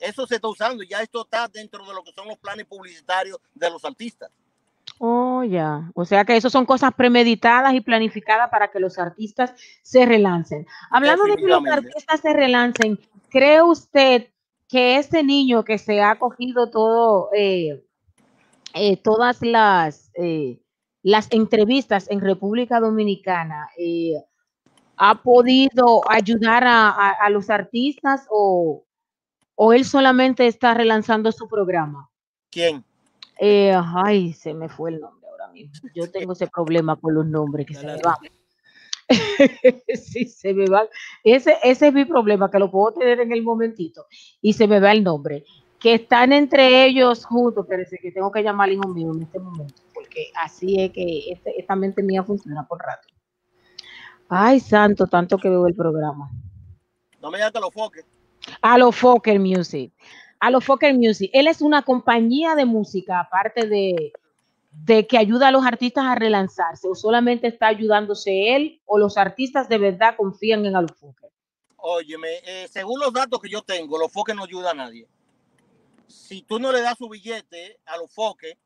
Eso 0.00 0.26
se 0.26 0.36
está 0.36 0.48
usando, 0.48 0.82
ya 0.82 1.02
esto 1.02 1.22
está 1.22 1.46
dentro 1.46 1.84
de 1.86 1.92
lo 1.94 2.02
que 2.02 2.12
son 2.12 2.26
los 2.26 2.38
planes 2.38 2.66
publicitarios 2.66 3.38
de 3.54 3.70
los 3.70 3.84
artistas. 3.84 4.30
Oh, 4.98 5.44
ya. 5.44 5.90
O 5.94 6.04
sea 6.04 6.24
que 6.24 6.36
eso 6.36 6.50
son 6.50 6.66
cosas 6.66 6.92
premeditadas 6.94 7.72
y 7.74 7.80
planificadas 7.80 8.50
para 8.50 8.70
que 8.70 8.80
los 8.80 8.98
artistas 8.98 9.54
se 9.82 10.04
relancen. 10.04 10.66
Hablando 10.90 11.24
de 11.24 11.36
que 11.36 11.46
los 11.46 11.64
artistas 11.66 12.20
se 12.20 12.32
relancen, 12.32 12.98
¿cree 13.28 13.62
usted 13.62 14.28
que 14.68 14.96
este 14.96 15.22
niño 15.22 15.64
que 15.64 15.78
se 15.78 16.00
ha 16.02 16.18
cogido 16.18 16.70
todo, 16.70 17.28
eh, 17.34 17.84
eh, 18.74 18.96
todas 18.98 19.42
las, 19.42 20.10
eh, 20.14 20.60
las 21.02 21.28
entrevistas 21.30 22.10
en 22.10 22.20
República 22.20 22.78
Dominicana, 22.80 23.68
ha 24.96 25.22
podido 25.22 26.02
ayudar 26.10 26.64
a, 26.64 26.88
a- 26.90 27.10
a 27.12 27.30
los 27.30 27.48
artistas 27.48 28.26
o, 28.30 28.84
o 29.62 29.74
él 29.74 29.84
solamente 29.84 30.46
está 30.46 30.72
relanzando 30.72 31.30
su 31.32 31.46
programa? 31.46 32.08
¿Quién? 32.50 32.82
Eh, 33.38 33.78
ay, 33.78 34.32
se 34.32 34.54
me 34.54 34.70
fue 34.70 34.88
el 34.92 35.00
nombre 35.00 35.28
ahora 35.28 35.48
mismo. 35.48 35.86
Yo 35.94 36.10
tengo 36.10 36.32
ese 36.32 36.46
problema 36.46 36.96
con 36.96 37.12
los 37.12 37.26
nombres 37.26 37.66
que 37.66 37.74
se 37.74 37.84
me 37.84 37.98
van. 37.98 38.16
sí, 39.94 40.24
se 40.24 40.54
me 40.54 40.64
van. 40.64 40.86
Ese, 41.22 41.58
ese 41.62 41.88
es 41.88 41.92
mi 41.92 42.06
problema, 42.06 42.50
que 42.50 42.58
lo 42.58 42.70
puedo 42.70 42.94
tener 42.94 43.20
en 43.20 43.32
el 43.32 43.42
momentito 43.42 44.06
y 44.40 44.54
se 44.54 44.66
me 44.66 44.80
va 44.80 44.92
el 44.92 45.04
nombre. 45.04 45.44
Que 45.78 45.92
están 45.92 46.32
entre 46.32 46.86
ellos 46.86 47.26
juntos, 47.26 47.66
pero 47.68 47.84
que 48.00 48.12
tengo 48.12 48.32
que 48.32 48.42
llamar 48.42 48.70
al 48.70 48.76
hijo 48.76 48.88
mío 48.88 49.12
en 49.14 49.24
este 49.24 49.40
momento, 49.40 49.82
porque 49.92 50.30
así 50.42 50.80
es 50.80 50.90
que 50.90 51.32
este- 51.32 51.60
esta 51.60 51.76
mente 51.76 52.02
mía 52.02 52.22
funciona 52.24 52.66
por 52.66 52.78
rato. 52.78 53.08
Ay, 54.26 54.58
santo, 54.58 55.06
tanto 55.06 55.36
que 55.36 55.50
veo 55.50 55.66
el 55.66 55.74
programa. 55.74 56.30
No 57.20 57.30
me 57.30 57.36
digas 57.36 57.52
que 57.52 57.60
lo 57.60 57.70
foque. 57.70 58.06
A 58.62 58.78
lo 58.78 58.92
Fokker 58.92 59.38
Music. 59.40 59.92
A 60.38 60.50
lo 60.50 60.60
Fokker 60.60 60.94
Music. 60.94 61.30
Él 61.32 61.46
es 61.46 61.60
una 61.60 61.82
compañía 61.82 62.54
de 62.54 62.64
música, 62.64 63.20
aparte 63.20 63.66
de, 63.66 64.12
de 64.70 65.06
que 65.06 65.18
ayuda 65.18 65.48
a 65.48 65.50
los 65.50 65.64
artistas 65.64 66.04
a 66.04 66.14
relanzarse, 66.14 66.88
o 66.88 66.94
solamente 66.94 67.48
está 67.48 67.68
ayudándose 67.68 68.54
él, 68.54 68.80
o 68.86 68.98
los 68.98 69.16
artistas 69.16 69.68
de 69.68 69.78
verdad 69.78 70.14
confían 70.16 70.64
en 70.64 70.76
Alofoque. 70.76 71.26
Óyeme, 71.76 72.28
eh, 72.44 72.68
según 72.70 73.00
los 73.00 73.12
datos 73.12 73.40
que 73.40 73.48
yo 73.48 73.62
tengo, 73.62 73.98
los 73.98 74.12
foques 74.12 74.36
no 74.36 74.44
ayuda 74.44 74.72
a 74.72 74.74
nadie. 74.74 75.06
Si 76.06 76.42
tú 76.42 76.58
no 76.58 76.72
le 76.72 76.82
das 76.82 76.98
su 76.98 77.08
billete 77.08 77.78
a 77.86 77.96
los 77.96 78.12
foques, 78.12 78.56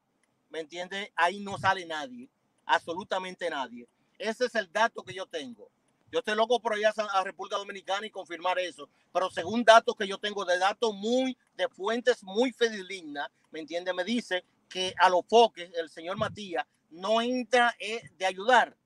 ¿me 0.50 0.60
entiendes? 0.60 1.10
Ahí 1.14 1.40
no 1.40 1.56
sale 1.56 1.86
nadie, 1.86 2.28
absolutamente 2.66 3.48
nadie. 3.48 3.86
Ese 4.18 4.46
es 4.46 4.54
el 4.54 4.70
dato 4.72 5.02
que 5.02 5.14
yo 5.14 5.26
tengo. 5.26 5.68
Yo 6.14 6.20
estoy 6.20 6.36
loco 6.36 6.60
por 6.60 6.78
ir 6.78 6.86
a, 6.86 7.24
República 7.24 7.56
Dominicana 7.56 8.06
y 8.06 8.10
confirmar 8.10 8.56
eso. 8.60 8.88
Pero 9.12 9.30
según 9.30 9.64
datos 9.64 9.96
que 9.96 10.06
yo 10.06 10.16
tengo, 10.16 10.44
de 10.44 10.58
datos 10.58 10.94
muy, 10.94 11.36
de 11.56 11.68
fuentes 11.68 12.22
muy 12.22 12.52
fidedignas, 12.52 13.28
¿me 13.50 13.58
entiende? 13.58 13.92
Me 13.92 14.04
dice 14.04 14.44
que 14.68 14.94
a 15.00 15.08
los 15.08 15.26
foques, 15.26 15.72
el 15.74 15.90
señor 15.90 16.16
Matías, 16.16 16.64
no 16.88 17.20
entra 17.20 17.74
eh, 17.80 18.00
de 18.16 18.26
ayudar. 18.26 18.76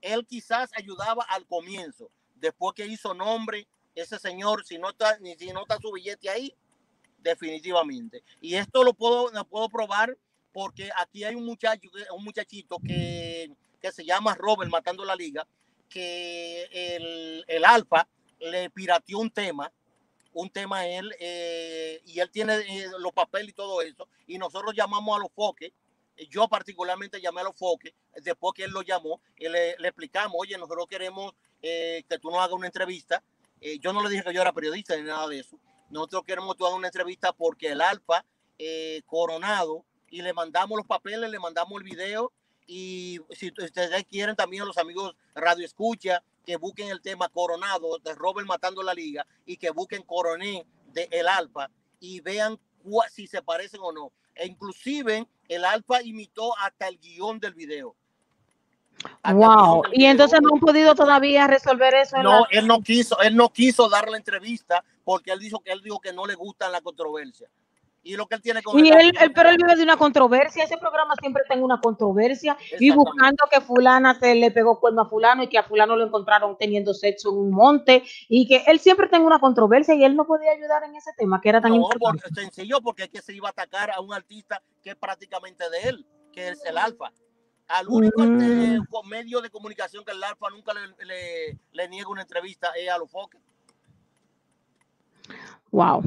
Él 0.00 0.24
quizás 0.26 0.70
ayudaba 0.74 1.24
al 1.24 1.44
comienzo. 1.44 2.10
Después 2.36 2.72
que 2.74 2.86
hizo 2.86 3.12
nombre, 3.12 3.68
ese 3.94 4.18
señor, 4.18 4.64
si 4.64 4.78
no 4.78 4.88
está, 4.88 5.18
ni 5.18 5.36
si 5.36 5.52
no 5.52 5.60
está 5.60 5.76
su 5.78 5.92
billete 5.92 6.30
ahí, 6.30 6.54
definitivamente. 7.18 8.24
Y 8.40 8.54
esto 8.54 8.82
lo 8.82 8.94
puedo, 8.94 9.30
lo 9.30 9.44
puedo 9.44 9.68
probar 9.68 10.16
porque 10.54 10.88
aquí 10.96 11.22
hay 11.22 11.34
un 11.34 11.44
muchacho, 11.44 11.90
un 12.16 12.24
muchachito 12.24 12.78
que, 12.78 13.54
que 13.78 13.92
se 13.92 14.06
llama 14.06 14.34
Robert 14.34 14.70
Matando 14.70 15.04
la 15.04 15.14
Liga, 15.14 15.46
que 15.88 16.64
el, 16.72 17.44
el 17.48 17.64
Alfa 17.64 18.08
le 18.40 18.70
pirateó 18.70 19.18
un 19.18 19.30
tema, 19.30 19.72
un 20.32 20.50
tema 20.50 20.80
a 20.80 20.86
él, 20.86 21.14
eh, 21.18 22.00
y 22.04 22.20
él 22.20 22.30
tiene 22.30 22.56
eh, 22.56 22.90
los 22.98 23.12
papeles 23.12 23.50
y 23.50 23.52
todo 23.54 23.80
eso, 23.80 24.08
y 24.26 24.38
nosotros 24.38 24.74
llamamos 24.74 25.16
a 25.16 25.20
los 25.20 25.32
foques, 25.32 25.72
yo 26.30 26.48
particularmente 26.48 27.20
llamé 27.20 27.42
a 27.42 27.44
los 27.44 27.56
foques, 27.56 27.92
después 28.22 28.54
que 28.54 28.64
él 28.64 28.70
lo 28.70 28.82
llamó, 28.82 29.20
y 29.36 29.48
le, 29.48 29.76
le 29.78 29.88
explicamos, 29.88 30.36
oye, 30.38 30.56
nosotros 30.58 30.86
queremos 30.88 31.32
eh, 31.62 32.04
que 32.08 32.18
tú 32.18 32.30
nos 32.30 32.38
hagas 32.40 32.52
una 32.52 32.66
entrevista, 32.66 33.22
yo 33.80 33.92
no 33.92 34.02
le 34.02 34.10
dije 34.10 34.22
que 34.22 34.34
yo 34.34 34.42
era 34.42 34.52
periodista 34.52 34.94
ni 34.96 35.02
nada 35.02 35.26
de 35.28 35.40
eso, 35.40 35.58
nosotros 35.88 36.24
queremos 36.24 36.54
que 36.54 36.58
tú 36.58 36.66
hagas 36.66 36.78
una 36.78 36.88
entrevista 36.88 37.32
porque 37.32 37.68
el 37.68 37.80
Alfa 37.80 38.24
Coronado, 39.06 39.84
y 40.10 40.22
le 40.22 40.32
mandamos 40.32 40.76
los 40.76 40.86
papeles, 40.86 41.30
le 41.30 41.38
mandamos 41.38 41.72
el 41.78 41.84
video, 41.84 42.32
y 42.66 43.20
si 43.30 43.48
ustedes 43.48 44.04
quieren 44.04 44.34
también 44.36 44.62
a 44.62 44.66
los 44.66 44.78
amigos 44.78 45.14
Radio 45.34 45.64
Escucha 45.64 46.22
que 46.44 46.56
busquen 46.56 46.88
el 46.88 47.00
tema 47.00 47.28
Coronado 47.28 47.98
de 47.98 48.14
Robert 48.14 48.46
Matando 48.46 48.82
la 48.82 48.94
Liga 48.94 49.26
y 49.44 49.56
que 49.56 49.70
busquen 49.70 50.02
Coroné 50.02 50.66
de 50.92 51.08
El 51.10 51.28
Alfa 51.28 51.70
y 52.00 52.20
vean 52.20 52.58
si 53.10 53.26
se 53.26 53.42
parecen 53.42 53.80
o 53.82 53.92
no. 53.92 54.12
E 54.34 54.46
inclusive 54.46 55.26
el 55.48 55.64
Alfa 55.64 56.02
imitó 56.02 56.56
hasta 56.58 56.88
el 56.88 56.98
guion 56.98 57.40
del 57.40 57.54
video. 57.54 57.96
Wow. 59.24 59.82
Y 59.92 60.04
entonces 60.06 60.40
no 60.42 60.50
han 60.54 60.60
podido 60.60 60.94
todavía 60.94 61.46
resolver 61.46 61.94
eso. 61.94 62.16
en 62.16 62.22
No, 62.22 62.40
la- 62.40 62.46
él 62.50 62.66
no 62.66 62.80
quiso, 62.80 63.20
él 63.20 63.36
no 63.36 63.52
quiso 63.52 63.88
dar 63.88 64.08
la 64.08 64.16
entrevista 64.16 64.84
porque 65.04 65.32
él 65.32 65.38
dijo 65.40 65.60
que 65.60 65.72
él 65.72 65.82
dijo 65.82 66.00
que 66.00 66.12
no 66.12 66.26
le 66.26 66.34
gustan 66.34 66.72
la 66.72 66.80
controversia. 66.80 67.48
Y 68.08 68.14
lo 68.14 68.26
que 68.26 68.36
él 68.36 68.40
tiene 68.40 68.62
con 68.62 68.78
Y 68.78 68.88
él, 68.90 69.12
él- 69.20 69.32
pero 69.34 69.48
él 69.48 69.56
vive 69.56 69.74
de 69.74 69.82
una 69.82 69.96
controversia, 69.96 70.62
ese 70.62 70.78
programa 70.78 71.14
siempre 71.20 71.42
en 71.50 71.60
una 71.64 71.80
controversia 71.80 72.56
y 72.78 72.92
buscando 72.92 73.44
que 73.50 73.60
fulana 73.60 74.16
se 74.20 74.32
le 74.36 74.52
pegó 74.52 74.78
cuerno 74.78 75.02
a 75.02 75.08
fulano 75.08 75.42
y 75.42 75.48
que 75.48 75.58
a 75.58 75.64
fulano 75.64 75.96
lo 75.96 76.06
encontraron 76.06 76.56
teniendo 76.56 76.94
sexo 76.94 77.30
en 77.32 77.38
un 77.38 77.50
monte 77.50 78.04
y 78.28 78.46
que 78.46 78.62
él 78.68 78.78
siempre 78.78 79.08
en 79.10 79.22
una 79.22 79.40
controversia 79.40 79.94
y 79.96 80.04
él 80.04 80.14
no 80.14 80.24
podía 80.24 80.52
ayudar 80.52 80.84
en 80.84 80.94
ese 80.94 81.10
tema 81.18 81.40
que 81.40 81.48
era 81.48 81.60
tan 81.60 81.70
No, 81.72 81.78
importante. 81.78 82.22
porque 82.28 82.40
sencillo, 82.40 82.80
porque 82.80 83.02
es 83.04 83.08
que 83.08 83.20
se 83.20 83.34
iba 83.34 83.48
a 83.48 83.50
atacar 83.50 83.90
a 83.90 84.00
un 84.00 84.12
artista 84.14 84.62
que 84.84 84.90
es 84.90 84.96
prácticamente 84.96 85.68
de 85.68 85.88
él, 85.88 86.06
que 86.32 86.50
es 86.50 86.64
el 86.64 86.78
Alfa. 86.78 87.10
Al 87.66 87.88
único 87.88 88.22
Mm. 88.22 88.40
eh, 88.40 88.78
co- 88.88 89.02
medio 89.02 89.40
de 89.40 89.50
comunicación 89.50 90.04
que 90.04 90.12
el 90.12 90.22
Alfa 90.22 90.48
nunca 90.50 90.72
le, 90.74 91.04
le- 91.04 91.58
le 91.72 91.88
niega 91.88 92.08
una 92.08 92.22
entrevista 92.22 92.68
es 92.76 92.88
a 92.88 92.98
los 92.98 93.10
foques. 93.10 93.40
Wow. 95.72 96.02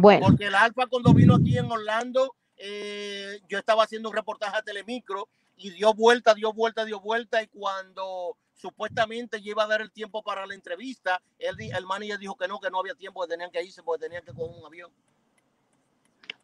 Bueno, 0.00 0.26
Porque 0.28 0.46
el 0.46 0.54
Alfa 0.54 0.86
cuando 0.86 1.12
vino 1.12 1.34
aquí 1.34 1.58
en 1.58 1.68
Orlando, 1.72 2.36
eh, 2.56 3.40
yo 3.48 3.58
estaba 3.58 3.82
haciendo 3.82 4.08
un 4.08 4.14
reportaje 4.14 4.56
a 4.56 4.62
Telemicro 4.62 5.28
y 5.56 5.70
dio 5.70 5.92
vuelta, 5.92 6.34
dio 6.34 6.52
vuelta, 6.52 6.84
dio 6.84 7.00
vuelta 7.00 7.42
y 7.42 7.48
cuando 7.48 8.36
supuestamente 8.54 9.42
ya 9.42 9.50
iba 9.50 9.64
a 9.64 9.66
dar 9.66 9.80
el 9.80 9.90
tiempo 9.90 10.22
para 10.22 10.46
la 10.46 10.54
entrevista, 10.54 11.20
él, 11.40 11.56
el 11.58 11.84
manager 11.84 12.16
dijo 12.16 12.36
que 12.36 12.46
no, 12.46 12.60
que 12.60 12.70
no 12.70 12.78
había 12.78 12.94
tiempo, 12.94 13.22
que 13.22 13.28
tenían 13.30 13.50
que 13.50 13.64
irse 13.64 13.82
porque 13.82 14.04
tenían 14.04 14.24
que 14.24 14.32
coger 14.32 14.56
un 14.56 14.66
avión. 14.66 14.90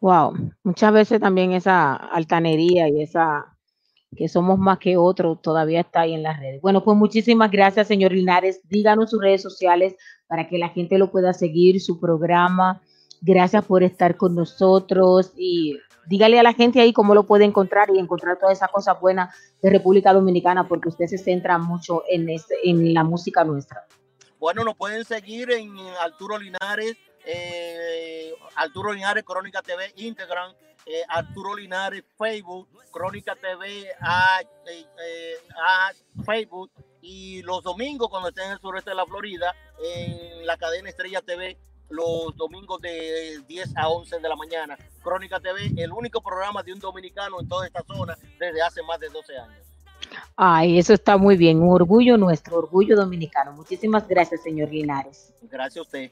wow. 0.00 0.34
Muchas 0.64 0.92
veces 0.92 1.20
también 1.20 1.52
esa 1.52 1.94
altanería 1.94 2.88
y 2.88 3.02
esa 3.02 3.56
que 4.16 4.28
somos 4.28 4.58
más 4.58 4.78
que 4.78 4.96
otros 4.96 5.40
todavía 5.42 5.82
está 5.82 6.00
ahí 6.00 6.14
en 6.14 6.24
las 6.24 6.40
redes. 6.40 6.60
Bueno, 6.60 6.82
pues 6.82 6.96
muchísimas 6.96 7.52
gracias, 7.52 7.86
señor 7.86 8.10
Linares. 8.10 8.60
Díganos 8.68 9.10
sus 9.10 9.22
redes 9.22 9.42
sociales 9.42 9.94
para 10.26 10.48
que 10.48 10.58
la 10.58 10.70
gente 10.70 10.98
lo 10.98 11.12
pueda 11.12 11.32
seguir, 11.32 11.80
su 11.80 12.00
programa. 12.00 12.82
Gracias 13.26 13.64
por 13.64 13.82
estar 13.82 14.18
con 14.18 14.34
nosotros 14.34 15.32
y 15.34 15.78
dígale 16.06 16.38
a 16.38 16.42
la 16.42 16.52
gente 16.52 16.82
ahí 16.82 16.92
cómo 16.92 17.14
lo 17.14 17.22
puede 17.22 17.46
encontrar 17.46 17.88
y 17.88 17.98
encontrar 17.98 18.38
todas 18.38 18.58
esas 18.58 18.70
cosas 18.70 19.00
buenas 19.00 19.34
de 19.62 19.70
República 19.70 20.12
Dominicana, 20.12 20.68
porque 20.68 20.90
usted 20.90 21.06
se 21.06 21.16
centra 21.16 21.56
mucho 21.56 22.02
en, 22.06 22.28
este, 22.28 22.54
en 22.64 22.92
la 22.92 23.02
música 23.02 23.42
nuestra. 23.42 23.86
Bueno, 24.38 24.62
nos 24.62 24.76
pueden 24.76 25.06
seguir 25.06 25.50
en 25.52 25.74
Arturo 26.02 26.38
Linares, 26.38 26.98
eh, 27.24 28.34
Arturo 28.56 28.92
Linares 28.92 29.24
Crónica 29.24 29.62
TV, 29.62 29.90
Instagram, 29.96 30.52
eh, 30.84 31.02
Arturo 31.08 31.56
Linares 31.56 32.04
Facebook, 32.18 32.68
Crónica 32.92 33.34
TV 33.36 33.86
a, 34.02 34.42
eh, 34.66 34.84
eh, 35.02 35.34
a 35.66 35.92
Facebook 36.26 36.70
y 37.00 37.40
los 37.40 37.62
domingos 37.62 38.10
cuando 38.10 38.28
estén 38.28 38.44
en 38.44 38.52
el 38.52 38.60
sureste 38.60 38.90
de 38.90 38.96
la 38.96 39.06
Florida 39.06 39.54
en 39.82 40.46
la 40.46 40.58
cadena 40.58 40.90
Estrella 40.90 41.22
TV 41.22 41.56
los 41.90 42.36
domingos 42.36 42.80
de 42.80 43.40
10 43.46 43.76
a 43.76 43.88
11 43.88 44.18
de 44.18 44.28
la 44.28 44.36
mañana. 44.36 44.76
Crónica 45.02 45.40
TV, 45.40 45.72
el 45.76 45.92
único 45.92 46.20
programa 46.20 46.62
de 46.62 46.72
un 46.72 46.78
dominicano 46.78 47.40
en 47.40 47.48
toda 47.48 47.66
esta 47.66 47.82
zona 47.82 48.16
desde 48.38 48.62
hace 48.62 48.82
más 48.82 48.98
de 49.00 49.08
12 49.08 49.36
años. 49.36 49.64
Ay, 50.36 50.78
eso 50.78 50.92
está 50.92 51.16
muy 51.16 51.36
bien. 51.36 51.60
Un 51.62 51.72
orgullo 51.74 52.16
nuestro, 52.16 52.58
orgullo 52.58 52.96
dominicano. 52.96 53.52
Muchísimas 53.52 54.06
gracias, 54.08 54.42
señor 54.42 54.70
Linares. 54.70 55.32
Gracias 55.42 55.78
a 55.78 55.82
usted. 55.82 56.10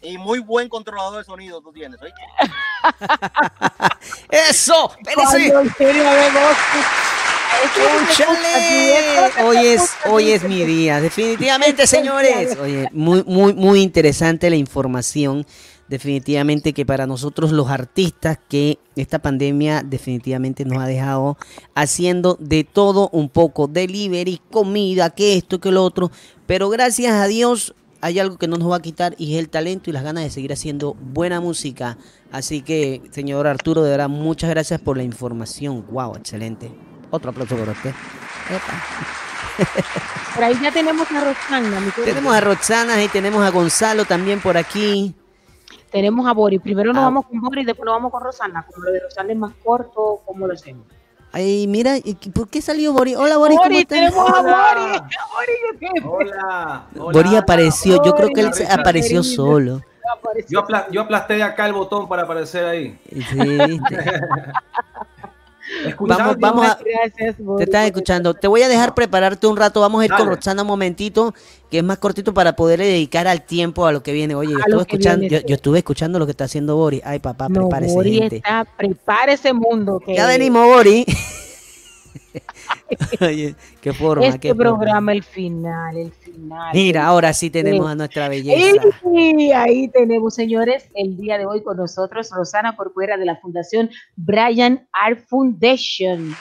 Y 0.00 0.16
muy 0.16 0.38
buen 0.38 0.68
controlador 0.68 1.18
de 1.18 1.24
sonido 1.24 1.60
tú 1.60 1.72
tienes, 1.72 2.00
¿oíste? 2.00 2.20
¡Eso! 4.30 4.92
¡Espérese! 4.98 5.52
Cuando 7.50 7.66
usted 7.66 7.82
le 7.82 7.90
ve 7.90 8.02
voz, 8.02 8.10
eso 8.10 8.22
es 8.22 8.28
lo 8.28 8.98
que 8.98 8.98
¡Cónchale! 8.98 9.26
escucha, 9.26 9.44
Hoy 9.44 9.66
es, 9.66 9.90
hoy 10.06 10.30
es 10.30 10.44
mi 10.44 10.64
día, 10.64 11.00
definitivamente, 11.00 11.86
señores. 11.86 12.56
Oye, 12.60 12.88
muy, 12.92 13.24
muy, 13.24 13.54
muy 13.54 13.80
interesante 13.80 14.50
la 14.50 14.56
información. 14.56 15.46
Definitivamente 15.88 16.74
que 16.74 16.84
para 16.84 17.06
nosotros 17.06 17.50
los 17.50 17.70
artistas 17.70 18.38
que 18.48 18.78
esta 18.94 19.20
pandemia 19.20 19.82
definitivamente 19.82 20.66
nos 20.66 20.82
ha 20.82 20.86
dejado 20.86 21.38
haciendo 21.74 22.36
de 22.40 22.64
todo 22.64 23.08
un 23.10 23.30
poco, 23.30 23.68
delivery, 23.68 24.40
comida, 24.50 25.08
que 25.08 25.38
esto, 25.38 25.60
que 25.60 25.70
lo 25.70 25.82
otro, 25.82 26.10
pero 26.46 26.68
gracias 26.68 27.14
a 27.14 27.26
Dios 27.26 27.74
hay 28.02 28.18
algo 28.18 28.36
que 28.36 28.48
no 28.48 28.58
nos 28.58 28.70
va 28.70 28.76
a 28.76 28.82
quitar 28.82 29.14
y 29.16 29.34
es 29.34 29.38
el 29.38 29.48
talento 29.48 29.88
y 29.88 29.94
las 29.94 30.04
ganas 30.04 30.24
de 30.24 30.30
seguir 30.30 30.52
haciendo 30.52 30.94
buena 30.94 31.40
música. 31.40 31.96
Así 32.30 32.60
que, 32.60 33.00
señor 33.10 33.46
Arturo, 33.46 33.82
de 33.82 33.90
verdad, 33.90 34.10
muchas 34.10 34.50
gracias 34.50 34.80
por 34.80 34.98
la 34.98 35.04
información. 35.04 35.86
Wow, 35.90 36.16
excelente. 36.16 36.70
Otro 37.10 37.30
aplauso 37.30 37.56
para 37.56 37.72
usted. 37.72 37.92
Por 40.34 40.44
ahí 40.44 40.56
ya 40.62 40.70
tenemos 40.70 41.10
a 41.10 41.20
Rosana. 41.24 41.80
mi. 41.80 41.90
Tenemos 41.90 42.34
a 42.34 42.40
Roxana 42.40 43.02
y 43.02 43.08
tenemos 43.08 43.44
a 43.44 43.50
Gonzalo 43.50 44.04
también 44.04 44.40
por 44.40 44.56
aquí. 44.56 45.14
Tenemos 45.90 46.28
a 46.28 46.32
Boris. 46.32 46.60
Primero 46.60 46.92
nos 46.92 47.00
Ah. 47.02 47.06
vamos 47.06 47.26
con 47.26 47.40
Boris, 47.40 47.66
después 47.66 47.84
nos 47.86 47.94
vamos 47.96 48.12
con 48.12 48.22
Rosana. 48.22 48.64
Como 48.70 48.84
lo 48.84 48.92
de 48.92 49.00
Rosana 49.00 49.32
es 49.32 49.38
más 49.38 49.52
corto, 49.64 50.20
¿cómo 50.24 50.46
lo 50.46 50.52
hacemos? 50.54 50.86
Ay, 51.32 51.66
mira, 51.66 51.96
¿y 51.96 52.14
qué- 52.14 52.30
¿por 52.30 52.48
qué 52.48 52.62
salió 52.62 52.92
Boris? 52.92 53.16
Hola, 53.16 53.36
Boris, 53.36 53.56
¿cómo 53.58 53.68
Boris, 53.68 53.80
estás? 53.82 53.98
tenemos 53.98 54.30
a. 54.30 54.42
Boris. 54.42 55.00
Boris, 55.34 55.80
¿qué? 55.80 55.88
Hola. 56.06 56.84
hola, 56.96 57.12
Boris 57.12 57.34
apareció, 57.34 58.02
yo 58.04 58.14
creo 58.14 58.28
que 58.28 58.40
él 58.42 58.52
apareció 58.70 59.22
solo. 59.24 59.82
Yo, 60.48 60.60
apla- 60.60 60.86
yo 60.90 61.00
aplasté 61.02 61.42
acá 61.42 61.66
el 61.66 61.72
botón 61.74 62.08
para 62.08 62.22
aparecer 62.22 62.64
ahí. 62.64 62.98
Sí, 63.10 63.80
Vamos, 66.00 66.36
vamos 66.38 66.66
a, 66.66 66.78
te 66.78 67.64
estás 67.64 67.86
escuchando. 67.86 68.34
Te 68.34 68.48
voy 68.48 68.62
a 68.62 68.68
dejar 68.68 68.94
prepararte 68.94 69.46
un 69.46 69.56
rato. 69.56 69.80
Vamos 69.80 70.02
a 70.02 70.04
ir 70.04 70.10
con. 70.12 70.28
Roxana 70.28 70.62
un 70.62 70.68
momentito, 70.68 71.34
que 71.70 71.78
es 71.78 71.84
más 71.84 71.98
cortito 71.98 72.34
para 72.34 72.54
poder 72.56 72.80
dedicar 72.80 73.26
al 73.26 73.42
tiempo 73.42 73.86
a 73.86 73.92
lo 73.92 74.02
que 74.02 74.12
viene. 74.12 74.34
Oye, 74.34 74.52
yo 74.52 74.58
estuve 74.58 74.80
escuchando, 74.82 75.26
yo, 75.26 75.38
yo 75.40 75.54
estuve 75.54 75.78
escuchando 75.78 76.18
lo 76.18 76.26
que 76.26 76.32
está 76.32 76.44
haciendo 76.44 76.76
Boris. 76.76 77.00
Ay, 77.04 77.18
papá, 77.18 77.48
No, 77.48 77.60
prepárese, 77.62 77.94
Boris 77.94 78.18
gente. 78.18 78.36
está, 78.36 78.66
prepara 78.76 79.32
ese 79.32 79.52
mundo. 79.52 80.00
Que 80.04 80.14
Ya 80.14 80.26
venimos, 80.26 80.66
Boris. 80.66 81.06
Oye, 83.20 83.54
qué 83.80 83.92
forma, 83.92 84.26
Este 84.26 84.38
qué 84.40 84.48
forma. 84.54 84.62
programa, 84.78 85.12
el 85.12 85.22
final, 85.22 85.96
el 85.96 86.12
final. 86.12 86.70
Mira, 86.74 87.06
ahora 87.06 87.32
sí 87.32 87.50
tenemos 87.50 87.86
Sí. 87.86 87.92
a 87.92 87.94
nuestra 87.94 88.28
belleza. 88.28 88.82
Y 89.14 89.52
ahí 89.52 89.88
tenemos, 89.88 90.34
señores, 90.34 90.88
el 90.94 91.16
día 91.16 91.38
de 91.38 91.46
hoy 91.46 91.62
con 91.62 91.76
nosotros 91.76 92.30
Rosana 92.30 92.76
Corcuera 92.76 93.16
de 93.16 93.24
la 93.24 93.36
Fundación 93.36 93.90
Brian 94.16 94.88
Art 94.92 95.20
Foundation. 95.28 96.34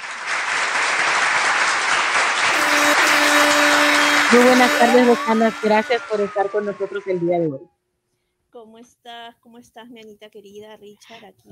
Muy 4.34 4.44
buenas 4.44 4.80
tardes, 4.80 5.08
Rosana. 5.08 5.54
Gracias 5.64 6.02
por 6.10 6.20
estar 6.22 6.50
con 6.50 6.66
nosotros 6.66 7.04
el 7.08 7.20
día 7.22 7.40
de 7.40 7.48
hoy. 7.48 7.60
¿Cómo 8.58 8.80
estás? 8.80 9.36
¿Cómo 9.36 9.60
estás, 9.60 9.88
mi 9.88 10.02
Anita 10.02 10.32
querida 10.32 10.76
Richard? 10.78 11.24
Aquí 11.26 11.52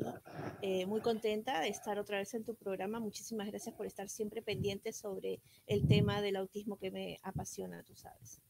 eh, 0.64 0.88
muy 0.88 1.02
contenta 1.02 1.62
de 1.62 1.68
estar 1.68 2.00
otra 2.00 2.18
vez 2.18 2.34
en 2.34 2.44
tu 2.44 2.56
programa. 2.56 3.00
Muchísimas 3.00 3.46
gracias 3.46 3.76
por 3.76 3.86
estar 3.86 4.10
siempre 4.10 4.42
pendiente 4.42 4.92
sobre 4.92 5.40
el 5.68 5.88
tema 5.88 6.24
del 6.24 6.36
autismo 6.36 6.80
que 6.80 6.90
me 6.90 7.20
apasiona, 7.22 7.84
tú 7.84 7.96
sabes. 7.96 8.42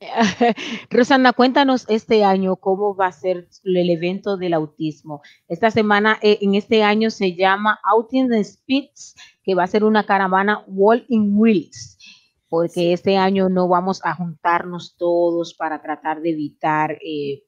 Rosana, 0.88 1.32
cuéntanos 1.32 1.84
este 1.88 2.22
año 2.22 2.54
cómo 2.54 2.94
va 2.94 3.08
a 3.08 3.12
ser 3.12 3.48
el 3.64 3.90
evento 3.90 4.36
del 4.36 4.54
autismo. 4.54 5.20
Esta 5.48 5.72
semana, 5.72 6.20
eh, 6.22 6.38
en 6.42 6.54
este 6.54 6.84
año 6.84 7.10
se 7.10 7.34
llama 7.34 7.80
Autism 7.82 8.40
Speeds, 8.40 9.16
que 9.42 9.56
va 9.56 9.64
a 9.64 9.66
ser 9.66 9.82
una 9.82 10.06
caravana 10.06 10.62
Wall 10.68 11.04
in 11.08 11.36
Wheels, 11.36 11.98
porque 12.48 12.92
este 12.92 13.16
año 13.16 13.48
no 13.48 13.66
vamos 13.66 14.00
a 14.04 14.14
juntarnos 14.14 14.96
todos 14.96 15.54
para 15.54 15.82
tratar 15.82 16.20
de 16.20 16.30
evitar 16.30 16.98
eh, 17.04 17.42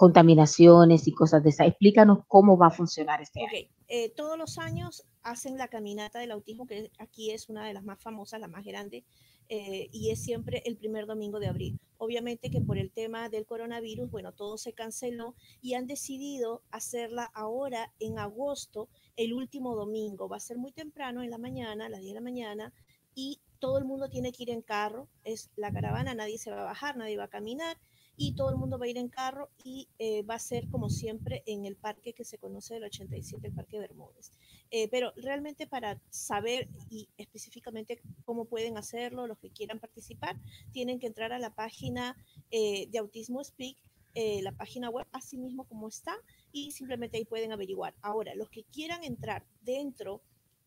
contaminaciones 0.00 1.06
y 1.06 1.12
cosas 1.12 1.42
de 1.44 1.50
esa. 1.50 1.66
Explícanos 1.66 2.20
cómo 2.26 2.56
va 2.56 2.68
a 2.68 2.70
funcionar 2.70 3.20
este 3.20 3.40
año. 3.40 3.48
Ok, 3.48 3.70
eh, 3.86 4.08
todos 4.16 4.38
los 4.38 4.56
años 4.56 5.04
hacen 5.22 5.58
la 5.58 5.68
caminata 5.68 6.18
del 6.20 6.30
autismo, 6.30 6.66
que 6.66 6.90
aquí 6.98 7.32
es 7.32 7.50
una 7.50 7.66
de 7.66 7.74
las 7.74 7.84
más 7.84 8.02
famosas, 8.02 8.40
la 8.40 8.48
más 8.48 8.64
grande, 8.64 9.04
eh, 9.50 9.90
y 9.92 10.08
es 10.08 10.22
siempre 10.22 10.62
el 10.64 10.78
primer 10.78 11.04
domingo 11.04 11.38
de 11.38 11.48
abril. 11.48 11.78
Obviamente 11.98 12.48
que 12.48 12.62
por 12.62 12.78
el 12.78 12.90
tema 12.90 13.28
del 13.28 13.44
coronavirus, 13.44 14.10
bueno, 14.10 14.32
todo 14.32 14.56
se 14.56 14.72
canceló 14.72 15.34
y 15.60 15.74
han 15.74 15.86
decidido 15.86 16.62
hacerla 16.70 17.30
ahora 17.34 17.92
en 18.00 18.18
agosto, 18.18 18.88
el 19.16 19.34
último 19.34 19.76
domingo. 19.76 20.30
Va 20.30 20.38
a 20.38 20.40
ser 20.40 20.56
muy 20.56 20.72
temprano 20.72 21.22
en 21.22 21.28
la 21.28 21.36
mañana, 21.36 21.84
a 21.84 21.88
las 21.90 22.00
10 22.00 22.14
de 22.14 22.20
la 22.20 22.24
mañana, 22.24 22.72
y 23.14 23.42
todo 23.58 23.76
el 23.76 23.84
mundo 23.84 24.08
tiene 24.08 24.32
que 24.32 24.44
ir 24.44 24.50
en 24.50 24.62
carro. 24.62 25.08
Es 25.24 25.50
la 25.56 25.70
caravana, 25.70 26.14
nadie 26.14 26.38
se 26.38 26.50
va 26.50 26.62
a 26.62 26.64
bajar, 26.64 26.96
nadie 26.96 27.18
va 27.18 27.24
a 27.24 27.28
caminar 27.28 27.76
y 28.22 28.32
todo 28.32 28.50
el 28.50 28.56
mundo 28.56 28.78
va 28.78 28.84
a 28.84 28.88
ir 28.88 28.98
en 28.98 29.08
carro 29.08 29.48
y 29.64 29.88
eh, 29.98 30.22
va 30.24 30.34
a 30.34 30.38
ser 30.38 30.68
como 30.68 30.90
siempre 30.90 31.42
en 31.46 31.64
el 31.64 31.74
parque 31.74 32.12
que 32.12 32.22
se 32.22 32.36
conoce 32.36 32.74
del 32.74 32.84
87, 32.84 33.46
el 33.46 33.54
Parque 33.54 33.78
Bermúdez. 33.78 34.30
Eh, 34.70 34.88
pero 34.90 35.14
realmente 35.16 35.66
para 35.66 35.98
saber 36.10 36.68
y 36.90 37.08
específicamente 37.16 38.02
cómo 38.26 38.44
pueden 38.44 38.76
hacerlo, 38.76 39.26
los 39.26 39.38
que 39.38 39.48
quieran 39.48 39.80
participar, 39.80 40.38
tienen 40.70 40.98
que 40.98 41.06
entrar 41.06 41.32
a 41.32 41.38
la 41.38 41.54
página 41.54 42.14
eh, 42.50 42.88
de 42.90 42.98
Autismo 42.98 43.42
Speak, 43.42 43.78
eh, 44.14 44.42
la 44.42 44.52
página 44.52 44.90
web 44.90 45.06
así 45.12 45.38
mismo 45.38 45.64
como 45.64 45.88
está 45.88 46.14
y 46.52 46.72
simplemente 46.72 47.16
ahí 47.16 47.24
pueden 47.24 47.52
averiguar. 47.52 47.94
Ahora, 48.02 48.34
los 48.34 48.50
que 48.50 48.64
quieran 48.64 49.02
entrar 49.02 49.46
dentro 49.62 50.20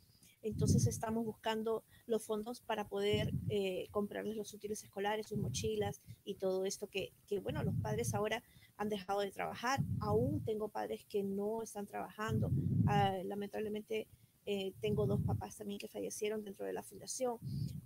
Entonces 0.47 0.87
estamos 0.87 1.25
buscando 1.25 1.83
los 2.07 2.23
fondos 2.23 2.61
para 2.61 2.89
poder 2.89 3.33
eh, 3.49 3.89
comprarles 3.91 4.37
los 4.37 4.55
útiles 4.55 4.83
escolares, 4.85 5.27
sus 5.27 5.39
mochilas 5.39 6.01
y 6.25 6.35
todo 6.35 6.65
esto 6.65 6.87
que, 6.87 7.13
que, 7.27 7.41
bueno, 7.41 7.63
los 7.65 7.75
padres 7.83 8.15
ahora 8.15 8.43
han 8.77 8.89
dejado 8.89 9.21
de 9.21 9.33
trabajar. 9.33 9.81
Aún 10.01 10.45
tengo 10.45 10.69
padres 10.69 11.05
que 11.09 11.23
no 11.23 11.63
están 11.63 11.87
trabajando. 11.87 12.51
Ah, 12.87 13.17
lamentablemente 13.25 14.07
eh, 14.45 14.73
tengo 14.81 15.07
dos 15.07 15.21
papás 15.23 15.57
también 15.57 15.81
que 15.81 15.89
fallecieron 15.89 16.45
dentro 16.45 16.65
de 16.65 16.73
la 16.73 16.85
fundación. 16.85 17.39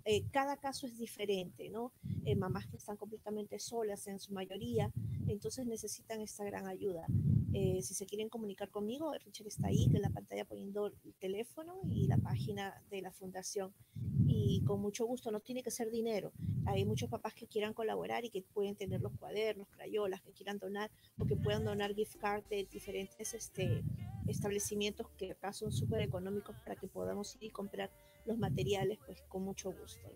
Eh, 0.05 0.25
cada 0.31 0.57
caso 0.57 0.85
es 0.85 0.99
diferente, 0.99 1.69
¿no? 1.69 1.91
Mamás 2.37 2.67
que 2.67 2.77
están 2.77 2.97
completamente 2.97 3.57
solas 3.57 4.05
en 4.05 4.19
su 4.19 4.31
mayoría, 4.33 4.91
entonces 5.27 5.65
necesitan 5.65 6.21
esta 6.21 6.43
gran 6.43 6.67
ayuda. 6.67 7.07
Eh, 7.53 7.81
si 7.81 7.93
se 7.93 8.05
quieren 8.05 8.29
comunicar 8.29 8.69
conmigo, 8.69 9.13
Richard 9.13 9.47
está 9.47 9.67
ahí 9.67 9.85
en 9.93 10.01
la 10.01 10.09
pantalla 10.09 10.45
poniendo 10.45 10.87
el 10.87 11.13
teléfono 11.19 11.81
y 11.89 12.07
la 12.07 12.17
página 12.17 12.81
de 12.89 13.01
la 13.01 13.11
fundación. 13.11 13.73
Y 14.27 14.63
con 14.65 14.79
mucho 14.81 15.05
gusto, 15.05 15.31
no 15.31 15.41
tiene 15.41 15.61
que 15.61 15.71
ser 15.71 15.91
dinero. 15.91 16.31
Hay 16.65 16.85
muchos 16.85 17.09
papás 17.09 17.33
que 17.33 17.47
quieran 17.47 17.73
colaborar 17.73 18.23
y 18.23 18.29
que 18.29 18.41
pueden 18.41 18.75
tener 18.75 19.01
los 19.01 19.11
cuadernos, 19.17 19.67
crayolas, 19.69 20.21
que 20.21 20.31
quieran 20.31 20.59
donar 20.59 20.89
o 21.17 21.25
que 21.25 21.35
puedan 21.35 21.65
donar 21.65 21.93
gift 21.93 22.15
cards 22.17 22.47
de 22.49 22.65
diferentes 22.71 23.33
este, 23.33 23.83
establecimientos 24.27 25.09
que 25.17 25.31
acá 25.31 25.51
son 25.51 25.71
súper 25.71 26.01
económicos 26.01 26.55
para 26.61 26.75
que 26.75 26.87
podamos 26.87 27.35
ir 27.35 27.45
y 27.45 27.49
comprar 27.49 27.91
los 28.25 28.37
materiales, 28.37 28.99
pues 29.05 29.21
con 29.23 29.43
mucho 29.43 29.71
gusto. 29.73 30.09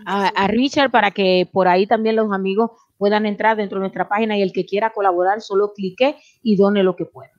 a, 0.08 0.28
a 0.30 0.48
Richard 0.48 0.90
para 0.90 1.12
que 1.12 1.48
por 1.54 1.68
ahí 1.68 1.86
también 1.86 2.16
los 2.16 2.34
amigos 2.34 2.72
puedan 2.98 3.28
entrar 3.28 3.56
dentro 3.56 3.78
de 3.78 3.82
nuestra 3.82 4.10
página 4.10 4.36
y 4.36 4.42
el 4.42 4.54
que 4.54 4.66
quiera 4.66 4.92
colaborar 4.92 5.40
solo 5.42 5.72
clique 5.74 6.18
y 6.42 6.56
done 6.56 6.82
lo 6.82 6.96
que 6.96 7.06
pueda. 7.06 7.35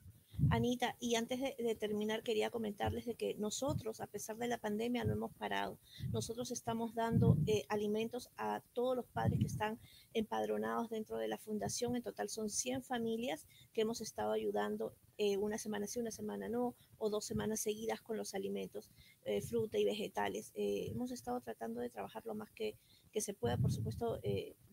Anita, 0.49 0.95
y 0.99 1.15
antes 1.15 1.39
de, 1.39 1.75
terminar, 1.75 2.23
quería 2.23 2.49
comentarles 2.49 3.05
de 3.05 3.15
que 3.15 3.35
nosotros, 3.35 3.99
a 4.01 4.07
pesar 4.07 4.37
de 4.37 4.47
la 4.47 4.57
pandemia, 4.57 5.03
no 5.03 5.13
hemos 5.13 5.33
parado. 5.33 5.77
Nosotros 6.11 6.51
estamos 6.51 6.93
dando 6.93 7.37
eh, 7.47 7.65
alimentos 7.69 8.29
a 8.37 8.61
todos 8.73 8.95
los 8.95 9.05
padres 9.07 9.39
que 9.39 9.47
están 9.47 9.79
empadronados 10.13 10.89
dentro 10.89 11.17
de 11.17 11.27
la 11.27 11.37
fundación. 11.37 11.95
En 11.95 12.03
total 12.03 12.29
son 12.29 12.49
100 12.49 12.83
familias 12.83 13.47
que 13.73 13.81
hemos 13.81 13.99
estado 13.99 14.31
ayudando 14.31 14.93
eh, 15.17 15.37
una 15.37 15.57
semana 15.57 15.87
sí, 15.87 15.99
una 15.99 16.11
semana 16.11 16.47
no, 16.47 16.75
o 16.97 17.09
dos 17.09 17.25
semanas 17.25 17.59
seguidas 17.59 18.01
con 18.01 18.15
los 18.15 18.35
alimentos, 18.35 18.91
eh, 19.25 19.41
fruta 19.41 19.79
y 19.79 19.85
vegetales. 19.85 20.51
Hemos 20.55 21.11
estado 21.11 21.41
tratando 21.41 21.81
de 21.81 21.89
trabajar 21.89 22.25
lo 22.25 22.35
más 22.35 22.51
que, 22.51 22.75
que 23.11 23.21
se 23.21 23.33
pueda, 23.33 23.57
por 23.57 23.71
supuesto, 23.71 24.19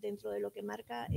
dentro 0.01 0.31
de 0.31 0.41
lo 0.41 0.53
que 0.53 0.62
marca 0.62 1.09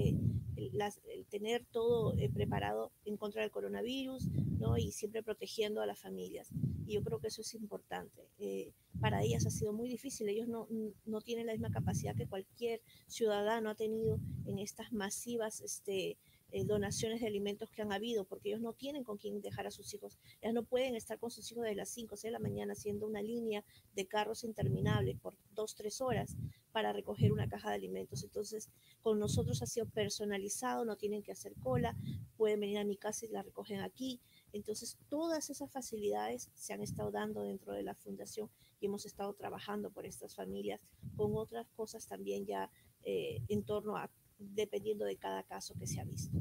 las- 0.73 0.99
el 1.05 1.25
tener 1.25 1.65
todo 1.71 2.13
eh, 2.17 2.29
preparado 2.29 2.91
en 3.05 3.17
contra 3.17 3.41
del 3.41 3.51
coronavirus, 3.51 4.27
¿no? 4.59 4.77
Y 4.77 4.91
siempre 4.91 5.23
protegiendo 5.23 5.81
a 5.81 5.85
las 5.85 5.99
familias. 5.99 6.49
Y 6.85 6.93
yo 6.93 7.03
creo 7.03 7.19
que 7.19 7.27
eso 7.27 7.41
es 7.41 7.53
importante. 7.53 8.29
Eh, 8.39 8.71
para 8.99 9.21
ellas 9.23 9.45
ha 9.45 9.49
sido 9.51 9.73
muy 9.73 9.89
difícil. 9.89 10.29
Ellos 10.29 10.47
no, 10.47 10.67
no 11.05 11.21
tienen 11.21 11.45
la 11.47 11.53
misma 11.53 11.69
capacidad 11.71 12.15
que 12.15 12.27
cualquier 12.27 12.81
ciudadano 13.07 13.69
ha 13.69 13.75
tenido 13.75 14.19
en 14.45 14.59
estas 14.59 14.91
masivas 14.93 15.61
este, 15.61 16.17
eh, 16.51 16.63
donaciones 16.63 17.19
de 17.19 17.27
alimentos 17.27 17.69
que 17.69 17.81
han 17.81 17.91
habido, 17.91 18.23
porque 18.23 18.49
ellos 18.49 18.61
no 18.61 18.71
tienen 18.73 19.03
con 19.03 19.17
quién 19.17 19.41
dejar 19.41 19.67
a 19.67 19.71
sus 19.71 19.93
hijos. 19.93 20.17
Ellas 20.41 20.53
no 20.53 20.63
pueden 20.63 20.95
estar 20.95 21.19
con 21.19 21.29
sus 21.29 21.51
hijos 21.51 21.65
de 21.65 21.75
las 21.75 21.89
5 21.89 22.15
o 22.15 22.17
6 22.17 22.29
de 22.29 22.31
la 22.31 22.39
mañana 22.39 22.71
haciendo 22.73 23.05
una 23.05 23.21
línea 23.21 23.65
de 23.93 24.07
carros 24.07 24.43
interminable 24.45 25.15
por 25.21 25.35
2, 25.55 25.75
3 25.75 25.99
horas 26.01 26.37
para 26.77 26.93
recoger 26.93 27.31
una 27.31 27.49
caja 27.49 27.69
de 27.69 27.75
alimentos. 27.75 28.21
Entonces, 28.21 28.69
con 29.01 29.17
nosotros 29.17 29.63
ha 29.63 29.65
sido 29.65 29.87
personalizado, 29.87 30.85
no 30.85 30.95
tienen 30.95 31.23
que 31.23 31.31
hacer 31.31 31.55
cola, 31.55 31.95
pueden 32.35 32.59
venir 32.59 32.77
a 32.77 32.83
mi 32.83 32.97
casa 32.97 33.25
y 33.25 33.29
la 33.29 33.41
recogen 33.41 33.81
aquí. 33.81 34.21
Entonces, 34.53 34.95
todas 35.09 35.49
esas 35.49 35.71
facilidades 35.71 36.51
se 36.53 36.73
han 36.73 36.83
estado 36.83 37.09
dando 37.09 37.41
dentro 37.41 37.73
de 37.73 37.81
la 37.81 37.95
fundación 37.95 38.51
y 38.79 38.85
hemos 38.85 39.07
estado 39.07 39.33
trabajando 39.33 39.89
por 39.89 40.05
estas 40.05 40.35
familias 40.35 40.79
con 41.15 41.31
otras 41.35 41.65
cosas 41.75 42.05
también 42.05 42.45
ya 42.45 42.69
eh, 43.03 43.41
en 43.49 43.63
torno 43.63 43.97
a, 43.97 44.07
dependiendo 44.37 45.03
de 45.03 45.17
cada 45.17 45.41
caso 45.41 45.73
que 45.79 45.87
se 45.87 45.99
ha 45.99 46.03
visto. 46.03 46.37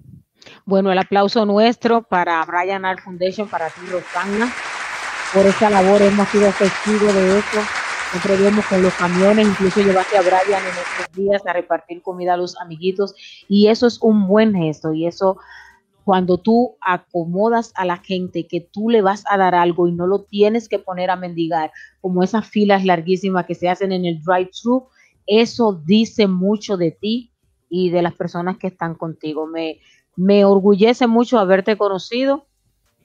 Bueno, 0.67 0.93
el 0.93 0.99
aplauso 0.99 1.47
nuestro 1.47 2.03
para 2.03 2.45
Brian 2.45 2.85
Art 2.85 3.03
Foundation, 3.03 3.49
para 3.49 3.71
ti, 3.71 3.81
Rosana, 3.91 4.53
por 5.33 5.47
esa 5.47 5.71
labor. 5.71 6.03
Hemos 6.03 6.29
sido 6.29 6.53
testigos 6.53 7.15
de 7.15 7.39
eso. 7.39 7.86
Siempre 8.11 8.37
vemos 8.37 8.65
con 8.67 8.83
los 8.83 8.95
camiones, 8.95 9.49
incluso 9.49 9.81
llevaste 9.81 10.17
a 10.17 10.23
Brian 10.23 10.63
en 10.63 10.69
estos 10.69 11.15
días 11.15 11.47
a 11.47 11.53
repartir 11.53 12.03
comida 12.03 12.35
a 12.35 12.37
los 12.37 12.57
amiguitos. 12.61 13.15
Y 13.49 13.69
eso 13.69 13.87
es 13.87 14.01
un 14.01 14.27
buen 14.27 14.55
gesto. 14.55 14.93
Y 14.93 15.07
eso, 15.07 15.39
cuando 16.05 16.39
tú 16.39 16.77
acomodas 16.81 17.73
a 17.75 17.85
la 17.85 17.99
gente 17.99 18.47
que 18.47 18.61
tú 18.61 18.91
le 18.91 19.03
vas 19.03 19.25
a 19.29 19.37
dar 19.37 19.55
algo 19.55 19.89
y 19.89 19.93
no 19.93 20.07
lo 20.07 20.23
tienes 20.23 20.69
que 20.69 20.79
poner 20.79 21.11
a 21.11 21.17
mendigar, 21.17 21.73
como 22.01 22.23
esas 22.23 22.47
filas 22.47 22.85
larguísimas 22.85 23.45
que 23.45 23.55
se 23.55 23.69
hacen 23.69 23.93
en 23.93 24.05
el 24.05 24.23
drive-thru, 24.23 24.87
eso 25.27 25.83
dice 25.85 26.29
mucho 26.29 26.77
de 26.77 26.93
ti 26.93 27.33
y 27.69 27.91
de 27.91 28.03
las 28.03 28.15
personas 28.15 28.57
que 28.57 28.69
están 28.69 28.95
contigo. 28.95 29.47
Me, 29.47 29.81
me 30.15 30.45
orgullece 30.45 31.07
mucho 31.07 31.39
haberte 31.39 31.77
conocido, 31.77 32.47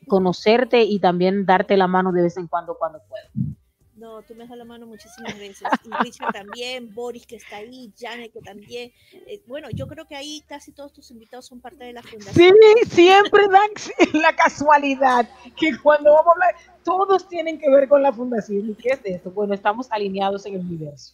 conocerte 0.08 0.84
y 0.84 1.00
también 1.00 1.46
darte 1.46 1.76
la 1.76 1.88
mano 1.88 2.12
de 2.12 2.22
vez 2.22 2.38
en 2.38 2.48
cuando 2.48 2.76
cuando 2.78 3.00
puedo. 3.10 3.56
No, 4.02 4.24
tú 4.24 4.34
me 4.34 4.46
has 4.46 4.50
dado 4.50 4.58
la 4.58 4.66
mano 4.66 4.88
muchísimas 4.88 5.38
veces. 5.38 5.62
Y 5.84 6.04
Richard 6.04 6.34
también, 6.34 6.92
Boris 6.92 7.28
que 7.28 7.36
está 7.36 7.58
ahí, 7.58 7.94
Janet 7.96 8.34
que 8.34 8.42
también. 8.42 8.92
Eh, 9.28 9.44
bueno, 9.46 9.70
yo 9.70 9.88
creo 9.88 10.08
que 10.08 10.16
ahí 10.16 10.44
casi 10.48 10.72
todos 10.72 10.92
tus 10.92 11.12
invitados 11.12 11.46
son 11.46 11.62
parte 11.62 11.84
de 11.84 11.94
la 11.94 12.02
fundación. 12.02 12.34
Sí, 12.34 12.90
siempre 12.90 13.44
dan 13.48 13.70
la 14.14 14.36
casualidad 14.36 15.30
que 15.56 15.78
cuando 15.78 16.14
vamos 16.14 16.30
a 16.30 16.32
hablar, 16.32 16.56
todos 16.84 17.30
tienen 17.30 17.60
que 17.60 17.70
ver 17.70 17.88
con 17.88 18.02
la 18.02 18.12
fundación. 18.12 18.72
¿Y 18.72 18.74
qué 18.74 18.90
es 18.90 19.02
esto? 19.04 19.30
Bueno, 19.30 19.54
estamos 19.54 19.88
alineados 19.92 20.48
en 20.48 20.56
el 20.56 20.62
universo. 20.62 21.14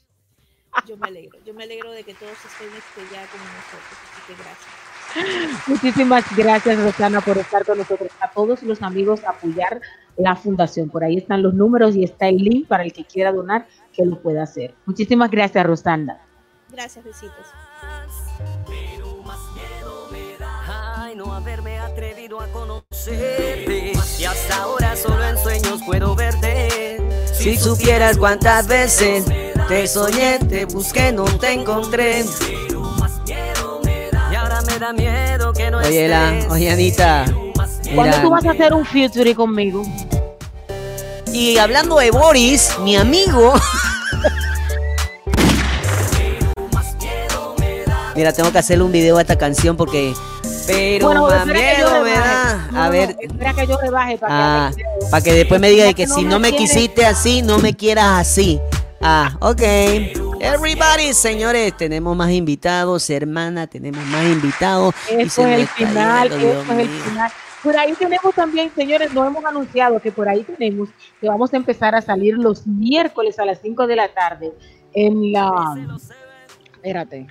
Yo 0.87 0.95
me 0.95 1.09
alegro, 1.09 1.37
yo 1.43 1.53
me 1.53 1.65
alegro 1.65 1.91
de 1.91 2.05
que 2.05 2.13
todos 2.13 2.37
estén 2.37 2.69
este, 2.69 3.01
ya 3.13 3.27
con 3.27 3.41
nosotros. 3.41 3.99
Así 4.13 4.21
que 4.27 4.33
gracias. 4.33 5.67
Muchísimas 5.67 6.37
gracias, 6.37 6.81
Rosana, 6.81 7.19
por 7.19 7.37
estar 7.37 7.65
con 7.65 7.79
nosotros. 7.79 8.11
A 8.21 8.31
todos 8.31 8.63
los 8.63 8.81
amigos, 8.81 9.25
apoyar 9.25 9.81
la 10.17 10.35
fundación. 10.35 10.89
Por 10.89 11.03
ahí 11.03 11.17
están 11.17 11.43
los 11.43 11.53
números 11.53 11.95
y 11.95 12.03
está 12.03 12.27
el 12.27 12.37
link 12.37 12.67
para 12.67 12.83
el 12.83 12.93
que 12.93 13.05
quiera 13.05 13.31
donar, 13.31 13.67
que 13.93 14.05
lo 14.05 14.19
pueda 14.21 14.43
hacer. 14.43 14.73
Muchísimas 14.85 15.31
gracias, 15.31 15.65
Rosana. 15.65 16.19
Gracias, 16.71 17.03
besitos. 17.05 17.45
Ay, 20.69 21.15
no 21.15 21.33
haberme 21.33 21.79
atrevido 21.79 22.41
a 22.41 22.47
conocerte. 22.47 23.93
Y 24.19 24.25
hasta 24.25 24.63
ahora 24.63 24.95
solo 24.95 25.23
en 25.23 25.37
sueños 25.37 25.81
puedo 25.85 26.15
verte. 26.15 26.97
Si 27.33 27.55
supieras 27.55 28.17
cuántas 28.17 28.67
veces 28.67 29.25
te 29.67 29.87
soñé, 29.87 30.39
te 30.39 30.65
busqué, 30.65 31.11
no 31.11 31.25
te 31.25 31.53
encontré. 31.53 32.25
Y 34.31 34.35
ahora 34.35 34.61
me 34.61 34.79
da 34.79 34.91
miedo 34.91 35.53
que 35.53 35.71
no 35.71 35.77
Oye, 35.79 36.07
la, 36.07 36.47
oye, 36.49 36.71
Anita. 36.71 37.25
¿Cuándo 37.95 38.17
tú 38.21 38.29
vas 38.29 38.45
a 38.45 38.51
hacer 38.51 38.73
un 38.73 38.85
featuring 38.85 39.35
conmigo? 39.35 39.83
Y 41.31 41.57
hablando 41.57 41.97
de 41.97 42.11
Boris, 42.11 42.71
mi 42.81 42.95
amigo. 42.95 43.53
Mira, 48.15 48.33
tengo 48.33 48.51
que 48.51 48.57
hacerle 48.57 48.83
un 48.83 48.91
video 48.91 49.17
a 49.17 49.21
esta 49.21 49.37
canción 49.37 49.77
porque. 49.77 50.13
Pero 50.65 51.05
Bueno, 51.07 51.27
más 51.27 51.45
miedo 51.45 52.03
me 52.03 52.11
da. 52.11 52.67
No, 52.71 52.81
A 52.81 52.85
no, 52.87 52.91
ver. 52.91 53.15
espera 53.21 53.53
que 53.53 53.67
yo 53.67 53.77
rebaje 53.79 54.17
para 54.17 54.67
Ah, 54.67 54.71
que 54.75 54.83
para 55.09 55.23
que 55.23 55.33
después 55.33 55.61
me 55.61 55.69
diga 55.69 55.85
de 55.85 55.93
que 55.93 56.03
que 56.03 56.07
no 56.07 56.15
si 56.15 56.23
no 56.25 56.39
me 56.39 56.49
quieres- 56.49 56.71
quisiste 56.73 57.05
así, 57.05 57.41
no 57.41 57.57
me 57.59 57.73
quieras 57.73 58.19
así. 58.19 58.59
Ah, 59.01 59.37
ok. 59.39 59.61
Everybody, 60.41 61.13
señores, 61.13 61.75
tenemos 61.77 62.17
más 62.17 62.31
invitados, 62.31 63.09
hermana, 63.09 63.67
tenemos 63.67 64.03
más 64.07 64.23
invitados. 64.25 64.93
Eso 65.09 65.45
es 65.47 65.59
el 65.61 65.67
final, 65.67 66.27
eso 66.27 66.61
es 66.73 66.79
el 66.79 66.89
final. 66.89 67.31
Por 67.63 67.75
ahí 67.75 67.93
tenemos 67.93 68.33
también, 68.35 68.71
señores, 68.75 69.13
no 69.13 69.25
hemos 69.25 69.43
anunciado 69.43 69.99
que 69.99 70.11
por 70.11 70.29
ahí 70.29 70.43
tenemos 70.43 70.89
que 71.19 71.27
vamos 71.27 71.53
a 71.53 71.57
empezar 71.57 71.95
a 71.95 72.01
salir 72.01 72.35
los 72.37 72.65
miércoles 72.67 73.39
a 73.39 73.45
las 73.45 73.59
5 73.61 73.87
de 73.87 73.95
la 73.95 74.07
tarde 74.13 74.53
en 74.93 75.31
la... 75.31 75.75
Espérate. 76.75 77.27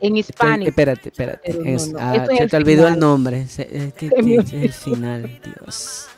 En 0.00 0.16
Hispanic. 0.16 0.68
Espérate, 0.68 1.08
espérate. 1.08 1.54
No, 1.54 1.64
Es- 1.64 1.88
no, 1.92 1.98
ah, 2.00 2.16
es 2.30 2.38
se 2.38 2.46
te 2.48 2.56
olvidó 2.56 2.86
el 2.88 2.98
nombre. 2.98 3.46
Se- 3.46 3.68
Es, 3.74 3.94
que- 3.94 4.10
es 4.16 4.52
el 4.52 4.72
final, 4.72 5.40
Dios. 5.42 6.08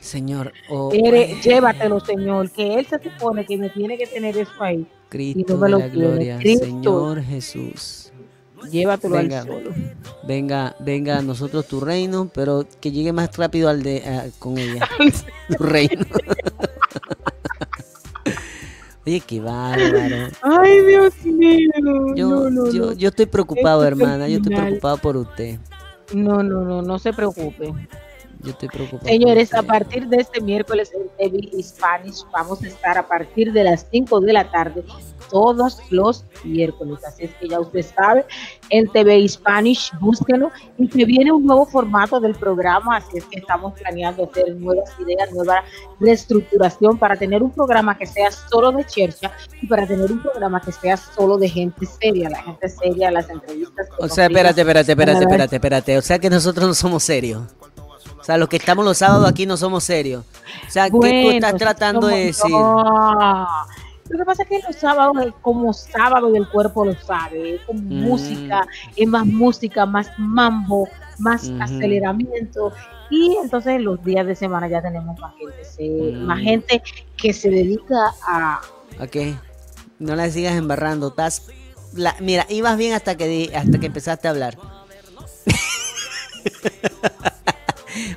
Señor, 0.00 0.52
oh, 0.68 0.90
Eres- 0.92 1.40
llévatelo, 1.44 2.00
Señor, 2.00 2.50
que 2.50 2.74
Él 2.74 2.86
se 2.86 2.98
supone 2.98 3.46
que 3.46 3.56
me 3.56 3.70
tiene 3.70 3.96
que 3.96 4.08
tener 4.08 4.36
eso 4.36 4.50
ahí. 4.58 4.84
Cristo 5.08 5.54
no 5.56 5.64
de 5.64 5.70
la 5.70 5.88
gloria, 5.88 6.38
Cristo, 6.38 6.64
Señor 6.66 7.22
Jesús. 7.22 7.99
Llévatelo 8.70 9.16
al 9.16 9.28
venga, 9.28 9.42
solo. 9.42 9.70
venga, 10.26 10.76
venga 10.80 11.18
a 11.18 11.22
nosotros 11.22 11.66
tu 11.66 11.80
reino, 11.80 12.30
pero 12.32 12.66
que 12.80 12.90
llegue 12.92 13.12
más 13.12 13.36
rápido 13.36 13.68
al 13.68 13.82
de 13.82 14.02
ah, 14.06 14.26
con 14.38 14.58
ella. 14.58 14.88
tu 15.56 15.62
reino. 15.64 16.04
Oye, 19.06 19.20
qué 19.20 19.40
bárbaro. 19.40 20.28
Ay, 20.42 20.84
Dios 20.86 21.24
mío. 21.24 21.70
Yo, 22.14 22.28
no, 22.28 22.50
no, 22.50 22.70
yo, 22.70 22.92
yo 22.92 23.08
estoy 23.08 23.26
preocupado, 23.26 23.82
Este 23.82 23.94
es 23.94 24.00
hermana. 24.00 24.28
Yo 24.28 24.36
estoy 24.36 24.54
preocupado 24.54 24.98
por 24.98 25.16
usted. 25.16 25.58
No, 26.12 26.42
no, 26.42 26.60
no, 26.62 26.82
no 26.82 26.98
se 26.98 27.12
preocupe. 27.12 27.72
Yo 28.42 28.50
estoy 28.50 28.68
preocupado. 28.68 29.08
Señores, 29.08 29.54
a 29.54 29.62
partir 29.62 30.06
de 30.06 30.18
este 30.18 30.40
miércoles 30.40 30.92
en 30.94 31.08
TV 31.16 31.62
Spanish 31.62 32.24
vamos 32.32 32.62
a 32.62 32.68
estar 32.68 32.98
a 32.98 33.08
partir 33.08 33.52
de 33.52 33.64
las 33.64 33.86
5 33.90 34.20
de 34.20 34.32
la 34.32 34.50
tarde 34.50 34.84
todos 35.30 35.78
los 35.90 36.24
miércoles. 36.44 36.98
Así 37.06 37.24
es 37.24 37.34
que 37.34 37.48
ya 37.48 37.60
usted 37.60 37.82
sabe, 37.82 38.24
en 38.70 38.88
TV 38.88 39.28
Spanish, 39.28 39.92
búsquenlo 40.00 40.50
y 40.78 40.88
que 40.88 41.04
viene 41.04 41.32
un 41.32 41.44
nuevo 41.46 41.66
formato 41.66 42.20
del 42.20 42.34
programa. 42.34 42.96
Así 42.96 43.18
es 43.18 43.24
que 43.26 43.40
estamos 43.40 43.74
planeando 43.78 44.24
hacer 44.24 44.54
nuevas 44.56 44.90
ideas, 44.98 45.32
nueva 45.32 45.62
reestructuración 45.98 46.98
para 46.98 47.16
tener 47.16 47.42
un 47.42 47.50
programa 47.50 47.96
que 47.96 48.06
sea 48.06 48.30
solo 48.30 48.72
de 48.72 48.84
chercha 48.84 49.30
y 49.60 49.66
para 49.66 49.86
tener 49.86 50.10
un 50.10 50.20
programa 50.20 50.60
que 50.60 50.72
sea 50.72 50.96
solo 50.96 51.38
de 51.38 51.48
gente 51.48 51.86
seria, 51.86 52.30
la 52.30 52.42
gente 52.42 52.68
seria, 52.68 53.10
las 53.10 53.28
entrevistas. 53.28 53.88
O 53.98 54.08
sea, 54.08 54.26
espérate, 54.26 54.60
espérate, 54.60 54.92
espérate, 54.92 55.24
espérate, 55.24 55.56
espérate. 55.56 55.98
O 55.98 56.02
sea 56.02 56.18
que 56.18 56.30
nosotros 56.30 56.66
no 56.66 56.74
somos 56.74 57.02
serios. 57.02 57.42
O 58.20 58.24
sea, 58.24 58.36
los 58.36 58.48
que 58.48 58.56
estamos 58.56 58.84
los 58.84 58.98
sábados 58.98 59.26
aquí 59.28 59.46
no 59.46 59.56
somos 59.56 59.82
serios. 59.84 60.24
O 60.68 60.70
sea, 60.70 60.84
¿qué 60.84 60.90
tú 60.90 61.30
estás 61.30 61.54
tratando 61.54 62.06
de 62.06 62.26
decir? 62.26 62.50
no. 62.50 63.46
Lo 64.10 64.18
que 64.18 64.24
pasa 64.24 64.42
es 64.42 64.48
que 64.48 64.60
los 64.66 64.76
sábados, 64.76 65.16
es 65.24 65.32
como 65.40 65.72
sábado 65.72 66.30
del 66.32 66.46
cuerpo 66.48 66.84
lo 66.84 66.94
sabe, 67.00 67.54
es 67.54 67.60
como 67.62 67.80
Mm. 67.80 68.02
música, 68.02 68.66
es 68.96 69.08
más 69.08 69.24
música, 69.24 69.86
más 69.86 70.10
mambo, 70.18 70.88
más 71.18 71.50
aceleramiento. 71.60 72.72
Y 73.08 73.36
entonces 73.42 73.80
los 73.80 74.02
días 74.04 74.26
de 74.26 74.34
semana 74.36 74.68
ya 74.68 74.82
tenemos 74.82 75.18
más 75.18 75.32
gente, 75.36 75.64
se- 75.64 76.12
Mm. 76.12 76.24
más 76.26 76.40
gente 76.40 76.82
que 77.16 77.32
se 77.32 77.50
dedica 77.50 78.12
a... 78.26 78.60
Ok. 79.00 79.16
No 80.00 80.16
la 80.16 80.28
sigas 80.30 80.54
embarrando. 80.56 81.08
Estás. 81.08 81.46
la- 81.94 82.14
mira, 82.20 82.46
ibas 82.48 82.76
bien 82.76 82.92
hasta 82.94 83.16
que 83.16 83.26
di- 83.26 83.50
hasta 83.54 83.78
que 83.80 83.86
empezaste 83.86 84.28
a 84.28 84.30
hablar. 84.32 84.56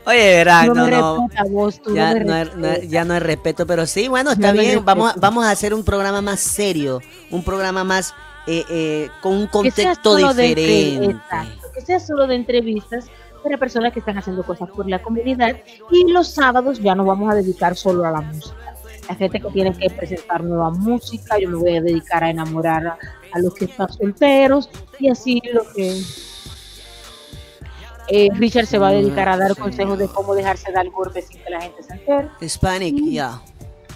Oye, 0.06 0.18
verá, 0.36 0.66
No 0.66 0.74
no, 0.88 1.28
vos, 1.50 1.82
Ya 1.94 2.14
no, 2.14 2.20
hay, 2.20 2.26
no 2.26 2.34
hay- 2.36 2.44
respetas. 2.46 2.90
ya 2.90 3.06
no 3.06 3.14
hay 3.14 3.20
respeto, 3.20 3.66
pero 3.68 3.86
sí, 3.86 4.08
bueno, 4.08 4.32
está 4.32 4.52
bien. 4.52 4.84
Vamos, 4.86 5.06
a- 5.06 5.08
respetas. 5.14 5.22
vamos 5.22 5.46
a 5.46 5.52
hacer 5.52 5.74
un 5.74 5.84
programa 5.84 6.22
más 6.22 6.40
serio, 6.40 7.00
un 7.32 7.44
programa 7.44 7.84
más 7.84 8.14
eh, 8.48 8.64
eh, 8.70 9.10
con 9.22 9.34
un 9.34 9.48
contexto 9.48 10.16
diferente. 10.18 10.96
exacto, 11.06 11.68
que 11.74 11.82
sea 11.82 12.00
solo 12.00 12.28
de 12.28 12.36
entrevistas 12.36 13.06
para 13.42 13.58
personas 13.58 13.94
que 13.94 14.00
están 14.00 14.18
haciendo 14.18 14.44
cosas 14.44 14.70
por 14.70 14.90
la 14.90 15.02
comunidad 15.02 15.56
y 15.92 16.12
los 16.12 16.30
sábados 16.30 16.80
ya 16.80 16.94
nos 16.96 17.06
vamos 17.06 17.32
a 17.32 17.36
dedicar 17.36 17.76
solo 17.76 18.06
a 18.06 18.12
la 18.12 18.22
música. 18.22 18.56
La 19.10 19.16
gente 19.16 19.40
que 19.42 19.50
tiene 19.50 19.74
que 19.74 19.90
presentar 19.90 20.44
nueva 20.44 20.70
música, 20.72 21.38
yo 21.38 21.50
me 21.50 21.58
voy 21.58 21.76
a 21.78 21.82
dedicar 21.82 22.24
a 22.24 22.30
enamorar 22.30 22.88
a, 22.88 22.98
a 23.34 23.40
los 23.40 23.54
que 23.54 23.66
están 23.66 23.92
solteros 23.92 24.70
y 25.00 25.10
así 25.10 25.42
lo 25.52 25.64
que 25.74 26.02
eh, 28.10 28.30
Richard 28.34 28.66
se 28.68 28.78
va 28.78 28.90
a 28.90 28.92
dedicar 28.92 29.30
a 29.30 29.38
dar 29.38 29.56
consejos 29.56 29.98
de 29.98 30.08
cómo 30.08 30.36
dejarse 30.36 30.72
dar 30.72 30.90
golpes 30.90 31.28
sin 31.28 31.42
que 31.42 31.50
la 31.50 31.62
gente 31.62 31.84
se 31.84 31.94
entere. 31.94 32.30
Hispanic, 32.42 32.96
ya. 33.10 33.42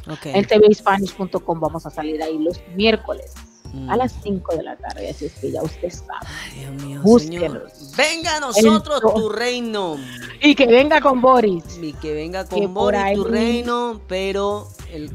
Ok. 0.09 0.25
En 0.27 0.45
tvhispanish.com 0.45 1.59
vamos 1.59 1.85
a 1.85 1.89
salir 1.89 2.21
ahí 2.23 2.37
los 2.39 2.61
miércoles 2.75 3.33
Mm. 3.73 3.89
a 3.89 3.97
las 3.97 4.13
5 4.23 4.55
de 4.55 4.63
la 4.63 4.77
tarde, 4.77 5.09
así 5.09 5.25
es 5.25 5.33
que 5.33 5.51
ya 5.51 5.61
usted 5.61 5.89
sabe. 5.89 6.25
Dios 6.55 6.71
mío, 6.85 7.01
Búsquenos. 7.03 7.73
señor. 7.73 7.97
Venga 7.97 8.37
a 8.37 8.39
nosotros 8.39 9.01
El- 9.03 9.13
tu 9.21 9.27
reino. 9.29 9.97
Y 10.41 10.55
que 10.55 10.67
venga 10.67 11.01
con 11.01 11.19
Boris. 11.19 11.77
Y 11.81 11.91
que 11.91 12.13
venga 12.13 12.45
con 12.45 12.73
Boris 12.73 13.01
tu 13.13 13.25
reino, 13.25 13.99
pero 14.07 14.69
el, 14.89 15.11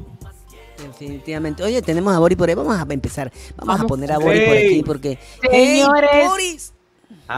definitivamente. 0.77 1.63
Oye, 1.63 1.81
tenemos 1.81 2.15
a 2.15 2.19
Boris 2.19 2.37
por 2.37 2.49
ahí. 2.49 2.55
Vamos 2.55 2.77
a 2.79 2.87
empezar. 2.93 3.33
Vamos, 3.57 3.81
a 3.81 3.85
poner 3.87 4.13
a 4.13 4.19
Boris 4.19 4.43
por 4.47 4.57
aquí 4.57 4.83
porque. 4.83 5.19
Señores, 5.51 6.11
¡Hey, 6.13 6.27
Boris! 6.29 6.72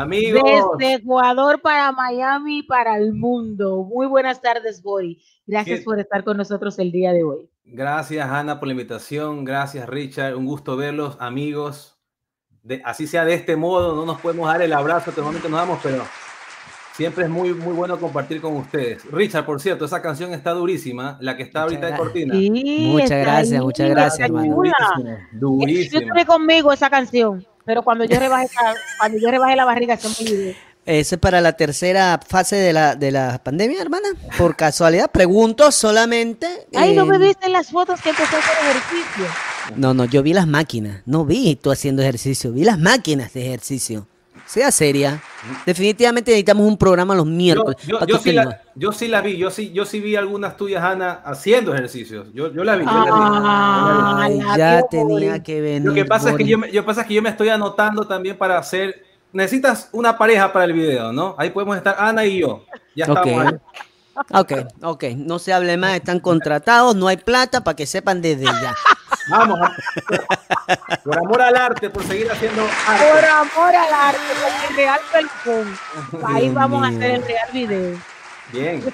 Amigos. 0.00 0.42
Desde 0.78 0.94
Ecuador 0.94 1.60
para 1.60 1.92
Miami 1.92 2.58
y 2.58 2.62
para 2.62 2.96
el 2.98 3.12
mundo. 3.12 3.84
Muy 3.84 4.06
buenas 4.06 4.40
tardes, 4.40 4.82
Boris. 4.82 5.22
Gracias 5.46 5.80
¿Qué? 5.80 5.84
por 5.84 6.00
estar 6.00 6.24
con 6.24 6.36
nosotros 6.36 6.78
el 6.78 6.90
día 6.90 7.12
de 7.12 7.22
hoy. 7.22 7.50
Gracias, 7.64 8.28
Ana, 8.28 8.58
por 8.58 8.68
la 8.68 8.72
invitación. 8.72 9.44
Gracias, 9.44 9.88
Richard. 9.88 10.36
Un 10.36 10.46
gusto 10.46 10.76
verlos, 10.76 11.16
amigos. 11.20 11.98
De, 12.62 12.82
así 12.84 13.06
sea 13.06 13.24
de 13.24 13.34
este 13.34 13.56
modo, 13.56 13.94
no 13.94 14.06
nos 14.06 14.20
podemos 14.20 14.48
dar 14.48 14.62
el 14.62 14.72
abrazo 14.72 15.10
que 15.12 15.20
normalmente 15.20 15.48
nos 15.48 15.60
damos, 15.60 15.80
pero 15.82 16.02
siempre 16.94 17.24
es 17.24 17.30
muy, 17.30 17.52
muy 17.52 17.74
bueno 17.74 17.98
compartir 17.98 18.40
con 18.40 18.56
ustedes. 18.56 19.04
Richard, 19.10 19.44
por 19.44 19.60
cierto, 19.60 19.84
esa 19.84 20.00
canción 20.00 20.32
está 20.32 20.52
durísima, 20.52 21.18
la 21.20 21.36
que 21.36 21.42
está 21.42 21.62
ahorita 21.62 21.88
de 21.88 21.96
cortina. 21.96 22.34
Sí, 22.34 22.88
Muchas 22.90 23.10
gracias, 23.10 23.52
ahí, 23.52 23.60
muchas 23.60 23.90
gracias, 23.90 24.28
hermano. 24.28 24.54
Durísima, 24.54 25.28
Yo 25.32 25.38
durísima. 25.40 26.12
tuve 26.12 26.26
conmigo 26.26 26.72
esa 26.72 26.88
canción, 26.88 27.44
pero 27.64 27.82
cuando 27.82 28.04
yo 28.04 28.18
rebaje, 28.18 28.48
cuando 28.98 29.18
yo 29.18 29.30
rebaje 29.30 29.56
la 29.56 29.64
barriga 29.64 29.96
se 29.96 30.08
me 30.08 30.30
olvidó. 30.30 30.54
Eso 30.86 31.14
es 31.14 31.20
para 31.20 31.40
la 31.40 31.54
tercera 31.54 32.20
fase 32.26 32.56
de 32.56 32.74
la, 32.74 32.94
de 32.94 33.10
la 33.10 33.42
pandemia, 33.42 33.80
hermana. 33.80 34.08
Por 34.36 34.54
casualidad, 34.54 35.10
pregunto 35.10 35.72
solamente. 35.72 36.66
Ay, 36.74 36.94
¿no 36.94 37.06
me 37.06 37.16
eh, 37.16 37.20
viste 37.20 37.48
las 37.48 37.70
fotos 37.70 38.02
que 38.02 38.10
empecé 38.10 38.36
a 38.36 38.38
hacer 38.38 38.54
ejercicio? 38.60 39.24
No, 39.76 39.94
no, 39.94 40.04
yo 40.04 40.22
vi 40.22 40.34
las 40.34 40.46
máquinas. 40.46 41.00
No 41.06 41.24
vi 41.24 41.56
tú 41.56 41.70
haciendo 41.70 42.02
ejercicio. 42.02 42.52
Vi 42.52 42.64
las 42.64 42.78
máquinas 42.78 43.32
de 43.32 43.46
ejercicio. 43.46 44.06
Sea 44.46 44.70
seria. 44.70 45.20
Definitivamente 45.64 46.30
necesitamos 46.30 46.66
un 46.66 46.76
programa 46.76 47.14
los 47.14 47.26
miércoles. 47.26 47.76
yo- 47.86 48.18
sí 48.18 48.32
la, 48.32 48.44
no- 48.44 48.52
yo 48.74 48.92
sí 48.92 49.08
la 49.08 49.20
vi, 49.20 49.36
yo 49.36 49.50
sí, 49.50 49.72
yo 49.72 49.84
sí 49.84 50.00
vi 50.00 50.16
algunas 50.16 50.56
tuyas, 50.56 50.82
Ana, 50.84 51.20
haciendo 51.24 51.72
ejercicios. 51.74 52.26
Yo, 52.34 52.52
yo 52.52 52.62
la 52.64 52.76
vi. 52.76 52.84
yo 52.84 52.90
la 52.92 54.28
vi. 54.28 54.40
Ay, 54.44 54.58
ya 54.58 54.82
tenía 54.90 55.42
que 55.42 55.60
venir. 55.60 55.88
Lo 55.88 55.94
que 55.94 56.04
pasa 56.04 56.30
es 56.30 56.36
que 56.36 56.44
yo 56.44 56.58
me, 56.58 56.70
yo 56.70 56.84
pasa 56.84 57.02
es 57.02 57.06
que 57.06 57.14
yo 57.14 57.22
me 57.22 57.30
estoy 57.30 57.48
anotando 57.48 58.06
también 58.06 58.36
para 58.36 58.58
hacer. 58.58 59.02
Necesitas 59.32 59.88
una 59.92 60.16
pareja 60.16 60.52
para 60.52 60.64
el 60.66 60.72
video, 60.74 61.12
¿no? 61.12 61.34
Ahí 61.38 61.50
podemos 61.50 61.76
estar 61.76 61.96
Ana 61.98 62.24
y 62.24 62.40
yo. 62.40 62.64
Ya 62.94 63.06
Ok. 63.10 63.26
estamos 63.26 63.46
ahí. 63.46 63.58
Ok, 64.32 64.52
ok. 64.82 65.04
No 65.16 65.40
se 65.40 65.52
hable 65.52 65.76
más, 65.76 65.94
están 65.96 66.20
contratados, 66.20 66.94
no 66.94 67.08
hay 67.08 67.16
plata 67.16 67.64
para 67.64 67.74
que 67.74 67.84
sepan 67.84 68.22
desde 68.22 68.44
ya. 68.44 68.72
Vamos. 69.28 69.59
por 71.05 71.18
amor 71.18 71.42
al 71.42 71.56
arte, 71.56 71.90
por 71.90 72.05
seguir 72.05 72.30
haciendo 72.30 72.62
Por 72.62 73.24
amor 73.24 73.74
al 73.76 73.92
arte, 73.92 74.20
con 74.42 74.70
el 74.70 74.76
real 74.76 75.01
pelcón. 75.12 75.74
Ahí 76.26 76.42
Dios 76.42 76.55
vamos 76.55 76.82
a 76.84 76.88
hacer 76.88 77.10
el 77.12 77.22
real 77.22 77.48
video. 77.52 77.98
Bien, 78.52 78.84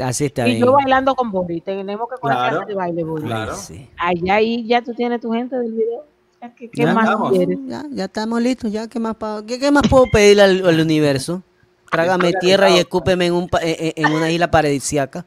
Así 0.00 0.26
está 0.26 0.46
Y 0.46 0.52
bien. 0.56 0.64
yo 0.66 0.72
bailando 0.72 1.14
con 1.14 1.30
Boris. 1.30 1.62
Tenemos 1.64 2.08
que 2.08 2.16
coger 2.20 2.36
Claro. 2.36 2.56
clase 2.56 2.68
de 2.68 2.74
baile, 2.74 3.04
Boris. 3.04 3.24
claro. 3.26 3.54
Sí. 3.56 3.88
Allá 3.96 4.34
ahí 4.34 4.66
ya 4.66 4.82
tú 4.82 4.92
tienes 4.94 5.20
tu 5.20 5.32
gente 5.32 5.56
del 5.56 5.72
video. 5.72 6.04
Ya, 6.42 6.54
¿Qué, 6.54 6.68
qué 6.70 6.82
Ya 6.84 6.92
más 6.92 7.04
estamos. 7.04 7.32
quieres? 7.32 7.58
Ya, 7.66 7.84
ya 7.90 8.04
estamos 8.04 8.42
listos, 8.42 8.70
ya. 8.72 8.86
¿Qué 8.88 8.98
más, 9.00 9.14
pa- 9.16 9.42
qué, 9.46 9.58
qué 9.58 9.70
más 9.70 9.82
puedo 9.88 10.06
pedirle 10.12 10.42
al, 10.42 10.66
al 10.68 10.80
universo? 10.80 11.42
Trágame 11.90 12.32
tierra 12.34 12.68
y 12.70 12.78
escúpeme 12.78 13.26
en, 13.26 13.32
un, 13.32 13.48
pa- 13.48 13.60
en, 13.62 13.92
en 13.96 14.12
una 14.12 14.30
isla 14.30 14.50
paradisiaca. 14.50 15.24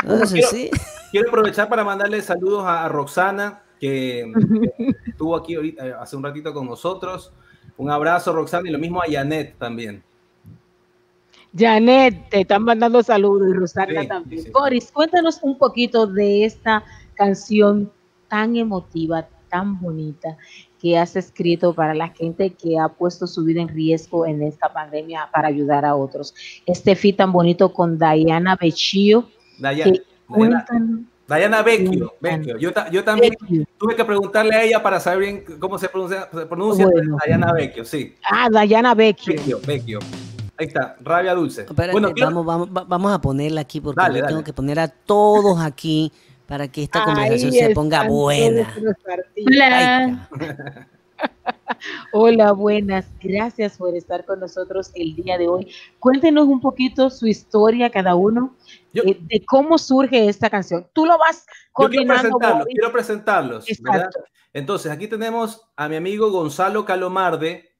Quiero- 0.00 0.26
sí. 0.26 0.70
Quiero 1.10 1.28
aprovechar 1.28 1.68
para 1.68 1.84
mandarle 1.84 2.20
saludos 2.22 2.64
a, 2.66 2.88
Roxana, 2.88 3.62
que 3.80 4.32
estuvo 5.06 5.36
aquí 5.36 5.54
ahorita, 5.54 5.86
eh, 5.86 5.94
hace 5.98 6.16
un 6.16 6.22
ratito 6.22 6.52
con 6.52 6.66
nosotros. 6.66 7.32
Un 7.76 7.90
abrazo, 7.90 8.32
Roxana, 8.32 8.68
y 8.68 8.72
lo 8.72 8.78
mismo 8.78 9.00
a 9.00 9.04
Janet 9.10 9.56
también. 9.58 10.02
Janet, 11.56 12.28
te 12.28 12.40
están 12.42 12.62
mandando 12.64 13.02
saludos 13.02 13.48
y 13.48 13.66
Sí, 13.68 14.08
también. 14.08 14.42
sí. 14.42 14.50
Boris, 14.50 14.90
cuéntanos 14.92 15.38
un 15.42 15.56
poquito 15.56 16.06
de 16.06 16.44
esta 16.44 16.84
canción 17.14 17.90
tan 18.28 18.56
emotiva, 18.56 19.26
tan 19.48 19.80
bonita 19.80 20.36
que 20.80 20.98
has 20.98 21.16
escrito 21.16 21.72
para 21.72 21.94
la 21.94 22.08
gente 22.08 22.50
que 22.50 22.78
ha 22.78 22.88
puesto 22.88 23.26
su 23.26 23.44
vida 23.44 23.62
en 23.62 23.68
riesgo 23.68 24.26
en 24.26 24.42
esta 24.42 24.72
pandemia 24.72 25.30
para 25.32 25.48
ayudar 25.48 25.84
a 25.86 25.94
otros. 25.96 26.34
Este 26.66 26.94
fit 26.94 27.16
tan 27.16 27.32
bonito 27.32 27.72
con 27.72 27.98
Diana 27.98 28.56
Becchio. 28.60 29.28
Daya- 29.58 29.84
que 29.84 29.90
Diana, 29.90 30.04
cuéntanos- 30.28 31.00
Diana 31.28 31.62
Vecchio. 31.62 32.14
Vecchio. 32.20 32.58
Yo, 32.58 32.72
ta- 32.72 32.88
yo 32.90 33.02
también 33.04 33.34
Vecchio. 33.40 33.64
tuve 33.78 33.96
que 33.96 34.04
preguntarle 34.04 34.54
a 34.54 34.62
ella 34.62 34.82
para 34.82 35.00
saber 35.00 35.18
bien 35.20 35.44
cómo 35.58 35.78
se 35.78 35.88
pronuncia. 35.88 36.28
se 36.32 36.46
pronuncia 36.46 36.86
Bueno. 36.86 37.16
Diana 37.26 37.52
Vecchio, 37.52 37.84
sí. 37.84 38.14
Ah, 38.30 38.48
Diana 38.64 38.94
Becchio. 38.94 39.34
Vecchio, 39.34 39.60
Vecchio. 39.66 39.98
Ahí 40.58 40.66
está, 40.68 40.96
rabia 41.02 41.34
dulce. 41.34 41.62
Espérate, 41.62 41.92
bueno, 41.92 42.12
vamos, 42.18 42.46
vamos, 42.46 42.68
va- 42.74 42.84
vamos 42.84 43.12
a 43.12 43.20
ponerla 43.20 43.60
aquí 43.60 43.80
porque 43.80 44.00
Dale, 44.00 44.18
yo 44.18 44.22
dale. 44.22 44.32
tengo 44.32 44.44
que 44.44 44.52
poner 44.52 44.78
a 44.80 44.88
todos 44.88 45.60
aquí 45.60 46.10
para 46.46 46.68
que 46.68 46.84
esta 46.84 47.04
conversación 47.04 47.52
se 47.52 47.70
ponga 47.74 48.04
buena. 48.08 48.72
Hola, 52.12 52.52
buenas. 52.52 53.06
Gracias 53.22 53.76
por 53.78 53.94
estar 53.96 54.24
con 54.24 54.40
nosotros 54.40 54.90
el 54.94 55.14
día 55.16 55.38
de 55.38 55.48
hoy. 55.48 55.68
Cuéntenos 55.98 56.46
un 56.46 56.60
poquito 56.60 57.10
su 57.10 57.26
historia 57.26 57.90
cada 57.90 58.14
uno 58.14 58.54
Yo- 58.96 59.02
eh, 59.04 59.18
de 59.20 59.44
cómo 59.44 59.78
surge 59.78 60.28
esta 60.28 60.50
canción. 60.50 60.88
Tú 60.92 61.06
lo 61.06 61.16
vas 61.18 61.44
Yo 61.78 61.88
quiero 61.88 62.06
coordinando. 62.06 62.38
presentarlos, 62.38 62.66
quiero 62.66 62.92
presentarlos. 62.92 63.66
Entonces, 64.52 64.90
aquí 64.90 65.06
tenemos 65.08 65.68
a 65.76 65.88
mi 65.88 65.96
amigo 65.96 66.30
Gonzalo 66.30 66.84
Calomarde, 66.84 67.74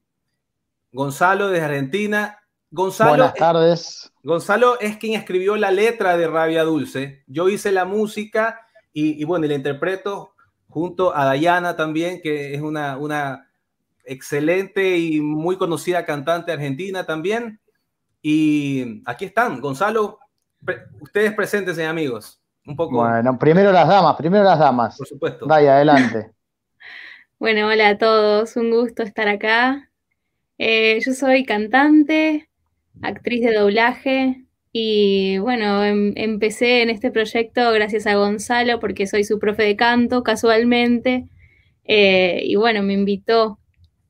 Gonzalo 0.91 1.49
de 1.49 1.61
Argentina. 1.61 2.39
Gonzalo, 2.69 3.09
Buenas 3.11 3.33
tardes. 3.33 4.11
Gonzalo 4.23 4.79
es 4.79 4.97
quien 4.97 5.13
escribió 5.19 5.55
la 5.55 5.71
letra 5.71 6.17
de 6.17 6.27
Rabia 6.27 6.63
Dulce. 6.63 7.23
Yo 7.27 7.49
hice 7.49 7.71
la 7.71 7.85
música 7.85 8.59
y, 8.93 9.21
y 9.21 9.23
bueno, 9.23 9.45
y 9.45 9.49
la 9.49 9.55
interpreto 9.55 10.33
junto 10.69 11.15
a 11.15 11.23
Dayana 11.25 11.75
también, 11.77 12.21
que 12.21 12.53
es 12.53 12.61
una, 12.61 12.97
una 12.97 13.49
excelente 14.03 14.97
y 14.97 15.21
muy 15.21 15.55
conocida 15.57 16.05
cantante 16.05 16.51
argentina 16.51 17.05
también. 17.05 17.59
Y 18.21 19.01
aquí 19.05 19.25
están, 19.25 19.61
Gonzalo, 19.61 20.19
ustedes 21.01 21.33
presentes, 21.33 21.79
amigos. 21.79 22.41
Un 22.65 22.75
poco, 22.75 22.97
Bueno, 22.97 23.37
primero 23.39 23.71
las 23.71 23.87
damas, 23.87 24.15
primero 24.17 24.43
las 24.43 24.59
damas. 24.59 24.97
por 24.97 25.07
supuesto. 25.07 25.45
Dai, 25.47 25.67
adelante. 25.67 26.31
Bueno, 27.39 27.67
hola 27.67 27.89
a 27.89 27.97
todos, 27.97 28.55
un 28.55 28.71
gusto 28.71 29.03
estar 29.03 29.27
acá. 29.27 29.91
Eh, 30.57 30.99
yo 31.05 31.13
soy 31.13 31.45
cantante, 31.45 32.49
actriz 33.01 33.41
de 33.45 33.53
doblaje 33.55 34.45
y 34.73 35.37
bueno, 35.39 35.83
em- 35.85 36.13
empecé 36.17 36.81
en 36.83 36.89
este 36.91 37.11
proyecto 37.11 37.71
gracias 37.73 38.07
a 38.07 38.15
Gonzalo 38.15 38.79
porque 38.79 39.07
soy 39.07 39.23
su 39.23 39.39
profe 39.39 39.63
de 39.63 39.75
canto 39.77 40.23
casualmente 40.23 41.29
Eh, 41.85 42.41
y 42.45 42.55
bueno, 42.57 42.83
me 42.83 42.93
invitó 42.93 43.59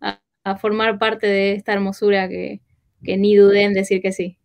a, 0.01 0.21
a 0.45 0.57
formar 0.57 0.99
parte 0.99 1.27
de 1.27 1.53
esta 1.53 1.73
hermosura 1.73 2.29
que, 2.29 2.61
que 3.03 3.17
ni 3.17 3.35
dudé 3.35 3.63
en 3.63 3.73
decir 3.75 4.01
que 4.01 4.11
sí. 4.13 4.36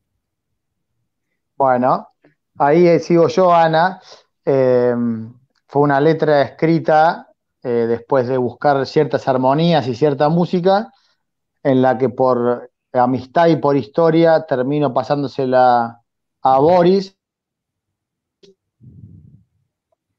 Bueno, 1.57 2.09
ahí 2.59 2.87
eh, 2.87 2.99
sigo 2.99 3.29
yo, 3.29 3.53
Ana. 3.53 4.01
Eh, 4.45 4.95
fue 5.66 5.83
una 5.83 6.01
letra 6.01 6.43
escrita 6.43 7.29
eh, 7.62 7.87
después 7.89 8.27
de 8.27 8.37
buscar 8.37 8.85
ciertas 8.87 9.27
armonías 9.29 9.87
y 9.87 9.95
cierta 9.95 10.29
música, 10.29 10.93
en 11.62 11.81
la 11.81 11.97
que 11.97 12.09
por 12.09 12.70
amistad 12.93 13.47
y 13.47 13.57
por 13.57 13.77
historia 13.77 14.45
termino 14.47 14.93
pasándosela 14.93 16.03
a 16.43 16.59
Boris 16.59 17.16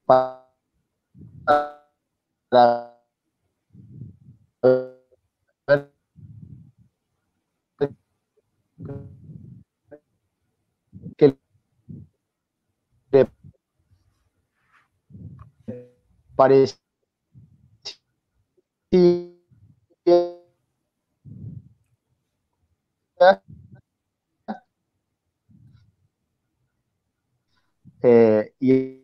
para 0.05 0.43
parecía 16.43 16.75
eh, 28.01 28.53
y 28.59 28.99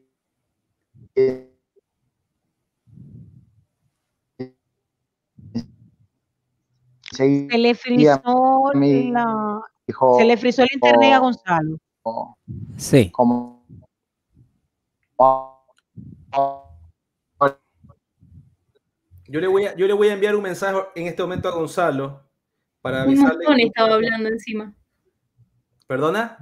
Se 7.13 7.57
le 7.57 7.75
frizó 7.75 8.71
mi 8.75 9.11
la, 9.11 9.61
dijo, 9.87 10.17
se 10.17 10.25
le 10.25 10.37
frizó 10.37 10.63
el 10.63 10.69
internet 10.73 11.13
a 11.13 11.19
Gonzalo. 11.19 11.77
Sí. 12.77 13.09
como 13.11 13.65
Yo 19.31 19.39
le, 19.39 19.47
voy 19.47 19.65
a, 19.65 19.75
yo 19.75 19.85
le 19.87 19.93
voy 19.93 20.07
a 20.09 20.13
enviar 20.13 20.35
un 20.35 20.41
mensaje 20.41 20.77
en 20.95 21.07
este 21.07 21.21
momento 21.21 21.47
a 21.47 21.51
Gonzalo 21.51 22.23
para 22.81 23.03
Un 23.03 23.09
avisarle. 23.09 23.35
montón 23.45 23.59
estaba 23.59 23.93
hablando 23.93 24.29
encima. 24.29 24.73
¿Perdona? 25.87 26.37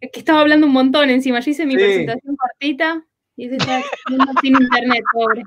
Es 0.00 0.10
que 0.12 0.20
estaba 0.20 0.40
hablando 0.40 0.66
un 0.66 0.72
montón 0.72 1.08
encima. 1.10 1.40
Yo 1.40 1.50
hice 1.50 1.64
mi 1.66 1.72
Sí. 1.72 1.78
presentación 1.78 2.36
cortita 2.36 3.04
y 3.36 3.46
ese 3.46 3.56
estaba 3.56 3.78
haciendo 3.78 4.32
sin 4.42 4.54
internet, 4.60 5.02
pobre. 5.14 5.42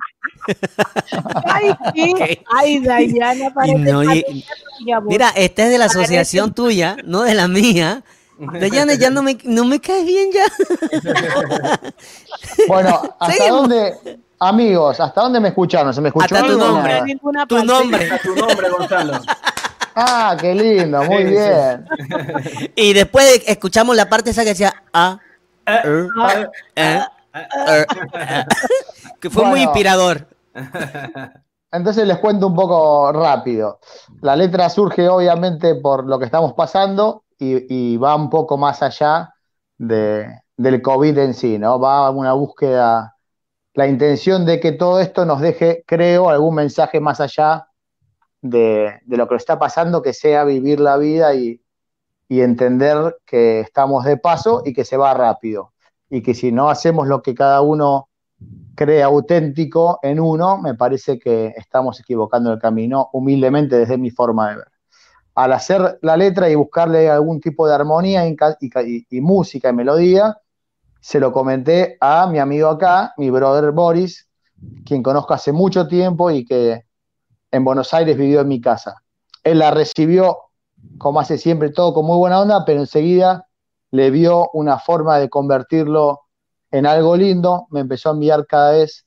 Ay, 1.45 1.71
sí. 1.93 2.13
Ay, 2.55 2.79
Dayana, 2.79 3.53
parece 3.53 3.77
no, 3.79 4.03
y-. 4.03 4.43
Mira, 5.07 5.29
esta 5.35 5.65
es 5.65 5.71
de 5.71 5.77
la 5.77 5.85
Parece- 5.85 5.99
asociación 5.99 6.53
tuya, 6.55 6.97
no 7.05 7.21
de 7.21 7.35
la 7.35 7.47
mía. 7.47 8.03
Dayana, 8.59 8.95
ya 8.95 9.11
no 9.11 9.21
me, 9.21 9.37
no 9.43 9.65
me 9.65 9.79
caes 9.79 10.05
bien 10.05 10.29
ya. 10.31 10.45
Bueno, 12.67 12.99
¿hasta 13.19 13.33
Seguimos. 13.35 13.61
dónde, 13.69 14.19
amigos, 14.49 14.99
hasta 14.99 15.21
dónde 15.21 15.39
me 15.39 15.49
escucharon? 15.49 15.93
¿Se 15.93 16.01
me 16.01 16.09
escuchó 16.09 16.35
Hasta 16.35 16.47
tu 16.47 16.57
nombre. 16.57 17.01
Ninguna 17.03 17.45
Tu 17.45 17.63
nombre. 17.63 18.09
Tu 18.23 18.35
nombre, 18.35 18.69
Gonzalo. 18.69 19.19
Ah, 19.95 20.35
qué 20.39 20.55
lindo, 20.55 21.03
muy 21.03 21.23
Sí, 21.23 21.29
sí. 21.29 21.33
bien. 21.33 22.71
Y 22.75 22.93
después 22.93 23.43
escuchamos 23.45 23.95
la 23.95 24.09
parte 24.09 24.31
esa 24.31 24.43
que 24.43 24.49
decía 24.49 24.73
ah, 24.93 25.19
er, 25.65 26.07
eh, 26.75 26.99
er, 27.33 27.87
eh, 28.17 28.45
que 29.19 29.29
fue 29.29 29.45
muy 29.45 29.61
inspirador. 29.61 30.27
Entonces 31.71 32.05
les 32.07 32.17
cuento 32.19 32.47
un 32.47 32.55
poco 32.55 33.11
rápido. 33.11 33.79
La 34.21 34.35
letra 34.35 34.69
surge 34.69 35.07
obviamente 35.09 35.75
por 35.75 36.05
lo 36.07 36.19
que 36.19 36.25
estamos 36.25 36.53
pasando 36.53 37.23
y, 37.39 37.93
y 37.93 37.97
va 37.97 38.15
un 38.15 38.29
poco 38.29 38.57
más 38.57 38.81
allá 38.83 39.33
de, 39.77 40.27
del 40.57 40.81
COVID 40.81 41.17
en 41.17 41.33
sí, 41.33 41.57
¿no? 41.57 41.79
Va 41.79 42.07
a 42.07 42.11
una 42.11 42.33
búsqueda, 42.33 43.12
la 43.73 43.87
intención 43.87 44.45
de 44.45 44.59
que 44.59 44.71
todo 44.71 44.99
esto 44.99 45.25
nos 45.25 45.41
deje, 45.41 45.83
creo, 45.87 46.29
algún 46.29 46.55
mensaje 46.55 46.99
más 46.99 47.19
allá 47.19 47.67
de, 48.41 48.99
de 49.05 49.17
lo 49.17 49.27
que 49.27 49.35
está 49.35 49.59
pasando, 49.59 50.01
que 50.01 50.13
sea 50.13 50.43
vivir 50.45 50.79
la 50.79 50.97
vida 50.97 51.35
y, 51.35 51.61
y 52.29 52.41
entender 52.41 53.17
que 53.25 53.61
estamos 53.61 54.05
de 54.05 54.17
paso 54.17 54.63
y 54.65 54.73
que 54.73 54.85
se 54.85 54.97
va 54.97 55.13
rápido. 55.13 55.73
Y 56.09 56.23
que 56.23 56.33
si 56.35 56.51
no 56.51 56.69
hacemos 56.69 57.07
lo 57.07 57.21
que 57.23 57.35
cada 57.35 57.61
uno 57.61 58.09
cree 58.75 59.03
auténtico 59.03 59.99
en 60.03 60.19
uno, 60.19 60.57
me 60.61 60.75
parece 60.75 61.19
que 61.19 61.53
estamos 61.57 61.99
equivocando 61.99 62.51
el 62.53 62.59
camino, 62.59 63.09
humildemente 63.13 63.77
desde 63.77 63.97
mi 63.97 64.09
forma 64.11 64.49
de 64.51 64.55
ver. 64.57 64.67
Al 65.35 65.53
hacer 65.53 65.99
la 66.01 66.17
letra 66.17 66.49
y 66.49 66.55
buscarle 66.55 67.09
algún 67.09 67.39
tipo 67.41 67.67
de 67.67 67.75
armonía 67.75 68.27
y, 68.27 68.35
ca- 68.35 68.57
y 68.59 68.69
ca- 68.69 68.83
y- 68.83 69.05
y 69.09 69.21
música 69.21 69.69
y 69.69 69.73
melodía, 69.73 70.37
se 71.03 71.19
lo 71.19 71.33
comenté 71.33 71.97
a 71.99 72.27
mi 72.27 72.39
amigo 72.39 72.69
acá, 72.69 73.13
mi 73.17 73.29
brother 73.29 73.73
Boris, 73.73 74.29
quien 74.85 75.03
conozco 75.03 75.33
hace 75.33 75.51
mucho 75.51 75.85
tiempo 75.85 76.31
y 76.31 76.45
que 76.45 76.85
en 77.51 77.65
Buenos 77.65 77.93
Aires 77.93 78.15
vivió 78.15 78.39
en 78.39 78.47
mi 78.47 78.61
casa. 78.61 79.03
Él 79.43 79.59
la 79.59 79.71
recibió, 79.71 80.37
como 80.97 81.19
hace 81.19 81.37
siempre, 81.37 81.71
todo 81.71 81.93
con 81.93 82.05
muy 82.05 82.17
buena 82.17 82.39
onda, 82.39 82.63
pero 82.63 82.79
enseguida 82.79 83.45
le 83.91 84.11
vio 84.11 84.49
una 84.53 84.79
forma 84.79 85.17
de 85.17 85.27
convertirlo 85.27 86.21
en 86.71 86.85
algo 86.85 87.17
lindo, 87.17 87.67
me 87.69 87.81
empezó 87.81 88.07
a 88.07 88.13
enviar 88.13 88.47
cada 88.47 88.71
vez 88.71 89.05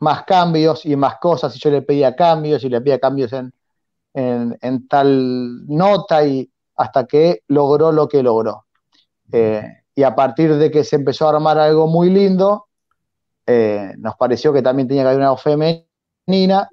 más 0.00 0.24
cambios 0.24 0.84
y 0.84 0.96
más 0.96 1.18
cosas, 1.20 1.54
y 1.54 1.60
yo 1.60 1.70
le 1.70 1.82
pedía 1.82 2.16
cambios 2.16 2.64
y 2.64 2.68
le 2.68 2.80
pedía 2.80 2.98
cambios 2.98 3.32
en, 3.32 3.54
en, 4.14 4.88
tal 4.88 5.64
nota 5.68 6.26
y 6.26 6.50
hasta 6.74 7.06
que 7.06 7.44
logró 7.46 7.92
lo 7.92 8.08
que 8.08 8.20
logró. 8.20 8.66
Eh, 9.30 9.79
y 10.00 10.02
a 10.02 10.14
partir 10.14 10.54
de 10.54 10.70
que 10.70 10.82
se 10.82 10.96
empezó 10.96 11.26
a 11.26 11.34
armar 11.34 11.58
algo 11.58 11.86
muy 11.86 12.08
lindo, 12.08 12.68
eh, 13.46 13.92
nos 13.98 14.16
pareció 14.16 14.50
que 14.50 14.62
también 14.62 14.88
tenía 14.88 15.02
que 15.02 15.08
haber 15.08 15.20
una 15.20 15.32
voz 15.32 15.42
femenina, 15.42 16.70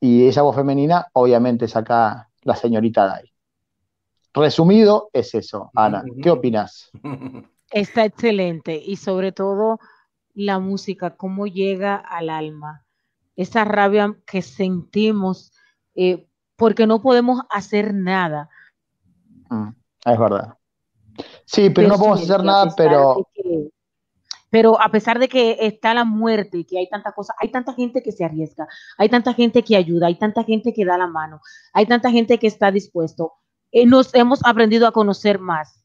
y 0.00 0.26
esa 0.26 0.40
voz 0.40 0.56
femenina 0.56 1.08
obviamente 1.12 1.66
es 1.66 1.76
acá 1.76 2.30
la 2.44 2.56
señorita 2.56 3.04
Dai. 3.04 3.30
Resumido 4.32 5.10
es 5.12 5.34
eso, 5.34 5.70
Ana. 5.74 6.02
¿Qué 6.22 6.30
opinas? 6.30 6.90
Está 7.70 8.06
excelente 8.06 8.80
y 8.82 8.96
sobre 8.96 9.32
todo 9.32 9.78
la 10.32 10.58
música, 10.58 11.18
cómo 11.18 11.46
llega 11.46 11.96
al 11.96 12.30
alma, 12.30 12.86
esa 13.36 13.66
rabia 13.66 14.16
que 14.24 14.40
sentimos 14.40 15.52
eh, 15.94 16.26
porque 16.56 16.86
no 16.86 17.02
podemos 17.02 17.42
hacer 17.50 17.92
nada. 17.92 18.48
Mm, 19.50 19.68
es 20.06 20.18
verdad. 20.18 20.57
Sí, 21.44 21.70
pero 21.70 21.88
no 21.88 21.96
podemos 21.96 22.22
hacer 22.22 22.42
nada, 22.44 22.72
pero 22.76 23.26
que- 23.34 23.68
pero 24.50 24.80
a 24.80 24.90
pesar 24.90 25.18
de 25.18 25.28
que 25.28 25.56
está 25.60 25.92
la 25.92 26.04
muerte 26.04 26.64
que 26.64 26.78
hay 26.78 26.88
tantas 26.88 27.14
cosas, 27.14 27.36
hay 27.38 27.50
tanta 27.50 27.74
gente 27.74 28.02
que 28.02 28.12
se 28.12 28.24
arriesga, 28.24 28.66
hay 28.96 29.08
tanta 29.10 29.34
gente 29.34 29.62
que 29.62 29.76
ayuda, 29.76 30.06
hay 30.06 30.14
tanta 30.14 30.42
gente 30.44 30.72
que 30.72 30.84
da 30.86 30.96
la 30.96 31.06
mano, 31.06 31.40
hay 31.74 31.84
tanta 31.86 32.10
gente 32.10 32.38
que 32.38 32.46
está 32.46 32.70
dispuesto. 32.70 33.32
Eh, 33.70 33.84
nos 33.84 34.14
hemos 34.14 34.40
aprendido 34.44 34.86
a 34.86 34.92
conocer 34.92 35.38
más. 35.38 35.84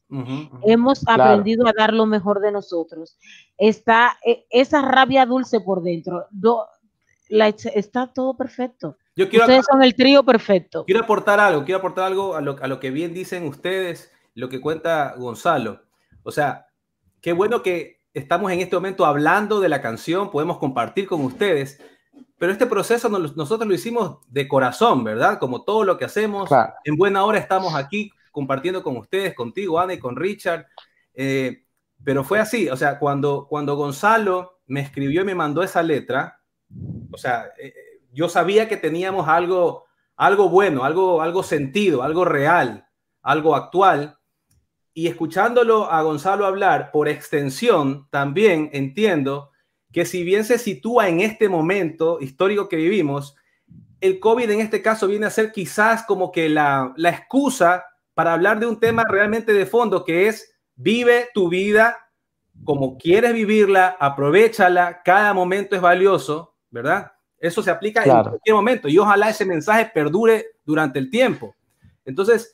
Hemos 0.62 1.00
Claro. 1.00 1.24
aprendido 1.24 1.66
a 1.66 1.72
dar 1.76 1.92
lo 1.92 2.06
mejor 2.06 2.40
de 2.40 2.52
nosotros. 2.52 3.18
Está 3.58 4.16
eh, 4.24 4.46
esa 4.48 4.80
rabia 4.80 5.26
dulce 5.26 5.60
por 5.60 5.82
dentro. 5.82 6.26
Do- 6.30 6.66
la 7.28 7.48
ex- 7.48 7.66
está 7.66 8.06
todo 8.06 8.36
perfecto. 8.36 8.96
Yo 9.16 9.28
quiero 9.28 9.44
Ustedes 9.46 9.66
son 9.70 9.82
el 9.82 9.94
trío 9.94 10.22
perfecto. 10.22 10.84
Quiero 10.84 11.00
aportar 11.02 11.40
algo, 11.40 11.64
quiero 11.64 11.78
aportar 11.78 12.04
algo 12.04 12.34
a 12.36 12.40
lo, 12.40 12.56
a 12.62 12.66
lo 12.68 12.80
que 12.80 12.90
bien 12.90 13.12
dicen 13.12 13.46
ustedes, 13.46 14.10
lo 14.34 14.48
que 14.48 14.60
cuenta 14.60 15.14
Gonzalo. 15.16 15.82
O 16.22 16.30
sea, 16.32 16.66
qué 17.20 17.32
bueno 17.32 17.62
que 17.62 18.00
estamos 18.12 18.50
en 18.52 18.60
este 18.60 18.76
momento 18.76 19.04
hablando 19.06 19.60
de 19.60 19.68
la 19.68 19.80
canción, 19.80 20.30
podemos 20.30 20.58
compartir 20.58 21.06
con 21.06 21.20
ustedes, 21.24 21.80
pero 22.38 22.52
este 22.52 22.66
proceso 22.66 23.08
nos- 23.08 23.36
nosotros 23.36 23.66
lo 23.68 23.74
hicimos 23.74 24.18
de 24.28 24.46
corazón, 24.46 25.02
¿verdad? 25.04 25.38
Como 25.38 25.64
todo 25.64 25.84
lo 25.84 25.96
que 25.98 26.04
hacemos, 26.04 26.48
Claro. 26.48 26.74
en 26.84 26.96
buena 26.96 27.24
hora 27.24 27.38
estamos 27.38 27.74
aquí 27.74 28.10
compartiendo 28.30 28.82
con 28.82 28.96
ustedes, 28.96 29.34
contigo, 29.34 29.78
Ana, 29.78 29.94
y 29.94 29.98
con 29.98 30.16
Richard. 30.16 30.66
Eh, 31.14 31.64
pero 32.02 32.24
fue 32.24 32.40
así, 32.40 32.68
o 32.68 32.76
sea, 32.76 32.98
cuando, 32.98 33.46
cuando 33.48 33.76
Gonzalo 33.76 34.60
me 34.66 34.80
escribió 34.80 35.22
y 35.22 35.24
me 35.24 35.34
mandó 35.34 35.62
esa 35.62 35.82
letra, 35.82 36.40
o 37.12 37.16
sea, 37.18 37.46
eh, 37.58 37.72
yo 38.12 38.28
sabía 38.28 38.68
que 38.68 38.76
teníamos 38.76 39.28
algo, 39.28 39.84
algo 40.16 40.48
bueno, 40.48 40.84
algo, 40.84 41.22
algo 41.22 41.42
sentido, 41.42 42.02
algo 42.02 42.24
real, 42.24 42.86
algo 43.22 43.54
actual. 43.56 44.18
Y 44.94 45.08
escuchándolo 45.08 45.90
a 45.90 46.02
Gonzalo 46.02 46.46
hablar, 46.46 46.90
por 46.92 47.08
extensión, 47.08 48.08
también 48.10 48.70
entiendo 48.72 49.50
que 49.92 50.06
si 50.06 50.22
bien 50.22 50.44
se 50.44 50.58
sitúa 50.58 51.08
en 51.08 51.20
este 51.20 51.48
momento 51.48 52.18
histórico 52.20 52.68
que 52.68 52.76
vivimos, 52.76 53.36
el 54.00 54.20
COVID 54.20 54.50
en 54.50 54.60
este 54.60 54.82
caso 54.82 55.06
viene 55.06 55.26
a 55.26 55.30
ser 55.30 55.52
quizás 55.52 56.04
como 56.04 56.30
que 56.30 56.48
la, 56.48 56.92
la 56.96 57.10
excusa 57.10 57.84
para 58.14 58.32
hablar 58.32 58.60
de 58.60 58.66
un 58.66 58.78
tema 58.78 59.04
realmente 59.08 59.52
de 59.52 59.66
fondo, 59.66 60.04
que 60.04 60.28
es 60.28 60.54
vive 60.76 61.28
tu 61.34 61.48
vida 61.48 62.04
como 62.62 62.96
quieres 62.96 63.34
vivirla, 63.34 63.96
aprovechala, 63.98 65.02
cada 65.02 65.34
momento 65.34 65.74
es 65.74 65.82
valioso, 65.82 66.54
¿verdad? 66.70 67.12
Eso 67.38 67.62
se 67.62 67.70
aplica 67.70 68.04
en 68.04 68.10
cualquier 68.10 68.54
momento 68.54 68.88
y 68.88 68.96
ojalá 68.98 69.28
ese 69.28 69.44
mensaje 69.44 69.90
perdure 69.92 70.46
durante 70.64 70.98
el 70.98 71.10
tiempo. 71.10 71.54
Entonces, 72.04 72.53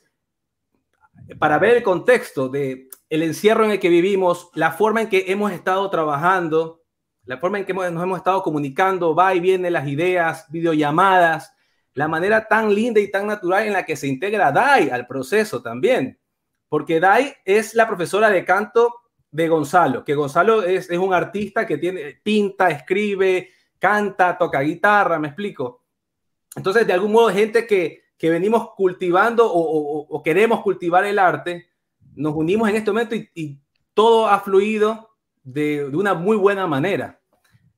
para 1.39 1.57
ver 1.59 1.77
el 1.77 1.83
contexto 1.83 2.49
de 2.49 2.89
el 3.09 3.23
encierro 3.23 3.65
en 3.65 3.71
el 3.71 3.79
que 3.79 3.89
vivimos, 3.89 4.49
la 4.53 4.71
forma 4.71 5.01
en 5.01 5.09
que 5.09 5.25
hemos 5.27 5.51
estado 5.51 5.89
trabajando, 5.89 6.81
la 7.25 7.37
forma 7.37 7.59
en 7.59 7.65
que 7.65 7.73
hemos- 7.73 7.91
nos 7.91 8.03
hemos 8.03 8.17
estado 8.17 8.41
comunicando, 8.41 9.13
va 9.13 9.35
y 9.35 9.39
viene 9.39 9.69
las 9.69 9.87
ideas, 9.87 10.45
videollamadas, 10.49 11.53
la 11.93 12.07
manera 12.07 12.47
tan 12.47 12.73
linda 12.73 13.01
y 13.01 13.11
tan 13.11 13.27
natural 13.27 13.67
en 13.67 13.73
la 13.73 13.85
que 13.85 13.97
se 13.97 14.07
integra 14.07 14.51
Dai 14.51 14.89
al 14.89 15.07
proceso 15.07 15.61
también. 15.61 16.17
Porque 16.69 17.01
Dai 17.01 17.33
es 17.43 17.75
la 17.75 17.85
profesora 17.85 18.29
de 18.29 18.45
canto 18.45 18.95
de 19.29 19.49
Gonzalo, 19.49 20.05
que 20.05 20.15
Gonzalo 20.15 20.63
es, 20.63 20.89
es 20.89 20.97
un 20.97 21.13
artista 21.13 21.65
que 21.65 21.77
tiene, 21.77 22.19
pinta, 22.23 22.69
escribe, 22.69 23.49
canta, 23.77 24.37
toca 24.37 24.61
guitarra, 24.61 25.19
me 25.19 25.27
explico. 25.27 25.83
Entonces, 26.55 26.87
de 26.87 26.93
algún 26.93 27.11
modo, 27.11 27.29
gente 27.29 27.67
que, 27.67 28.00
que 28.21 28.29
venimos 28.29 28.75
cultivando 28.75 29.51
o, 29.51 30.21
queremos 30.21 30.61
cultivar 30.61 31.03
el 31.05 31.17
arte, 31.17 31.65
nos 32.13 32.35
unimos 32.35 32.69
en 32.69 32.75
este 32.75 32.91
momento 32.91 33.15
y, 33.15 33.59
todo 33.95 34.27
ha 34.27 34.39
fluido 34.39 35.09
de, 35.43 35.89
de 35.89 35.97
una 35.97 36.13
muy 36.13 36.37
buena 36.37 36.67
manera. 36.67 37.19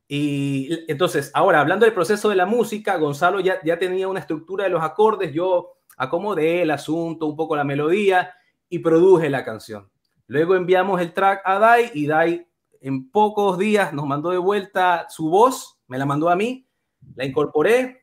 Y 0.06 0.70
entonces, 0.90 1.32
ahora, 1.34 1.62
hablando 1.62 1.86
del 1.86 1.94
proceso 1.94 2.30
de 2.30 2.36
la 2.36 2.46
música, 2.46 2.98
Gonzalo 2.98 3.40
ya, 3.40 3.60
ya 3.64 3.80
tenía 3.80 4.10
una 4.10 4.20
estructura 4.20 4.66
de 4.66 4.70
los 4.70 4.84
acordes, 4.84 5.34
yo 5.34 5.78
acomodé 5.98 6.62
el 6.62 6.72
asunto, 6.72 7.26
un 7.26 7.38
poco 7.38 7.56
la 7.56 7.64
melodía 7.64 8.34
y 8.68 8.80
produje 8.80 9.30
la 9.30 9.46
canción. 9.46 9.90
Luego 10.28 10.56
enviamos 10.56 11.00
el 11.00 11.14
track 11.14 11.42
a 11.46 11.58
Dai 11.58 11.90
y 11.94 12.06
Dai 12.06 12.48
en 12.82 13.10
pocos 13.10 13.58
días 13.58 13.94
nos 13.94 14.06
mandó 14.06 14.30
de 14.30 14.38
vuelta 14.40 15.08
su 15.10 15.30
voz, 15.30 15.80
me 15.88 15.98
la 15.98 16.06
mandó 16.06 16.30
a 16.30 16.36
mí, 16.36 16.68
la 17.16 17.26
incorporé 17.26 18.03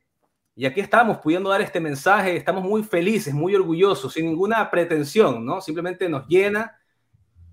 y 0.60 0.66
aquí 0.66 0.80
estamos 0.80 1.16
pudiendo 1.20 1.48
dar 1.48 1.62
este 1.62 1.80
mensaje, 1.80 2.36
estamos 2.36 2.62
muy 2.62 2.82
felices, 2.82 3.32
muy 3.32 3.54
orgullosos, 3.54 4.12
sin 4.12 4.26
ninguna 4.26 4.70
pretensión, 4.70 5.42
¿no? 5.42 5.62
Simplemente 5.62 6.06
nos 6.06 6.28
llena 6.28 6.78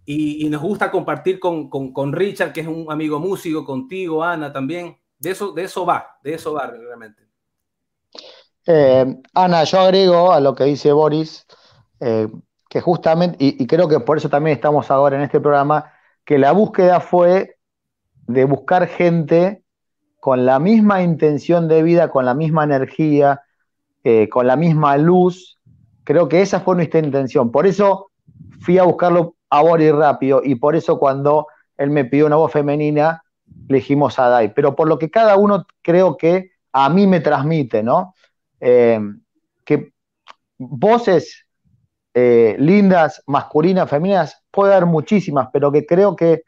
y, 0.04 0.50
nos 0.50 0.62
gusta 0.62 0.92
compartir 0.92 1.40
con, 1.40 1.70
con, 1.70 2.12
Richard, 2.12 2.52
que 2.52 2.60
es 2.60 2.68
un 2.68 2.92
amigo 2.92 3.18
músico, 3.18 3.64
contigo, 3.64 4.26
Ana, 4.26 4.52
también. 4.52 4.98
De 5.18 5.30
eso, 5.32 5.54
de 5.54 5.64
eso 5.64 5.86
va, 5.86 6.18
de 6.22 6.34
eso 6.34 6.52
va 6.52 6.68
realmente. 6.68 7.24
Eh, 8.66 9.06
Ana, 9.34 9.64
yo 9.64 9.80
agrego 9.80 10.34
a 10.34 10.42
lo 10.42 10.54
que 10.54 10.66
dice 10.66 10.92
Boris, 10.92 11.48
eh, 12.02 12.28
que 12.68 12.82
justamente, 12.82 13.38
y 13.40 13.66
creo 13.68 13.88
que 13.88 14.02
por 14.02 14.18
eso 14.18 14.28
también 14.28 14.58
estamos 14.58 14.92
ahora 14.92 15.16
en 15.16 15.22
este 15.22 15.40
programa, 15.40 15.94
que 16.26 16.38
la 16.38 16.52
búsqueda 16.52 17.00
fue 17.00 17.58
de 18.28 18.44
buscar 18.44 18.86
gente 18.86 19.64
con 20.28 20.46
la 20.46 20.60
misma 20.60 21.02
intención 21.04 21.70
de 21.70 21.82
vida, 21.84 22.10
con 22.10 22.26
la 22.26 22.34
misma 22.34 22.66
energía, 22.66 23.44
eh, 24.04 24.28
con 24.28 24.46
la 24.46 24.58
misma 24.58 24.98
luz. 24.98 25.58
Creo 26.04 26.28
que 26.28 26.42
esa 26.42 26.60
fue 26.60 26.76
nuestra 26.76 27.00
intención. 27.00 27.50
Por 27.50 27.66
eso 27.66 28.12
fui 28.60 28.78
a 28.78 28.84
buscarlo 28.84 29.36
a 29.50 29.62
Boris 29.62 29.94
rápido 29.94 30.42
y 30.44 30.56
por 30.56 30.76
eso 30.76 31.00
cuando 31.00 31.48
él 31.78 31.92
me 31.92 32.04
pidió 32.04 32.26
una 32.26 32.36
voz 32.36 32.52
femenina, 32.52 33.24
le 33.70 33.78
dijimos 33.78 34.20
a 34.20 34.28
Dai. 34.28 34.54
Pero 34.54 34.76
por 34.76 34.90
lo 34.90 35.00
que 35.00 35.10
cada 35.10 35.38
uno 35.38 35.66
creo 35.82 36.18
que 36.18 36.52
a 36.74 36.90
mí 36.90 37.08
me 37.08 37.22
transmite, 37.22 37.82
¿no? 37.82 38.14
Eh, 38.60 39.00
que 39.64 39.94
voces 40.58 41.46
eh, 42.14 42.58
lindas, 42.60 43.24
masculinas, 43.28 43.90
femeninas, 43.90 44.44
puede 44.52 44.74
haber 44.74 44.88
muchísimas, 44.88 45.48
pero 45.54 45.72
que 45.72 45.86
creo 45.86 46.18
que 46.18 46.42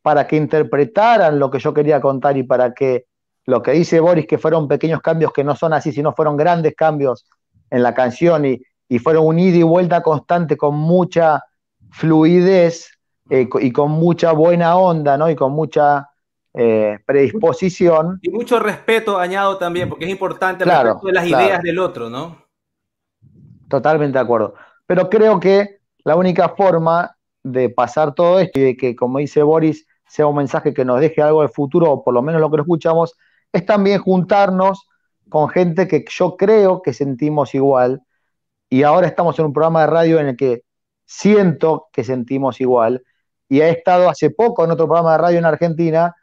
para 0.00 0.26
que 0.26 0.36
interpretaran 0.36 1.38
lo 1.38 1.50
que 1.50 1.58
yo 1.58 1.74
quería 1.74 2.00
contar 2.00 2.38
y 2.38 2.42
para 2.42 2.72
que 2.72 3.04
lo 3.46 3.62
que 3.62 3.72
dice 3.72 4.00
Boris, 4.00 4.26
que 4.26 4.38
fueron 4.38 4.68
pequeños 4.68 5.00
cambios 5.00 5.32
que 5.32 5.44
no 5.44 5.54
son 5.56 5.72
así, 5.72 5.92
sino 5.92 6.12
fueron 6.12 6.36
grandes 6.36 6.74
cambios 6.74 7.26
en 7.70 7.82
la 7.82 7.94
canción 7.94 8.44
y, 8.44 8.60
y 8.88 8.98
fueron 8.98 9.26
un 9.26 9.38
ida 9.38 9.56
y 9.56 9.62
vuelta 9.62 10.02
constante 10.02 10.56
con 10.56 10.74
mucha 10.74 11.42
fluidez 11.90 12.90
eh, 13.30 13.48
y 13.60 13.72
con 13.72 13.90
mucha 13.92 14.32
buena 14.32 14.76
onda, 14.76 15.16
¿no? 15.16 15.30
Y 15.30 15.34
con 15.34 15.52
mucha 15.52 16.08
eh, 16.54 16.98
predisposición. 17.04 18.18
Y 18.22 18.30
mucho 18.30 18.58
respeto 18.58 19.18
añado 19.18 19.58
también, 19.58 19.88
porque 19.88 20.04
es 20.04 20.10
importante 20.10 20.64
el 20.64 20.70
Claro, 20.70 20.90
respeto 20.90 21.06
de 21.08 21.12
las 21.12 21.26
claro. 21.26 21.44
ideas 21.44 21.62
del 21.62 21.78
otro, 21.78 22.10
¿no? 22.10 22.44
Totalmente 23.68 24.18
de 24.18 24.24
acuerdo. 24.24 24.54
Pero 24.86 25.08
creo 25.10 25.40
que 25.40 25.80
la 26.04 26.16
única 26.16 26.50
forma 26.50 27.16
de 27.42 27.68
pasar 27.68 28.14
todo 28.14 28.38
esto 28.40 28.58
y 28.58 28.62
de 28.62 28.76
que, 28.76 28.94
como 28.94 29.18
dice 29.18 29.42
Boris, 29.42 29.86
sea 30.06 30.26
un 30.26 30.36
mensaje 30.36 30.72
que 30.72 30.84
nos 30.84 31.00
deje 31.00 31.20
algo 31.20 31.42
de 31.42 31.48
futuro, 31.48 31.90
o 31.90 32.04
por 32.04 32.14
lo 32.14 32.22
menos 32.22 32.40
lo 32.40 32.50
que 32.50 32.60
escuchamos, 32.60 33.16
es 33.56 33.66
también 33.66 34.00
juntarnos 34.00 34.86
con 35.28 35.48
gente 35.48 35.88
que 35.88 36.04
yo 36.08 36.36
creo 36.36 36.82
que 36.82 36.92
sentimos 36.92 37.54
igual. 37.54 38.02
Y 38.68 38.82
ahora 38.82 39.06
estamos 39.06 39.38
en 39.38 39.46
un 39.46 39.52
programa 39.52 39.82
de 39.82 39.86
radio 39.86 40.20
en 40.20 40.28
el 40.28 40.36
que 40.36 40.62
siento 41.04 41.86
que 41.92 42.04
sentimos 42.04 42.60
igual. 42.60 43.02
Y 43.48 43.60
he 43.60 43.70
estado 43.70 44.08
hace 44.08 44.30
poco 44.30 44.64
en 44.64 44.72
otro 44.72 44.86
programa 44.86 45.12
de 45.12 45.18
radio 45.18 45.38
en 45.38 45.44
Argentina 45.44 46.14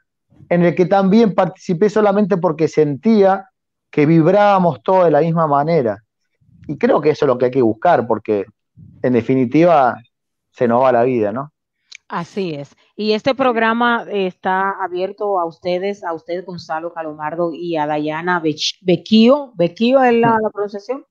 en 0.50 0.64
el 0.64 0.76
que 0.76 0.86
también 0.86 1.34
participé 1.34 1.90
solamente 1.90 2.38
porque 2.38 2.68
sentía 2.68 3.50
que 3.90 4.06
vibrábamos 4.06 4.84
todos 4.84 5.06
de 5.06 5.12
la 5.12 5.22
misma 5.22 5.48
manera. 5.48 6.04
Y 6.68 6.78
creo 6.78 7.02
que 7.02 7.12
eso 7.12 7.26
es 7.26 7.28
lo 7.28 7.38
que 7.38 7.46
hay 7.46 7.52
que 7.52 7.62
buscar, 7.62 8.06
porque 8.08 8.46
en 9.02 9.14
definitiva 9.14 9.96
se 10.52 10.68
nos 10.68 10.84
va 10.84 10.92
la 10.92 11.04
vida, 11.04 11.32
¿no? 11.32 11.53
Así 12.14 12.54
es. 12.54 12.76
Y 12.96 13.14
este 13.14 13.34
programa 13.34 14.06
está 14.08 14.70
abierto 14.84 15.40
a 15.40 15.46
ustedes, 15.46 16.04
a 16.04 16.14
usted, 16.14 16.46
Gonzalo 16.46 16.94
Calomardo, 16.94 17.52
y 17.56 17.76
a 17.76 17.88
Dayana 17.88 18.40
Becchio. 18.40 19.52
¿Becchio 19.56 20.04
es 20.04 20.14
la, 20.14 20.38
la 20.40 20.52
pronunciación? 20.52 21.08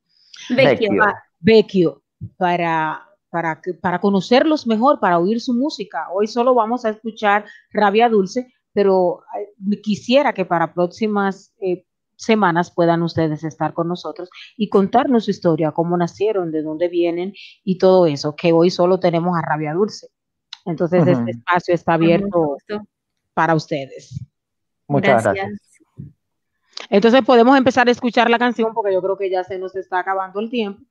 Vecchio, 1.40 2.04
para, 2.36 3.02
para, 3.30 3.60
para 3.80 4.00
conocerlos 4.00 4.64
mejor, 4.68 5.00
para 5.00 5.18
oír 5.18 5.40
su 5.40 5.54
música. 5.54 6.06
Hoy 6.14 6.28
solo 6.28 6.54
vamos 6.54 6.84
a 6.84 6.90
escuchar 6.90 7.46
Rabia 7.72 8.08
Dulce, 8.08 8.52
pero 8.72 9.24
eh, 9.36 9.80
quisiera 9.82 10.32
que 10.32 10.44
para 10.44 10.72
próximas 10.72 11.52
eh, 11.60 11.84
semanas 12.14 12.70
puedan 12.70 13.02
ustedes 13.02 13.42
estar 13.42 13.74
con 13.74 13.88
nosotros 13.88 14.30
y 14.56 14.68
contarnos 14.68 15.24
su 15.24 15.32
historia, 15.32 15.72
cómo 15.72 15.96
nacieron, 15.96 16.52
de 16.52 16.62
dónde 16.62 16.86
vienen 16.86 17.32
y 17.64 17.78
todo 17.78 18.06
eso, 18.06 18.36
que 18.36 18.52
hoy 18.52 18.70
solo 18.70 19.00
tenemos 19.00 19.36
a 19.36 19.42
Rabia 19.42 19.74
Dulce. 19.74 20.11
Entonces, 20.64 21.02
Ujú. 21.02 21.10
este 21.10 21.30
espacio 21.32 21.74
está 21.74 21.94
abierto 21.94 22.56
para 23.34 23.54
ustedes. 23.54 24.20
Muchas 24.86 25.22
gracias. 25.22 25.60
Entonces, 26.90 27.22
podemos 27.22 27.56
empezar 27.56 27.88
a 27.88 27.90
escuchar 27.90 28.28
la 28.28 28.38
canción 28.38 28.72
porque 28.74 28.92
yo 28.92 29.00
creo 29.00 29.16
que 29.16 29.30
ya 29.30 29.44
se 29.44 29.58
nos 29.58 29.74
está 29.76 30.00
acabando 30.00 30.40
el 30.40 30.50
tiempo. 30.50 30.82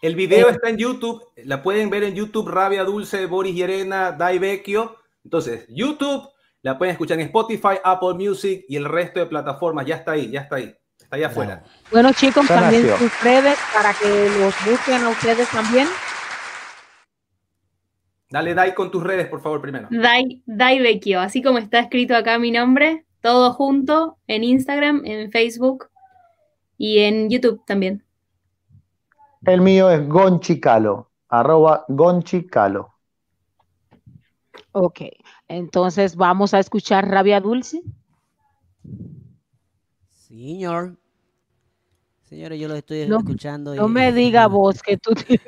El 0.00 0.14
video 0.14 0.48
está 0.48 0.68
en 0.68 0.76
YouTube, 0.76 1.24
la 1.44 1.62
pueden 1.62 1.90
ver 1.90 2.04
en 2.04 2.14
YouTube, 2.14 2.48
Rabia 2.48 2.84
Dulce, 2.84 3.26
Boris 3.26 3.54
Llerena, 3.54 4.12
Dai 4.12 4.38
Vecchio. 4.38 4.96
Entonces, 5.24 5.66
YouTube, 5.68 6.28
la 6.62 6.78
pueden 6.78 6.92
escuchar 6.92 7.18
en 7.18 7.26
Spotify, 7.26 7.80
Apple 7.82 8.14
Music 8.14 8.64
y 8.68 8.76
el 8.76 8.84
resto 8.84 9.20
de 9.20 9.26
plataformas. 9.26 9.86
Ya 9.86 9.96
está 9.96 10.12
ahí, 10.12 10.30
ya 10.30 10.42
está 10.42 10.56
ahí, 10.56 10.74
está 11.00 11.16
allá 11.16 11.26
afuera. 11.26 11.64
Bueno, 11.90 12.12
chicos, 12.12 12.46
también 12.46 12.88
sus 12.96 13.22
redes 13.22 13.58
para 13.74 13.92
que 13.92 14.30
los 14.38 14.54
busquen 14.64 15.02
a 15.02 15.08
ustedes 15.08 15.48
también. 15.50 15.88
Dale, 18.30 18.54
Dai, 18.54 18.74
con 18.74 18.90
tus 18.90 19.02
redes, 19.02 19.26
por 19.28 19.40
favor, 19.40 19.60
primero. 19.62 19.88
Dai, 19.90 20.42
Dai 20.44 20.78
Vecchio, 20.80 21.20
así 21.20 21.42
como 21.42 21.58
está 21.58 21.80
escrito 21.80 22.14
acá 22.14 22.38
mi 22.38 22.50
nombre, 22.50 23.06
todo 23.22 23.52
junto 23.54 24.18
en 24.26 24.44
Instagram, 24.44 25.02
en 25.06 25.30
Facebook 25.30 25.88
y 26.76 26.98
en 26.98 27.30
YouTube 27.30 27.62
también. 27.66 28.04
El 29.46 29.62
mío 29.62 29.88
es 29.90 30.06
Gonchicalo, 30.08 31.10
arroba 31.28 31.84
Gonchicalo. 31.88 32.92
Ok, 34.72 35.00
entonces 35.48 36.14
vamos 36.14 36.52
a 36.52 36.58
escuchar 36.58 37.08
Rabia 37.08 37.40
Dulce. 37.40 37.80
Señor. 40.10 40.98
Señores, 42.24 42.60
yo 42.60 42.68
lo 42.68 42.74
estoy 42.74 43.06
No, 43.06 43.18
escuchando. 43.20 43.74
No 43.74 43.86
y- 43.88 43.90
me 43.90 44.12
diga 44.12 44.46
vos 44.48 44.82
que 44.82 44.98
tú 44.98 45.12
tienes 45.14 45.46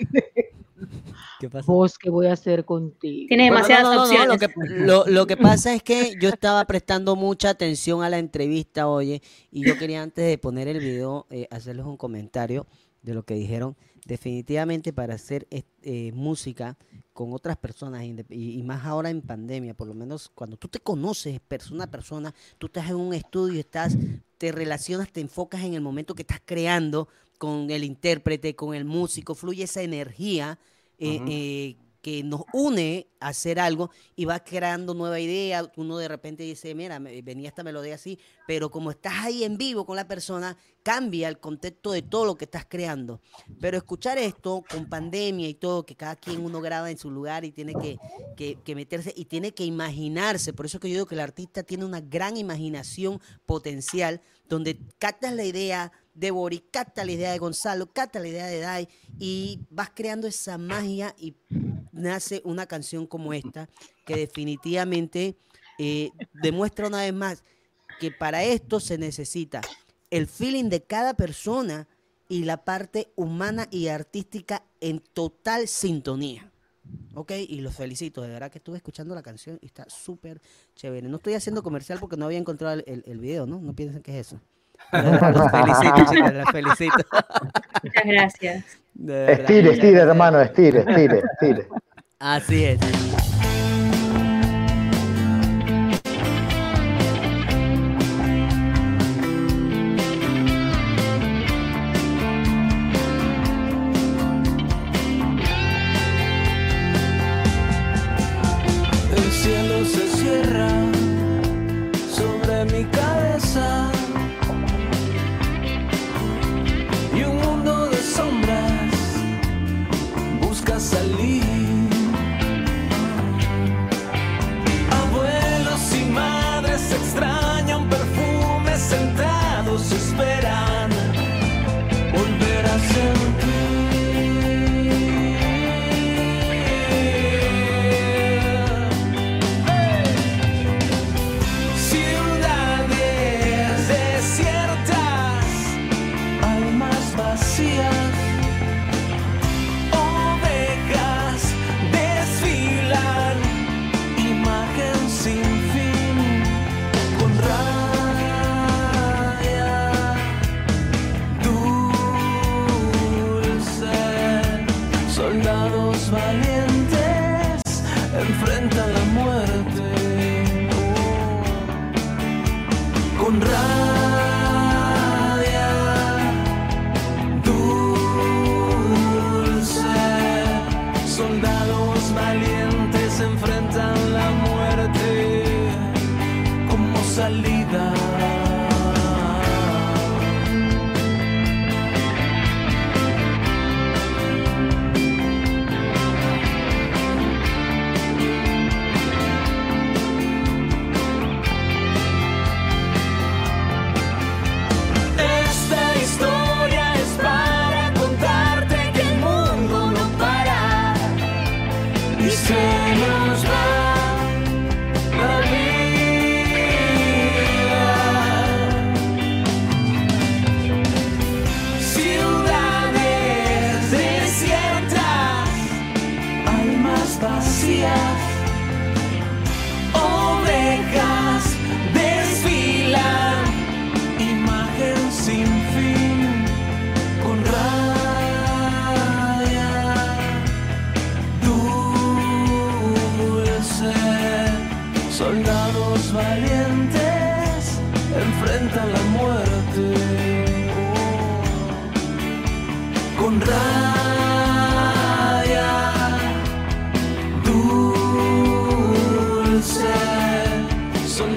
¿Qué 1.41 1.49
pasa? 1.51 1.73
vos 1.73 1.99
que 1.99 2.11
voy 2.11 2.27
a 2.27 2.35
hacer 2.35 2.65
contigo. 2.65 3.27
Tiene 3.29 3.51
Bueno, 3.51 3.67
demasiadas 3.67 3.85
no, 3.85 3.91
no, 3.95 3.97
no, 3.97 4.27
no, 4.27 4.35
opciones. 4.35 4.41
Lo 4.43 4.49
que, 4.49 4.55
lo- 4.87 5.07
lo 5.07 5.27
que 5.27 5.37
pasa 5.37 5.75
es 5.75 5.83
que 5.83 6.17
yo 6.21 6.29
estaba 6.29 6.65
prestando 6.67 7.17
mucha 7.17 7.51
atención 7.51 8.03
a 8.03 8.11
la 8.11 8.19
entrevista, 8.19 8.89
oye, 8.89 9.23
y 9.51 9.65
yo 9.65 9.77
quería 9.77 10.03
antes 10.03 10.27
de 10.27 10.39
poner 10.39 10.69
el 10.69 10.81
video 10.81 11.27
eh, 11.31 11.49
hacerles 11.51 11.87
un 11.87 11.97
comentario 11.97 12.67
de 13.03 13.15
lo 13.15 13.25
que 13.25 13.35
dijeron. 13.35 13.77
Definitivamente 14.05 14.93
para 14.93 15.15
hacer 15.15 15.47
eh, 15.51 16.13
música 16.15 16.77
con 17.13 17.33
otras 17.33 17.57
personas 17.57 18.05
y, 18.05 18.15
y 18.59 18.63
más 18.63 18.85
ahora 18.85 19.11
en 19.11 19.21
pandemia, 19.21 19.75
por 19.75 19.87
lo 19.89 19.95
menos 19.95 20.31
cuando 20.35 20.57
tú 20.57 20.69
te 20.69 20.79
conoces 20.81 21.39
persona 21.41 21.85
a 21.85 21.91
persona, 21.91 22.35
tú 22.59 22.67
estás 22.67 22.89
en 22.91 22.97
un 22.97 23.15
estudio, 23.15 23.61
estás, 23.61 23.97
te 24.39 24.53
relacionas, 24.53 25.11
te 25.13 25.21
enfocas 25.21 25.63
en 25.65 25.75
el 25.75 25.81
momento 25.81 26.15
que 26.15 26.23
estás 26.23 26.41
creando 26.45 27.09
con 27.39 27.71
el 27.71 27.85
intérprete, 27.85 28.55
con 28.55 28.75
el 28.75 28.85
músico, 28.85 29.35
fluye 29.35 29.65
esa 29.65 29.83
energía 29.83 30.59
eh, 31.01 31.21
eh, 31.27 31.77
que 32.03 32.23
nos 32.23 32.45
une 32.55 33.09
a 33.21 33.29
hacer 33.29 33.61
algo 33.61 33.91
y 34.17 34.25
va 34.25 34.39
creando 34.43 34.95
nueva 34.95 35.21
idea. 35.21 35.71
Uno 35.77 35.99
de 35.99 36.09
repente 36.09 36.43
dice, 36.45 36.75
mira, 36.75 36.99
me- 36.99 37.21
venía 37.21 37.51
esta 37.51 37.63
melodía 37.63 37.97
así, 37.97 38.19
pero 38.47 38.71
como 38.71 38.91
estás 38.91 39.13
ahí 39.19 39.45
en 39.45 39.59
vivo 39.59 39.85
con 39.85 39.97
la 39.97 40.09
persona, 40.09 40.57
cambia 40.83 41.29
el 41.29 41.39
contexto 41.41 41.93
de 41.93 42.01
todo 42.01 42.25
lo 42.25 42.37
que 42.37 42.47
estás 42.47 42.65
creando. 42.67 43.21
Pero 43.61 43.77
escuchar 43.77 44.17
esto 44.17 44.65
con 44.71 44.89
pandemia 44.89 45.47
y 45.47 45.53
todo, 45.53 45.85
que 45.85 45.95
cada 45.95 46.17
quien 46.17 46.43
uno 46.43 46.63
graba 46.63 46.91
en 46.91 46.97
su 46.97 47.11
lugar 47.11 47.45
y 47.45 47.53
tiene 47.53 47.75
que, 47.75 47.99
que- 48.35 48.57
que 48.65 48.75
meterse 48.75 49.13
y 49.15 49.27
tiene 49.27 49.53
que 49.53 49.67
imaginarse. 49.67 50.55
Por 50.55 50.65
eso 50.65 50.81
que 50.81 50.89
yo 50.89 50.95
digo 50.95 51.07
que 51.07 51.17
el 51.17 51.21
artista 51.21 51.63
tiene 51.65 51.85
una 51.85 52.01
gran 52.01 52.39
imaginación 52.39 53.21
potencial, 53.45 54.23
donde 54.49 54.81
captas 54.99 55.35
la 55.35 55.45
idea 55.45 55.93
de 56.15 56.31
Boris, 56.31 56.63
capta 56.71 57.05
la 57.05 57.13
idea 57.13 57.33
de 57.33 57.39
Gonzalo, 57.39 57.93
capta 57.93 58.19
la 58.21 58.29
idea 58.29 58.47
de 58.47 58.61
Dai 58.61 58.89
y 59.19 59.61
vas 59.71 59.91
creando 59.95 60.27
esa 60.27 60.59
magia 60.59 61.15
y 61.19 61.35
nace 61.93 62.41
una 62.45 62.67
canción 62.67 63.07
como 63.07 63.33
esta 63.33 63.69
que 64.05 64.17
definitivamente 64.17 65.37
eh, 65.79 66.11
demuestra 66.33 66.87
una 66.89 66.99
vez 67.03 67.13
más 67.15 67.43
que 67.99 68.11
para 68.11 68.43
esto 68.45 68.81
se 68.81 68.99
necesita 68.99 69.61
el 70.11 70.27
feeling 70.27 70.69
de 70.69 70.83
cada 70.83 71.15
persona 71.15 71.87
y 72.29 72.45
la 72.45 72.65
parte 72.65 73.13
humana 73.17 73.67
y 73.71 73.89
artística 73.89 74.65
en 74.81 75.01
total 75.01 75.69
sintonía. 75.69 76.51
Ok, 77.15 77.33
y 77.33 77.61
los 77.61 77.75
felicito, 77.75 78.23
de 78.23 78.29
verdad 78.29 78.51
que 78.53 78.59
estuve 78.59 78.77
escuchando 78.77 79.15
la 79.17 79.23
canción 79.23 79.59
y 79.61 79.67
está 79.67 79.85
súper 79.91 80.41
chévere. 80.77 81.09
No 81.09 81.17
estoy 81.17 81.35
haciendo 81.35 81.63
comercial 81.63 81.99
porque 81.99 82.17
no 82.17 82.25
había 82.27 82.39
encontrado 82.39 82.75
el, 82.75 82.85
el- 82.87 83.03
el 83.05 83.19
video, 83.19 83.47
¿no? 83.47 83.61
No 83.61 83.75
piensen 83.75 84.01
que 84.03 84.13
es 84.19 84.29
eso. 84.29 84.41
Los 84.93 85.51
felicito, 85.51 86.13
chicas, 86.13 86.35
los 86.35 86.51
felicito. 86.51 86.97
Muchas 87.83 88.05
gracias. 88.05 88.65
Estire, 89.29 89.73
estire, 89.73 90.01
hermano, 90.01 90.41
estire, 90.41 90.81
estire, 90.81 91.23
estire. 91.33 91.69
Así 92.19 92.65
es. 92.65 93.30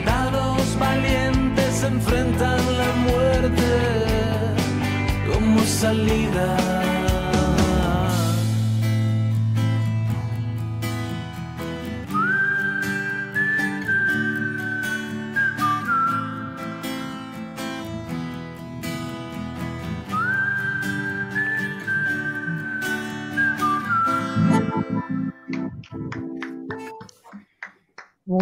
Soldados 0.04 0.78
valientes 0.80 1.84
enfrentan 1.84 2.78
la 2.78 2.92
muerte 3.08 3.64
como 5.32 5.60
salida. 5.64 6.83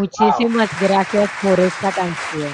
Muchísimas 0.02 0.82
gracias 0.82 1.30
por 1.44 1.60
esta 1.60 1.91
canción. 1.91 2.49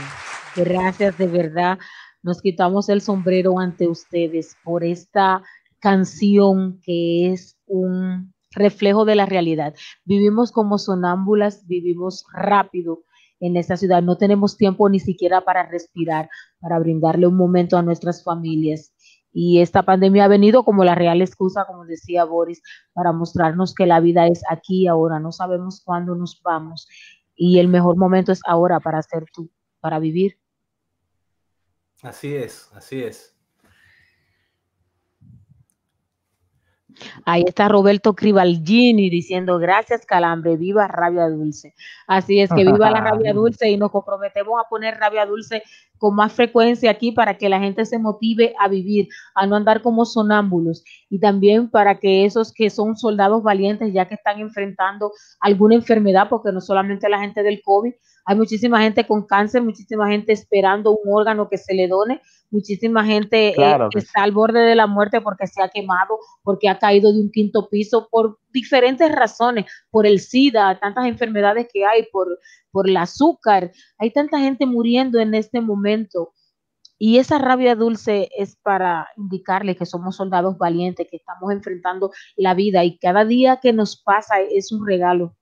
Gracias 0.53 1.18
de 1.18 1.28
verdad. 1.28 1.80
Nos 2.22 2.41
quitamos 2.41 2.90
el 2.90 2.99
sombrero 2.99 3.57
ante 3.57 3.88
ustedes 3.88 4.57
por 4.65 4.84
esta 4.84 5.41
canción 5.80 6.82
que 6.84 7.32
es 7.32 7.57
un 7.65 8.34
reflejo 8.52 9.06
de 9.06 9.15
la 9.15 9.26
realidad. 9.26 9.74
Vivimos 10.03 10.52
como 10.52 10.78
sonámbulas, 10.78 11.65
vivimos 11.68 12.26
rápido 12.34 13.03
en 13.40 13.56
esta 13.56 13.78
ciudad. 13.78 14.03
No 14.03 14.18
tenemos 14.18 14.57
tiempo 14.57 14.90
ni 14.90 14.99
siquiera 14.99 15.45
para 15.45 15.65
respirar, 15.69 16.30
para 16.60 16.80
brindarle 16.80 17.28
un 17.28 17.38
momento 17.38 17.78
a 17.78 17.82
nuestras 17.82 18.26
familias. 18.26 18.91
Y 19.32 19.61
esta 19.61 19.84
pandemia 19.84 20.26
ha 20.26 20.28
venido 20.28 20.64
como 20.64 20.84
la 20.84 20.95
real 20.95 21.22
excusa, 21.22 21.65
como 21.65 21.86
decía 21.86 22.24
Boris, 22.26 22.61
para 22.94 23.14
mostrarnos 23.14 23.76
que 23.76 23.86
la 23.86 23.99
vida 23.99 24.26
es 24.26 24.41
aquí 24.49 24.84
y 24.84 24.88
ahora, 24.88 25.19
no 25.19 25.32
sabemos 25.32 25.82
cuándo 25.86 26.15
nos 26.15 26.41
vamos. 26.44 26.88
Y 27.38 27.59
el 27.59 27.69
mejor 27.69 27.95
momento 27.95 28.34
es 28.34 28.41
ahora 28.45 28.81
para 28.81 28.97
hacer 28.97 29.26
tú, 29.31 29.49
para 29.80 29.99
vivir. 29.99 30.38
Así 32.01 32.35
es, 32.35 32.69
así 32.73 33.03
es. 33.03 33.36
Ahí 37.26 37.44
está 37.45 37.68
Roberto 37.68 38.14
Cribalgini 38.14 39.10
diciendo 39.10 39.57
gracias 39.60 40.06
Calambre, 40.06 40.57
viva 40.57 40.88
Rabia 40.88 41.30
Dulce. 41.30 41.74
Así 42.07 42.40
es 42.40 42.49
que 42.49 42.64
viva 42.64 42.91
la 42.91 43.02
Rabia 43.02 43.34
Dulce 43.34 43.69
y 43.69 43.78
nos 43.78 43.91
comprometemos 43.91 44.60
a 44.60 44.68
poner 44.69 44.95
Rabia 44.95 45.26
Dulce 45.26 45.64
con 45.98 46.15
más 46.15 46.34
frecuencia 46.34 46.91
aquí 46.91 47.11
para 47.11 47.38
que 47.38 47.49
la 47.49 47.60
gente 47.60 47.86
se 47.86 47.99
motive 47.99 48.53
a 48.60 48.68
vivir, 48.68 49.07
a 49.36 49.48
no 49.48 49.56
andar 49.56 49.82
como 49.82 50.06
sonámbulos 50.06 50.84
y 51.10 51.19
también 51.19 51.69
para 51.69 51.99
que 51.99 52.26
esos 52.26 52.53
que 52.53 52.69
son 52.69 52.95
soldados 52.95 53.44
valientes 53.44 53.94
ya 53.94 54.07
que 54.07 54.15
están 54.15 54.40
enfrentando 54.40 55.11
alguna 55.40 55.76
enfermedad, 55.76 56.28
porque 56.30 56.52
no 56.52 56.61
solamente 56.61 57.10
la 57.10 57.19
gente 57.19 57.44
del 57.44 57.61
COVID, 57.64 57.94
hay 58.28 58.36
muchísima 58.36 58.82
gente 58.82 59.08
con 59.08 59.26
cáncer, 59.26 59.64
muchísima 59.64 60.10
gente 60.10 60.34
esperando 60.34 60.91
un 60.91 61.14
órgano 61.14 61.48
que 61.48 61.58
se 61.58 61.74
le 61.74 61.88
done, 61.88 62.22
muchísima 62.52 63.06
gente 63.06 63.49
eh, 63.49 63.54
Claro 63.54 63.88
que 63.90 63.99
está 63.99 64.24
al 64.24 64.34
borde 64.34 64.60
de 64.60 64.76
la 64.76 64.86
muerte 64.86 65.22
porque 65.22 65.48
se 65.48 65.62
ha 65.64 65.70
quemado, 65.70 66.20
porque 66.44 66.68
ha 66.68 66.78
caído 66.78 67.14
de 67.14 67.22
un 67.22 67.32
quinto 67.32 67.70
piso, 67.70 68.10
por 68.12 68.38
diferentes 68.49 69.10
razones, 69.14 69.66
por 69.90 70.06
el 70.06 70.20
SIDA, 70.20 70.78
tantas 70.78 71.06
enfermedades 71.06 71.70
que 71.72 71.86
hay, 71.86 72.06
por, 72.12 72.28
por 72.70 72.90
el 72.90 72.98
azúcar. 72.98 73.72
Hay 73.98 74.12
tanta 74.12 74.40
gente 74.40 74.66
muriendo 74.66 75.20
en 75.20 75.34
este 75.34 75.62
momento. 75.62 76.34
Y 76.99 77.20
esa 77.20 77.38
rabia 77.38 77.76
dulce 77.76 78.28
es 78.38 78.58
para 78.58 79.08
indicarle 79.16 79.78
que 79.78 79.86
somos 79.86 80.18
soldados 80.18 80.58
valientes, 80.58 81.08
que 81.10 81.16
estamos 81.16 81.49
enfrentando 81.54 82.12
la 82.36 82.56
vida 82.56 82.84
y 82.84 82.98
cada 82.98 83.24
día 83.24 83.60
que 83.62 83.72
nos 83.72 84.02
pasa 84.02 84.41
es 84.41 84.74
un 84.74 84.86
regalo. 84.86 85.34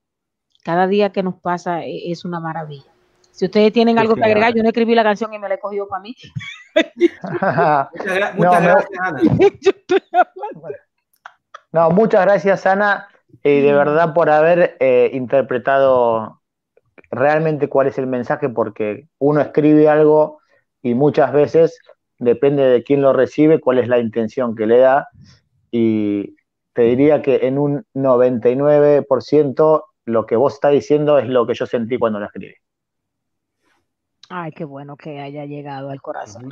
Cada 0.66 0.88
día 0.88 1.10
que 1.10 1.22
nos 1.22 1.36
pasa 1.36 1.84
e- 1.84 2.10
es 2.10 2.24
una 2.24 2.40
maravilla. 2.40 2.90
Si 3.30 3.44
ustedes 3.44 3.72
tienen 3.72 4.00
algo 4.00 4.16
sí, 4.16 4.20
que 4.20 4.26
agregar, 4.26 4.52
yo 4.52 4.64
no 4.64 4.68
escribí 4.70 4.96
la 4.96 5.04
canción 5.04 5.32
y 5.32 5.38
me 5.38 5.48
la 5.48 5.54
he 5.54 5.60
cogido 5.60 5.86
para 5.86 6.02
mí. 6.02 6.16
Muchas, 6.74 8.16
gra- 8.16 8.34
No, 8.34 8.50
muchas 8.50 8.62
gracias, 8.64 9.00
Ana. 9.00 9.20
No, 11.70 11.90
muchas 11.90 12.24
gracias, 12.24 12.66
Ana, 12.66 13.06
y 13.44 13.60
de 13.60 13.72
verdad 13.72 14.12
por 14.12 14.28
haber 14.28 14.76
eh, 14.80 15.10
interpretado 15.12 16.40
realmente 17.12 17.68
cuál 17.68 17.86
es 17.86 17.98
el 17.98 18.08
mensaje, 18.08 18.48
porque 18.48 19.06
uno 19.18 19.40
escribe 19.40 19.88
algo 19.88 20.40
y 20.82 20.94
muchas 20.94 21.32
veces 21.32 21.78
depende 22.18 22.64
de 22.64 22.82
quién 22.82 23.02
lo 23.02 23.12
recibe, 23.12 23.60
cuál 23.60 23.78
es 23.78 23.86
la 23.86 23.98
intención 24.00 24.56
que 24.56 24.66
le 24.66 24.78
da, 24.78 25.08
y 25.70 26.34
te 26.72 26.82
diría 26.82 27.22
que 27.22 27.46
en 27.46 27.58
un 27.58 27.84
99% 27.94 29.84
lo 30.06 30.24
que 30.24 30.36
vos 30.36 30.54
estás 30.54 30.72
diciendo 30.72 31.18
es 31.18 31.28
lo 31.28 31.46
que 31.46 31.54
yo 31.54 31.66
sentí 31.66 31.98
cuando 31.98 32.18
lo 32.18 32.26
escribí. 32.26 32.54
Ay, 34.28 34.50
qué 34.52 34.64
bueno 34.64 34.96
que 34.96 35.20
haya 35.20 35.44
llegado 35.44 35.90
al 35.90 36.00
corazón. 36.02 36.50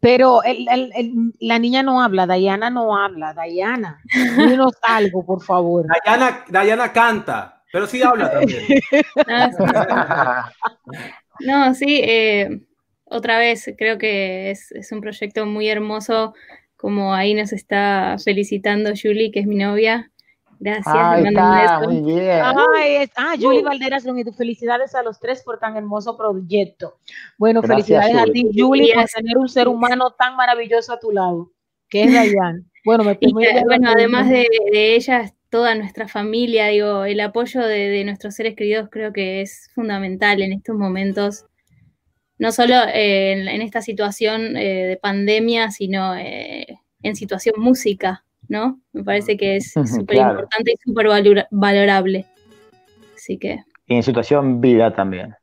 Pero 0.00 0.42
el- 0.42 0.66
el- 0.68 0.92
el- 0.96 1.12
la 1.40 1.58
niña 1.58 1.82
no 1.82 2.00
habla, 2.02 2.26
Dayana 2.26 2.70
no 2.70 2.96
habla, 2.96 3.34
Dayana, 3.34 4.00
dinos 4.14 4.72
algo, 4.82 5.26
por 5.26 5.42
favor. 5.42 5.86
Dayana, 5.86 6.44
Dayana 6.48 6.90
canta, 6.92 7.62
pero 7.70 7.86
sí 7.86 8.02
habla 8.02 8.30
también. 8.32 8.62
Ah. 9.28 10.50
No, 11.40 11.74
sí, 11.74 12.00
eh, 12.02 12.60
otra 13.04 13.38
vez 13.38 13.74
creo 13.76 13.98
que 13.98 14.50
es, 14.50 14.72
es 14.72 14.90
un 14.92 15.00
proyecto 15.02 15.44
muy 15.44 15.68
hermoso, 15.68 16.34
como 16.76 17.12
ahí 17.14 17.34
nos 17.34 17.52
está 17.52 18.16
felicitando 18.24 18.90
Julie, 18.90 19.30
que 19.30 19.40
es 19.40 19.46
mi 19.46 19.56
novia. 19.56 20.10
Gracias, 20.62 20.94
Ahí 20.94 21.22
le 21.24 21.30
mando 21.30 21.50
un 21.50 21.58
está, 21.58 21.78
beso. 21.78 21.90
muy 21.90 22.12
bien. 22.12 22.40
Ay, 22.76 22.96
es- 22.96 23.10
ah, 23.16 23.34
Julie 23.40 23.62
Valderas, 23.62 24.04
felicidades 24.36 24.94
a 24.94 25.02
los 25.02 25.18
tres 25.18 25.42
por 25.42 25.58
tan 25.58 25.74
hermoso 25.74 26.18
proyecto. 26.18 26.98
Bueno, 27.38 27.62
Gracias, 27.62 27.86
felicidades 28.04 28.28
a 28.28 28.30
ti, 28.30 28.50
Julie, 28.54 28.92
por 28.94 29.06
tener 29.06 29.38
un 29.38 29.48
ser 29.48 29.68
humano 29.68 30.10
tan 30.18 30.36
maravilloso 30.36 30.92
a 30.92 31.00
tu 31.00 31.12
lado, 31.12 31.50
que 31.88 32.04
es 32.04 32.12
Dayan. 32.12 32.70
Bueno, 32.84 33.04
me 33.04 33.16
Y 33.20 33.32
bueno, 33.32 33.90
además 33.90 34.28
de, 34.28 34.46
de 34.70 34.96
ella, 34.96 35.32
toda 35.48 35.74
nuestra 35.74 36.06
familia, 36.08 36.66
digo, 36.66 37.06
el 37.06 37.20
apoyo 37.20 37.62
de, 37.62 37.88
de 37.88 38.04
nuestros 38.04 38.34
seres 38.34 38.54
queridos 38.54 38.88
creo 38.92 39.14
que 39.14 39.40
es 39.40 39.70
fundamental 39.74 40.42
en 40.42 40.52
estos 40.52 40.76
momentos, 40.76 41.46
no 42.36 42.52
solo 42.52 42.74
eh, 42.92 43.32
en, 43.32 43.48
en 43.48 43.62
esta 43.62 43.80
situación 43.80 44.58
eh, 44.58 44.84
de 44.86 44.96
pandemia, 44.98 45.70
sino 45.70 46.14
eh, 46.16 46.66
en 47.02 47.16
situación 47.16 47.54
música, 47.58 48.24
¿no? 48.50 48.80
Me 48.92 49.04
parece 49.04 49.36
que 49.36 49.56
es 49.56 49.70
súper 49.72 50.16
Claro. 50.16 50.30
importante 50.40 50.72
y 50.72 50.76
súper 50.84 51.06
valora- 51.06 51.46
valorable. 51.52 52.26
Así 53.16 53.38
que, 53.38 53.60
Y 53.86 53.94
en 53.94 54.02
situación 54.02 54.60
vida 54.60 54.92
también. 54.94 55.34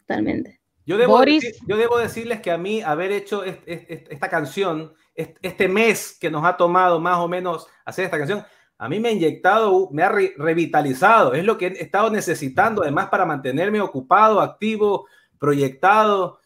totalmente. 0.00 0.60
Yo 0.84 0.98
debo, 0.98 1.16
Boris. 1.18 1.44
decir- 1.44 1.62
yo 1.68 1.76
debo 1.76 1.98
decirles 1.98 2.40
que 2.40 2.50
a 2.50 2.58
mí 2.58 2.82
haber 2.82 3.12
hecho 3.12 3.44
est- 3.44 3.62
est- 3.66 3.88
est- 3.90 4.12
esta 4.12 4.28
canción, 4.28 4.92
est- 5.14 5.38
este 5.42 5.68
mes 5.68 6.18
que 6.20 6.30
nos 6.30 6.44
ha 6.44 6.56
tomado 6.56 6.98
más 6.98 7.18
o 7.18 7.28
menos 7.28 7.68
hacer 7.84 8.06
esta 8.06 8.18
canción, 8.18 8.44
a 8.76 8.88
mí 8.88 8.98
me 8.98 9.10
ha 9.10 9.12
inyectado, 9.12 9.88
me 9.92 10.02
ha 10.02 10.08
re- 10.08 10.34
revitalizado. 10.36 11.34
Es 11.34 11.44
lo 11.44 11.56
que 11.56 11.66
he 11.68 11.82
estado 11.82 12.10
necesitando, 12.10 12.82
además, 12.82 13.08
para 13.10 13.24
mantenerme 13.26 13.80
ocupado, 13.80 14.40
activo, 14.40 15.06
proyectado. 15.38 16.38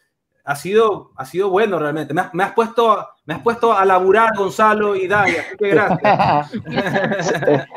Ha 0.43 0.55
sido, 0.55 1.11
ha 1.15 1.25
sido 1.25 1.49
bueno 1.49 1.79
realmente. 1.79 2.13
Me 2.13 2.21
has, 2.21 2.33
me 2.35 2.43
has 2.43 2.51
puesto, 2.53 3.07
me 3.25 3.33
has 3.33 3.41
puesto 3.41 3.73
a 3.73 3.83
laburar, 3.85 4.35
Gonzalo 4.37 4.95
y 4.95 5.07
Daya. 5.07 5.41
Así 5.41 5.57
que 5.57 5.69
gracias. 5.69 6.51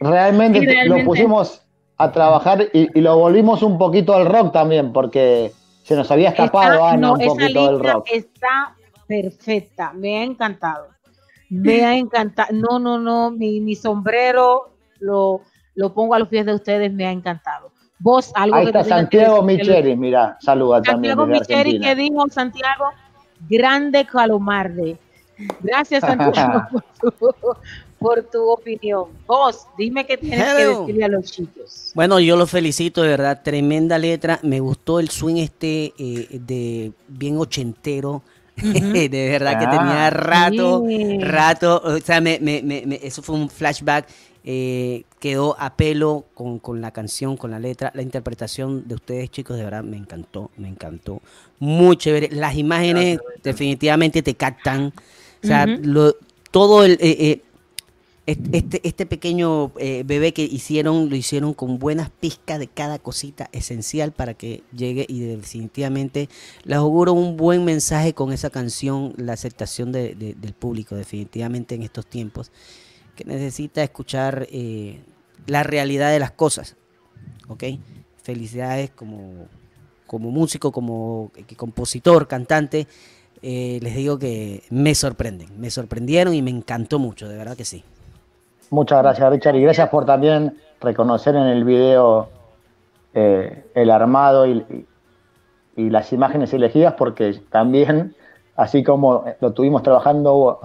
Realmente, 0.00 0.84
lo 0.86 1.04
pusimos 1.04 1.62
a 1.96 2.12
trabajar 2.12 2.68
y, 2.72 2.88
y 2.96 3.00
lo 3.00 3.16
volvimos 3.18 3.62
un 3.62 3.78
poquito 3.78 4.14
al 4.14 4.26
rock 4.26 4.52
también, 4.52 4.92
porque 4.92 5.52
se 5.82 5.96
nos 5.96 6.10
había 6.10 6.28
escapado 6.30 6.74
Está- 6.74 6.90
Ana 6.90 7.06
no, 7.08 7.12
un 7.14 7.20
esa 7.22 7.30
poquito 7.30 7.66
del 7.66 7.80
rock. 7.80 8.06
está 8.12 8.76
perfecta, 9.06 9.92
me 9.94 10.18
ha 10.18 10.22
encantado. 10.24 10.88
Me 11.50 11.84
ha 11.84 11.96
encantado. 11.96 12.50
No, 12.52 12.78
no, 12.78 12.98
no, 12.98 13.30
mi, 13.30 13.60
mi 13.60 13.74
sombrero 13.74 14.68
lo, 15.00 15.40
lo 15.74 15.94
pongo 15.94 16.14
a 16.14 16.18
los 16.18 16.28
pies 16.28 16.44
de 16.44 16.54
ustedes, 16.54 16.92
me 16.92 17.06
ha 17.06 17.10
encantado. 17.10 17.72
Vos, 18.00 18.30
algo 18.36 18.56
Ahí 18.56 18.66
que 18.66 18.78
está 18.78 18.84
Santiago 18.84 19.42
Micheli, 19.42 19.96
mira, 19.96 20.36
saluda 20.40 20.82
también 20.82 21.16
Santiago 21.16 21.26
Micheli, 21.26 21.80
que 21.80 21.94
dijo 21.96 22.28
Santiago, 22.28 22.84
grande 23.48 24.06
calomarde. 24.06 24.96
Gracias, 25.60 26.00
Santiago, 26.00 26.62
por 26.72 27.12
tu, 27.12 27.36
por 27.98 28.22
tu 28.24 28.48
opinión. 28.50 29.04
Vos, 29.26 29.66
dime 29.76 30.04
qué 30.06 30.16
tienes 30.16 30.44
que 30.54 30.62
Hello. 30.62 30.80
decirle 30.80 31.04
a 31.04 31.08
los 31.08 31.30
chicos. 31.30 31.92
Bueno, 31.94 32.18
yo 32.20 32.36
lo 32.36 32.46
felicito, 32.46 33.02
de 33.02 33.08
verdad, 33.08 33.40
tremenda 33.42 33.98
letra. 33.98 34.40
Me 34.42 34.60
gustó 34.60 34.98
el 35.00 35.10
swing 35.10 35.36
este 35.36 35.92
eh, 35.98 36.26
de 36.32 36.92
bien 37.06 37.36
ochentero. 37.38 38.22
de 38.58 39.28
verdad 39.30 39.56
que 39.60 39.66
Ah, 39.66 39.70
tenía 39.78 40.10
rato, 40.10 40.84
sí. 40.88 41.18
rato, 41.20 41.80
o 41.84 41.98
sea, 41.98 42.20
me, 42.20 42.40
me- 42.40 42.60
me- 42.60 42.84
me- 42.84 43.00
eso 43.00 43.22
fue 43.22 43.36
un 43.36 43.48
flashback. 43.48 44.08
Eh, 44.50 45.04
quedó 45.20 45.56
a 45.60 45.76
pelo 45.76 46.24
con, 46.32 46.58
con 46.58 46.80
la 46.80 46.90
canción, 46.90 47.36
con 47.36 47.50
la 47.50 47.58
letra, 47.58 47.92
la 47.94 48.00
interpretación 48.00 48.88
de 48.88 48.94
ustedes, 48.94 49.30
chicos, 49.30 49.58
de 49.58 49.64
verdad 49.64 49.84
me 49.84 49.98
encantó, 49.98 50.50
me 50.56 50.68
encantó. 50.68 51.20
Muy 51.58 51.98
chévere. 51.98 52.30
Las 52.32 52.56
imágenes 52.56 53.18
definitivamente 53.42 54.22
te 54.22 54.34
captan. 54.34 54.94
O 55.44 55.46
sea, 55.46 55.66
lo- 55.66 56.16
todo 56.50 56.82
el, 56.84 56.92
eh, 56.92 56.98
eh, 57.02 57.42
est- 58.26 58.40
este, 58.52 58.80
este 58.88 59.04
pequeño 59.04 59.70
eh, 59.78 60.02
bebé 60.06 60.32
que 60.32 60.44
hicieron, 60.44 61.10
lo 61.10 61.16
hicieron 61.16 61.52
con 61.52 61.78
buenas 61.78 62.08
pizcas 62.08 62.58
de 62.58 62.68
cada 62.68 62.98
cosita 62.98 63.50
esencial 63.52 64.12
para 64.12 64.32
que 64.32 64.62
llegue 64.74 65.04
y 65.10 65.20
definitivamente 65.20 66.30
les 66.64 66.78
auguro 66.78 67.12
un 67.12 67.36
buen 67.36 67.66
mensaje 67.66 68.14
con 68.14 68.32
esa 68.32 68.48
canción, 68.48 69.12
la 69.18 69.34
aceptación 69.34 69.92
de- 69.92 70.14
de- 70.14 70.32
del 70.32 70.54
público 70.54 70.94
definitivamente 70.94 71.74
en 71.74 71.82
estos 71.82 72.06
tiempos 72.06 72.50
que 73.18 73.24
necesita 73.24 73.82
escuchar 73.82 74.46
eh, 74.50 75.02
la 75.46 75.64
realidad 75.64 76.12
de 76.12 76.20
las 76.20 76.30
cosas. 76.30 76.76
¿Ok? 77.48 77.64
Felicidades 78.22 78.90
como, 78.90 79.46
como 80.06 80.30
músico, 80.30 80.70
como 80.70 81.32
eh, 81.36 81.56
compositor, 81.56 82.28
cantante. 82.28 82.86
eh, 83.42 83.78
les 83.82 83.94
digo 83.96 84.18
que 84.18 84.62
me 84.70 84.94
sorprenden, 84.94 85.48
me 85.60 85.70
sorprendieron 85.70 86.32
y 86.34 86.42
me 86.42 86.50
encantó 86.50 86.98
mucho, 86.98 87.28
de 87.28 87.36
verdad 87.36 87.56
que 87.56 87.64
sí. 87.64 87.82
Muchas 88.70 89.02
gracias, 89.02 89.30
Richard, 89.30 89.56
y 89.56 89.62
gracias 89.62 89.88
por 89.88 90.04
también 90.04 90.58
reconocer 90.80 91.34
en 91.34 91.44
el 91.46 91.64
video 91.64 92.28
el 93.14 93.90
armado 93.90 94.46
y- 94.46 94.86
y 95.76 95.90
las 95.90 96.12
imágenes 96.12 96.52
elegidas, 96.52 96.94
porque 96.94 97.40
también, 97.50 98.14
así 98.54 98.84
como 98.84 99.24
lo 99.40 99.52
tuvimos 99.52 99.82
trabajando 99.82 100.60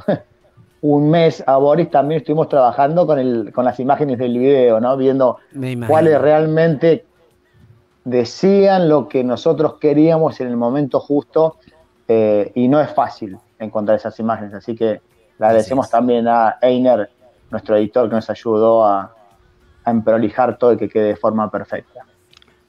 un 0.83 1.09
mes 1.09 1.41
a 1.47 1.55
Boris, 1.55 1.89
también 1.89 2.19
estuvimos 2.19 2.49
trabajando 2.49 3.07
con, 3.07 3.17
el, 3.17 3.53
con 3.53 3.63
las 3.63 3.79
imágenes 3.79 4.17
del 4.17 4.37
video, 4.37 4.81
¿no? 4.81 4.97
Viendo 4.97 5.37
cuáles 5.87 6.19
realmente 6.19 7.05
decían 8.03 8.89
lo 8.89 9.07
que 9.07 9.23
nosotros 9.23 9.75
queríamos 9.79 10.41
en 10.41 10.49
el 10.49 10.57
momento 10.57 10.99
justo, 10.99 11.55
eh, 12.09 12.51
y 12.53 12.67
no 12.67 12.81
es 12.81 12.91
fácil. 12.93 13.37
encontrar 13.59 13.97
esas 13.97 14.19
imágenes. 14.19 14.53
Así 14.53 14.75
que 14.75 14.99
le 15.39 15.45
agradecemos 15.45 15.89
también 15.89 16.27
a 16.27 16.57
Einer, 16.61 17.09
nuestro 17.49 17.77
editor, 17.77 18.09
que 18.09 18.15
nos 18.15 18.29
ayudó 18.29 18.85
a, 18.85 19.15
a 19.85 19.91
emprolijar 19.91 20.57
todo 20.57 20.73
y 20.73 20.77
que 20.77 20.89
quede 20.89 21.07
de 21.07 21.15
forma 21.15 21.49
perfecta. 21.49 21.92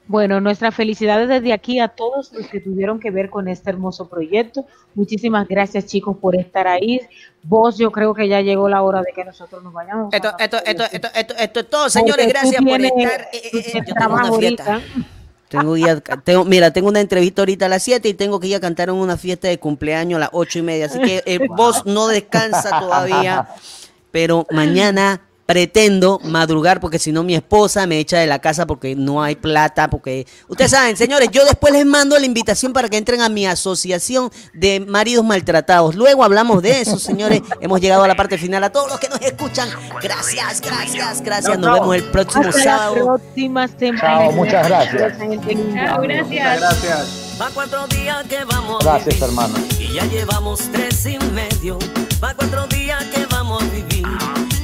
Bueno, 0.07 0.39
nuestras 0.39 0.75
felicidades 0.75 1.27
desde 1.27 1.51
aquí 1.51 1.79
a 1.79 1.87
todos 1.87 2.31
los 2.31 2.47
que 2.47 2.59
tuvieron 2.59 2.99
que 2.99 3.09
ver 3.09 3.29
con 3.29 3.47
este 3.47 3.69
hermoso 3.71 4.07
proyecto. 4.07 4.65
Muchísimas 4.93 5.47
gracias, 5.47 5.87
chicos, 5.87 6.15
por 6.21 6.35
estar 6.35 6.67
ahí. 6.67 7.01
Vos, 7.41 7.77
yo 7.77 7.91
creo 7.91 8.13
que 8.13 8.27
ya 8.27 8.41
llegó 8.41 8.69
la 8.69 8.83
hora 8.83 9.01
de 9.01 9.11
que 9.13 9.25
nosotros 9.25 9.63
nos 9.63 9.73
vayamos. 9.73 10.13
Esto, 10.13 10.29
esto, 10.37 10.57
esto, 10.63 10.83
esto, 10.91 11.07
esto, 11.15 11.33
esto 11.37 11.59
es 11.59 11.69
todo, 11.69 11.89
señores. 11.89 12.27
Gracias 12.27 12.61
por 12.63 12.81
estar. 12.81 13.21
Eh, 13.33 13.39
eh, 13.43 13.49
eh, 13.53 13.81
yo 13.87 13.93
tengo 13.95 14.13
una 14.13 14.31
fiesta. 14.39 14.81
Tengo, 15.47 15.73
que 15.75 15.79
ir 15.79 15.89
a- 15.89 16.01
tengo- 16.21 16.45
mira, 16.45 16.71
tengo 16.71 16.89
una 16.89 16.99
entrevista 17.01 17.41
ahorita 17.41 17.65
a 17.67 17.69
las 17.69 17.83
7 17.83 18.09
y 18.09 18.13
tengo 18.13 18.39
que 18.39 18.47
ir 18.47 18.55
a 18.55 18.59
cantar 18.59 18.89
en 18.89 18.95
una 18.95 19.15
fiesta 19.17 19.47
de 19.47 19.57
cumpleaños 19.59 20.17
a 20.17 20.19
las 20.21 20.29
8 20.33 20.59
y 20.59 20.61
media. 20.63 20.85
Así 20.87 20.99
que 20.99 21.23
eh, 21.25 21.39
vos 21.49 21.85
no 21.85 22.07
descansa 22.07 22.79
todavía, 22.79 23.47
pero 24.11 24.45
mañana 24.51 25.21
pretendo 25.45 26.19
madrugar 26.23 26.79
porque 26.79 26.99
si 26.99 27.11
no 27.11 27.23
mi 27.23 27.35
esposa 27.35 27.85
me 27.85 27.99
echa 27.99 28.17
de 28.17 28.27
la 28.27 28.39
casa 28.39 28.65
porque 28.65 28.95
no 28.95 29.21
hay 29.21 29.35
plata, 29.35 29.89
porque 29.89 30.25
ustedes 30.47 30.71
saben, 30.71 30.97
señores, 30.97 31.29
yo 31.31 31.45
después 31.45 31.71
les 31.73 31.85
mando 31.85 32.17
la 32.17 32.25
invitación 32.25 32.73
para 32.73 32.89
que 32.89 32.97
entren 32.97 33.21
a 33.21 33.29
mi 33.29 33.45
asociación 33.45 34.31
de 34.53 34.79
maridos 34.79 35.23
maltratados. 35.23 35.95
Luego 35.95 36.23
hablamos 36.23 36.61
de 36.63 36.81
eso, 36.81 36.97
señores. 36.97 37.41
Hemos 37.61 37.79
llegado 37.79 38.03
a 38.03 38.07
la 38.07 38.15
parte 38.15 38.37
final. 38.37 38.63
A 38.63 38.71
todos 38.71 38.89
los 38.89 38.99
que 38.99 39.09
nos 39.09 39.21
escuchan, 39.21 39.69
gracias, 40.01 40.61
gracias, 40.61 41.21
gracias. 41.21 41.59
Nos 41.59 41.73
vemos 41.73 41.95
el 41.95 42.03
próximo 42.05 42.49
Hasta 42.49 42.63
sábado. 42.63 42.95
la 42.95 43.03
próxima 43.03 43.67
semana. 43.67 43.99
Chao, 43.99 44.31
muchas 44.31 44.67
gracias. 44.67 45.17
Chao, 45.17 46.01
gracias. 46.01 46.59
Gracias. 46.59 47.21
Va 47.39 47.49
cuatro 47.53 47.85
días 47.87 48.23
que 48.27 48.43
vamos 48.45 48.81
a 48.85 48.91
Gracias, 48.91 49.21
hermano. 49.21 49.55
y 49.77 49.93
ya 49.93 50.05
llevamos 50.05 50.61
tres 50.71 51.05
y 51.05 51.17
medio. 51.33 51.77
Va 52.23 52.33
cuatro 52.33 52.65
días 52.67 53.03
que 53.05 53.25
vamos 53.25 53.61
a 53.61 53.65
vivir 53.67 53.94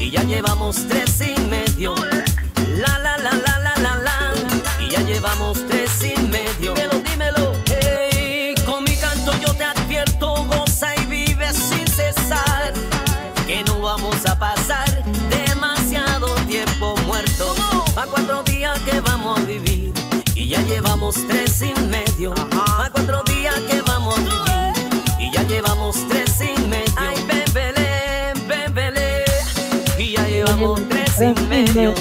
y 0.01 0.09
ya 0.09 0.23
llevamos 0.23 0.87
tres 0.87 1.21
y 1.21 1.39
medio. 1.41 1.93
La 1.95 2.97
la 2.97 3.17
la 3.17 3.31
la 3.31 3.59
la 3.59 3.75
la 3.77 3.95
la 3.97 4.33
y 4.79 4.89
ya 4.89 5.01
llevamos 5.01 5.59
tres 5.67 5.91
y 6.03 6.19
medio. 6.21 6.73
Dímelo, 6.73 6.99
dímelo. 7.01 7.53
Hey, 7.67 8.55
con 8.65 8.83
mi 8.83 8.95
canto 8.95 9.31
yo 9.39 9.53
te 9.53 9.63
advierto, 9.63 10.43
goza 10.45 10.95
y 10.95 11.05
vive 11.05 11.53
sin 11.53 11.87
cesar. 11.87 12.73
Que 13.45 13.63
no 13.63 13.79
vamos 13.79 14.25
a 14.25 14.37
pasar 14.39 15.03
demasiado 15.29 16.33
tiempo 16.47 16.95
muerto. 17.05 17.53
Va 17.95 18.05
cuatro 18.07 18.41
días 18.43 18.79
que 18.79 18.99
vamos 19.01 19.39
a 19.39 19.43
vivir 19.43 19.93
y 20.33 20.47
ya 20.47 20.61
llevamos 20.63 21.15
tres 21.27 21.61
y 21.61 21.73
medio. 21.81 22.33
Va 22.33 22.70
tres 30.89 31.19
y 31.19 31.47
medio. 31.47 31.93